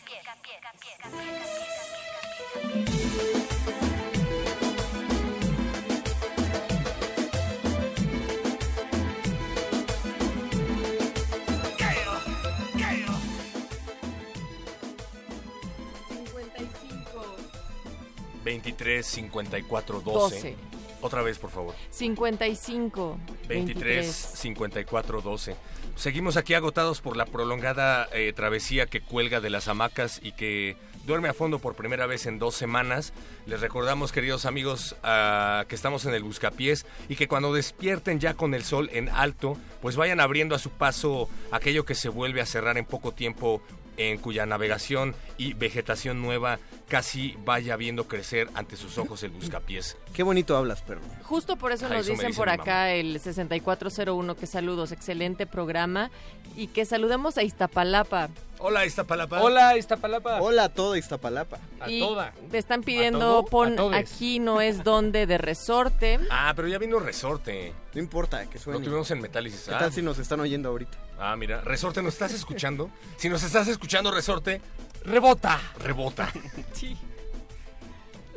23 18.45 19.07
54 19.07 20.01
12. 20.01 20.37
12. 20.37 20.57
Otra 21.03 21.23
vez, 21.23 21.39
por 21.39 21.51
favor. 21.51 21.75
55. 21.91 23.19
23 23.49 24.07
54 24.07 25.21
12. 25.21 25.57
Seguimos 26.03 26.37
aquí 26.37 26.55
agotados 26.55 27.01
por 27.01 27.17
la 27.17 27.27
prolongada 27.27 28.09
eh, 28.11 28.33
travesía 28.35 28.87
que 28.87 29.03
cuelga 29.03 29.41
de 29.41 29.51
las 29.51 29.69
hamacas 29.69 30.19
y 30.21 30.33
que 30.33 30.77
duerme 31.07 31.29
a 31.29 31.33
fondo 31.33 31.61
por 31.61 31.77
primera 31.77 32.07
vez 32.07 32.27
en 32.27 32.41
dos 32.41 32.57
semanas. 32.57 33.13
Les 33.47 33.61
recordamos, 33.61 34.11
queridos 34.11 34.45
amigos, 34.45 34.97
ah, 35.05 35.65
que 35.69 35.77
estamos 35.77 36.05
en 36.05 36.15
el 36.15 36.25
Buscapiés 36.25 36.87
y 37.09 37.15
que 37.15 37.29
cuando 37.29 37.55
despierten 37.55 38.19
ya 38.19 38.35
con 38.35 38.53
el 38.55 38.65
sol 38.65 38.91
en 38.93 39.11
alto, 39.11 39.57
pues 39.81 39.95
vayan 39.95 40.19
abriendo 40.19 40.57
a 40.57 40.59
su 40.59 40.71
paso 40.71 41.29
aquello 41.53 41.85
que 41.85 41.95
se 41.95 42.09
vuelve 42.09 42.41
a 42.41 42.47
cerrar 42.47 42.79
en 42.79 42.85
poco 42.85 43.13
tiempo 43.13 43.63
en 43.97 44.19
cuya 44.19 44.47
navegación 44.47 45.15
y 45.39 45.55
vegetación 45.55 46.23
nueva 46.23 46.59
casi 46.89 47.37
vaya 47.45 47.77
viendo 47.77 48.07
crecer 48.09 48.49
ante 48.55 48.77
sus 48.77 48.99
ojos 48.99 49.23
el 49.23 49.31
buscapiés. 49.31 49.97
Qué 50.13 50.23
bonito 50.23 50.57
hablas, 50.57 50.83
perro. 50.83 51.01
Justo 51.23 51.57
por 51.57 51.73
eso 51.73 51.87
Ah, 51.87 51.91
nos 51.91 52.01
eso 52.01 52.13
dicen 52.13 52.29
dice 52.29 52.39
por 52.39 52.49
acá 52.51 52.93
el 52.93 53.19
6401 53.19 54.35
que 54.37 54.47
saludos, 54.47 54.93
excelente 54.93 55.47
programa 55.47 56.11
y 56.57 56.69
que 56.69 56.85
saludemos 56.85 57.39
a 57.39 57.43
Iztapalapa. 57.43 58.29
Hola 58.65 58.87
Iztapalapa. 58.87 59.41
Hola 59.43 59.77
Iztapalapa. 59.77 60.41
Hola 60.41 60.65
a 60.65 60.69
todo 60.69 60.95
Iztapalapa. 60.95 61.59
y 61.89 62.07
te 62.51 62.59
están 62.59 62.83
pidiendo 62.83 63.45
pon 63.45 63.77
A 63.93 63.97
aquí 63.99 64.39
no 64.39 64.61
es 64.61 64.85
donde 64.85 65.27
de 65.27 65.37
resorte. 65.37 66.21
Ah, 66.31 66.53
pero 66.55 66.69
ya 66.69 66.79
vino 66.79 67.01
resorte. 67.01 67.73
No 67.93 68.01
importa, 68.01 68.49
que 68.49 68.59
suene. 68.59 68.79
Lo 68.79 68.85
tuvimos 68.85 69.11
en 69.11 69.21
Metálisis. 69.21 69.63
¿Qué 69.69 69.75
Ah, 69.75 69.79
tal 69.81 69.93
si 69.93 70.01
nos 70.01 70.19
están 70.19 70.39
oyendo 70.41 70.69
ahorita? 70.69 70.97
Ah, 71.19 71.35
mira, 71.37 71.61
Resorte, 71.63 72.03
¿nos 72.03 72.13
estás 72.15 72.33
escuchando? 72.35 72.89
Si 73.17 73.29
nos 73.29 73.43
estás 73.43 73.67
escuchando, 73.69 74.13
Resorte, 74.13 74.61
rebota. 75.05 75.61
Rebota. 75.81 76.33
Sí. 76.73 76.97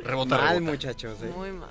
Rebota, 0.00 0.36
Mal, 0.38 0.54
rebota. 0.56 0.70
muchachos. 0.72 1.18
eh. 1.22 1.32
Muy 1.36 1.52
mal. 1.52 1.70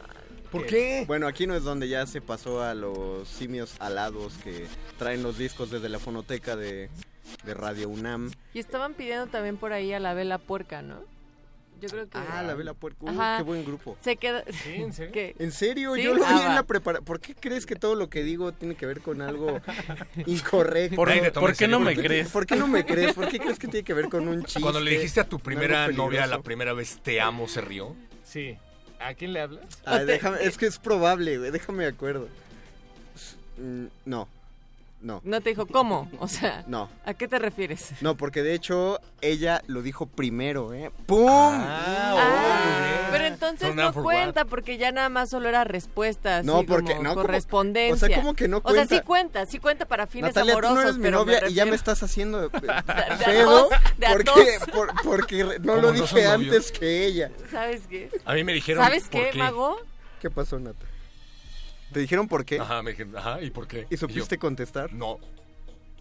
¿Por 0.59 0.65
qué? 0.67 1.03
Bueno, 1.07 1.27
aquí 1.27 1.47
no 1.47 1.55
es 1.55 1.63
donde 1.63 1.87
ya 1.87 2.05
se 2.05 2.21
pasó 2.21 2.61
a 2.63 2.73
los 2.73 3.27
simios 3.27 3.75
alados 3.79 4.33
que 4.43 4.65
traen 4.97 5.23
los 5.23 5.37
discos 5.37 5.71
desde 5.71 5.89
la 5.89 5.99
fonoteca 5.99 6.55
de, 6.55 6.89
de 7.43 7.53
Radio 7.53 7.89
UNAM. 7.89 8.31
Y 8.53 8.59
estaban 8.59 8.93
pidiendo 8.93 9.27
también 9.27 9.57
por 9.57 9.73
ahí 9.73 9.91
a 9.93 9.99
la 9.99 10.13
vela 10.13 10.37
puerca, 10.37 10.81
¿no? 10.81 10.99
Yo 11.81 11.89
creo 11.89 12.07
que... 12.07 12.17
Ah, 12.17 12.41
la 12.41 12.53
Vela 12.55 12.73
Puerca. 12.73 12.99
Uh, 13.01 13.09
Ajá. 13.09 13.37
qué 13.39 13.43
buen 13.43 13.65
grupo. 13.65 13.97
Se 13.99 14.15
queda... 14.15 14.45
Sí, 14.49 14.75
¿en 14.75 14.93
serio? 14.93 15.11
¿Qué? 15.11 15.35
¿En 15.37 15.51
serio? 15.51 15.95
¿Sí? 15.95 16.03
Yo 16.03 16.13
lo 16.13 16.21
vi 16.21 16.25
Ah, 16.25 16.45
en 16.47 16.55
la 16.55 16.63
preparación. 16.63 17.03
¿Por 17.03 17.19
qué 17.19 17.35
crees 17.35 17.65
que 17.65 17.75
todo 17.75 17.95
lo 17.95 18.09
que 18.09 18.23
digo 18.23 18.53
tiene 18.53 18.75
que 18.75 18.85
ver 18.85 19.01
con 19.01 19.21
algo 19.21 19.59
incorrecto? 20.25 20.95
¿Por- 20.95 21.33
¿por 21.33 21.55
qué 21.55 21.67
no 21.67 21.81
me 21.81 21.93
crees? 21.95 22.29
¿Por 22.29 22.45
qué 22.45 22.55
no 22.55 22.67
me 22.67 22.85
crees? 22.85 23.13
¿Por 23.13 23.27
qué 23.27 23.39
crees 23.39 23.59
que 23.59 23.67
tiene 23.67 23.83
que 23.83 23.93
ver 23.93 24.07
con 24.07 24.25
un 24.27 24.43
chiste? 24.45 24.61
Cuando 24.61 24.79
le 24.79 24.91
dijiste 24.91 25.19
a 25.19 25.25
tu 25.27 25.37
primera 25.39 25.89
novia 25.89 26.25
la 26.27 26.41
primera 26.41 26.71
vez 26.73 26.99
te 27.03 27.19
amo, 27.19 27.47
se 27.47 27.59
rió. 27.61 27.93
Sí. 28.23 28.57
¿A 29.05 29.13
quién 29.13 29.33
le 29.33 29.41
hablas? 29.41 29.63
Ah, 29.85 29.99
déjame, 29.99 30.43
es 30.43 30.57
que 30.57 30.65
es 30.65 30.79
probable, 30.79 31.37
güey. 31.37 31.51
Déjame 31.51 31.83
de 31.83 31.89
acuerdo. 31.89 32.27
Mm, 33.57 33.85
No. 34.05 34.27
No. 35.05 35.21
No 35.23 35.39
te 35.39 35.49
dijo 35.49 35.67
cómo, 35.67 36.09
o 36.19 36.27
sea, 36.27 36.63
No. 36.65 36.89
¿a 37.05 37.13
qué 37.13 37.27
te 37.27 37.37
refieres? 37.37 37.91
No, 38.01 38.17
porque 38.17 38.41
de 38.41 38.55
hecho 38.55 38.99
ella 39.21 39.61
lo 39.67 39.83
dijo 39.83 40.07
primero, 40.07 40.73
¿eh? 40.73 40.89
¡Pum! 41.05 41.29
Ah, 41.29 43.07
pero 43.11 43.25
entonces 43.25 43.75
no 43.75 43.93
cuenta 43.93 44.45
porque 44.45 44.77
ya 44.79 44.91
nada 44.91 45.09
más 45.09 45.29
solo 45.29 45.47
era 45.47 45.63
respuesta, 45.63 46.37
así 46.37 46.47
No, 46.47 46.63
porque- 46.63 46.93
como 46.95 47.03
no, 47.03 47.13
correspondencia. 47.13 47.93
O 47.93 48.09
sea, 48.09 48.17
¿cómo 48.17 48.33
que 48.33 48.47
no 48.47 48.61
O 48.63 48.73
sea, 48.73 48.81
sí 48.87 48.99
cuenta? 49.01 49.05
cuenta, 49.05 49.45
sí 49.45 49.59
cuenta 49.59 49.85
para 49.85 50.07
fines 50.07 50.29
Natalia, 50.33 50.53
tú 50.53 50.57
amorosos, 50.57 50.75
no 50.75 50.81
eres 50.81 50.97
mi 50.97 51.03
pero 51.03 51.17
novia 51.19 51.41
me 51.41 51.49
y 51.49 51.53
ya 51.53 51.65
me 51.67 51.75
estás 51.75 52.01
haciendo 52.01 52.43
eh, 52.47 52.49
a 52.67 53.17
pedo 53.23 53.51
dos, 53.51 53.69
de 53.97 54.07
a 54.07 54.09
porque, 54.11 54.25
dos. 54.59 54.69
por- 54.73 54.93
porque 55.03 55.43
no 55.43 55.73
¿Cómo 55.75 55.81
lo 55.83 55.91
dije 55.91 56.25
antes 56.25 56.71
que 56.71 57.05
ella. 57.05 57.29
¿Sabes 57.51 57.83
qué? 57.87 58.09
A 58.25 58.33
mí 58.33 58.43
me 58.43 58.53
dijeron. 58.53 58.83
¿Sabes 58.83 59.03
¿por 59.07 59.29
qué, 59.29 59.37
Mago? 59.37 59.77
¿Qué 60.19 60.31
pasó, 60.31 60.57
Nata? 60.59 60.83
¿Te 61.95 62.01
dijeron 62.01 62.27
por 62.27 62.43
qué? 62.43 62.59
Ajá, 62.59 62.81
me 62.83 62.91
dijeron, 62.91 63.15
ajá, 63.17 63.41
¿y 63.41 63.51
por 63.51 63.69
qué? 63.69 63.87
¿Y 63.89 63.95
supiste 63.95 64.35
yo, 64.35 64.39
contestar? 64.41 64.91
No. 64.91 65.17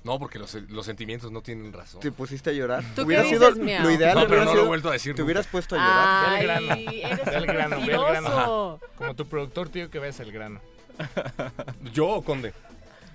No, 0.02 0.18
porque 0.18 0.40
los, 0.40 0.52
los 0.68 0.84
sentimientos 0.84 1.30
no 1.30 1.40
tienen 1.40 1.72
razón. 1.72 2.00
¿Te 2.00 2.10
pusiste 2.10 2.50
a 2.50 2.52
llorar? 2.52 2.82
¿Tú 2.82 2.94
qué 2.96 3.02
Hubiera 3.02 3.22
dices, 3.22 3.38
sido 3.38 3.54
miau? 3.64 3.84
lo 3.84 3.90
ideal. 3.92 4.18
No, 4.18 4.26
pero 4.26 4.44
no 4.44 4.54
lo 4.56 4.64
he 4.64 4.66
vuelto 4.66 4.88
a 4.88 4.92
decir 4.94 5.12
Te 5.14 5.22
nunca. 5.22 5.24
hubieras 5.26 5.46
puesto 5.46 5.76
a 5.76 5.78
llorar. 5.78 6.28
Ay, 6.30 6.42
grano. 6.42 6.74
eres 6.74 7.24
Ve 7.26 7.36
al 7.36 7.46
grano, 7.46 7.76
ve 7.86 7.94
al 7.94 8.04
grano. 8.06 8.80
Como 8.96 9.14
tu 9.14 9.24
productor 9.24 9.70
digo 9.70 9.88
que 9.88 10.00
vayas 10.00 10.18
al 10.18 10.32
grano. 10.32 10.60
¿Yo 11.92 12.08
o 12.08 12.22
Conde? 12.24 12.52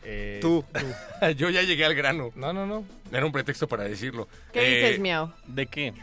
Eh, 0.06 0.40
Tú. 0.42 0.64
Yo 1.36 1.50
ya 1.50 1.62
llegué 1.64 1.84
al 1.84 1.96
grano. 1.96 2.32
No, 2.36 2.54
no, 2.54 2.66
no. 2.66 2.86
Era 3.12 3.26
un 3.26 3.34
pretexto 3.34 3.68
para 3.68 3.84
decirlo. 3.84 4.30
¿Qué 4.54 4.62
Eh, 4.62 4.84
dices, 4.84 5.00
Miau? 5.02 5.34
¿De 5.48 5.68
qué? 5.68 5.94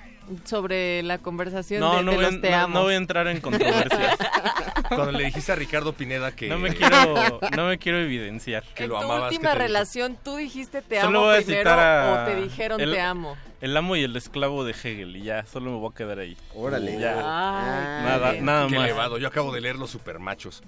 Sobre 0.44 1.02
la 1.02 1.18
conversación 1.18 1.80
No, 1.80 1.96
de, 1.98 2.02
no 2.02 2.10
de 2.12 2.16
voy, 2.16 2.24
a- 2.26 2.30
los 2.30 2.40
te 2.40 2.50
no- 2.50 2.56
amo. 2.56 2.74
no 2.74 2.82
voy 2.84 2.94
a 2.94 2.96
entrar 2.96 3.28
en 3.28 3.40
controversias. 3.40 4.16
Cuando 4.88 5.12
le 5.12 5.24
dijiste 5.24 5.52
a 5.52 5.54
Ricardo 5.54 5.92
Pineda 5.92 6.32
que... 6.32 6.48
No 6.48 6.58
me 6.58 6.70
quiero, 6.74 7.40
no 7.56 7.66
me 7.68 7.78
quiero 7.78 7.98
evidenciar. 8.00 8.64
que 8.74 8.84
en 8.84 8.90
lo 8.90 8.98
tu 8.98 9.04
amabas, 9.04 9.30
¿qué 9.30 9.36
última 9.36 9.50
dijo? 9.52 9.62
relación, 9.62 10.16
¿tú 10.22 10.36
dijiste 10.36 10.82
te 10.82 11.00
Solo 11.00 11.18
amo 11.20 11.26
voy 11.28 11.34
a 11.36 11.38
primero 11.38 11.60
citar 11.60 11.78
a- 11.78 12.22
o 12.22 12.26
te 12.26 12.36
dijeron 12.42 12.80
el- 12.80 12.92
te 12.92 13.00
amo? 13.00 13.36
El 13.60 13.76
amo 13.76 13.96
y 13.96 14.02
el 14.04 14.14
esclavo 14.16 14.64
de 14.64 14.72
Hegel 14.72 15.16
y 15.16 15.22
ya, 15.22 15.46
solo 15.46 15.70
me 15.70 15.76
voy 15.78 15.90
a 15.92 15.96
quedar 15.96 16.18
ahí. 16.18 16.36
Órale. 16.54 16.98
Ya. 16.98 17.14
Ay, 17.16 18.04
nada, 18.04 18.32
nada 18.40 18.66
Qué 18.68 18.74
más. 18.76 18.84
elevado. 18.84 19.18
Yo 19.18 19.28
acabo 19.28 19.52
de 19.52 19.60
leer 19.60 19.76
los 19.76 19.90
supermachos. 19.90 20.62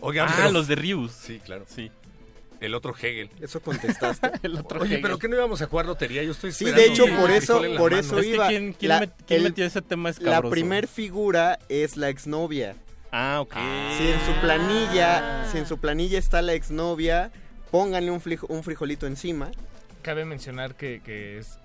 Oigan, 0.00 0.28
Ah, 0.28 0.34
pero- 0.36 0.50
los 0.50 0.66
de 0.66 0.74
Rius. 0.74 1.12
Sí, 1.12 1.38
claro. 1.44 1.64
Sí. 1.68 1.90
El 2.62 2.74
otro 2.74 2.94
Hegel. 2.96 3.28
Eso 3.40 3.60
contestaste. 3.60 4.30
El 4.42 4.56
otro 4.56 4.80
Oye, 4.80 4.92
Hegel. 4.94 5.02
¿pero 5.02 5.18
qué 5.18 5.28
no 5.28 5.36
íbamos 5.36 5.60
a 5.62 5.66
jugar 5.66 5.86
lotería? 5.86 6.22
Yo 6.22 6.30
estoy 6.32 6.52
Sí, 6.52 6.64
de 6.64 6.86
hecho, 6.86 7.04
por 7.20 7.30
eso, 7.30 7.60
por 7.76 7.92
eso 7.92 8.18
Es 8.18 8.26
que 8.26 8.34
iba. 8.34 8.48
¿quién- 8.48 8.72
quién 8.72 8.88
La- 8.88 9.00
met- 9.02 9.12
quién 9.26 9.38
el- 9.38 9.44
metió 9.44 9.64
ese 9.66 9.82
tema 9.82 10.10
La 10.20 10.40
primer 10.42 10.86
figura 10.88 11.58
es 11.68 11.96
la 11.96 12.08
exnovia. 12.08 12.76
Ah, 13.10 13.40
ok. 13.42 13.54
Si 13.98 14.08
en 14.08 14.20
su 14.24 14.40
planilla, 14.40 15.46
si 15.52 15.58
en 15.58 15.66
su 15.66 15.76
planilla 15.78 16.18
está 16.18 16.40
la 16.40 16.54
exnovia, 16.54 17.30
pónganle 17.70 18.10
un 18.10 18.62
frijolito 18.62 19.06
encima. 19.06 19.50
Cabe 20.02 20.24
mencionar 20.24 20.74
que, 20.76 21.02
que 21.04 21.38
es 21.38 21.58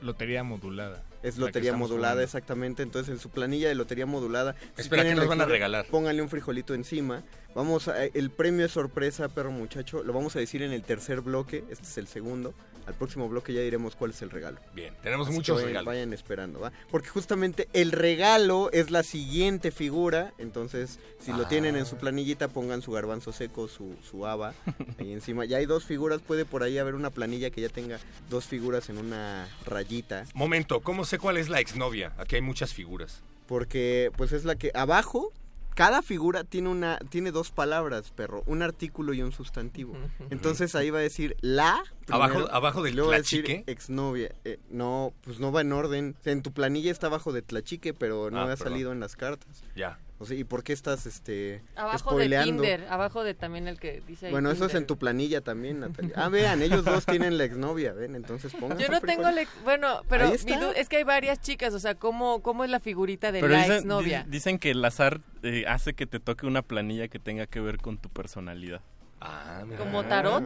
lotería 0.00 0.42
modulada. 0.42 1.02
Es 1.22 1.36
lotería 1.38 1.72
modulada, 1.72 2.12
jugando. 2.12 2.22
exactamente. 2.22 2.82
Entonces, 2.82 3.12
en 3.12 3.18
su 3.18 3.30
planilla 3.30 3.68
de 3.68 3.74
lotería 3.74 4.06
modulada. 4.06 4.54
si 4.76 4.82
Espera, 4.82 5.02
tienen 5.02 5.16
¿qué 5.16 5.20
nos 5.20 5.28
van 5.28 5.40
a 5.40 5.46
regalar? 5.46 5.86
Pónganle 5.86 6.22
un 6.22 6.28
frijolito 6.28 6.74
encima. 6.74 7.24
Vamos 7.54 7.88
a, 7.88 8.04
el 8.04 8.30
premio 8.30 8.66
es 8.66 8.72
sorpresa, 8.72 9.28
perro 9.28 9.50
muchacho. 9.50 10.02
Lo 10.02 10.12
vamos 10.12 10.36
a 10.36 10.38
decir 10.38 10.62
en 10.62 10.72
el 10.72 10.82
tercer 10.82 11.20
bloque. 11.20 11.64
Este 11.70 11.84
es 11.84 11.98
el 11.98 12.06
segundo. 12.06 12.54
Al 12.88 12.94
próximo 12.94 13.28
bloque 13.28 13.52
ya 13.52 13.60
diremos 13.60 13.94
cuál 13.94 14.12
es 14.12 14.22
el 14.22 14.30
regalo. 14.30 14.58
Bien, 14.74 14.94
tenemos 15.02 15.26
Así 15.26 15.34
que 15.34 15.38
muchos 15.38 15.56
vayan, 15.56 15.68
regalos. 15.68 15.86
Vayan 15.86 16.12
esperando, 16.14 16.58
¿va? 16.60 16.72
Porque 16.90 17.08
justamente 17.10 17.68
el 17.74 17.92
regalo 17.92 18.70
es 18.72 18.90
la 18.90 19.02
siguiente 19.02 19.70
figura. 19.70 20.32
Entonces, 20.38 20.98
si 21.20 21.32
lo 21.34 21.46
tienen 21.46 21.76
en 21.76 21.84
su 21.84 21.96
Ah. 21.96 21.98
planillita, 21.98 22.48
pongan 22.48 22.80
su 22.80 22.90
garbanzo 22.92 23.30
seco, 23.32 23.68
su, 23.68 23.94
su 24.10 24.26
haba 24.26 24.54
ahí 24.98 25.12
encima. 25.12 25.44
Ya 25.44 25.58
hay 25.58 25.66
dos 25.66 25.84
figuras. 25.84 26.22
Puede 26.22 26.46
por 26.46 26.62
ahí 26.62 26.78
haber 26.78 26.94
una 26.94 27.10
planilla 27.10 27.50
que 27.50 27.60
ya 27.60 27.68
tenga 27.68 28.00
dos 28.30 28.46
figuras 28.46 28.88
en 28.88 28.96
una 28.96 29.46
rayita. 29.66 30.24
Momento, 30.32 30.80
¿cómo 30.80 31.04
sé 31.04 31.18
cuál 31.18 31.36
es 31.36 31.50
la 31.50 31.60
exnovia? 31.60 32.12
Aquí 32.16 32.36
hay 32.36 32.42
muchas 32.42 32.72
figuras. 32.72 33.20
Porque, 33.46 34.10
pues 34.16 34.32
es 34.32 34.44
la 34.44 34.56
que 34.56 34.70
abajo. 34.74 35.30
Cada 35.78 36.02
figura 36.02 36.42
tiene 36.42 36.70
una 36.70 36.98
tiene 37.08 37.30
dos 37.30 37.52
palabras, 37.52 38.10
perro, 38.10 38.42
un 38.46 38.62
artículo 38.62 39.14
y 39.14 39.22
un 39.22 39.30
sustantivo. 39.30 39.94
Entonces 40.28 40.74
ahí 40.74 40.90
va 40.90 40.98
a 40.98 41.02
decir 41.02 41.36
la 41.40 41.80
Abajo- 42.08 42.32
primero, 42.34 42.52
abajo 42.52 42.82
del 42.82 42.96
luego 42.96 43.10
va 43.10 43.14
a 43.14 43.18
decir 43.18 43.44
tlachique. 43.44 43.70
exnovia. 43.70 44.34
Eh, 44.44 44.58
no, 44.70 45.12
pues 45.22 45.38
no 45.38 45.52
va 45.52 45.60
en 45.60 45.72
orden. 45.72 46.16
O 46.18 46.22
sea, 46.24 46.32
en 46.32 46.42
tu 46.42 46.52
planilla 46.52 46.90
está 46.90 47.06
abajo 47.06 47.32
de 47.32 47.42
tlachique, 47.42 47.94
pero 47.94 48.28
no 48.28 48.38
Ah, 48.40 48.42
ha 48.42 48.46
perdón. 48.56 48.68
salido 48.72 48.90
en 48.90 48.98
las 48.98 49.14
cartas. 49.14 49.62
Ya. 49.76 50.00
O 50.20 50.26
sea, 50.26 50.36
¿y 50.36 50.42
por 50.42 50.64
qué 50.64 50.72
estás 50.72 51.06
este 51.06 51.62
Abajo 51.76 51.98
spoileando? 52.10 52.62
de 52.62 52.68
Tinder, 52.70 52.90
abajo 52.92 53.22
de 53.22 53.34
también 53.34 53.68
el 53.68 53.78
que 53.78 54.02
dice 54.06 54.26
ahí 54.26 54.32
Bueno, 54.32 54.50
eso 54.50 54.64
es 54.64 54.70
Tinder. 54.72 54.82
en 54.82 54.86
tu 54.88 54.98
planilla 54.98 55.40
también, 55.42 55.78
Natalia. 55.80 56.12
Ah, 56.16 56.28
vean, 56.28 56.60
ellos 56.60 56.84
dos 56.84 57.06
tienen 57.06 57.38
la 57.38 57.44
exnovia, 57.44 57.92
ven, 57.92 58.16
entonces 58.16 58.52
pongan. 58.58 58.78
Yo 58.78 58.88
no 58.88 59.00
tengo 59.00 59.30
la 59.30 59.42
ex- 59.42 59.62
bueno, 59.62 60.02
pero 60.08 60.28
mi 60.30 60.34
es 60.74 60.88
que 60.88 60.96
hay 60.96 61.04
varias 61.04 61.40
chicas, 61.40 61.72
o 61.72 61.78
sea, 61.78 61.94
¿cómo, 61.94 62.42
cómo 62.42 62.64
es 62.64 62.70
la 62.70 62.80
figurita 62.80 63.30
de 63.30 63.40
Pero 63.40 63.52
la 63.52 63.58
dicen, 63.60 63.76
exnovia? 63.76 64.24
di- 64.24 64.30
dicen 64.30 64.58
que 64.58 64.72
el 64.72 64.84
azar 64.84 65.20
eh, 65.44 65.64
hace 65.68 65.94
que 65.94 66.06
te 66.06 66.18
toque 66.18 66.46
una 66.46 66.62
planilla 66.62 67.06
que 67.06 67.20
tenga 67.20 67.46
que 67.46 67.60
ver 67.60 67.78
con 67.78 67.96
tu 67.98 68.08
personalidad. 68.08 68.80
Ah, 69.20 69.64
¿Como 69.78 70.04
tarot? 70.04 70.44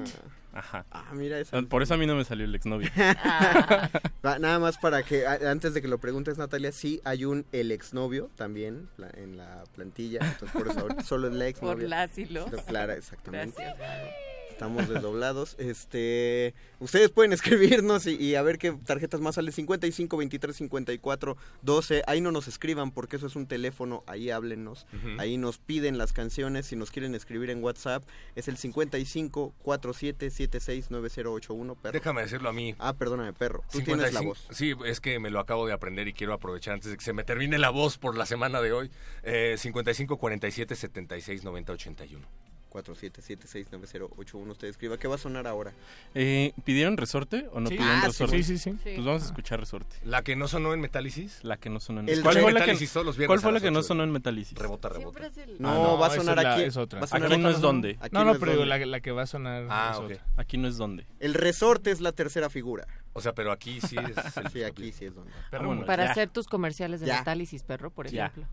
Ajá. 0.52 0.84
Ah, 0.90 1.10
mira 1.12 1.38
esa. 1.38 1.62
Por 1.62 1.82
eso 1.82 1.94
a 1.94 1.96
mí 1.96 2.06
no 2.06 2.14
me 2.14 2.24
salió 2.24 2.44
el 2.44 2.54
exnovio. 2.54 2.90
Va, 4.24 4.38
Nada 4.38 4.58
más 4.58 4.78
para 4.78 5.02
que, 5.02 5.26
antes 5.26 5.74
de 5.74 5.82
que 5.82 5.88
lo 5.88 5.98
preguntes, 5.98 6.38
Natalia, 6.38 6.72
sí 6.72 7.00
hay 7.04 7.24
un 7.24 7.46
el 7.52 7.72
exnovio 7.72 8.30
también 8.36 8.88
en 9.14 9.36
la 9.36 9.64
plantilla. 9.74 10.20
Entonces, 10.22 10.50
por 10.52 10.68
eso 10.68 10.86
solo 11.04 11.28
es 11.28 11.34
la 11.34 11.46
exnovia. 11.48 11.74
Por 11.74 11.88
las 11.88 12.18
y 12.18 12.26
los. 12.26 12.50
Clara, 12.62 12.94
exactamente. 12.94 13.62
Gracias. 13.62 14.31
Estamos 14.62 14.88
desdoblados. 14.88 15.56
Este, 15.62 16.54
ustedes 16.80 17.10
pueden 17.10 17.32
escribirnos 17.32 18.06
y, 18.06 18.16
y 18.16 18.34
a 18.34 18.42
ver 18.42 18.58
qué 18.58 18.72
tarjetas 18.72 19.20
más 19.20 19.36
sale. 19.36 19.52
55 19.52 20.16
23 20.16 20.54
54 20.56 21.36
12. 21.62 22.02
Ahí 22.06 22.20
no 22.20 22.32
nos 22.32 22.48
escriban 22.48 22.90
porque 22.90 23.16
eso 23.16 23.26
es 23.26 23.36
un 23.36 23.46
teléfono. 23.46 24.02
Ahí 24.06 24.30
háblenos. 24.30 24.86
Ujú. 24.92 25.20
Ahí 25.20 25.36
nos 25.36 25.58
piden 25.58 25.98
las 25.98 26.12
canciones. 26.12 26.66
Si 26.66 26.76
nos 26.76 26.90
quieren 26.90 27.14
escribir 27.14 27.50
en 27.50 27.62
WhatsApp, 27.62 28.04
es 28.34 28.48
el 28.48 28.56
55 28.56 29.54
47 29.62 30.30
76 30.30 30.90
9081. 30.90 31.74
Perro. 31.76 31.92
Déjame 31.92 32.22
decirlo 32.22 32.48
a 32.48 32.52
mí. 32.52 32.74
Ah, 32.78 32.92
perdóname, 32.92 33.32
perro. 33.32 33.62
Tú 33.70 33.80
tienes 33.80 34.12
la 34.12 34.20
55 34.20 34.28
voz. 34.28 34.56
Sí, 34.56 34.74
es 34.84 35.00
que 35.00 35.18
me 35.18 35.30
lo 35.30 35.40
acabo 35.40 35.66
de 35.66 35.72
aprender 35.72 36.08
y 36.08 36.12
quiero 36.12 36.34
aprovechar 36.34 36.74
antes 36.74 36.90
de 36.90 36.96
que 36.96 37.04
se 37.04 37.12
me 37.12 37.24
termine 37.24 37.58
la 37.58 37.70
voz 37.70 37.98
por 37.98 38.16
la 38.16 38.26
semana 38.26 38.60
de 38.60 38.72
hoy. 38.72 38.90
Eh, 39.22 39.56
55 39.58 40.18
47 40.18 40.76
76 40.76 41.44
90 41.44 41.72
81. 41.72 42.51
47769081. 42.72 44.50
Usted 44.50 44.68
escriba. 44.68 44.96
¿Qué 44.98 45.08
va 45.08 45.16
a 45.16 45.18
sonar 45.18 45.46
ahora? 45.46 45.72
Eh, 46.14 46.52
¿Pidieron 46.64 46.96
resorte 46.96 47.48
o 47.52 47.60
no 47.60 47.68
Sí. 47.68 47.76
pidieron 47.76 47.98
Ah, 48.02 48.06
resorte? 48.06 48.42
sí, 48.42 48.58
sí, 48.58 48.58
sí. 48.58 48.78
Pues 48.82 49.04
vamos 49.04 49.22
a 49.22 49.26
escuchar 49.26 49.60
resorte. 49.60 49.96
¿La 50.04 50.22
que 50.22 50.36
no 50.36 50.48
sonó 50.48 50.72
en 50.74 50.80
Metálisis? 50.80 51.42
La 51.44 51.56
que 51.56 51.70
no 51.70 51.80
sonó 51.80 52.00
en 52.00 52.08
El 52.08 52.22
¿Cuál 52.22 52.34
fue 52.38 52.52
la 52.52 52.60
Metálisis 52.60 52.92
que, 52.92 53.26
¿cuál 53.26 53.40
fue 53.40 53.52
la 53.52 53.60
que 53.60 53.70
no 53.70 53.82
sonó 53.82 54.04
en 54.04 54.10
Metálisis? 54.12 54.56
Rebota, 54.58 54.88
rebota. 54.88 55.20
No, 55.58 55.98
va 55.98 56.06
a 56.06 56.10
sonar 56.10 56.38
es 56.38 56.44
la- 56.44 56.54
aquí. 56.54 56.62
es 56.62 56.76
otra. 56.76 57.00
Va 57.00 57.04
a 57.04 57.08
sonar 57.08 57.32
Aquí 57.32 57.40
no 57.40 57.50
es 57.50 57.60
donde. 57.60 57.96
Aquí 58.00 58.10
No, 58.14 58.24
no 58.24 58.38
pero 58.38 58.64
la, 58.64 58.78
la 58.78 59.00
que 59.00 59.12
va 59.12 59.22
a 59.22 59.26
sonar 59.26 59.66
Ah, 59.70 59.90
es 59.92 59.98
ok. 59.98 60.04
otra. 60.04 60.26
Aquí 60.36 60.58
no 60.58 60.68
es 60.68 60.76
donde. 60.76 61.06
El 61.20 61.34
resorte 61.34 61.90
es 61.90 62.00
la 62.00 62.12
tercera 62.12 62.50
figura. 62.50 62.86
O 63.14 63.20
sea, 63.20 63.34
pero 63.34 63.52
aquí 63.52 63.80
sí 63.80 63.96
es... 63.98 64.36
el- 64.36 64.48
Sí, 64.52 64.62
aquí 64.62 64.92
sí 64.92 65.04
es 65.06 65.14
donde. 65.14 65.30
Pero 65.50 65.62
Vámonos. 65.64 65.84
Para 65.86 66.04
Ya. 66.06 66.10
hacer 66.12 66.30
tus 66.30 66.46
comerciales 66.46 67.00
de 67.00 67.06
metálisis, 67.12 67.62
perro, 67.62 67.90
por 67.90 68.06
ejemplo. 68.06 68.46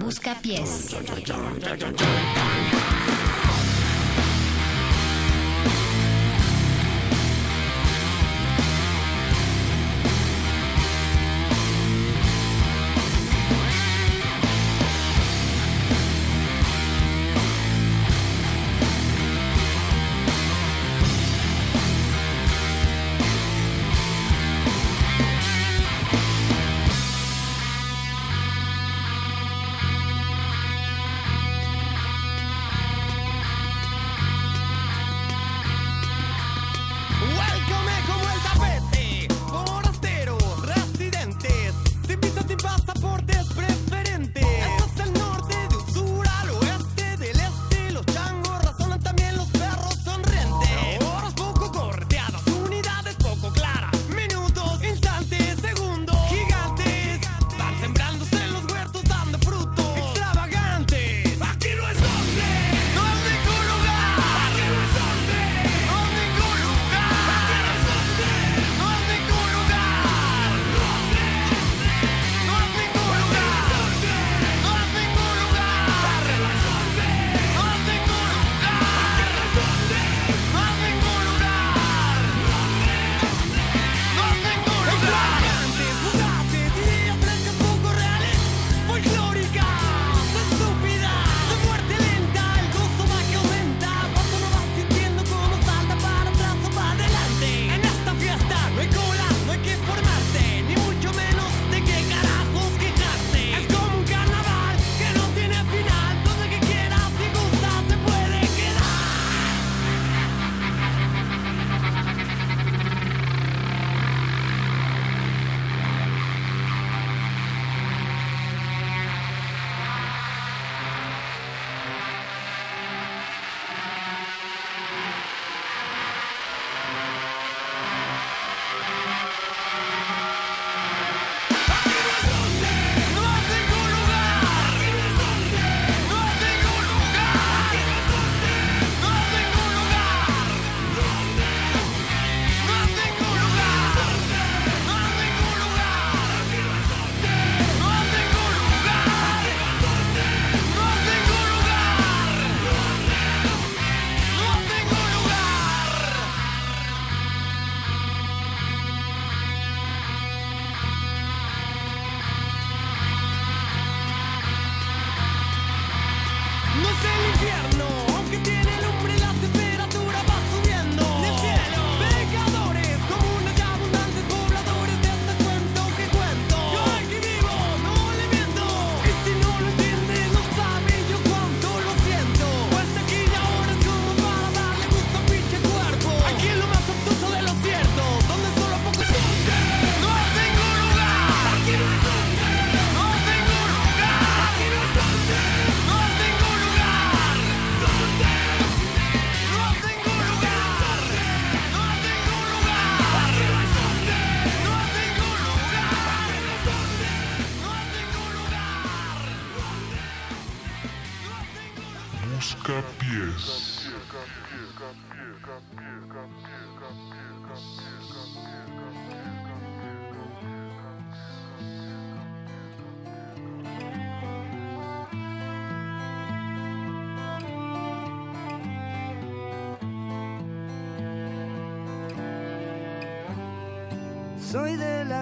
Busca 0.00 0.34
pies. 0.40 0.94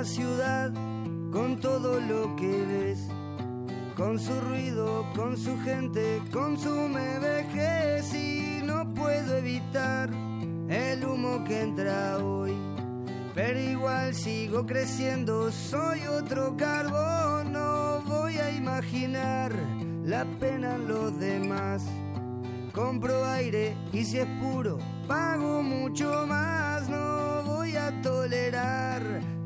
Ciudad 0.08 0.72
con 1.30 1.60
todo 1.60 2.00
lo 2.00 2.34
que 2.36 2.64
ves, 2.64 3.08
con 3.94 4.18
su 4.18 4.32
ruido, 4.40 5.06
con 5.14 5.36
su 5.36 5.58
gente, 5.60 6.20
con 6.32 6.58
su 6.58 6.88
vejez 7.20 8.14
y 8.14 8.62
no 8.64 8.92
puedo 8.94 9.36
evitar 9.36 10.08
el 10.68 11.04
humo 11.04 11.44
que 11.44 11.60
entra 11.60 12.18
hoy. 12.18 12.54
Pero 13.34 13.60
igual 13.60 14.14
sigo 14.14 14.64
creciendo, 14.66 15.52
soy 15.52 16.00
otro 16.06 16.56
carbón, 16.56 17.52
no 17.52 18.00
voy 18.06 18.38
a 18.38 18.50
imaginar 18.50 19.52
la 20.04 20.24
pena 20.40 20.76
en 20.76 20.88
los 20.88 21.18
demás. 21.20 21.84
Compro 22.72 23.24
aire 23.26 23.76
y 23.92 24.04
si 24.04 24.18
es 24.18 24.28
puro, 24.40 24.78
pago 25.06 25.62
mucho 25.62 26.26
más. 26.26 26.67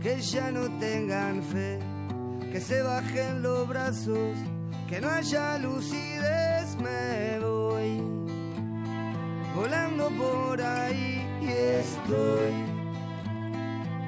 Que 0.02 0.20
ya 0.20 0.50
no 0.50 0.68
tengan 0.80 1.40
fe, 1.44 1.78
que 2.50 2.60
se 2.60 2.82
bajen 2.82 3.40
los 3.40 3.68
brazos, 3.68 4.36
que 4.88 5.00
no 5.00 5.08
haya 5.08 5.58
lucidez. 5.58 6.76
Me 6.76 7.38
voy 7.38 8.02
volando 9.54 10.10
por 10.10 10.60
ahí 10.60 11.24
y 11.40 11.48
estoy 11.48 12.52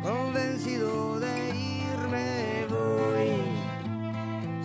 convencido 0.02 1.20
de 1.20 1.50
irme. 1.50 2.66
Voy 2.68 3.38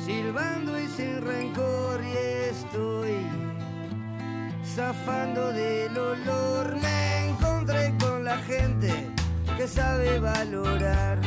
silbando 0.03 0.80
y 0.80 0.88
sin 0.88 1.22
rencor 1.22 2.01
y 2.03 2.17
estoy 2.49 3.17
zafando 4.66 5.53
del 5.53 5.95
olor. 5.95 6.75
Me 6.82 7.30
encontré 7.30 7.93
con 7.99 8.24
la 8.24 8.38
gente 8.38 9.19
que 9.60 9.68
sabe 9.68 10.20
valorar, 10.20 11.20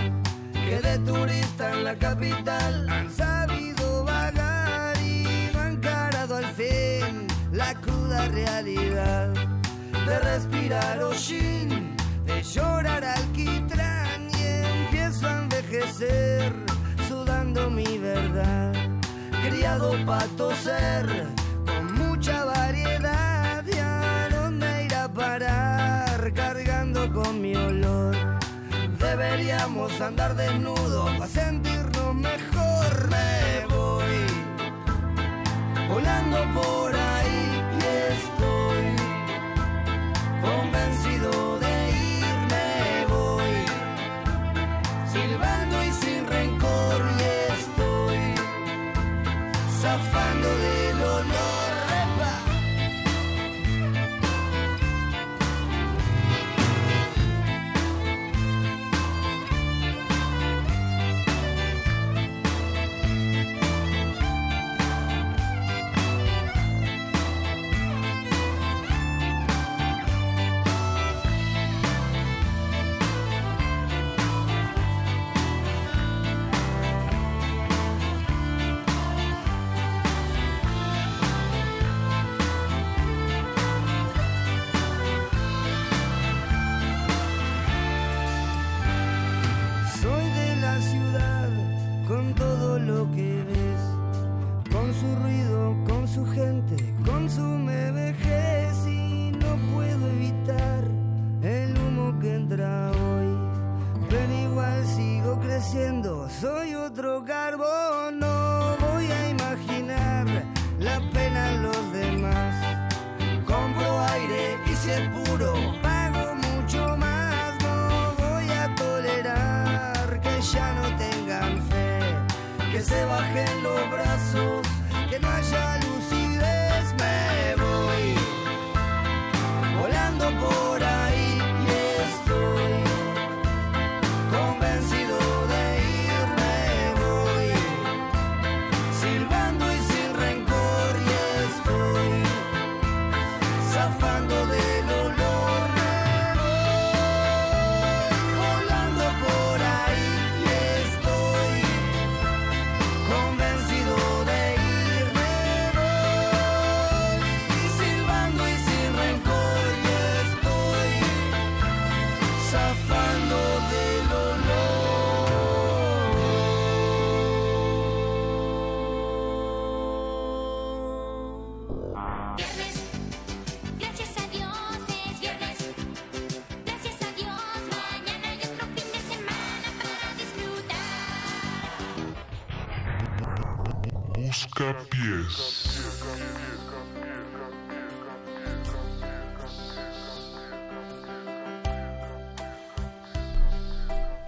que 0.54 0.80
de 0.80 0.98
turista 1.00 1.70
en 1.74 1.84
la 1.84 1.94
capital 1.94 2.88
han 2.88 3.10
sabido 3.10 4.04
vagar 4.04 4.96
y 5.02 5.50
no 5.52 5.60
han 5.60 5.72
encarado 5.72 6.36
al 6.36 6.46
fin 6.46 7.26
la 7.52 7.74
cruda 7.74 8.26
realidad 8.28 9.34
de 10.06 10.18
respirar 10.20 11.02
hollín, 11.02 11.94
de 12.24 12.42
llorar 12.42 13.04
alquitrán 13.04 14.30
y 14.38 14.86
empiezo 14.86 15.26
a 15.26 15.42
envejecer 15.42 16.54
sudando 17.06 17.68
mi 17.68 17.98
verdad, 17.98 18.72
criado 19.46 19.94
para 20.06 20.26
toser 20.38 21.26
con 21.66 21.92
mucha 21.92 22.46
variedad 22.46 23.62
y 23.66 23.78
a 23.78 24.28
dónde 24.30 24.86
ir 24.86 24.94
a 24.94 25.12
parar 25.12 26.32
cargando 26.32 27.12
con 27.12 27.38
mi 27.42 27.54
olor. 27.54 28.01
Deberíamos 29.12 30.00
andar 30.00 30.34
desnudos 30.34 31.10
para 31.18 31.26
sentirnos 31.28 32.14
mejor. 32.14 33.10
Me 33.10 33.66
voy 33.68 34.24
volando 35.86 36.38
por 36.58 36.94
ahí 36.94 37.62
y 37.78 37.82
estoy 38.14 38.84
convencido 40.40 41.61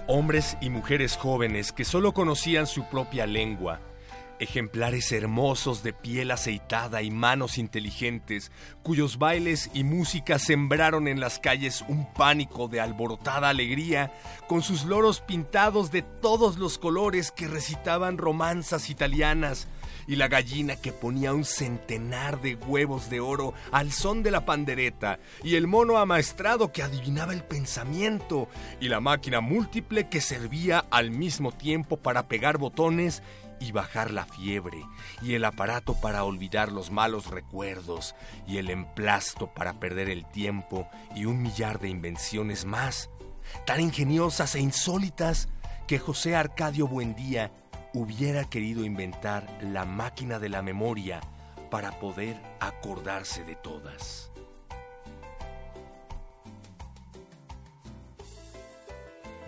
Hombres 0.07 0.59
y 0.61 0.69
mujeres 0.69 1.17
jóvenes 1.17 1.73
que 1.73 1.87
solo 1.87 2.13
conocían 2.13 2.67
su 2.67 2.85
propia 2.91 3.27
lengua, 3.27 3.81
Ejemplares 4.41 5.13
hermosos 5.13 5.85
de 5.85 5.93
piel 5.93 6.33
aceitada 6.33 7.03
y 7.03 7.11
manos 7.11 7.57
inteligentes, 7.57 8.51
cuyos 8.83 9.17
bailes 9.17 9.71
y 9.75 9.85
música 9.85 10.41
sembraron 10.41 11.07
en 11.07 11.21
las 11.21 11.39
calles 11.39 11.85
un 11.87 12.13
pánico 12.13 12.67
de 12.67 12.81
alborotada 12.81 13.49
alegría, 13.49 14.13
con 14.49 14.63
sus 14.63 14.85
loros 14.85 15.21
pintados 15.21 15.93
de 15.93 16.03
todos 16.03 16.59
los 16.59 16.79
colores 16.79 17.31
que 17.31 17.47
recitaban 17.47 18.19
romanzas 18.19 18.91
italianas, 18.91 19.69
y 20.07 20.17
la 20.17 20.29
gallina 20.29 20.77
que 20.77 20.93
ponía 20.93 21.33
un 21.33 21.45
centenar 21.45 22.41
de 22.41 22.55
huevos 22.55 23.11
de 23.11 23.21
oro 23.21 23.55
al 23.73 23.93
son 23.93 24.23
de 24.23 24.31
la 24.31 24.45
pandereta, 24.45 25.19
y 25.43 25.57
el 25.57 25.67
mono 25.67 25.99
amaestrado 25.99 26.73
que 26.73 26.83
adivinaba 26.83 27.33
el 27.33 27.45
pensamiento, 27.45 28.49
y 28.81 28.89
la 28.89 29.01
máquina 29.01 29.41
múltiple 29.41 30.09
que 30.09 30.21
servía 30.21 30.85
al 30.91 31.11
mismo 31.11 31.53
tiempo 31.53 31.97
para 31.97 32.29
pegar 32.29 32.59
botones 32.59 33.23
y 33.61 33.73
bajar 33.73 34.11
la 34.11 34.27
fiebre, 34.27 34.85
y 35.23 35.35
el 35.35 35.45
aparato 35.45 35.95
para 35.95 36.25
olvidar 36.25 36.73
los 36.73 36.91
malos 36.91 37.27
recuerdos, 37.27 38.15
y 38.47 38.59
el 38.59 38.71
emplasto 38.71 39.53
para 39.55 39.75
perder 39.75 40.11
el 40.11 40.27
tiempo, 40.27 40.89
y 41.15 41.25
un 41.25 41.43
millar 41.43 41.81
de 41.81 41.89
invenciones 41.89 42.65
más, 42.65 43.11
tan 43.67 43.81
ingeniosas 43.81 44.55
e 44.55 44.61
insólitas 44.61 45.49
que 45.87 45.99
José 45.99 46.35
Arcadio 46.35 46.89
Buendía 46.89 47.53
hubiera 47.95 48.45
querido 48.45 48.85
inventar 48.85 49.47
la 49.63 49.85
máquina 49.85 50.39
de 50.41 50.49
la 50.49 50.63
memoria 50.63 51.21
para 51.71 51.99
poder 52.01 52.37
acordarse 52.61 53.45
de 53.45 53.55
todas. 53.55 54.31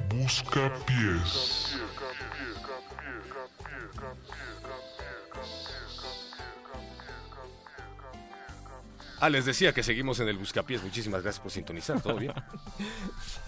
Busca 0.09 0.73
pies. 0.87 1.77
Ah, 9.21 9.31
les 9.31 9.47
decía 9.47 9.73
que 9.73 9.83
seguimos 9.83 10.21
en 10.21 10.29
el 10.29 10.37
Buscapiés. 10.37 10.83
Muchísimas 10.83 11.23
gracias 11.23 11.43
por 11.43 11.51
sintonizar. 11.51 12.01
¿Todo 12.01 12.17
bien? 12.17 12.33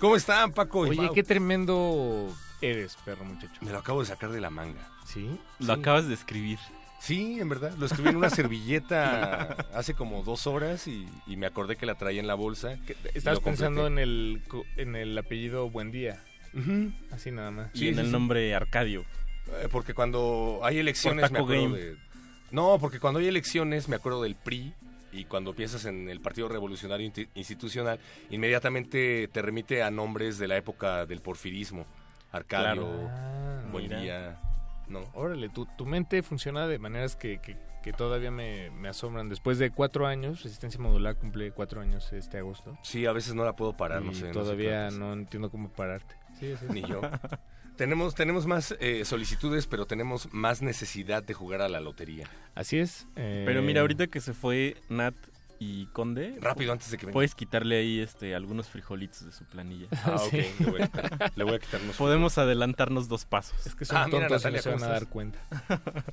¿Cómo 0.00 0.16
están, 0.16 0.52
Paco? 0.52 0.86
y 0.86 0.90
Oye, 0.90 1.02
Mau? 1.02 1.14
qué 1.14 1.22
tremendo 1.22 2.34
eres, 2.60 2.96
perro 3.04 3.24
muchacho. 3.24 3.54
Me 3.60 3.72
lo 3.72 3.78
acabo 3.78 4.00
de 4.00 4.06
sacar 4.06 4.30
de 4.30 4.40
la 4.40 4.50
manga. 4.50 4.80
¿Sí? 5.06 5.38
Lo 5.58 5.72
acabas 5.72 6.08
de 6.08 6.14
escribir. 6.14 6.58
Sí, 7.00 7.38
en 7.40 7.48
verdad. 7.48 7.72
Lo 7.78 7.86
escribí 7.86 8.08
en 8.08 8.16
una 8.16 8.30
servilleta 8.30 9.56
hace 9.74 9.94
como 9.94 10.22
dos 10.22 10.46
horas 10.46 10.88
y, 10.88 11.08
y 11.26 11.36
me 11.36 11.46
acordé 11.46 11.76
que 11.76 11.86
la 11.86 11.94
traía 11.94 12.20
en 12.20 12.26
la 12.26 12.34
bolsa. 12.34 12.76
Estabas 13.14 13.40
pensando 13.40 13.86
en 13.86 13.98
el, 13.98 14.42
en 14.76 14.96
el 14.96 15.16
apellido 15.16 15.70
Buendía. 15.70 16.22
Así 17.12 17.30
nada 17.30 17.50
más. 17.50 17.70
Y 17.74 17.88
en 17.88 17.98
el 18.00 18.10
nombre 18.10 18.54
Arcadio. 18.54 19.04
Eh, 19.62 19.68
porque 19.70 19.94
cuando 19.94 20.60
hay 20.62 20.78
elecciones 20.78 21.30
me 21.30 21.38
acuerdo 21.38 21.62
Game. 21.62 21.78
de... 21.78 21.96
No, 22.50 22.78
porque 22.80 22.98
cuando 23.00 23.20
hay 23.20 23.28
elecciones 23.28 23.88
me 23.88 23.96
acuerdo 23.96 24.22
del 24.22 24.34
PRI 24.34 24.74
y 25.12 25.24
cuando 25.24 25.54
piensas 25.54 25.84
en 25.84 26.08
el 26.08 26.20
Partido 26.20 26.48
Revolucionario 26.48 27.10
Institucional, 27.34 27.98
inmediatamente 28.30 29.28
te 29.32 29.42
remite 29.42 29.82
a 29.82 29.90
nombres 29.90 30.38
de 30.38 30.48
la 30.48 30.56
época 30.56 31.06
del 31.06 31.20
porfirismo. 31.20 31.84
Arcadio, 32.32 32.82
Claro. 32.82 33.08
Ah, 33.10 33.62
Buendía, 33.72 34.38
¿no? 34.88 35.00
Órale, 35.14 35.48
tu, 35.48 35.66
tu 35.76 35.86
mente 35.86 36.22
funciona 36.22 36.66
de 36.66 36.78
maneras 36.78 37.16
que, 37.16 37.38
que- 37.38 37.56
que 37.82 37.92
todavía 37.92 38.30
me, 38.30 38.70
me 38.70 38.88
asombran. 38.88 39.28
Después 39.28 39.58
de 39.58 39.70
cuatro 39.70 40.06
años, 40.06 40.42
Resistencia 40.42 40.80
Modular 40.80 41.14
cumple 41.16 41.52
cuatro 41.52 41.80
años 41.80 42.12
este 42.12 42.36
agosto. 42.38 42.76
Sí, 42.82 43.06
a 43.06 43.12
veces 43.12 43.34
no 43.34 43.44
la 43.44 43.54
puedo 43.54 43.76
parar, 43.76 44.02
no 44.02 44.10
Y 44.10 44.14
sé. 44.16 44.26
no 44.26 44.26
sé 44.28 44.32
todavía 44.40 44.88
qué 44.90 44.96
no, 44.98 45.12
entiendo 45.12 45.48
cómo 45.50 45.70
pararte. 45.70 46.14
Sí, 46.40 46.54
sí. 46.58 46.66
Ni 46.70 46.82
yo. 46.82 47.00
tenemos, 47.78 48.14
tenemos 48.14 48.46
más 48.46 48.74
eh, 48.80 49.06
solicitudes, 49.06 49.66
pero 49.66 49.86
tenemos 49.86 50.28
más 50.32 50.60
necesidad 50.60 51.22
de 51.22 51.32
jugar 51.32 51.62
a 51.62 51.68
la 51.70 51.80
lotería. 51.80 52.28
Así 52.54 52.78
es. 52.78 53.06
eh, 53.16 53.44
Pero 53.46 53.62
mira, 53.62 53.80
ahorita 53.80 54.08
que 54.08 54.20
se 54.20 54.34
fue 54.34 54.76
Nat 54.90 55.14
y 55.60 55.86
Conde. 55.86 56.36
Rápido, 56.40 56.72
antes 56.72 56.90
de 56.90 56.98
que 56.98 57.06
venga. 57.06 57.14
Puedes 57.14 57.34
quitarle 57.34 57.78
ahí 57.78 58.00
este, 58.00 58.34
algunos 58.34 58.68
frijolitos 58.68 59.24
de 59.24 59.32
su 59.32 59.44
planilla. 59.46 59.86
Ah, 60.04 60.16
ok, 60.16 60.32
le 60.60 60.70
voy 60.70 60.82
a 60.82 60.86
quitar- 60.88 61.32
le 61.34 61.44
voy 61.44 61.54
a 61.54 61.58
quitar 61.58 61.80
unos 61.82 61.96
Podemos 61.96 62.36
adelantarnos 62.38 63.08
dos 63.08 63.24
pasos. 63.24 63.66
Es 63.66 63.74
que 63.74 63.84
son 63.86 63.96
Ah, 63.96 64.06
mira, 64.06 64.28
tontos 64.28 64.42
y 64.42 64.44
Natalia, 64.44 64.58
no 64.58 64.62
se 64.62 64.68
van 64.70 64.78
¿cómo 64.78 64.90
a 64.90 64.92
dar 64.92 65.06
cuenta. 65.08 65.38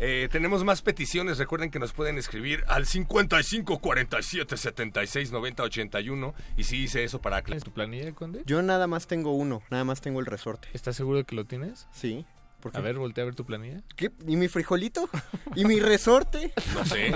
Eh, 0.00 0.28
tenemos 0.30 0.64
más 0.64 0.82
peticiones. 0.82 1.38
Recuerden 1.38 1.70
que 1.70 1.78
nos 1.78 1.92
pueden 1.92 2.18
escribir 2.18 2.64
al 2.68 2.86
55 2.86 3.78
47 3.78 4.56
76 4.56 5.32
90 5.32 5.62
81. 5.64 6.34
Y 6.56 6.64
sí 6.64 6.82
hice 6.84 7.04
eso 7.04 7.20
para 7.20 7.42
¿Tienes 7.42 7.64
tu 7.64 7.72
planilla, 7.72 8.12
Conde? 8.12 8.42
Yo 8.46 8.62
nada 8.62 8.86
más 8.86 9.06
tengo 9.06 9.32
uno, 9.32 9.62
nada 9.70 9.84
más 9.84 10.00
tengo 10.00 10.20
el 10.20 10.26
resorte. 10.26 10.68
¿Estás 10.72 10.96
seguro 10.96 11.18
de 11.18 11.24
que 11.24 11.34
lo 11.34 11.44
tienes? 11.44 11.86
Sí. 11.92 12.24
¿Por 12.60 12.72
qué? 12.72 12.78
A 12.78 12.80
ver, 12.80 12.96
voltea 12.98 13.22
a 13.22 13.26
ver 13.26 13.34
tu 13.34 13.44
planilla. 13.44 13.82
¿Qué? 13.96 14.10
¿Y 14.26 14.36
mi 14.36 14.48
frijolito? 14.48 15.08
¿Y 15.54 15.64
mi 15.64 15.80
resorte? 15.80 16.52
No 16.74 16.84
sé. 16.84 17.12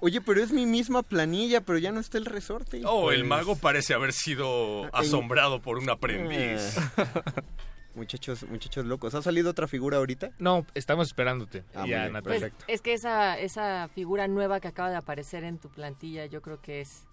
Oye, 0.00 0.20
pero 0.20 0.42
es 0.42 0.52
mi 0.52 0.66
misma 0.66 1.02
planilla, 1.02 1.62
pero 1.62 1.78
ya 1.78 1.90
no 1.90 1.98
está 1.98 2.18
el 2.18 2.26
resorte. 2.26 2.82
Oh, 2.84 3.10
el 3.10 3.20
Pues, 3.20 3.28
mago 3.28 3.56
parece 3.56 3.94
haber 3.94 4.12
sido 4.12 4.94
asombrado 4.94 5.62
por 5.62 5.78
un 5.78 5.88
aprendiz. 5.88 6.76
Muchachos, 7.94 8.42
muchachos 8.48 8.84
locos. 8.86 9.14
¿Ha 9.14 9.22
salido 9.22 9.50
otra 9.50 9.68
figura 9.68 9.98
ahorita? 9.98 10.30
No, 10.38 10.66
estamos 10.74 11.06
esperándote. 11.08 11.62
Ah, 11.74 11.86
ya, 11.86 12.08
bien, 12.08 12.12
Pues, 12.22 12.40
perfecto. 12.40 12.64
es 12.66 12.80
que 12.82 12.92
esa, 12.92 13.38
esa 13.38 13.88
figura 13.94 14.26
nueva 14.26 14.58
que 14.60 14.66
acaba 14.68 14.90
de 14.90 14.96
aparecer 14.96 15.44
en 15.44 15.58
tu 15.58 15.68
plantilla, 15.68 16.26
yo 16.26 16.42
creo 16.42 16.60
que 16.60 16.80
es 16.80 17.04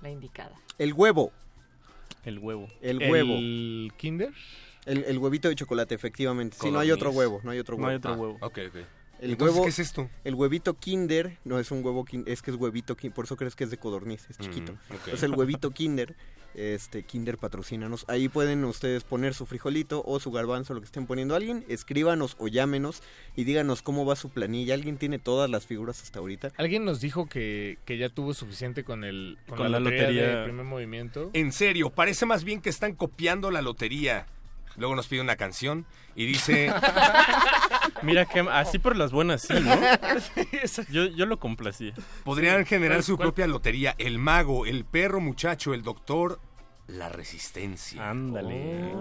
la 0.00 0.08
indicada. 0.10 0.56
El 0.78 0.94
huevo. 0.94 1.30
El 2.24 2.38
huevo. 2.38 2.68
El 2.80 2.98
huevo. 2.98 3.34
¿El 3.34 3.92
Kinder? 3.98 4.32
El, 4.86 5.04
el 5.04 5.18
huevito 5.18 5.48
de 5.48 5.54
chocolate, 5.54 5.94
efectivamente. 5.94 6.56
Sí, 6.58 6.70
no 6.70 6.78
hay 6.78 6.90
otro 6.90 7.10
huevo, 7.10 7.40
no 7.44 7.50
hay 7.50 7.58
otro 7.58 7.76
No 7.76 7.82
huevo. 7.82 7.90
hay 7.90 7.96
otro 7.96 8.12
Ah, 8.12 8.16
huevo. 8.16 8.38
Ok, 8.40 8.58
ok. 8.68 8.76
El 9.20 9.32
Entonces, 9.32 9.54
huevo, 9.54 9.64
¿qué 9.64 9.70
es 9.70 9.78
esto? 9.78 10.08
El 10.24 10.34
huevito 10.34 10.74
Kinder, 10.74 11.38
no 11.44 11.58
es 11.58 11.70
un 11.70 11.84
huevo 11.84 12.04
Kinder, 12.04 12.32
es 12.32 12.40
que 12.42 12.50
es 12.52 12.56
huevito 12.56 12.96
Kinder, 12.96 13.14
por 13.14 13.24
eso 13.24 13.36
crees 13.36 13.56
que 13.56 13.64
es 13.64 13.70
de 13.70 13.76
codorniz, 13.78 14.28
es 14.30 14.38
chiquito. 14.38 14.72
Mm, 14.72 14.94
ok. 14.94 15.08
Es 15.14 15.22
el 15.24 15.32
huevito 15.34 15.72
Kinder, 15.72 16.14
este 16.54 17.02
Kinder 17.02 17.36
patrocínanos. 17.36 18.04
Ahí 18.08 18.28
pueden 18.28 18.64
ustedes 18.64 19.02
poner 19.02 19.34
su 19.34 19.44
frijolito 19.44 20.04
o 20.06 20.20
su 20.20 20.30
garbanzo, 20.30 20.72
lo 20.74 20.80
que 20.80 20.86
estén 20.86 21.06
poniendo 21.06 21.34
alguien, 21.34 21.64
escríbanos 21.68 22.36
o 22.38 22.46
llámenos 22.46 23.02
y 23.34 23.42
díganos 23.44 23.82
cómo 23.82 24.06
va 24.06 24.14
su 24.14 24.30
planilla. 24.30 24.74
¿Alguien 24.74 24.98
tiene 24.98 25.18
todas 25.18 25.50
las 25.50 25.66
figuras 25.66 26.00
hasta 26.02 26.20
ahorita? 26.20 26.52
Alguien 26.56 26.84
nos 26.84 27.00
dijo 27.00 27.26
que, 27.28 27.78
que 27.84 27.98
ya 27.98 28.08
tuvo 28.10 28.34
suficiente 28.34 28.84
con 28.84 29.02
el 29.02 29.36
con, 29.48 29.58
Con 29.58 29.72
la, 29.72 29.80
la 29.80 29.90
lotería, 29.90 30.06
lotería. 30.06 30.36
de 30.38 30.44
primer 30.44 30.64
movimiento. 30.64 31.30
En 31.32 31.50
serio, 31.50 31.90
parece 31.90 32.24
más 32.24 32.44
bien 32.44 32.60
que 32.60 32.70
están 32.70 32.94
copiando 32.94 33.50
la 33.50 33.62
lotería. 33.62 34.26
Luego 34.76 34.94
nos 34.94 35.08
pide 35.08 35.20
una 35.20 35.34
canción 35.34 35.86
y 36.14 36.26
dice... 36.26 36.72
Mira 38.02 38.24
que 38.26 38.40
así 38.40 38.78
por 38.78 38.96
las 38.96 39.12
buenas 39.12 39.42
sí, 39.42 39.54
¿no? 39.54 39.74
Yo, 40.90 41.06
yo 41.06 41.26
lo 41.26 41.38
complacía. 41.38 41.92
Podrían 42.24 42.64
generar 42.66 42.98
¿Cuál- 42.98 43.04
su 43.04 43.18
propia 43.18 43.46
lotería. 43.46 43.94
El 43.98 44.18
mago, 44.18 44.66
el 44.66 44.84
perro 44.84 45.20
muchacho, 45.20 45.74
el 45.74 45.82
doctor, 45.82 46.40
la 46.88 47.10
resistencia. 47.10 48.10
Ándale. 48.10 48.92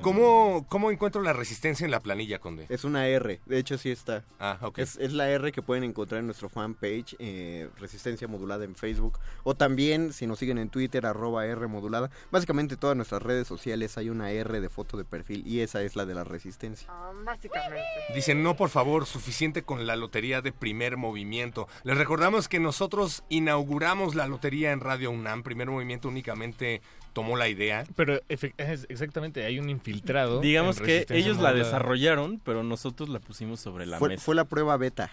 ¿Cómo, 0.00 0.66
¿Cómo 0.68 0.90
encuentro 0.90 1.22
la 1.22 1.32
resistencia 1.32 1.84
en 1.84 1.90
la 1.90 2.00
planilla, 2.00 2.38
Conde? 2.38 2.66
Es 2.68 2.84
una 2.84 3.06
R, 3.06 3.40
de 3.44 3.58
hecho 3.58 3.76
sí 3.78 3.90
está. 3.90 4.24
Ah, 4.40 4.58
ok. 4.62 4.78
Es, 4.78 4.96
es 4.96 5.12
la 5.12 5.28
R 5.28 5.52
que 5.52 5.62
pueden 5.62 5.84
encontrar 5.84 6.20
en 6.20 6.26
nuestro 6.26 6.48
fanpage, 6.48 7.14
eh, 7.18 7.68
Resistencia 7.78 8.26
Modulada 8.26 8.64
en 8.64 8.74
Facebook. 8.74 9.18
O 9.44 9.54
también, 9.54 10.12
si 10.12 10.26
nos 10.26 10.38
siguen 10.38 10.58
en 10.58 10.70
Twitter, 10.70 11.04
arroba 11.06 11.46
R 11.46 11.66
Modulada. 11.66 12.10
Básicamente 12.30 12.76
todas 12.76 12.96
nuestras 12.96 13.22
redes 13.22 13.46
sociales 13.46 13.98
hay 13.98 14.08
una 14.08 14.30
R 14.30 14.60
de 14.60 14.68
foto 14.68 14.96
de 14.96 15.04
perfil 15.04 15.46
y 15.46 15.60
esa 15.60 15.82
es 15.82 15.94
la 15.94 16.06
de 16.06 16.14
la 16.14 16.24
Resistencia. 16.24 16.88
básicamente. 17.24 17.82
Dicen, 18.14 18.42
no, 18.42 18.56
por 18.56 18.70
favor, 18.70 19.06
suficiente 19.06 19.62
con 19.62 19.86
la 19.86 19.96
lotería 19.96 20.40
de 20.40 20.52
primer 20.52 20.96
movimiento. 20.96 21.68
Les 21.84 21.98
recordamos 21.98 22.48
que 22.48 22.60
nosotros 22.60 23.24
inauguramos 23.28 24.14
la 24.14 24.26
lotería 24.26 24.72
en 24.72 24.80
Radio 24.80 25.10
UNAM. 25.10 25.42
Primer 25.42 25.68
movimiento 25.68 26.08
únicamente 26.08 26.80
tomó 27.16 27.34
la 27.38 27.48
idea. 27.48 27.86
Pero 27.96 28.20
es- 28.28 28.86
exactamente, 28.90 29.42
hay 29.46 29.58
un 29.58 29.70
infiltrado. 29.70 30.42
Digamos 30.42 30.78
que 30.82 31.06
ellos 31.08 31.38
la 31.38 31.54
desarrollaron, 31.54 32.38
pero 32.44 32.62
nosotros 32.62 33.08
la 33.08 33.20
pusimos 33.20 33.58
sobre 33.58 33.86
la 33.86 33.98
Fue, 33.98 34.10
mesa. 34.10 34.22
fue 34.22 34.34
la 34.34 34.44
prueba 34.44 34.76
beta. 34.76 35.10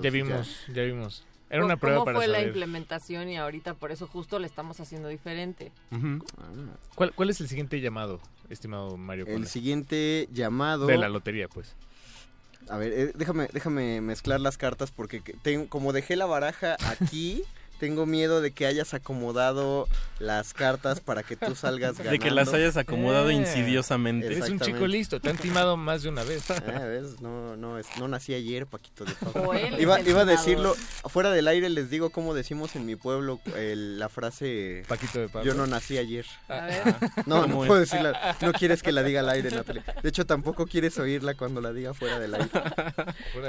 Ya 0.00 0.10
vimos, 0.10 0.60
ya 0.72 0.82
vimos. 0.84 1.24
Era 1.50 1.58
¿Cómo- 1.62 1.66
una 1.66 1.76
prueba 1.76 1.96
¿Cómo 1.98 2.04
para 2.04 2.18
fue 2.18 2.28
la 2.28 2.40
implementación 2.42 3.28
y 3.28 3.36
ahorita 3.36 3.74
por 3.74 3.90
eso 3.90 4.06
justo 4.06 4.38
le 4.38 4.46
estamos 4.46 4.78
haciendo 4.78 5.08
diferente? 5.08 5.72
¿Cuál, 6.94 7.12
cuál 7.14 7.30
es 7.30 7.40
el 7.40 7.48
siguiente 7.48 7.80
llamado, 7.80 8.20
estimado 8.48 8.96
Mario 8.96 9.26
El 9.26 9.48
siguiente 9.48 10.28
llamado... 10.32 10.86
De 10.86 10.96
la 10.98 11.08
lotería, 11.08 11.48
pues. 11.48 11.74
A 12.68 12.76
ver, 12.76 12.92
eh, 12.92 13.12
déjame, 13.16 13.48
déjame 13.52 14.00
mezclar 14.00 14.40
las 14.40 14.56
cartas 14.56 14.92
porque 14.92 15.22
que- 15.22 15.32
tengo- 15.32 15.68
como 15.68 15.92
dejé 15.92 16.14
la 16.14 16.26
baraja 16.26 16.76
aquí, 16.88 17.42
Tengo 17.80 18.04
miedo 18.04 18.42
de 18.42 18.50
que 18.52 18.66
hayas 18.66 18.92
acomodado 18.92 19.88
las 20.18 20.52
cartas 20.52 21.00
para 21.00 21.22
que 21.22 21.34
tú 21.34 21.54
salgas 21.54 21.92
ganando. 21.96 22.10
De 22.12 22.18
que 22.18 22.30
las 22.30 22.52
hayas 22.52 22.76
acomodado 22.76 23.30
Eh, 23.30 23.34
insidiosamente. 23.34 24.26
Eres 24.26 24.50
un 24.50 24.60
chico 24.60 24.86
listo, 24.86 25.18
te 25.18 25.30
han 25.30 25.38
timado 25.38 25.78
más 25.78 26.02
de 26.02 26.10
una 26.10 26.22
vez. 26.22 26.50
Ah, 26.50 26.60
¿ves? 26.86 27.20
No, 27.22 27.56
no, 27.56 27.78
es- 27.78 27.86
no 27.98 28.06
nací 28.06 28.34
ayer, 28.34 28.66
Paquito 28.66 29.06
de 29.06 29.12
Pablo. 29.14 29.54
es 29.54 29.80
Iba, 29.80 29.98
iba 30.02 30.20
a 30.20 30.24
decirlo, 30.26 30.74
fuera 31.06 31.30
del 31.30 31.48
aire 31.48 31.70
les 31.70 31.88
digo 31.88 32.10
cómo 32.10 32.34
decimos 32.34 32.76
en 32.76 32.84
mi 32.84 32.96
pueblo 32.96 33.40
el- 33.56 33.98
la 33.98 34.10
frase 34.10 34.82
Paquito 34.86 35.18
de 35.18 35.30
Pablo. 35.30 35.50
Yo 35.50 35.56
no 35.56 35.66
nací 35.66 35.96
ayer. 35.96 36.26
A 36.48 36.66
ver. 36.66 36.82
No, 37.24 37.36
no 37.36 37.42
¿Cómo 37.48 37.64
es? 37.64 37.68
puedo 37.68 37.80
decirla. 37.80 38.36
No 38.42 38.52
quieres 38.52 38.82
que 38.82 38.92
la 38.92 39.02
diga 39.02 39.20
al 39.20 39.30
aire, 39.30 39.50
Natalia. 39.50 39.84
De 40.02 40.08
hecho, 40.10 40.26
tampoco 40.26 40.66
quieres 40.66 40.98
oírla 40.98 41.34
cuando 41.34 41.62
la 41.62 41.72
diga 41.72 41.94
fuera 41.94 42.18
del 42.18 42.34
aire. 42.34 42.50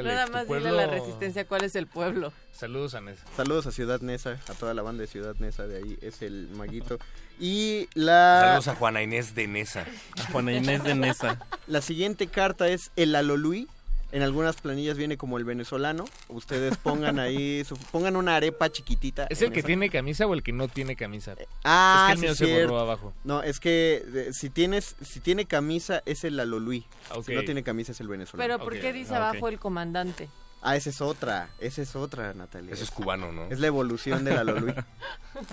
Nada 0.04 0.28
más 0.28 0.48
dile 0.48 0.70
a 0.70 0.72
la 0.72 0.88
resistencia 0.88 1.46
cuál 1.46 1.66
es 1.66 1.76
el 1.76 1.88
pueblo. 1.88 2.32
Saludos 2.54 2.96
a 2.96 3.02
Nesa. 3.02 3.24
Saludos 3.36 3.68
a 3.68 3.72
Ciudad 3.72 4.00
Nesa, 4.30 4.52
a 4.52 4.56
toda 4.56 4.74
la 4.74 4.82
banda 4.82 5.02
de 5.02 5.08
Ciudad 5.08 5.36
Nesa, 5.40 5.68
de 5.68 5.78
ahí 5.78 5.98
es 6.02 6.22
el 6.22 6.48
maguito. 6.56 6.98
Y 7.40 7.88
la... 7.96 8.42
Saludos 8.44 8.68
a 8.68 8.76
Juana 8.76 9.02
Inés 9.02 9.34
de 9.36 9.48
Nesa. 9.48 9.86
Juana 10.32 10.54
Inés 10.54 10.84
de 10.84 10.96
Nesa. 10.96 11.40
La 11.68 11.82
siguiente 11.82 12.28
carta 12.28 12.68
es 12.68 12.92
el 12.96 13.16
Alolui. 13.16 13.68
En 14.14 14.24
algunas 14.24 14.58
planillas 14.58 14.98
viene 14.98 15.16
como 15.16 15.38
el 15.38 15.46
venezolano. 15.46 16.04
Ustedes 16.28 16.76
pongan 16.76 17.18
ahí, 17.18 17.64
su- 17.64 17.78
pongan 17.94 18.18
una 18.18 18.36
arepa 18.36 18.70
chiquitita. 18.70 19.26
¿Es 19.30 19.42
el 19.42 19.54
que 19.54 19.60
esa- 19.62 19.68
tiene 19.68 19.90
camisa 19.90 20.28
o 20.28 20.34
el 20.34 20.44
que 20.44 20.52
no 20.52 20.68
tiene 20.68 20.98
camisa? 20.98 21.34
Ah, 21.64 22.10
es 22.14 22.20
que 22.20 22.28
el 22.28 22.36
sí, 22.36 22.44
mío 22.44 22.56
se 22.58 22.62
borró 22.66 22.80
abajo. 22.80 23.14
No, 23.24 23.42
es 23.42 23.62
que 23.62 24.04
de- 24.06 24.34
si 24.34 24.50
tienes, 24.50 24.98
si 25.02 25.22
tiene 25.22 25.46
camisa 25.46 26.04
es 26.06 26.26
el 26.26 26.38
Alolui. 26.42 26.86
Ok. 27.16 27.26
Si 27.28 27.34
no 27.34 27.44
tiene 27.44 27.64
camisa 27.64 27.94
es 27.94 28.02
el 28.02 28.10
venezolano. 28.10 28.46
Pero 28.46 28.62
¿por 28.62 28.78
qué 28.78 28.92
dice 28.92 29.16
abajo 29.16 29.48
el 29.48 29.60
comandante? 29.60 30.28
Ah, 30.64 30.76
esa 30.76 30.92
es 30.92 31.02
otra, 31.02 31.50
esa 31.60 31.82
es 31.82 31.96
otra, 31.96 32.36
Natalia. 32.36 32.72
Ese 32.74 32.84
es 32.84 32.92
cubano, 32.92 33.32
¿no? 33.32 33.46
Es 33.50 33.60
la 33.60 33.66
evolución 33.66 34.24
de 34.24 34.36
la 34.36 34.44
Lolui. 34.44 34.76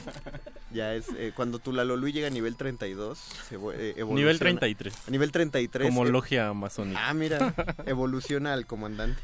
ya 0.71 0.95
es, 0.95 1.07
eh, 1.17 1.33
cuando 1.35 1.59
tu 1.59 1.73
la 1.73 1.83
Lolui 1.85 2.13
llega 2.13 2.27
a 2.27 2.31
nivel 2.31 2.57
32, 2.57 3.19
se 3.19 3.55
eh, 3.55 3.59
evoluciona. 3.59 4.15
Nivel 4.15 4.39
33. 4.39 4.95
A 5.09 5.11
nivel 5.11 5.33
33. 5.33 5.89
Como 5.89 6.05
eh, 6.05 6.11
logia 6.11 6.49
amazónica. 6.49 7.09
Ah, 7.09 7.15
mira, 7.15 7.55
evoluciona 7.87 8.53
al 8.53 8.67
comandante. 8.67 9.21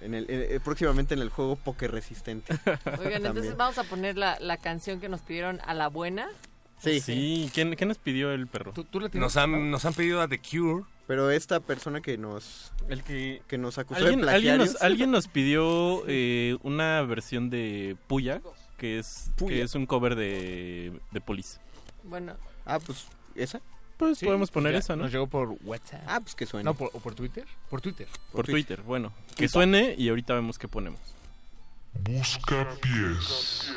En 0.00 0.14
el, 0.14 0.24
eh, 0.30 0.58
próximamente 0.64 1.12
en 1.12 1.20
el 1.20 1.28
juego 1.28 1.56
Poker 1.56 1.90
Resistente. 1.92 2.54
Oigan, 2.98 3.16
entonces 3.16 3.22
También. 3.22 3.56
vamos 3.58 3.76
a 3.76 3.84
poner 3.84 4.16
la, 4.16 4.38
la 4.40 4.56
canción 4.56 5.00
que 5.00 5.10
nos 5.10 5.20
pidieron 5.20 5.60
a 5.66 5.74
la 5.74 5.88
buena. 5.88 6.30
Sí. 6.80 7.00
Sí, 7.00 7.50
¿quién, 7.54 7.74
quién 7.76 7.88
nos 7.88 7.98
pidió 7.98 8.32
el 8.32 8.46
perro? 8.46 8.72
Nos 9.14 9.36
han, 9.36 9.70
nos 9.70 9.84
han 9.84 9.92
pedido 9.94 10.20
a 10.20 10.28
The 10.28 10.40
Cure. 10.40 10.84
Pero 11.06 11.30
esta 11.30 11.60
persona 11.60 12.00
que 12.00 12.16
nos 12.16 12.72
el 12.88 13.02
que, 13.02 13.42
nos 13.58 13.78
acusó 13.78 14.00
¿Alguien, 14.00 14.20
de 14.22 14.30
alguien 14.30 14.54
plagiarios. 14.56 14.72
nos, 14.74 14.82
alguien 14.82 15.10
nos 15.10 15.28
pidió 15.28 16.04
eh, 16.06 16.56
una 16.62 17.02
versión 17.02 17.50
de 17.50 17.96
Puya, 18.06 18.40
que 18.78 18.98
es, 18.98 19.30
Puya. 19.36 19.56
que 19.56 19.62
es 19.62 19.74
un 19.74 19.86
cover 19.86 20.14
de, 20.14 20.98
de 21.10 21.20
Police. 21.20 21.58
Bueno, 22.04 22.36
Ah, 22.64 22.78
pues, 22.78 23.06
¿esa? 23.34 23.60
Pues 23.96 24.18
Sí, 24.18 24.24
podemos 24.24 24.50
poner 24.50 24.72
ya, 24.72 24.78
esa, 24.78 24.96
¿no? 24.96 25.02
Nos 25.02 25.12
llegó 25.12 25.26
por 25.26 25.56
WhatsApp. 25.64 26.02
Ah, 26.06 26.20
pues 26.20 26.34
que 26.34 26.46
suene. 26.46 26.64
No, 26.64 26.74
por, 26.74 26.90
¿o 26.94 27.00
por 27.00 27.14
Twitter? 27.14 27.44
Por 27.68 27.80
Twitter. 27.80 28.06
Por 28.32 28.46
Twitter, 28.46 28.80
bueno. 28.82 29.12
Que 29.36 29.48
suene 29.48 29.94
y 29.98 30.08
ahorita 30.08 30.32
vemos 30.34 30.58
qué 30.58 30.68
ponemos. 30.68 31.00
Busca 31.92 32.68
pies. 32.80 33.72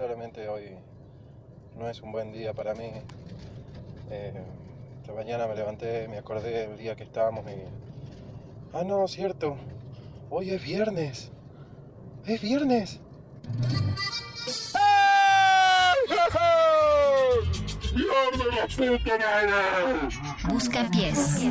Lamentablemente 0.00 0.48
hoy 0.48 0.78
no 1.78 1.86
es 1.86 2.00
un 2.00 2.10
buen 2.10 2.32
día 2.32 2.54
para 2.54 2.72
mí. 2.72 2.90
Eh, 4.10 4.32
esta 5.02 5.12
mañana 5.12 5.46
me 5.46 5.54
levanté, 5.54 6.08
me 6.08 6.16
acordé 6.16 6.68
del 6.68 6.78
día 6.78 6.96
que 6.96 7.02
estábamos 7.02 7.44
y... 7.50 7.56
Ah, 8.72 8.82
no, 8.82 9.06
cierto. 9.08 9.58
Hoy 10.30 10.52
es 10.52 10.62
viernes. 10.62 11.30
Es 12.24 12.40
viernes. 12.40 12.98
Busca 20.48 20.90
pies. 20.90 21.44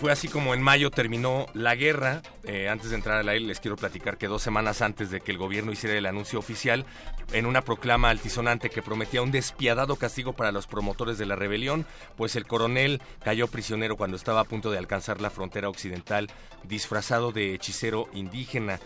Fue 0.00 0.10
así 0.10 0.28
como 0.28 0.54
en 0.54 0.62
mayo 0.62 0.90
terminó 0.90 1.46
la 1.52 1.74
guerra. 1.74 2.22
Eh, 2.44 2.70
antes 2.70 2.88
de 2.88 2.96
entrar 2.96 3.18
al 3.18 3.28
aire 3.28 3.44
les 3.44 3.60
quiero 3.60 3.76
platicar 3.76 4.16
que 4.16 4.28
dos 4.28 4.40
semanas 4.40 4.80
antes 4.80 5.10
de 5.10 5.20
que 5.20 5.30
el 5.30 5.36
gobierno 5.36 5.72
hiciera 5.72 5.94
el 5.94 6.06
anuncio 6.06 6.38
oficial, 6.38 6.86
en 7.34 7.44
una 7.44 7.60
proclama 7.60 8.08
altisonante 8.08 8.70
que 8.70 8.80
prometía 8.80 9.20
un 9.20 9.30
despiadado 9.30 9.96
castigo 9.96 10.32
para 10.32 10.52
los 10.52 10.66
promotores 10.66 11.18
de 11.18 11.26
la 11.26 11.36
rebelión, 11.36 11.84
pues 12.16 12.34
el 12.34 12.46
coronel 12.46 13.02
cayó 13.22 13.46
prisionero 13.46 13.98
cuando 13.98 14.16
estaba 14.16 14.40
a 14.40 14.44
punto 14.44 14.70
de 14.70 14.78
alcanzar 14.78 15.20
la 15.20 15.28
frontera 15.28 15.68
occidental 15.68 16.28
disfrazado 16.64 17.30
de 17.30 17.52
hechicero 17.52 18.08
indígena. 18.14 18.80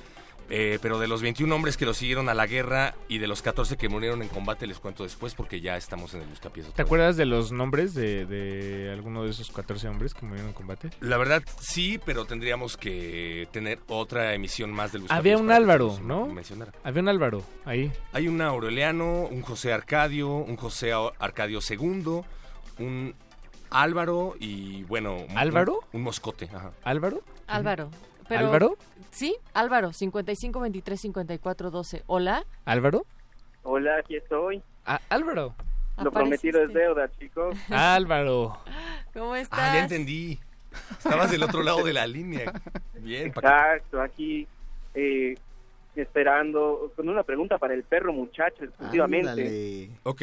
Eh, 0.50 0.78
pero 0.82 0.98
de 0.98 1.08
los 1.08 1.22
21 1.22 1.54
hombres 1.54 1.76
que 1.76 1.86
lo 1.86 1.94
siguieron 1.94 2.28
a 2.28 2.34
la 2.34 2.46
guerra 2.46 2.94
y 3.08 3.18
de 3.18 3.26
los 3.26 3.40
14 3.40 3.76
que 3.76 3.88
murieron 3.88 4.20
en 4.22 4.28
combate 4.28 4.66
les 4.66 4.78
cuento 4.78 5.02
después 5.02 5.34
porque 5.34 5.60
ya 5.60 5.76
estamos 5.76 6.12
en 6.14 6.20
el 6.22 6.28
buscapiés. 6.28 6.66
¿Te 6.66 6.72
vez. 6.72 6.80
acuerdas 6.86 7.16
de 7.16 7.24
los 7.24 7.50
nombres 7.50 7.94
de, 7.94 8.26
de 8.26 8.90
alguno 8.92 9.24
de 9.24 9.30
esos 9.30 9.50
14 9.50 9.88
hombres 9.88 10.12
que 10.12 10.26
murieron 10.26 10.48
en 10.48 10.54
combate? 10.54 10.90
La 11.00 11.16
verdad 11.16 11.42
sí, 11.60 11.98
pero 12.04 12.26
tendríamos 12.26 12.76
que 12.76 13.48
tener 13.52 13.80
otra 13.88 14.34
emisión 14.34 14.70
más 14.70 14.92
del 14.92 15.02
Buscapiés 15.02 15.18
Había 15.18 15.38
un 15.38 15.50
Álvaro, 15.50 15.98
¿no? 16.02 16.26
mencionara. 16.26 16.72
Había 16.84 17.02
un 17.02 17.08
Álvaro 17.08 17.42
ahí. 17.64 17.90
Hay 18.12 18.28
un 18.28 18.40
Aureliano, 18.42 19.22
un 19.22 19.42
José 19.42 19.72
Arcadio, 19.72 20.28
un 20.28 20.56
José 20.56 20.92
Arcadio 21.18 21.60
II, 21.66 22.20
un 22.78 23.14
Álvaro 23.70 24.36
y 24.38 24.82
bueno... 24.84 25.24
¿Álvaro? 25.34 25.80
Un, 25.92 26.00
un 26.00 26.02
moscote, 26.02 26.48
ajá. 26.52 26.72
¿Álvaro? 26.84 27.22
Álvaro. 27.46 27.90
Pero, 28.28 28.46
¿Álvaro? 28.46 28.76
Sí, 29.10 29.36
Álvaro, 29.52 29.92
55 29.92 30.60
23 30.60 31.00
54 31.00 31.70
12. 31.70 32.02
Hola. 32.06 32.44
¿Álvaro? 32.64 33.06
Hola, 33.62 33.98
aquí 33.98 34.16
estoy. 34.16 34.62
Ah, 34.86 35.00
Álvaro. 35.08 35.54
Lo 36.02 36.10
prometido 36.10 36.62
es 36.62 36.72
deuda, 36.72 37.10
chicos. 37.18 37.56
Álvaro. 37.70 38.58
¿Cómo 39.12 39.36
estás? 39.36 39.58
Ah, 39.60 39.74
ya 39.74 39.82
entendí. 39.84 40.38
Estabas 40.98 41.30
del 41.30 41.42
otro 41.44 41.62
lado 41.62 41.84
de 41.84 41.92
la 41.92 42.06
línea. 42.06 42.52
Bien, 42.94 43.28
Exacto, 43.28 44.02
aquí 44.02 44.46
eh, 44.94 45.36
esperando 45.94 46.92
con 46.96 47.08
una 47.08 47.22
pregunta 47.22 47.58
para 47.58 47.74
el 47.74 47.84
perro 47.84 48.12
muchacho 48.12 48.64
exclusivamente. 48.64 49.90
Ok. 50.02 50.22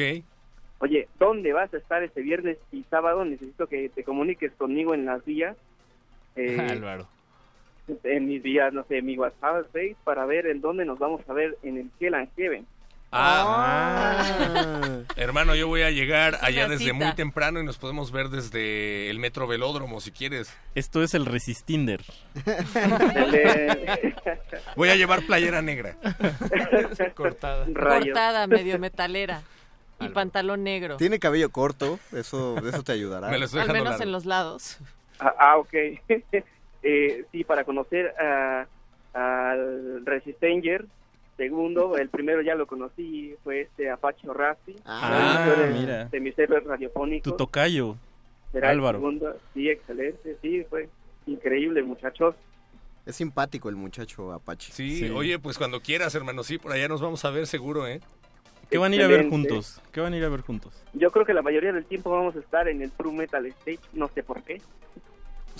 Oye, 0.80 1.08
¿dónde 1.18 1.52
vas 1.52 1.72
a 1.72 1.78
estar 1.78 2.02
este 2.02 2.20
viernes 2.20 2.58
y 2.70 2.82
sábado? 2.90 3.24
Necesito 3.24 3.66
que 3.66 3.88
te 3.88 4.04
comuniques 4.04 4.52
conmigo 4.52 4.92
en 4.94 5.06
las 5.06 5.24
vías. 5.24 5.56
eh, 6.36 6.58
Álvaro. 6.70 7.06
En 8.04 8.28
mis 8.28 8.42
días, 8.42 8.72
no 8.72 8.84
sé, 8.84 9.02
mi 9.02 9.16
WhatsApp, 9.18 9.66
Face, 9.72 9.96
para 10.04 10.24
ver 10.26 10.46
en 10.46 10.60
dónde 10.60 10.84
nos 10.84 10.98
vamos 10.98 11.20
a 11.28 11.32
ver 11.32 11.56
en 11.62 11.78
el 11.78 11.90
Hell 12.00 12.14
and 12.14 12.28
Heaven. 12.36 12.66
Ah. 13.14 15.02
Hermano, 15.16 15.54
yo 15.54 15.68
voy 15.68 15.82
a 15.82 15.90
llegar 15.90 16.32
Es 16.34 16.42
allá 16.42 16.66
desde 16.66 16.84
cita. 16.86 16.94
muy 16.94 17.14
temprano 17.14 17.60
y 17.60 17.64
nos 17.64 17.76
podemos 17.76 18.10
ver 18.10 18.30
desde 18.30 19.10
el 19.10 19.18
Metro 19.18 19.46
Velódromo 19.46 20.00
si 20.00 20.12
quieres. 20.12 20.56
Esto 20.74 21.02
es 21.02 21.12
el 21.12 21.26
Resistinder. 21.26 22.00
Voy 24.76 24.88
a 24.88 24.96
llevar 24.96 25.26
playera 25.26 25.60
negra. 25.60 25.94
Cortada. 27.14 27.66
Cortada, 27.66 28.46
medio 28.46 28.78
metalera. 28.78 29.42
Y 30.00 30.08
pantalón 30.08 30.64
negro. 30.64 30.96
Tiene 30.96 31.18
cabello 31.18 31.50
corto, 31.50 31.98
eso, 32.12 32.56
eso 32.66 32.82
te 32.82 32.92
ayudará. 32.92 33.28
Al 33.28 33.72
menos 33.72 34.00
en 34.00 34.10
los 34.10 34.24
lados. 34.24 34.78
Ah, 35.20 35.34
ah, 35.38 35.58
ok. 35.58 35.74
Eh, 36.82 37.24
sí, 37.30 37.44
para 37.44 37.64
conocer 37.64 38.14
a- 38.18 38.66
al 39.14 40.04
Resistenger, 40.06 40.86
segundo, 41.36 41.96
el 41.96 42.08
primero 42.08 42.42
ya 42.42 42.54
lo 42.54 42.66
conocí, 42.66 43.34
fue 43.44 43.62
este 43.62 43.90
Apache 43.90 44.26
Raspi. 44.32 44.76
Ah, 44.84 45.54
de, 45.56 45.66
mira. 45.72 46.04
de 46.06 46.20
mis 46.20 46.38
héroes 46.38 46.64
radiofónicos. 46.64 47.30
Tu 47.32 47.36
tocayo, 47.36 47.96
Álvaro. 48.62 48.98
segundo. 48.98 49.36
Sí, 49.54 49.68
excelente, 49.68 50.36
sí, 50.40 50.64
fue 50.68 50.88
increíble, 51.26 51.82
muchachos. 51.82 52.34
Es 53.04 53.16
simpático 53.16 53.68
el 53.68 53.76
muchacho 53.76 54.32
Apache. 54.32 54.72
Sí, 54.72 55.10
oye, 55.10 55.38
pues 55.38 55.58
cuando 55.58 55.80
quieras, 55.80 56.14
hermano, 56.14 56.42
sí, 56.44 56.58
por 56.58 56.72
allá 56.72 56.88
nos 56.88 57.00
vamos 57.00 57.24
a 57.24 57.30
ver 57.30 57.46
seguro, 57.46 57.86
¿eh? 57.86 58.00
¿Qué 58.70 58.78
van 58.78 58.92
a 58.92 58.96
ir 58.96 59.02
a 59.02 59.06
ver 59.08 59.28
juntos? 59.28 59.82
¿Qué 59.92 60.00
van 60.00 60.14
a 60.14 60.16
ir 60.16 60.24
a 60.24 60.28
ver 60.30 60.40
juntos? 60.40 60.72
Yo 60.94 61.10
creo 61.10 61.26
que 61.26 61.34
la 61.34 61.42
mayoría 61.42 61.72
del 61.72 61.84
tiempo 61.84 62.10
vamos 62.10 62.34
a 62.36 62.38
estar 62.38 62.68
en 62.68 62.80
el 62.80 62.90
True 62.92 63.12
Metal 63.12 63.44
Stage, 63.44 63.80
no 63.92 64.08
sé 64.08 64.22
por 64.22 64.42
qué. 64.42 64.62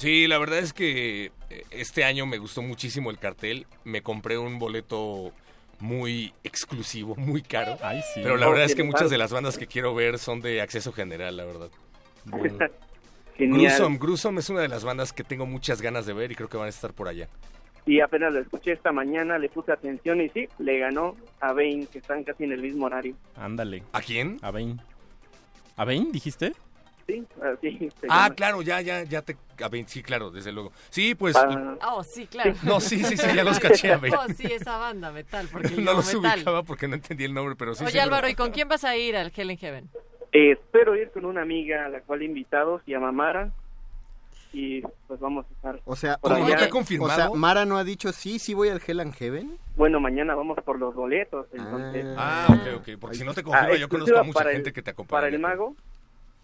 Sí, 0.03 0.27
la 0.27 0.37
verdad 0.39 0.59
es 0.59 0.73
que 0.73 1.27
eh, 1.49 1.63
este 1.71 2.03
año 2.03 2.27
me 2.27 2.39
gustó 2.39 2.61
muchísimo 2.61 3.13
el 3.13 3.21
cartel. 3.21 3.69
Me 3.85 4.03
compré 4.03 4.37
un 4.37 4.59
boleto 4.59 5.31
muy 5.79 6.35
exclusivo, 6.43 7.15
muy 7.15 7.41
caro. 7.41 7.77
sí. 8.13 8.21
Pero 8.21 8.37
la 8.37 8.49
verdad 8.49 8.65
es 8.65 8.75
que 8.75 8.83
muchas 8.83 9.11
de 9.11 9.19
las 9.19 9.33
bandas 9.33 9.57
que 9.57 9.69
quiero 9.69 9.95
ver 9.95 10.19
son 10.19 10.41
de 10.41 10.61
acceso 10.61 10.93
general, 10.93 11.37
la 11.37 11.45
verdad. 11.45 11.71
Genial. 13.37 13.61
Gruesome, 13.61 13.99
Gruesome 13.99 14.41
es 14.41 14.51
una 14.51 14.63
de 14.63 14.69
las 14.69 14.83
bandas 14.83 15.13
que 15.13 15.23
tengo 15.23 15.47
muchas 15.47 15.81
ganas 15.81 16.05
de 16.05 16.15
ver 16.15 16.33
y 16.33 16.35
creo 16.35 16.49
que 16.49 16.57
van 16.57 16.67
a 16.67 16.71
estar 16.71 16.93
por 16.93 17.07
allá. 17.07 17.29
Y 17.87 18.01
apenas 18.01 18.33
lo 18.33 18.41
escuché 18.41 18.73
esta 18.73 18.91
mañana, 18.91 19.39
le 19.39 19.51
puse 19.51 19.71
atención 19.71 20.21
y 20.21 20.29
sí, 20.31 20.49
le 20.59 20.81
ganó 20.81 21.15
a 21.39 21.53
Bane, 21.53 21.87
que 21.87 21.99
están 21.99 22.25
casi 22.25 22.43
en 22.43 22.51
el 22.51 22.61
mismo 22.61 22.87
horario. 22.87 23.15
Ándale. 23.37 23.85
¿A 23.93 24.01
quién? 24.01 24.39
A 24.43 24.51
Bain. 24.51 24.81
¿A 25.77 25.85
Bain 25.85 26.11
dijiste? 26.11 26.55
Sí, 27.07 27.27
así 27.43 27.91
se 28.01 28.07
Ah, 28.09 28.25
llama. 28.25 28.35
claro, 28.35 28.63
ya, 28.63 28.81
ya, 28.81 29.03
ya 29.05 29.23
te... 29.23 29.37
a 29.63 29.69
ver, 29.69 29.85
sí, 29.89 30.03
claro, 30.03 30.31
desde 30.31 30.53
luego. 30.53 30.73
Sí, 30.91 31.15
pues... 31.15 31.35
Ah. 31.37 31.77
Oh, 31.93 32.03
sí, 32.05 32.27
claro. 32.27 32.55
No, 32.63 32.81
sí, 32.81 33.03
sí, 33.05 33.17
sí, 33.17 33.27
ya 33.35 33.45
los 33.45 33.59
caché, 33.59 33.93
a 33.93 33.99
ver. 33.99 34.13
Oh, 34.19 34.27
sí, 34.37 34.47
esa 34.47 34.79
banda, 34.79 35.11
metal. 35.11 35.49
Porque 35.51 35.71
no 35.77 35.95
los 35.95 36.15
metal. 36.15 36.39
ubicaba 36.39 36.63
porque 36.63 36.89
no 36.89 36.95
entendí 36.95 37.25
el 37.25 37.35
nombre, 37.35 37.55
pero 37.57 37.75
sí. 37.75 37.85
Oye. 37.85 38.01
Álvaro, 38.01 38.29
¿y 38.29 38.35
con 38.35 38.51
quién 38.51 38.69
vas 38.69 38.85
a 38.85 38.97
ir 38.97 39.17
al 39.17 39.33
Hell 39.35 39.51
in 39.51 39.59
Heaven? 39.59 39.89
Eh, 40.33 40.53
espero 40.53 40.97
ir 40.97 41.11
con 41.11 41.25
una 41.25 41.43
amiga 41.43 41.85
a 41.87 41.89
la 41.89 42.01
cual 42.01 42.23
he 42.23 42.25
invitado, 42.25 42.81
se 42.85 42.91
llama 42.93 43.13
Mara. 43.13 43.51
Y 44.55 44.83
pues 45.09 45.19
vamos 45.19 45.47
a 45.49 45.53
estar. 45.55 45.81
O 45.87 45.97
sea, 45.97 46.19
por 46.19 46.33
allá. 46.35 46.69
O 47.01 47.09
sea, 47.09 47.31
Mara 47.31 47.65
no 47.65 47.79
ha 47.79 47.85
dicho 47.85 48.13
sí, 48.13 48.39
sí 48.39 48.53
voy 48.53 48.69
al 48.69 48.83
Hell 48.87 49.01
and 49.01 49.15
Heaven. 49.15 49.57
Bueno, 49.77 49.99
mañana 49.99 50.35
vamos 50.35 50.59
por 50.63 50.79
los 50.79 50.95
boletos, 50.95 51.47
entonces. 51.55 52.05
Ah, 52.19 52.47
ok, 52.51 52.81
ok. 52.81 52.89
Porque 53.01 53.17
si 53.17 53.25
no 53.25 53.33
te 53.33 53.43
confirma, 53.43 53.69
Ah, 53.75 53.77
yo 53.77 53.89
conozco 53.89 54.19
a 54.19 54.23
mucha 54.23 54.39
para 54.39 54.51
el- 54.51 54.57
gente 54.57 54.75
que 54.75 54.83
te 54.83 54.91
acompaña. 54.91 55.21
Para 55.23 55.29
el 55.35 55.39
mago, 55.39 55.75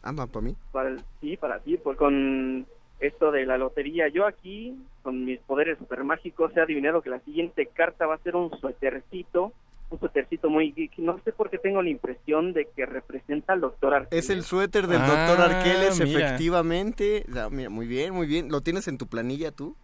Ah, 0.02 0.12
va, 0.12 0.26
para 0.26 0.44
mí. 0.46 0.54
para 0.72 0.88
el, 0.90 1.00
sí, 1.20 1.36
para 1.36 1.58
ti, 1.60 1.76
pues 1.76 1.96
con 1.98 2.66
esto 3.00 3.30
de 3.30 3.46
la 3.46 3.58
lotería. 3.58 4.08
Yo 4.08 4.26
aquí, 4.26 4.74
con 5.02 5.24
mis 5.24 5.38
poderes 5.40 5.78
super 5.78 6.02
mágicos, 6.04 6.56
he 6.56 6.60
adivinado 6.60 7.02
que 7.02 7.10
la 7.10 7.20
siguiente 7.20 7.66
carta 7.66 8.06
va 8.06 8.14
a 8.14 8.18
ser 8.18 8.34
un 8.36 8.50
suétercito, 8.60 9.52
un 9.90 10.00
suétercito 10.00 10.50
muy 10.50 10.72
geek. 10.72 10.98
No 10.98 11.18
sé 11.24 11.32
por 11.32 11.50
qué 11.50 11.58
tengo 11.58 11.82
la 11.82 11.90
impresión 11.90 12.52
de 12.52 12.66
que 12.76 12.86
representa 12.86 13.52
al 13.52 13.60
doctor 13.60 13.94
Arqueles. 13.94 14.24
Es 14.24 14.30
el 14.30 14.42
suéter 14.42 14.86
del 14.86 15.00
Ah, 15.00 15.06
doctor 15.28 15.50
Arqueles, 15.50 16.00
mira. 16.00 16.18
efectivamente. 16.26 17.24
O 17.28 17.32
sea, 17.32 17.50
mira, 17.50 17.70
muy 17.70 17.86
bien, 17.86 18.14
muy 18.14 18.26
bien. 18.26 18.48
¿Lo 18.50 18.60
tienes 18.60 18.88
en 18.88 18.98
tu 18.98 19.06
planilla 19.06 19.50
tú? 19.52 19.74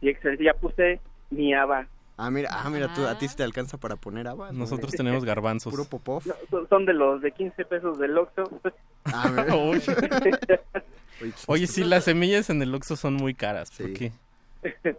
Y 0.00 0.08
excelente, 0.08 0.44
ya 0.44 0.54
puse 0.54 1.00
mi 1.30 1.54
aba. 1.54 1.86
Ah, 2.18 2.30
mira, 2.30 2.50
ah, 2.52 2.68
mira, 2.70 2.92
tú, 2.94 3.06
a 3.06 3.16
ti 3.18 3.26
sí 3.28 3.36
te 3.36 3.42
alcanza 3.42 3.78
para 3.78 3.96
poner 3.96 4.28
agua. 4.28 4.52
¿no? 4.52 4.60
Nosotros 4.60 4.92
tenemos 4.92 5.24
garbanzos. 5.24 5.72
Puro 5.72 5.84
popó. 5.84 6.20
No, 6.24 6.66
son 6.68 6.84
de 6.86 6.92
los 6.92 7.20
de 7.22 7.32
15 7.32 7.64
pesos 7.64 7.98
del 7.98 8.16
Oxxo. 8.18 8.44
Ah. 9.12 9.46
Oye, 9.52 11.32
Oye, 11.46 11.66
sí, 11.66 11.84
las 11.84 12.04
semillas 12.04 12.50
en 12.50 12.62
el 12.62 12.74
Oxxo 12.74 12.96
son 12.96 13.14
muy 13.14 13.34
caras. 13.34 13.70
¿Por 13.70 13.92
qué? 13.92 14.12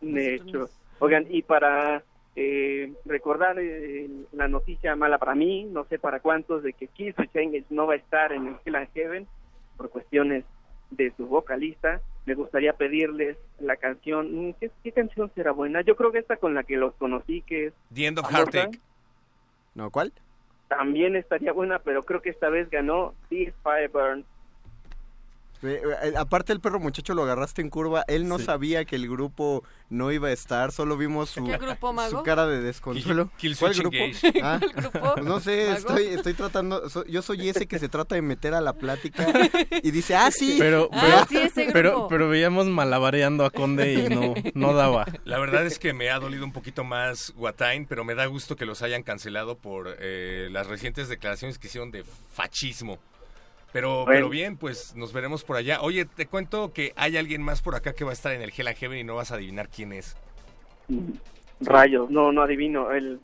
De 0.00 0.34
hecho, 0.34 0.68
oigan, 0.98 1.26
y 1.30 1.42
para 1.42 2.02
eh, 2.36 2.92
recordar 3.04 3.58
eh, 3.58 4.08
la 4.32 4.48
noticia 4.48 4.96
mala 4.96 5.18
para 5.18 5.34
mí, 5.34 5.64
no 5.64 5.84
sé 5.84 5.98
para 5.98 6.20
cuántos, 6.20 6.62
de 6.62 6.72
que 6.74 6.88
Keith 6.88 7.18
Richards 7.18 7.70
no 7.70 7.86
va 7.86 7.94
a 7.94 7.96
estar 7.96 8.32
en 8.32 8.48
el 8.48 8.56
Hell 8.64 8.76
and 8.76 8.92
Heaven 8.92 9.26
por 9.76 9.90
cuestiones 9.90 10.44
de 10.90 11.12
su 11.16 11.26
vocalista, 11.26 12.00
me 12.26 12.34
gustaría 12.34 12.74
pedirles 12.74 13.36
la 13.60 13.76
canción, 13.76 14.48
mm, 14.48 14.54
¿qué, 14.60 14.70
qué 14.82 14.92
canción 14.92 15.30
será 15.34 15.52
buena? 15.52 15.80
Yo 15.82 15.96
creo 15.96 16.12
que 16.12 16.18
esta 16.18 16.36
con 16.36 16.54
la 16.54 16.64
que 16.64 16.76
los 16.76 16.94
conocí, 16.94 17.42
que 17.42 17.66
es 17.66 17.74
The 17.92 18.06
End 18.06 18.18
of 18.18 18.30
Heartache. 18.30 18.78
No, 19.74 19.90
¿cuál? 19.90 20.12
También 20.76 21.16
estaría 21.16 21.52
buena, 21.52 21.78
pero 21.78 22.02
creo 22.02 22.20
que 22.20 22.30
esta 22.30 22.48
vez 22.48 22.68
ganó 22.70 23.14
This 23.28 23.54
Fire 23.62 23.88
Burn. 23.90 24.20
Eh, 24.20 24.24
eh, 24.24 24.33
aparte 26.16 26.52
el 26.52 26.60
perro 26.60 26.78
muchacho 26.80 27.14
lo 27.14 27.22
agarraste 27.22 27.62
en 27.62 27.70
curva, 27.70 28.04
él 28.08 28.28
no 28.28 28.38
Sí. 28.38 28.44
sabía 28.44 28.84
que 28.84 28.96
el 28.96 29.08
grupo 29.08 29.64
no 29.88 30.10
iba 30.12 30.28
a 30.28 30.32
estar, 30.32 30.72
solo 30.72 30.96
vimos 30.96 31.30
su, 31.30 31.44
¿Qué 31.44 31.56
grupo, 31.56 31.92
Mago? 31.92 32.18
su 32.18 32.22
cara 32.22 32.46
de 32.46 32.60
desconsuelo. 32.60 33.30
Kill- 33.38 33.56
¿Cuál 33.58 33.74
grupo? 33.74 33.96
Ah, 34.42 34.58
¿Cuál 34.60 34.72
grupo, 34.90 35.14
pues 35.14 35.24
no 35.26 35.40
sé, 35.40 35.66
Mago? 35.66 35.76
estoy, 35.78 36.06
estoy 36.06 36.34
tratando, 36.34 36.88
so- 36.90 37.04
yo 37.06 37.22
soy 37.22 37.48
ese 37.48 37.66
que 37.66 37.78
se 37.78 37.88
trata 37.88 38.14
de 38.14 38.22
meter 38.22 38.54
a 38.54 38.60
la 38.60 38.72
plática 38.74 39.26
y 39.82 39.90
dice, 39.90 40.14
ah, 40.16 40.30
sí. 40.30 40.56
Pero, 40.58 40.88
Ah, 40.92 41.00
pero, 41.02 41.26
sí, 41.28 41.36
ese 41.38 41.62
grupo. 41.64 41.72
pero, 41.74 42.08
pero 42.08 42.28
veíamos 42.28 42.66
malabareando 42.66 43.44
a 43.44 43.50
Conde 43.50 43.92
y 43.94 44.08
no, 44.08 44.34
no 44.54 44.74
daba. 44.74 45.06
La 45.24 45.38
verdad 45.38 45.64
es 45.66 45.78
que 45.78 45.92
me 45.94 46.10
ha 46.10 46.18
dolido 46.18 46.44
un 46.44 46.52
poquito 46.52 46.84
más 46.84 47.32
Guatain, 47.36 47.86
pero 47.86 48.04
me 48.04 48.14
da 48.14 48.26
gusto 48.26 48.56
que 48.56 48.66
los 48.66 48.82
hayan 48.82 49.02
cancelado 49.02 49.56
por 49.58 49.96
eh, 50.00 50.48
las 50.50 50.66
recientes 50.66 51.08
declaraciones 51.08 51.58
que 51.58 51.68
hicieron 51.68 51.90
de 51.90 52.04
fascismo. 52.32 52.98
Pero, 53.74 54.04
Bueno. 54.04 54.12
pero 54.12 54.28
bien, 54.28 54.56
pues 54.56 54.94
nos 54.94 55.12
veremos 55.12 55.42
por 55.42 55.56
allá. 55.56 55.80
Oye, 55.82 56.04
te 56.04 56.26
cuento 56.26 56.72
que 56.72 56.92
hay 56.94 57.16
alguien 57.16 57.42
más 57.42 57.60
por 57.60 57.74
acá 57.74 57.92
que 57.92 58.04
va 58.04 58.10
a 58.10 58.12
estar 58.12 58.30
en 58.32 58.40
el 58.40 58.52
Hell 58.56 58.68
and 58.68 58.76
Heaven 58.76 58.98
y 59.00 59.02
no 59.02 59.16
vas 59.16 59.32
a 59.32 59.34
adivinar 59.34 59.68
quién 59.68 59.92
es. 59.92 60.16
Rayos, 61.60 62.08
no, 62.08 62.30
no 62.30 62.42
adivino. 62.42 62.92
El, 62.92 63.18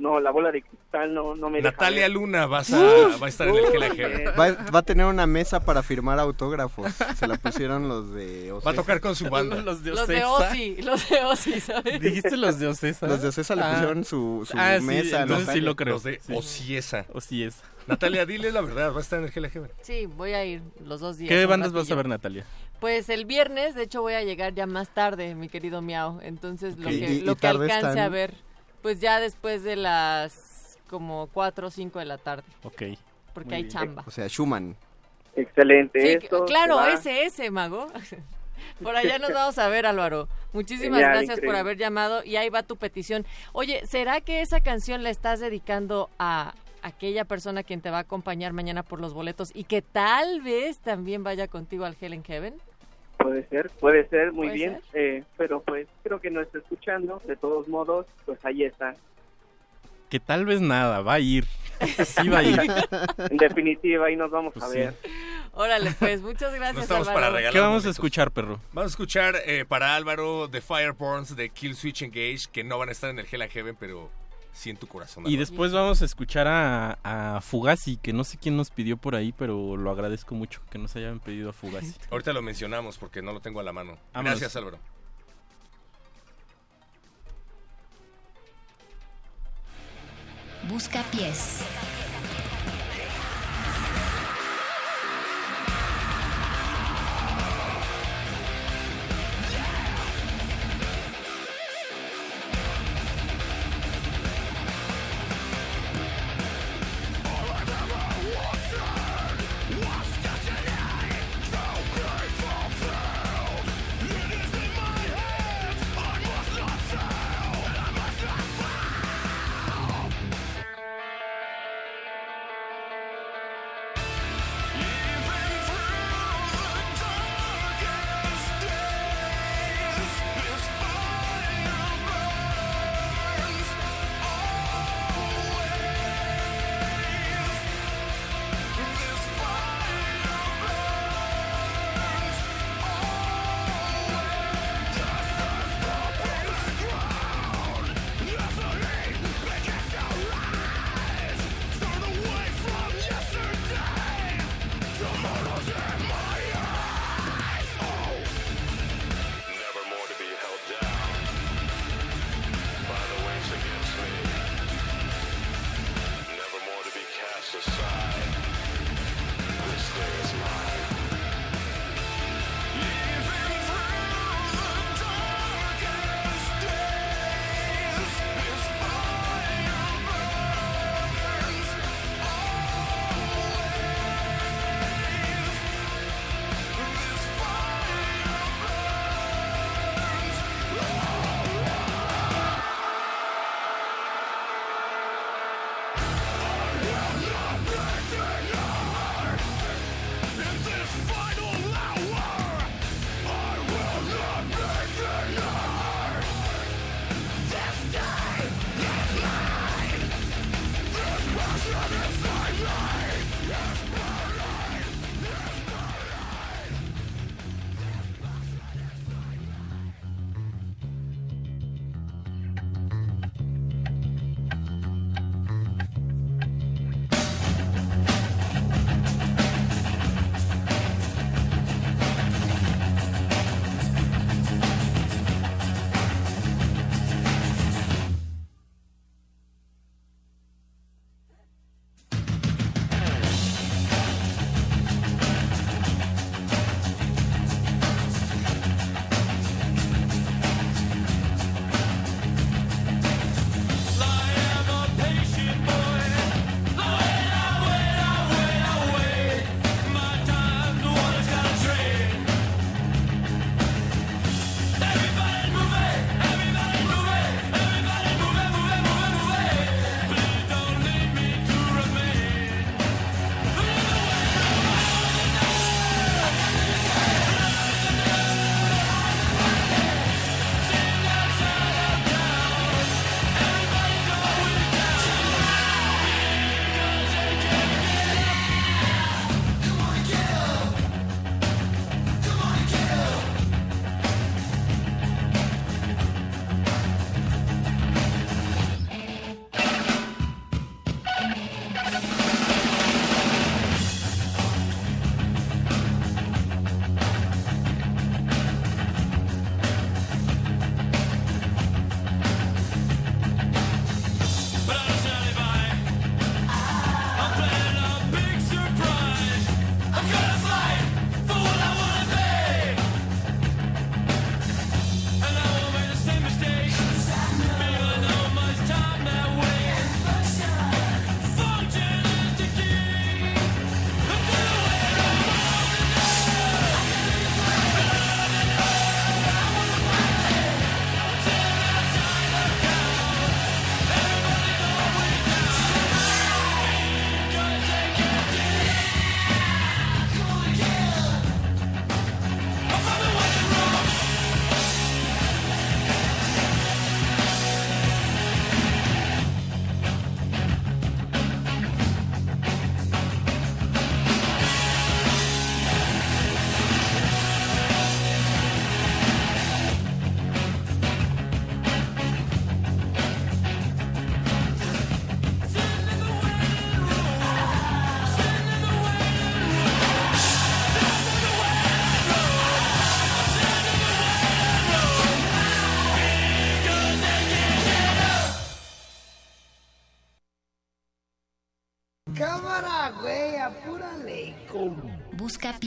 no, 0.00 0.18
la 0.20 0.30
bola 0.30 0.50
de 0.50 0.62
cristal 0.62 1.12
no, 1.14 1.34
no 1.36 1.50
me 1.50 1.60
Natalia. 1.62 2.08
Luna 2.08 2.46
vas 2.46 2.72
a, 2.72 2.78
va 3.22 3.26
a 3.26 3.28
estar 3.28 3.46
en 3.48 3.56
el 3.56 3.82
and 3.82 3.94
Heaven. 3.96 4.24
Va, 4.38 4.52
va 4.74 4.78
a 4.80 4.82
tener 4.82 5.06
una 5.06 5.26
mesa 5.26 5.60
para 5.60 5.82
firmar 5.82 6.18
autógrafos. 6.18 6.92
Se 7.16 7.26
la 7.28 7.36
pusieron 7.36 7.88
los 7.88 8.12
de 8.12 8.52
Va 8.66 8.70
a 8.70 8.74
tocar 8.74 9.00
con 9.00 9.14
su 9.14 9.24
banda. 9.30 9.56
Los 9.62 9.84
de 9.84 9.90
Los 9.90 10.08
de 10.08 10.24
Ocesa. 10.24 10.48
Ozzy, 10.50 10.82
los 10.82 11.08
de 11.08 11.24
Ozzy, 11.24 11.60
¿sabes? 11.60 12.00
¿Dijiste 12.00 12.36
los 12.36 12.58
de 12.58 12.66
Ocesa? 12.68 13.06
Los 13.06 13.22
de 13.22 13.28
Ocesa 13.28 13.54
le 13.54 13.62
Ah. 13.62 13.72
pusieron 13.74 14.04
su, 14.04 14.46
su 14.50 14.56
Ah, 14.58 14.76
sí, 14.80 14.84
mesa. 14.86 15.22
entonces 15.22 15.46
Natalia. 15.46 15.52
sí 15.52 15.60
lo 15.60 15.76
creo. 15.76 15.94
Los 15.94 16.02
de 16.02 16.20
Sí. 16.20 16.32
Ociesa. 16.34 17.04
Ociesa. 17.12 17.62
Natalia, 17.86 18.24
dile 18.26 18.52
la 18.52 18.60
verdad, 18.60 18.92
va 18.92 18.98
a 18.98 19.00
estar 19.00 19.18
en 19.18 19.24
el 19.26 19.30
Heaven. 19.50 19.70
Sí, 19.82 20.06
voy 20.06 20.32
a 20.32 20.44
ir 20.44 20.62
los 20.84 21.00
dos 21.00 21.18
días. 21.18 21.28
¿Qué 21.28 21.46
bandas 21.46 21.72
vas 21.72 21.90
a 21.90 21.94
ver, 21.94 22.08
Natalia? 22.08 22.44
Pues 22.78 23.08
el 23.10 23.24
viernes, 23.26 23.74
de 23.74 23.82
hecho 23.82 24.00
voy 24.00 24.14
a 24.14 24.22
llegar 24.22 24.54
ya 24.54 24.66
más 24.66 24.88
tarde, 24.94 25.34
mi 25.34 25.48
querido 25.48 25.82
Miau. 25.82 26.20
Entonces 26.22 26.78
lo 26.78 26.88
que, 26.88 26.94
¿Y- 26.94 27.20
lo 27.22 27.32
y 27.32 27.36
que 27.36 27.46
alcance 27.46 27.74
están? 27.88 27.98
a 27.98 28.08
ver, 28.08 28.34
pues 28.82 29.00
ya 29.00 29.20
después 29.20 29.62
de 29.62 29.76
las 29.76 30.78
como 30.88 31.28
4 31.32 31.68
o 31.68 31.70
5 31.70 31.98
de 31.98 32.04
la 32.04 32.18
tarde, 32.18 32.42
Ok. 32.64 32.82
porque 33.32 33.48
Muy 33.48 33.54
hay 33.56 33.62
bien. 33.62 33.68
chamba. 33.68 34.04
O 34.06 34.10
sea, 34.10 34.28
Schumann. 34.28 34.76
Excelente. 35.36 36.00
Sí, 36.00 36.08
esto 36.24 36.44
claro, 36.44 36.76
va- 36.76 36.92
ese, 36.92 37.24
ese, 37.24 37.50
mago. 37.50 37.86
Por 38.82 38.94
allá 38.96 39.18
nos 39.18 39.32
vamos 39.32 39.58
a 39.58 39.68
ver, 39.68 39.86
Álvaro. 39.86 40.28
Muchísimas 40.52 41.00
Genial, 41.00 41.12
gracias 41.24 41.40
por 41.40 41.54
haber 41.56 41.76
llamado 41.78 42.22
y 42.24 42.36
ahí 42.36 42.50
va 42.50 42.62
tu 42.62 42.76
petición. 42.76 43.24
Oye, 43.52 43.86
¿será 43.86 44.20
que 44.20 44.42
esa 44.42 44.60
canción 44.60 45.02
la 45.02 45.10
estás 45.10 45.40
dedicando 45.40 46.10
a 46.18 46.54
aquella 46.82 47.24
persona 47.24 47.62
quien 47.62 47.80
te 47.80 47.90
va 47.90 47.98
a 47.98 48.00
acompañar 48.00 48.52
mañana 48.52 48.82
por 48.82 49.00
los 49.00 49.14
boletos 49.14 49.50
y 49.54 49.64
que 49.64 49.80
tal 49.80 50.40
vez 50.42 50.78
también 50.78 51.22
vaya 51.22 51.46
contigo 51.48 51.84
al 51.86 51.96
Hell 52.00 52.12
in 52.14 52.22
Heaven? 52.24 52.54
Puede 53.20 53.46
ser, 53.48 53.70
puede 53.80 54.08
ser, 54.08 54.32
muy 54.32 54.46
¿Puede 54.48 54.54
bien. 54.58 54.80
eh, 54.94 55.24
pero 55.36 55.60
pues 55.62 55.86
creo 56.02 56.20
que 56.20 56.30
no 56.30 56.40
está 56.40 56.58
escuchando. 56.58 57.20
De 57.26 57.36
todos 57.36 57.68
modos, 57.68 58.06
pues 58.24 58.42
ahí 58.44 58.64
está. 58.64 58.94
Que 60.08 60.18
tal 60.18 60.44
vez 60.44 60.60
nada, 60.60 61.02
va 61.02 61.14
a 61.14 61.20
ir. 61.20 61.44
Sí 62.04 62.28
va 62.28 62.38
a 62.38 62.42
ir. 62.42 62.60
En 63.30 63.36
definitiva, 63.38 64.06
ahí 64.06 64.16
nos 64.16 64.30
vamos 64.30 64.52
Pues 64.52 64.64
a 64.64 64.68
sí. 64.68 64.78
ver. 64.78 64.94
Órale, 65.52 65.92
pues, 65.98 66.20
muchas 66.20 66.52
No 66.52 66.58
gracias, 66.58 66.82
estamos 66.84 67.08
Álvaro. 67.08 67.24
para 67.26 67.36
regalar 67.36 67.52
¿Qué 67.54 67.60
vamos 67.60 67.86
a 67.86 67.90
escuchar, 67.90 68.30
perro? 68.30 68.60
Vamos 68.72 68.90
a 68.90 68.92
escuchar 68.92 69.36
eh, 69.46 69.64
para 69.66 69.96
Álvaro 69.96 70.48
The 70.50 70.60
Fireborns 70.60 71.34
de 71.36 71.48
Kill 71.50 71.74
Switch 71.74 72.02
Engage, 72.02 72.42
que 72.52 72.64
no 72.64 72.78
van 72.78 72.90
a 72.90 72.92
estar 72.92 73.08
en 73.10 73.18
el 73.18 73.26
Hell 73.30 73.42
and 73.42 73.50
Heaven, 73.52 73.76
pero 73.80 74.10
sí 74.52 74.70
en 74.70 74.76
tu 74.76 74.86
corazón. 74.86 75.24
Y 75.26 75.36
después 75.36 75.72
vamos 75.72 76.02
a 76.02 76.04
escuchar 76.04 76.46
a, 76.46 76.98
a 77.02 77.40
Fugazi, 77.40 77.96
que 77.96 78.12
no 78.12 78.24
sé 78.24 78.38
quién 78.38 78.56
nos 78.56 78.70
pidió 78.70 78.96
por 78.96 79.14
ahí, 79.14 79.32
pero 79.32 79.76
lo 79.76 79.90
agradezco 79.90 80.34
mucho 80.34 80.60
que 80.70 80.78
nos 80.78 80.94
hayan 80.96 81.20
pedido 81.20 81.50
a 81.50 81.52
Fugazi. 81.52 81.94
Ahorita 82.10 82.32
lo 82.32 82.42
mencionamos 82.42 82.98
porque 82.98 83.22
no 83.22 83.32
lo 83.32 83.40
tengo 83.40 83.60
a 83.60 83.62
la 83.62 83.72
mano. 83.72 83.98
Vámonos. 84.12 84.40
Gracias, 84.40 84.56
Álvaro. 84.56 84.78
Busca 90.68 91.02
pies. 91.10 91.62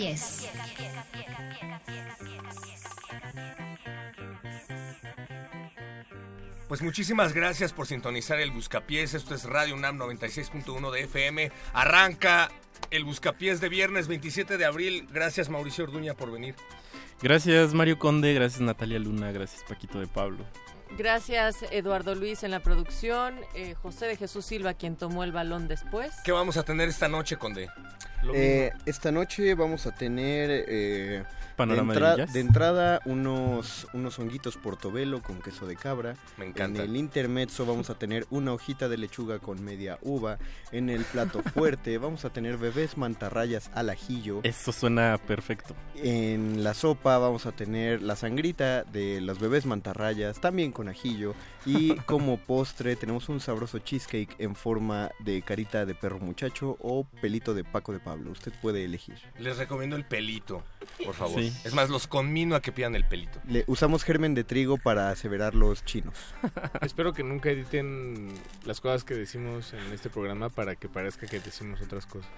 Pies. 0.03 0.49
Pues 6.67 6.82
muchísimas 6.82 7.33
gracias 7.33 7.72
por 7.72 7.88
sintonizar 7.88 8.40
el 8.40 8.51
Buscapiés. 8.51 9.14
Esto 9.14 9.35
es 9.35 9.43
Radio 9.45 9.75
UNAM 9.75 9.99
96.1 9.99 10.91
de 10.91 11.01
FM. 11.01 11.51
Arranca 11.73 12.49
el 12.90 13.03
Buscapiés 13.03 13.61
de 13.61 13.69
viernes 13.69 14.07
27 14.07 14.57
de 14.57 14.65
abril. 14.65 15.07
Gracias 15.11 15.49
Mauricio 15.49 15.83
Orduña 15.83 16.15
por 16.15 16.32
venir. 16.32 16.56
Gracias 17.22 17.73
Mario 17.73 17.99
Conde, 17.99 18.33
gracias 18.33 18.61
Natalia 18.61 18.99
Luna, 18.99 19.32
gracias 19.32 19.64
Paquito 19.69 19.99
de 19.99 20.07
Pablo. 20.07 20.45
Gracias 20.98 21.64
Eduardo 21.72 22.15
Luis 22.15 22.43
en 22.43 22.51
la 22.51 22.59
producción, 22.59 23.40
eh, 23.56 23.75
José 23.75 24.07
de 24.07 24.17
Jesús 24.17 24.45
Silva 24.45 24.73
quien 24.73 24.95
tomó 24.95 25.23
el 25.23 25.32
balón 25.32 25.67
después. 25.67 26.11
¿Qué 26.23 26.32
vamos 26.32 26.57
a 26.57 26.64
tener 26.64 26.90
esta 26.90 27.07
noche, 27.07 27.38
Conde? 27.38 27.69
Eh, 28.33 28.71
esta 28.85 29.11
noche 29.11 29.53
vamos 29.55 29.85
a 29.85 29.91
tener 29.91 30.65
eh, 30.67 31.23
Panorama 31.55 31.93
de, 31.93 32.25
de 32.25 32.39
entrada 32.39 32.99
unos, 33.05 33.87
unos 33.93 34.17
honguitos 34.17 34.57
portobelo 34.57 35.21
con 35.21 35.41
queso 35.41 35.67
de 35.67 35.75
cabra. 35.75 36.15
Me 36.37 36.45
encanta. 36.45 36.83
En 36.83 36.89
el 36.89 36.97
intermezzo 36.97 37.65
vamos 37.65 37.89
a 37.89 37.95
tener 37.95 38.25
una 38.31 38.53
hojita 38.53 38.89
de 38.89 38.97
lechuga 38.97 39.39
con 39.39 39.63
media 39.63 39.99
uva. 40.01 40.37
En 40.71 40.89
el 40.89 41.03
plato 41.03 41.43
fuerte 41.53 41.97
vamos 41.97 42.25
a 42.25 42.31
tener 42.31 42.57
bebés 42.57 42.97
mantarrayas 42.97 43.69
al 43.73 43.89
ajillo. 43.89 44.39
Eso 44.43 44.71
suena 44.71 45.19
perfecto. 45.27 45.75
En 45.95 46.63
la 46.63 46.73
sopa 46.73 47.17
vamos 47.17 47.45
a 47.45 47.51
tener 47.51 48.01
la 48.01 48.15
sangrita 48.15 48.83
de 48.83 49.21
los 49.21 49.39
bebés 49.39 49.65
mantarrayas, 49.65 50.41
también 50.41 50.71
con 50.71 50.89
ajillo. 50.89 51.35
Y 51.65 51.95
como 52.05 52.37
postre 52.37 52.95
tenemos 52.95 53.29
un 53.29 53.39
sabroso 53.39 53.79
cheesecake 53.79 54.35
en 54.39 54.55
forma 54.55 55.11
de 55.19 55.41
carita 55.43 55.85
de 55.85 55.93
perro 55.93 56.19
muchacho 56.19 56.77
o 56.81 57.05
pelito 57.21 57.53
de 57.53 57.63
Paco 57.63 57.93
de 57.93 57.99
Pablo. 57.99 58.12
Usted 58.16 58.51
puede 58.61 58.83
elegir. 58.85 59.16
Les 59.40 59.58
recomiendo 59.58 59.95
el 59.95 60.06
pelito, 60.06 60.64
por 61.06 61.14
favor. 61.16 61.40
Sí. 61.42 61.53
Es 61.64 61.74
más, 61.74 61.90
los 61.90 62.08
conmino 62.08 62.56
a 62.56 62.61
que 62.61 62.72
pidan 62.72 62.95
el 62.95 63.06
pelito. 63.06 63.40
Le 63.48 63.64
usamos 63.67 64.03
germen 64.03 64.33
de 64.35 64.43
trigo 64.43 64.77
para 64.77 65.09
aseverar 65.09 65.56
los 65.56 65.83
chinos. 65.85 66.16
Espero 66.82 67.14
que 67.14 67.24
nunca 67.24 67.50
editen 67.50 68.30
las 68.66 68.82
cosas 68.82 69.03
que 69.03 69.14
decimos 69.14 69.74
en 69.74 69.92
este 69.93 70.09
programa 70.09 70.50
para 70.50 70.75
que 70.75 70.88
parezca 70.90 71.27
que 71.27 71.40
decimos 71.40 71.82
otras 71.82 72.06
cosas. 72.06 72.30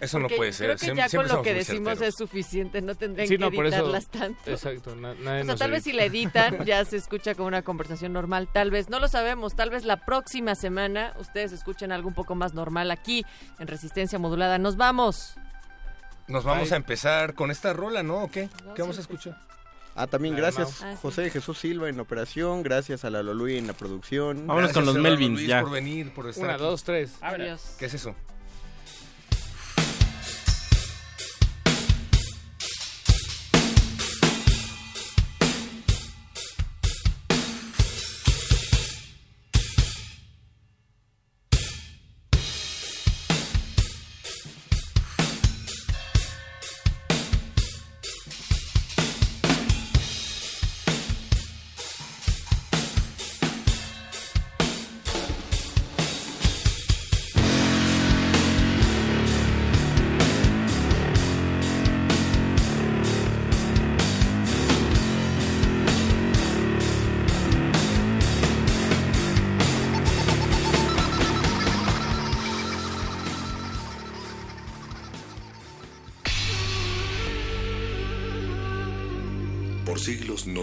Eso 0.00 0.18
no 0.18 0.24
Porque 0.24 0.36
puede 0.36 0.52
ser. 0.52 0.66
Creo 0.66 0.76
que 0.78 0.86
Siem- 0.86 0.96
ya 0.96 1.02
con 1.04 1.10
siempre 1.10 1.32
lo 1.34 1.42
que 1.42 1.54
decimos 1.54 1.88
certeros. 1.90 2.08
es 2.14 2.18
suficiente, 2.18 2.82
no 2.82 2.96
tendrían 2.96 3.28
Sí, 3.28 3.34
que 3.36 3.38
no, 3.38 3.52
por 3.52 3.66
eso- 3.66 3.76
editarlas 3.76 4.08
tanto. 4.08 4.50
Exacto, 4.50 4.96
na- 4.96 5.14
nadie 5.14 5.42
O 5.42 5.44
sea, 5.44 5.44
nos 5.44 5.58
tal 5.60 5.70
vez 5.70 5.84
si 5.84 5.92
la 5.92 6.04
editan 6.04 6.64
ya 6.66 6.84
se 6.84 6.96
escucha 6.96 7.36
como 7.36 7.46
una 7.46 7.62
conversación 7.62 8.12
normal, 8.12 8.48
tal 8.52 8.72
vez, 8.72 8.88
no 8.90 8.98
lo 8.98 9.06
sabemos, 9.06 9.54
tal 9.54 9.70
vez 9.70 9.84
la 9.84 9.98
próxima 10.04 10.56
semana 10.56 11.14
ustedes 11.20 11.52
escuchen 11.52 11.92
algo 11.92 12.08
un 12.08 12.14
poco 12.14 12.34
más 12.34 12.54
normal 12.54 12.90
aquí 12.90 13.24
en 13.60 13.68
Resistencia 13.68 14.18
Modulada. 14.18 14.58
Nos 14.58 14.76
vamos. 14.76 14.91
Nos 16.28 16.44
vamos 16.44 16.68
Bye. 16.68 16.74
a 16.74 16.76
empezar 16.76 17.34
con 17.34 17.50
esta 17.50 17.72
rola, 17.72 18.02
¿no? 18.02 18.24
¿O 18.24 18.30
qué? 18.30 18.48
¿Qué 18.74 18.82
vamos 18.82 18.98
a 18.98 19.00
escuchar? 19.00 19.36
Ah, 19.94 20.06
también 20.06 20.34
gracias. 20.34 20.82
Ah, 20.82 20.92
sí. 20.92 20.98
José 21.02 21.28
Jesús 21.30 21.58
Silva 21.58 21.88
en 21.88 21.96
la 21.96 22.02
operación, 22.02 22.62
gracias 22.62 23.04
a 23.04 23.10
la 23.10 23.22
Lolui 23.22 23.58
en 23.58 23.66
la 23.66 23.74
producción. 23.74 24.46
Vámonos 24.46 24.72
con 24.72 24.86
los 24.86 24.96
Melvins, 24.96 25.34
Luis, 25.40 25.48
ya. 25.48 25.60
por 25.60 25.70
venir, 25.70 26.14
por 26.14 26.28
estar 26.28 26.44
Una, 26.44 26.54
aquí. 26.54 26.62
dos, 26.62 26.82
tres. 26.84 27.12
Adiós. 27.20 27.76
¿Qué 27.78 27.86
es 27.86 27.94
eso? 27.94 28.14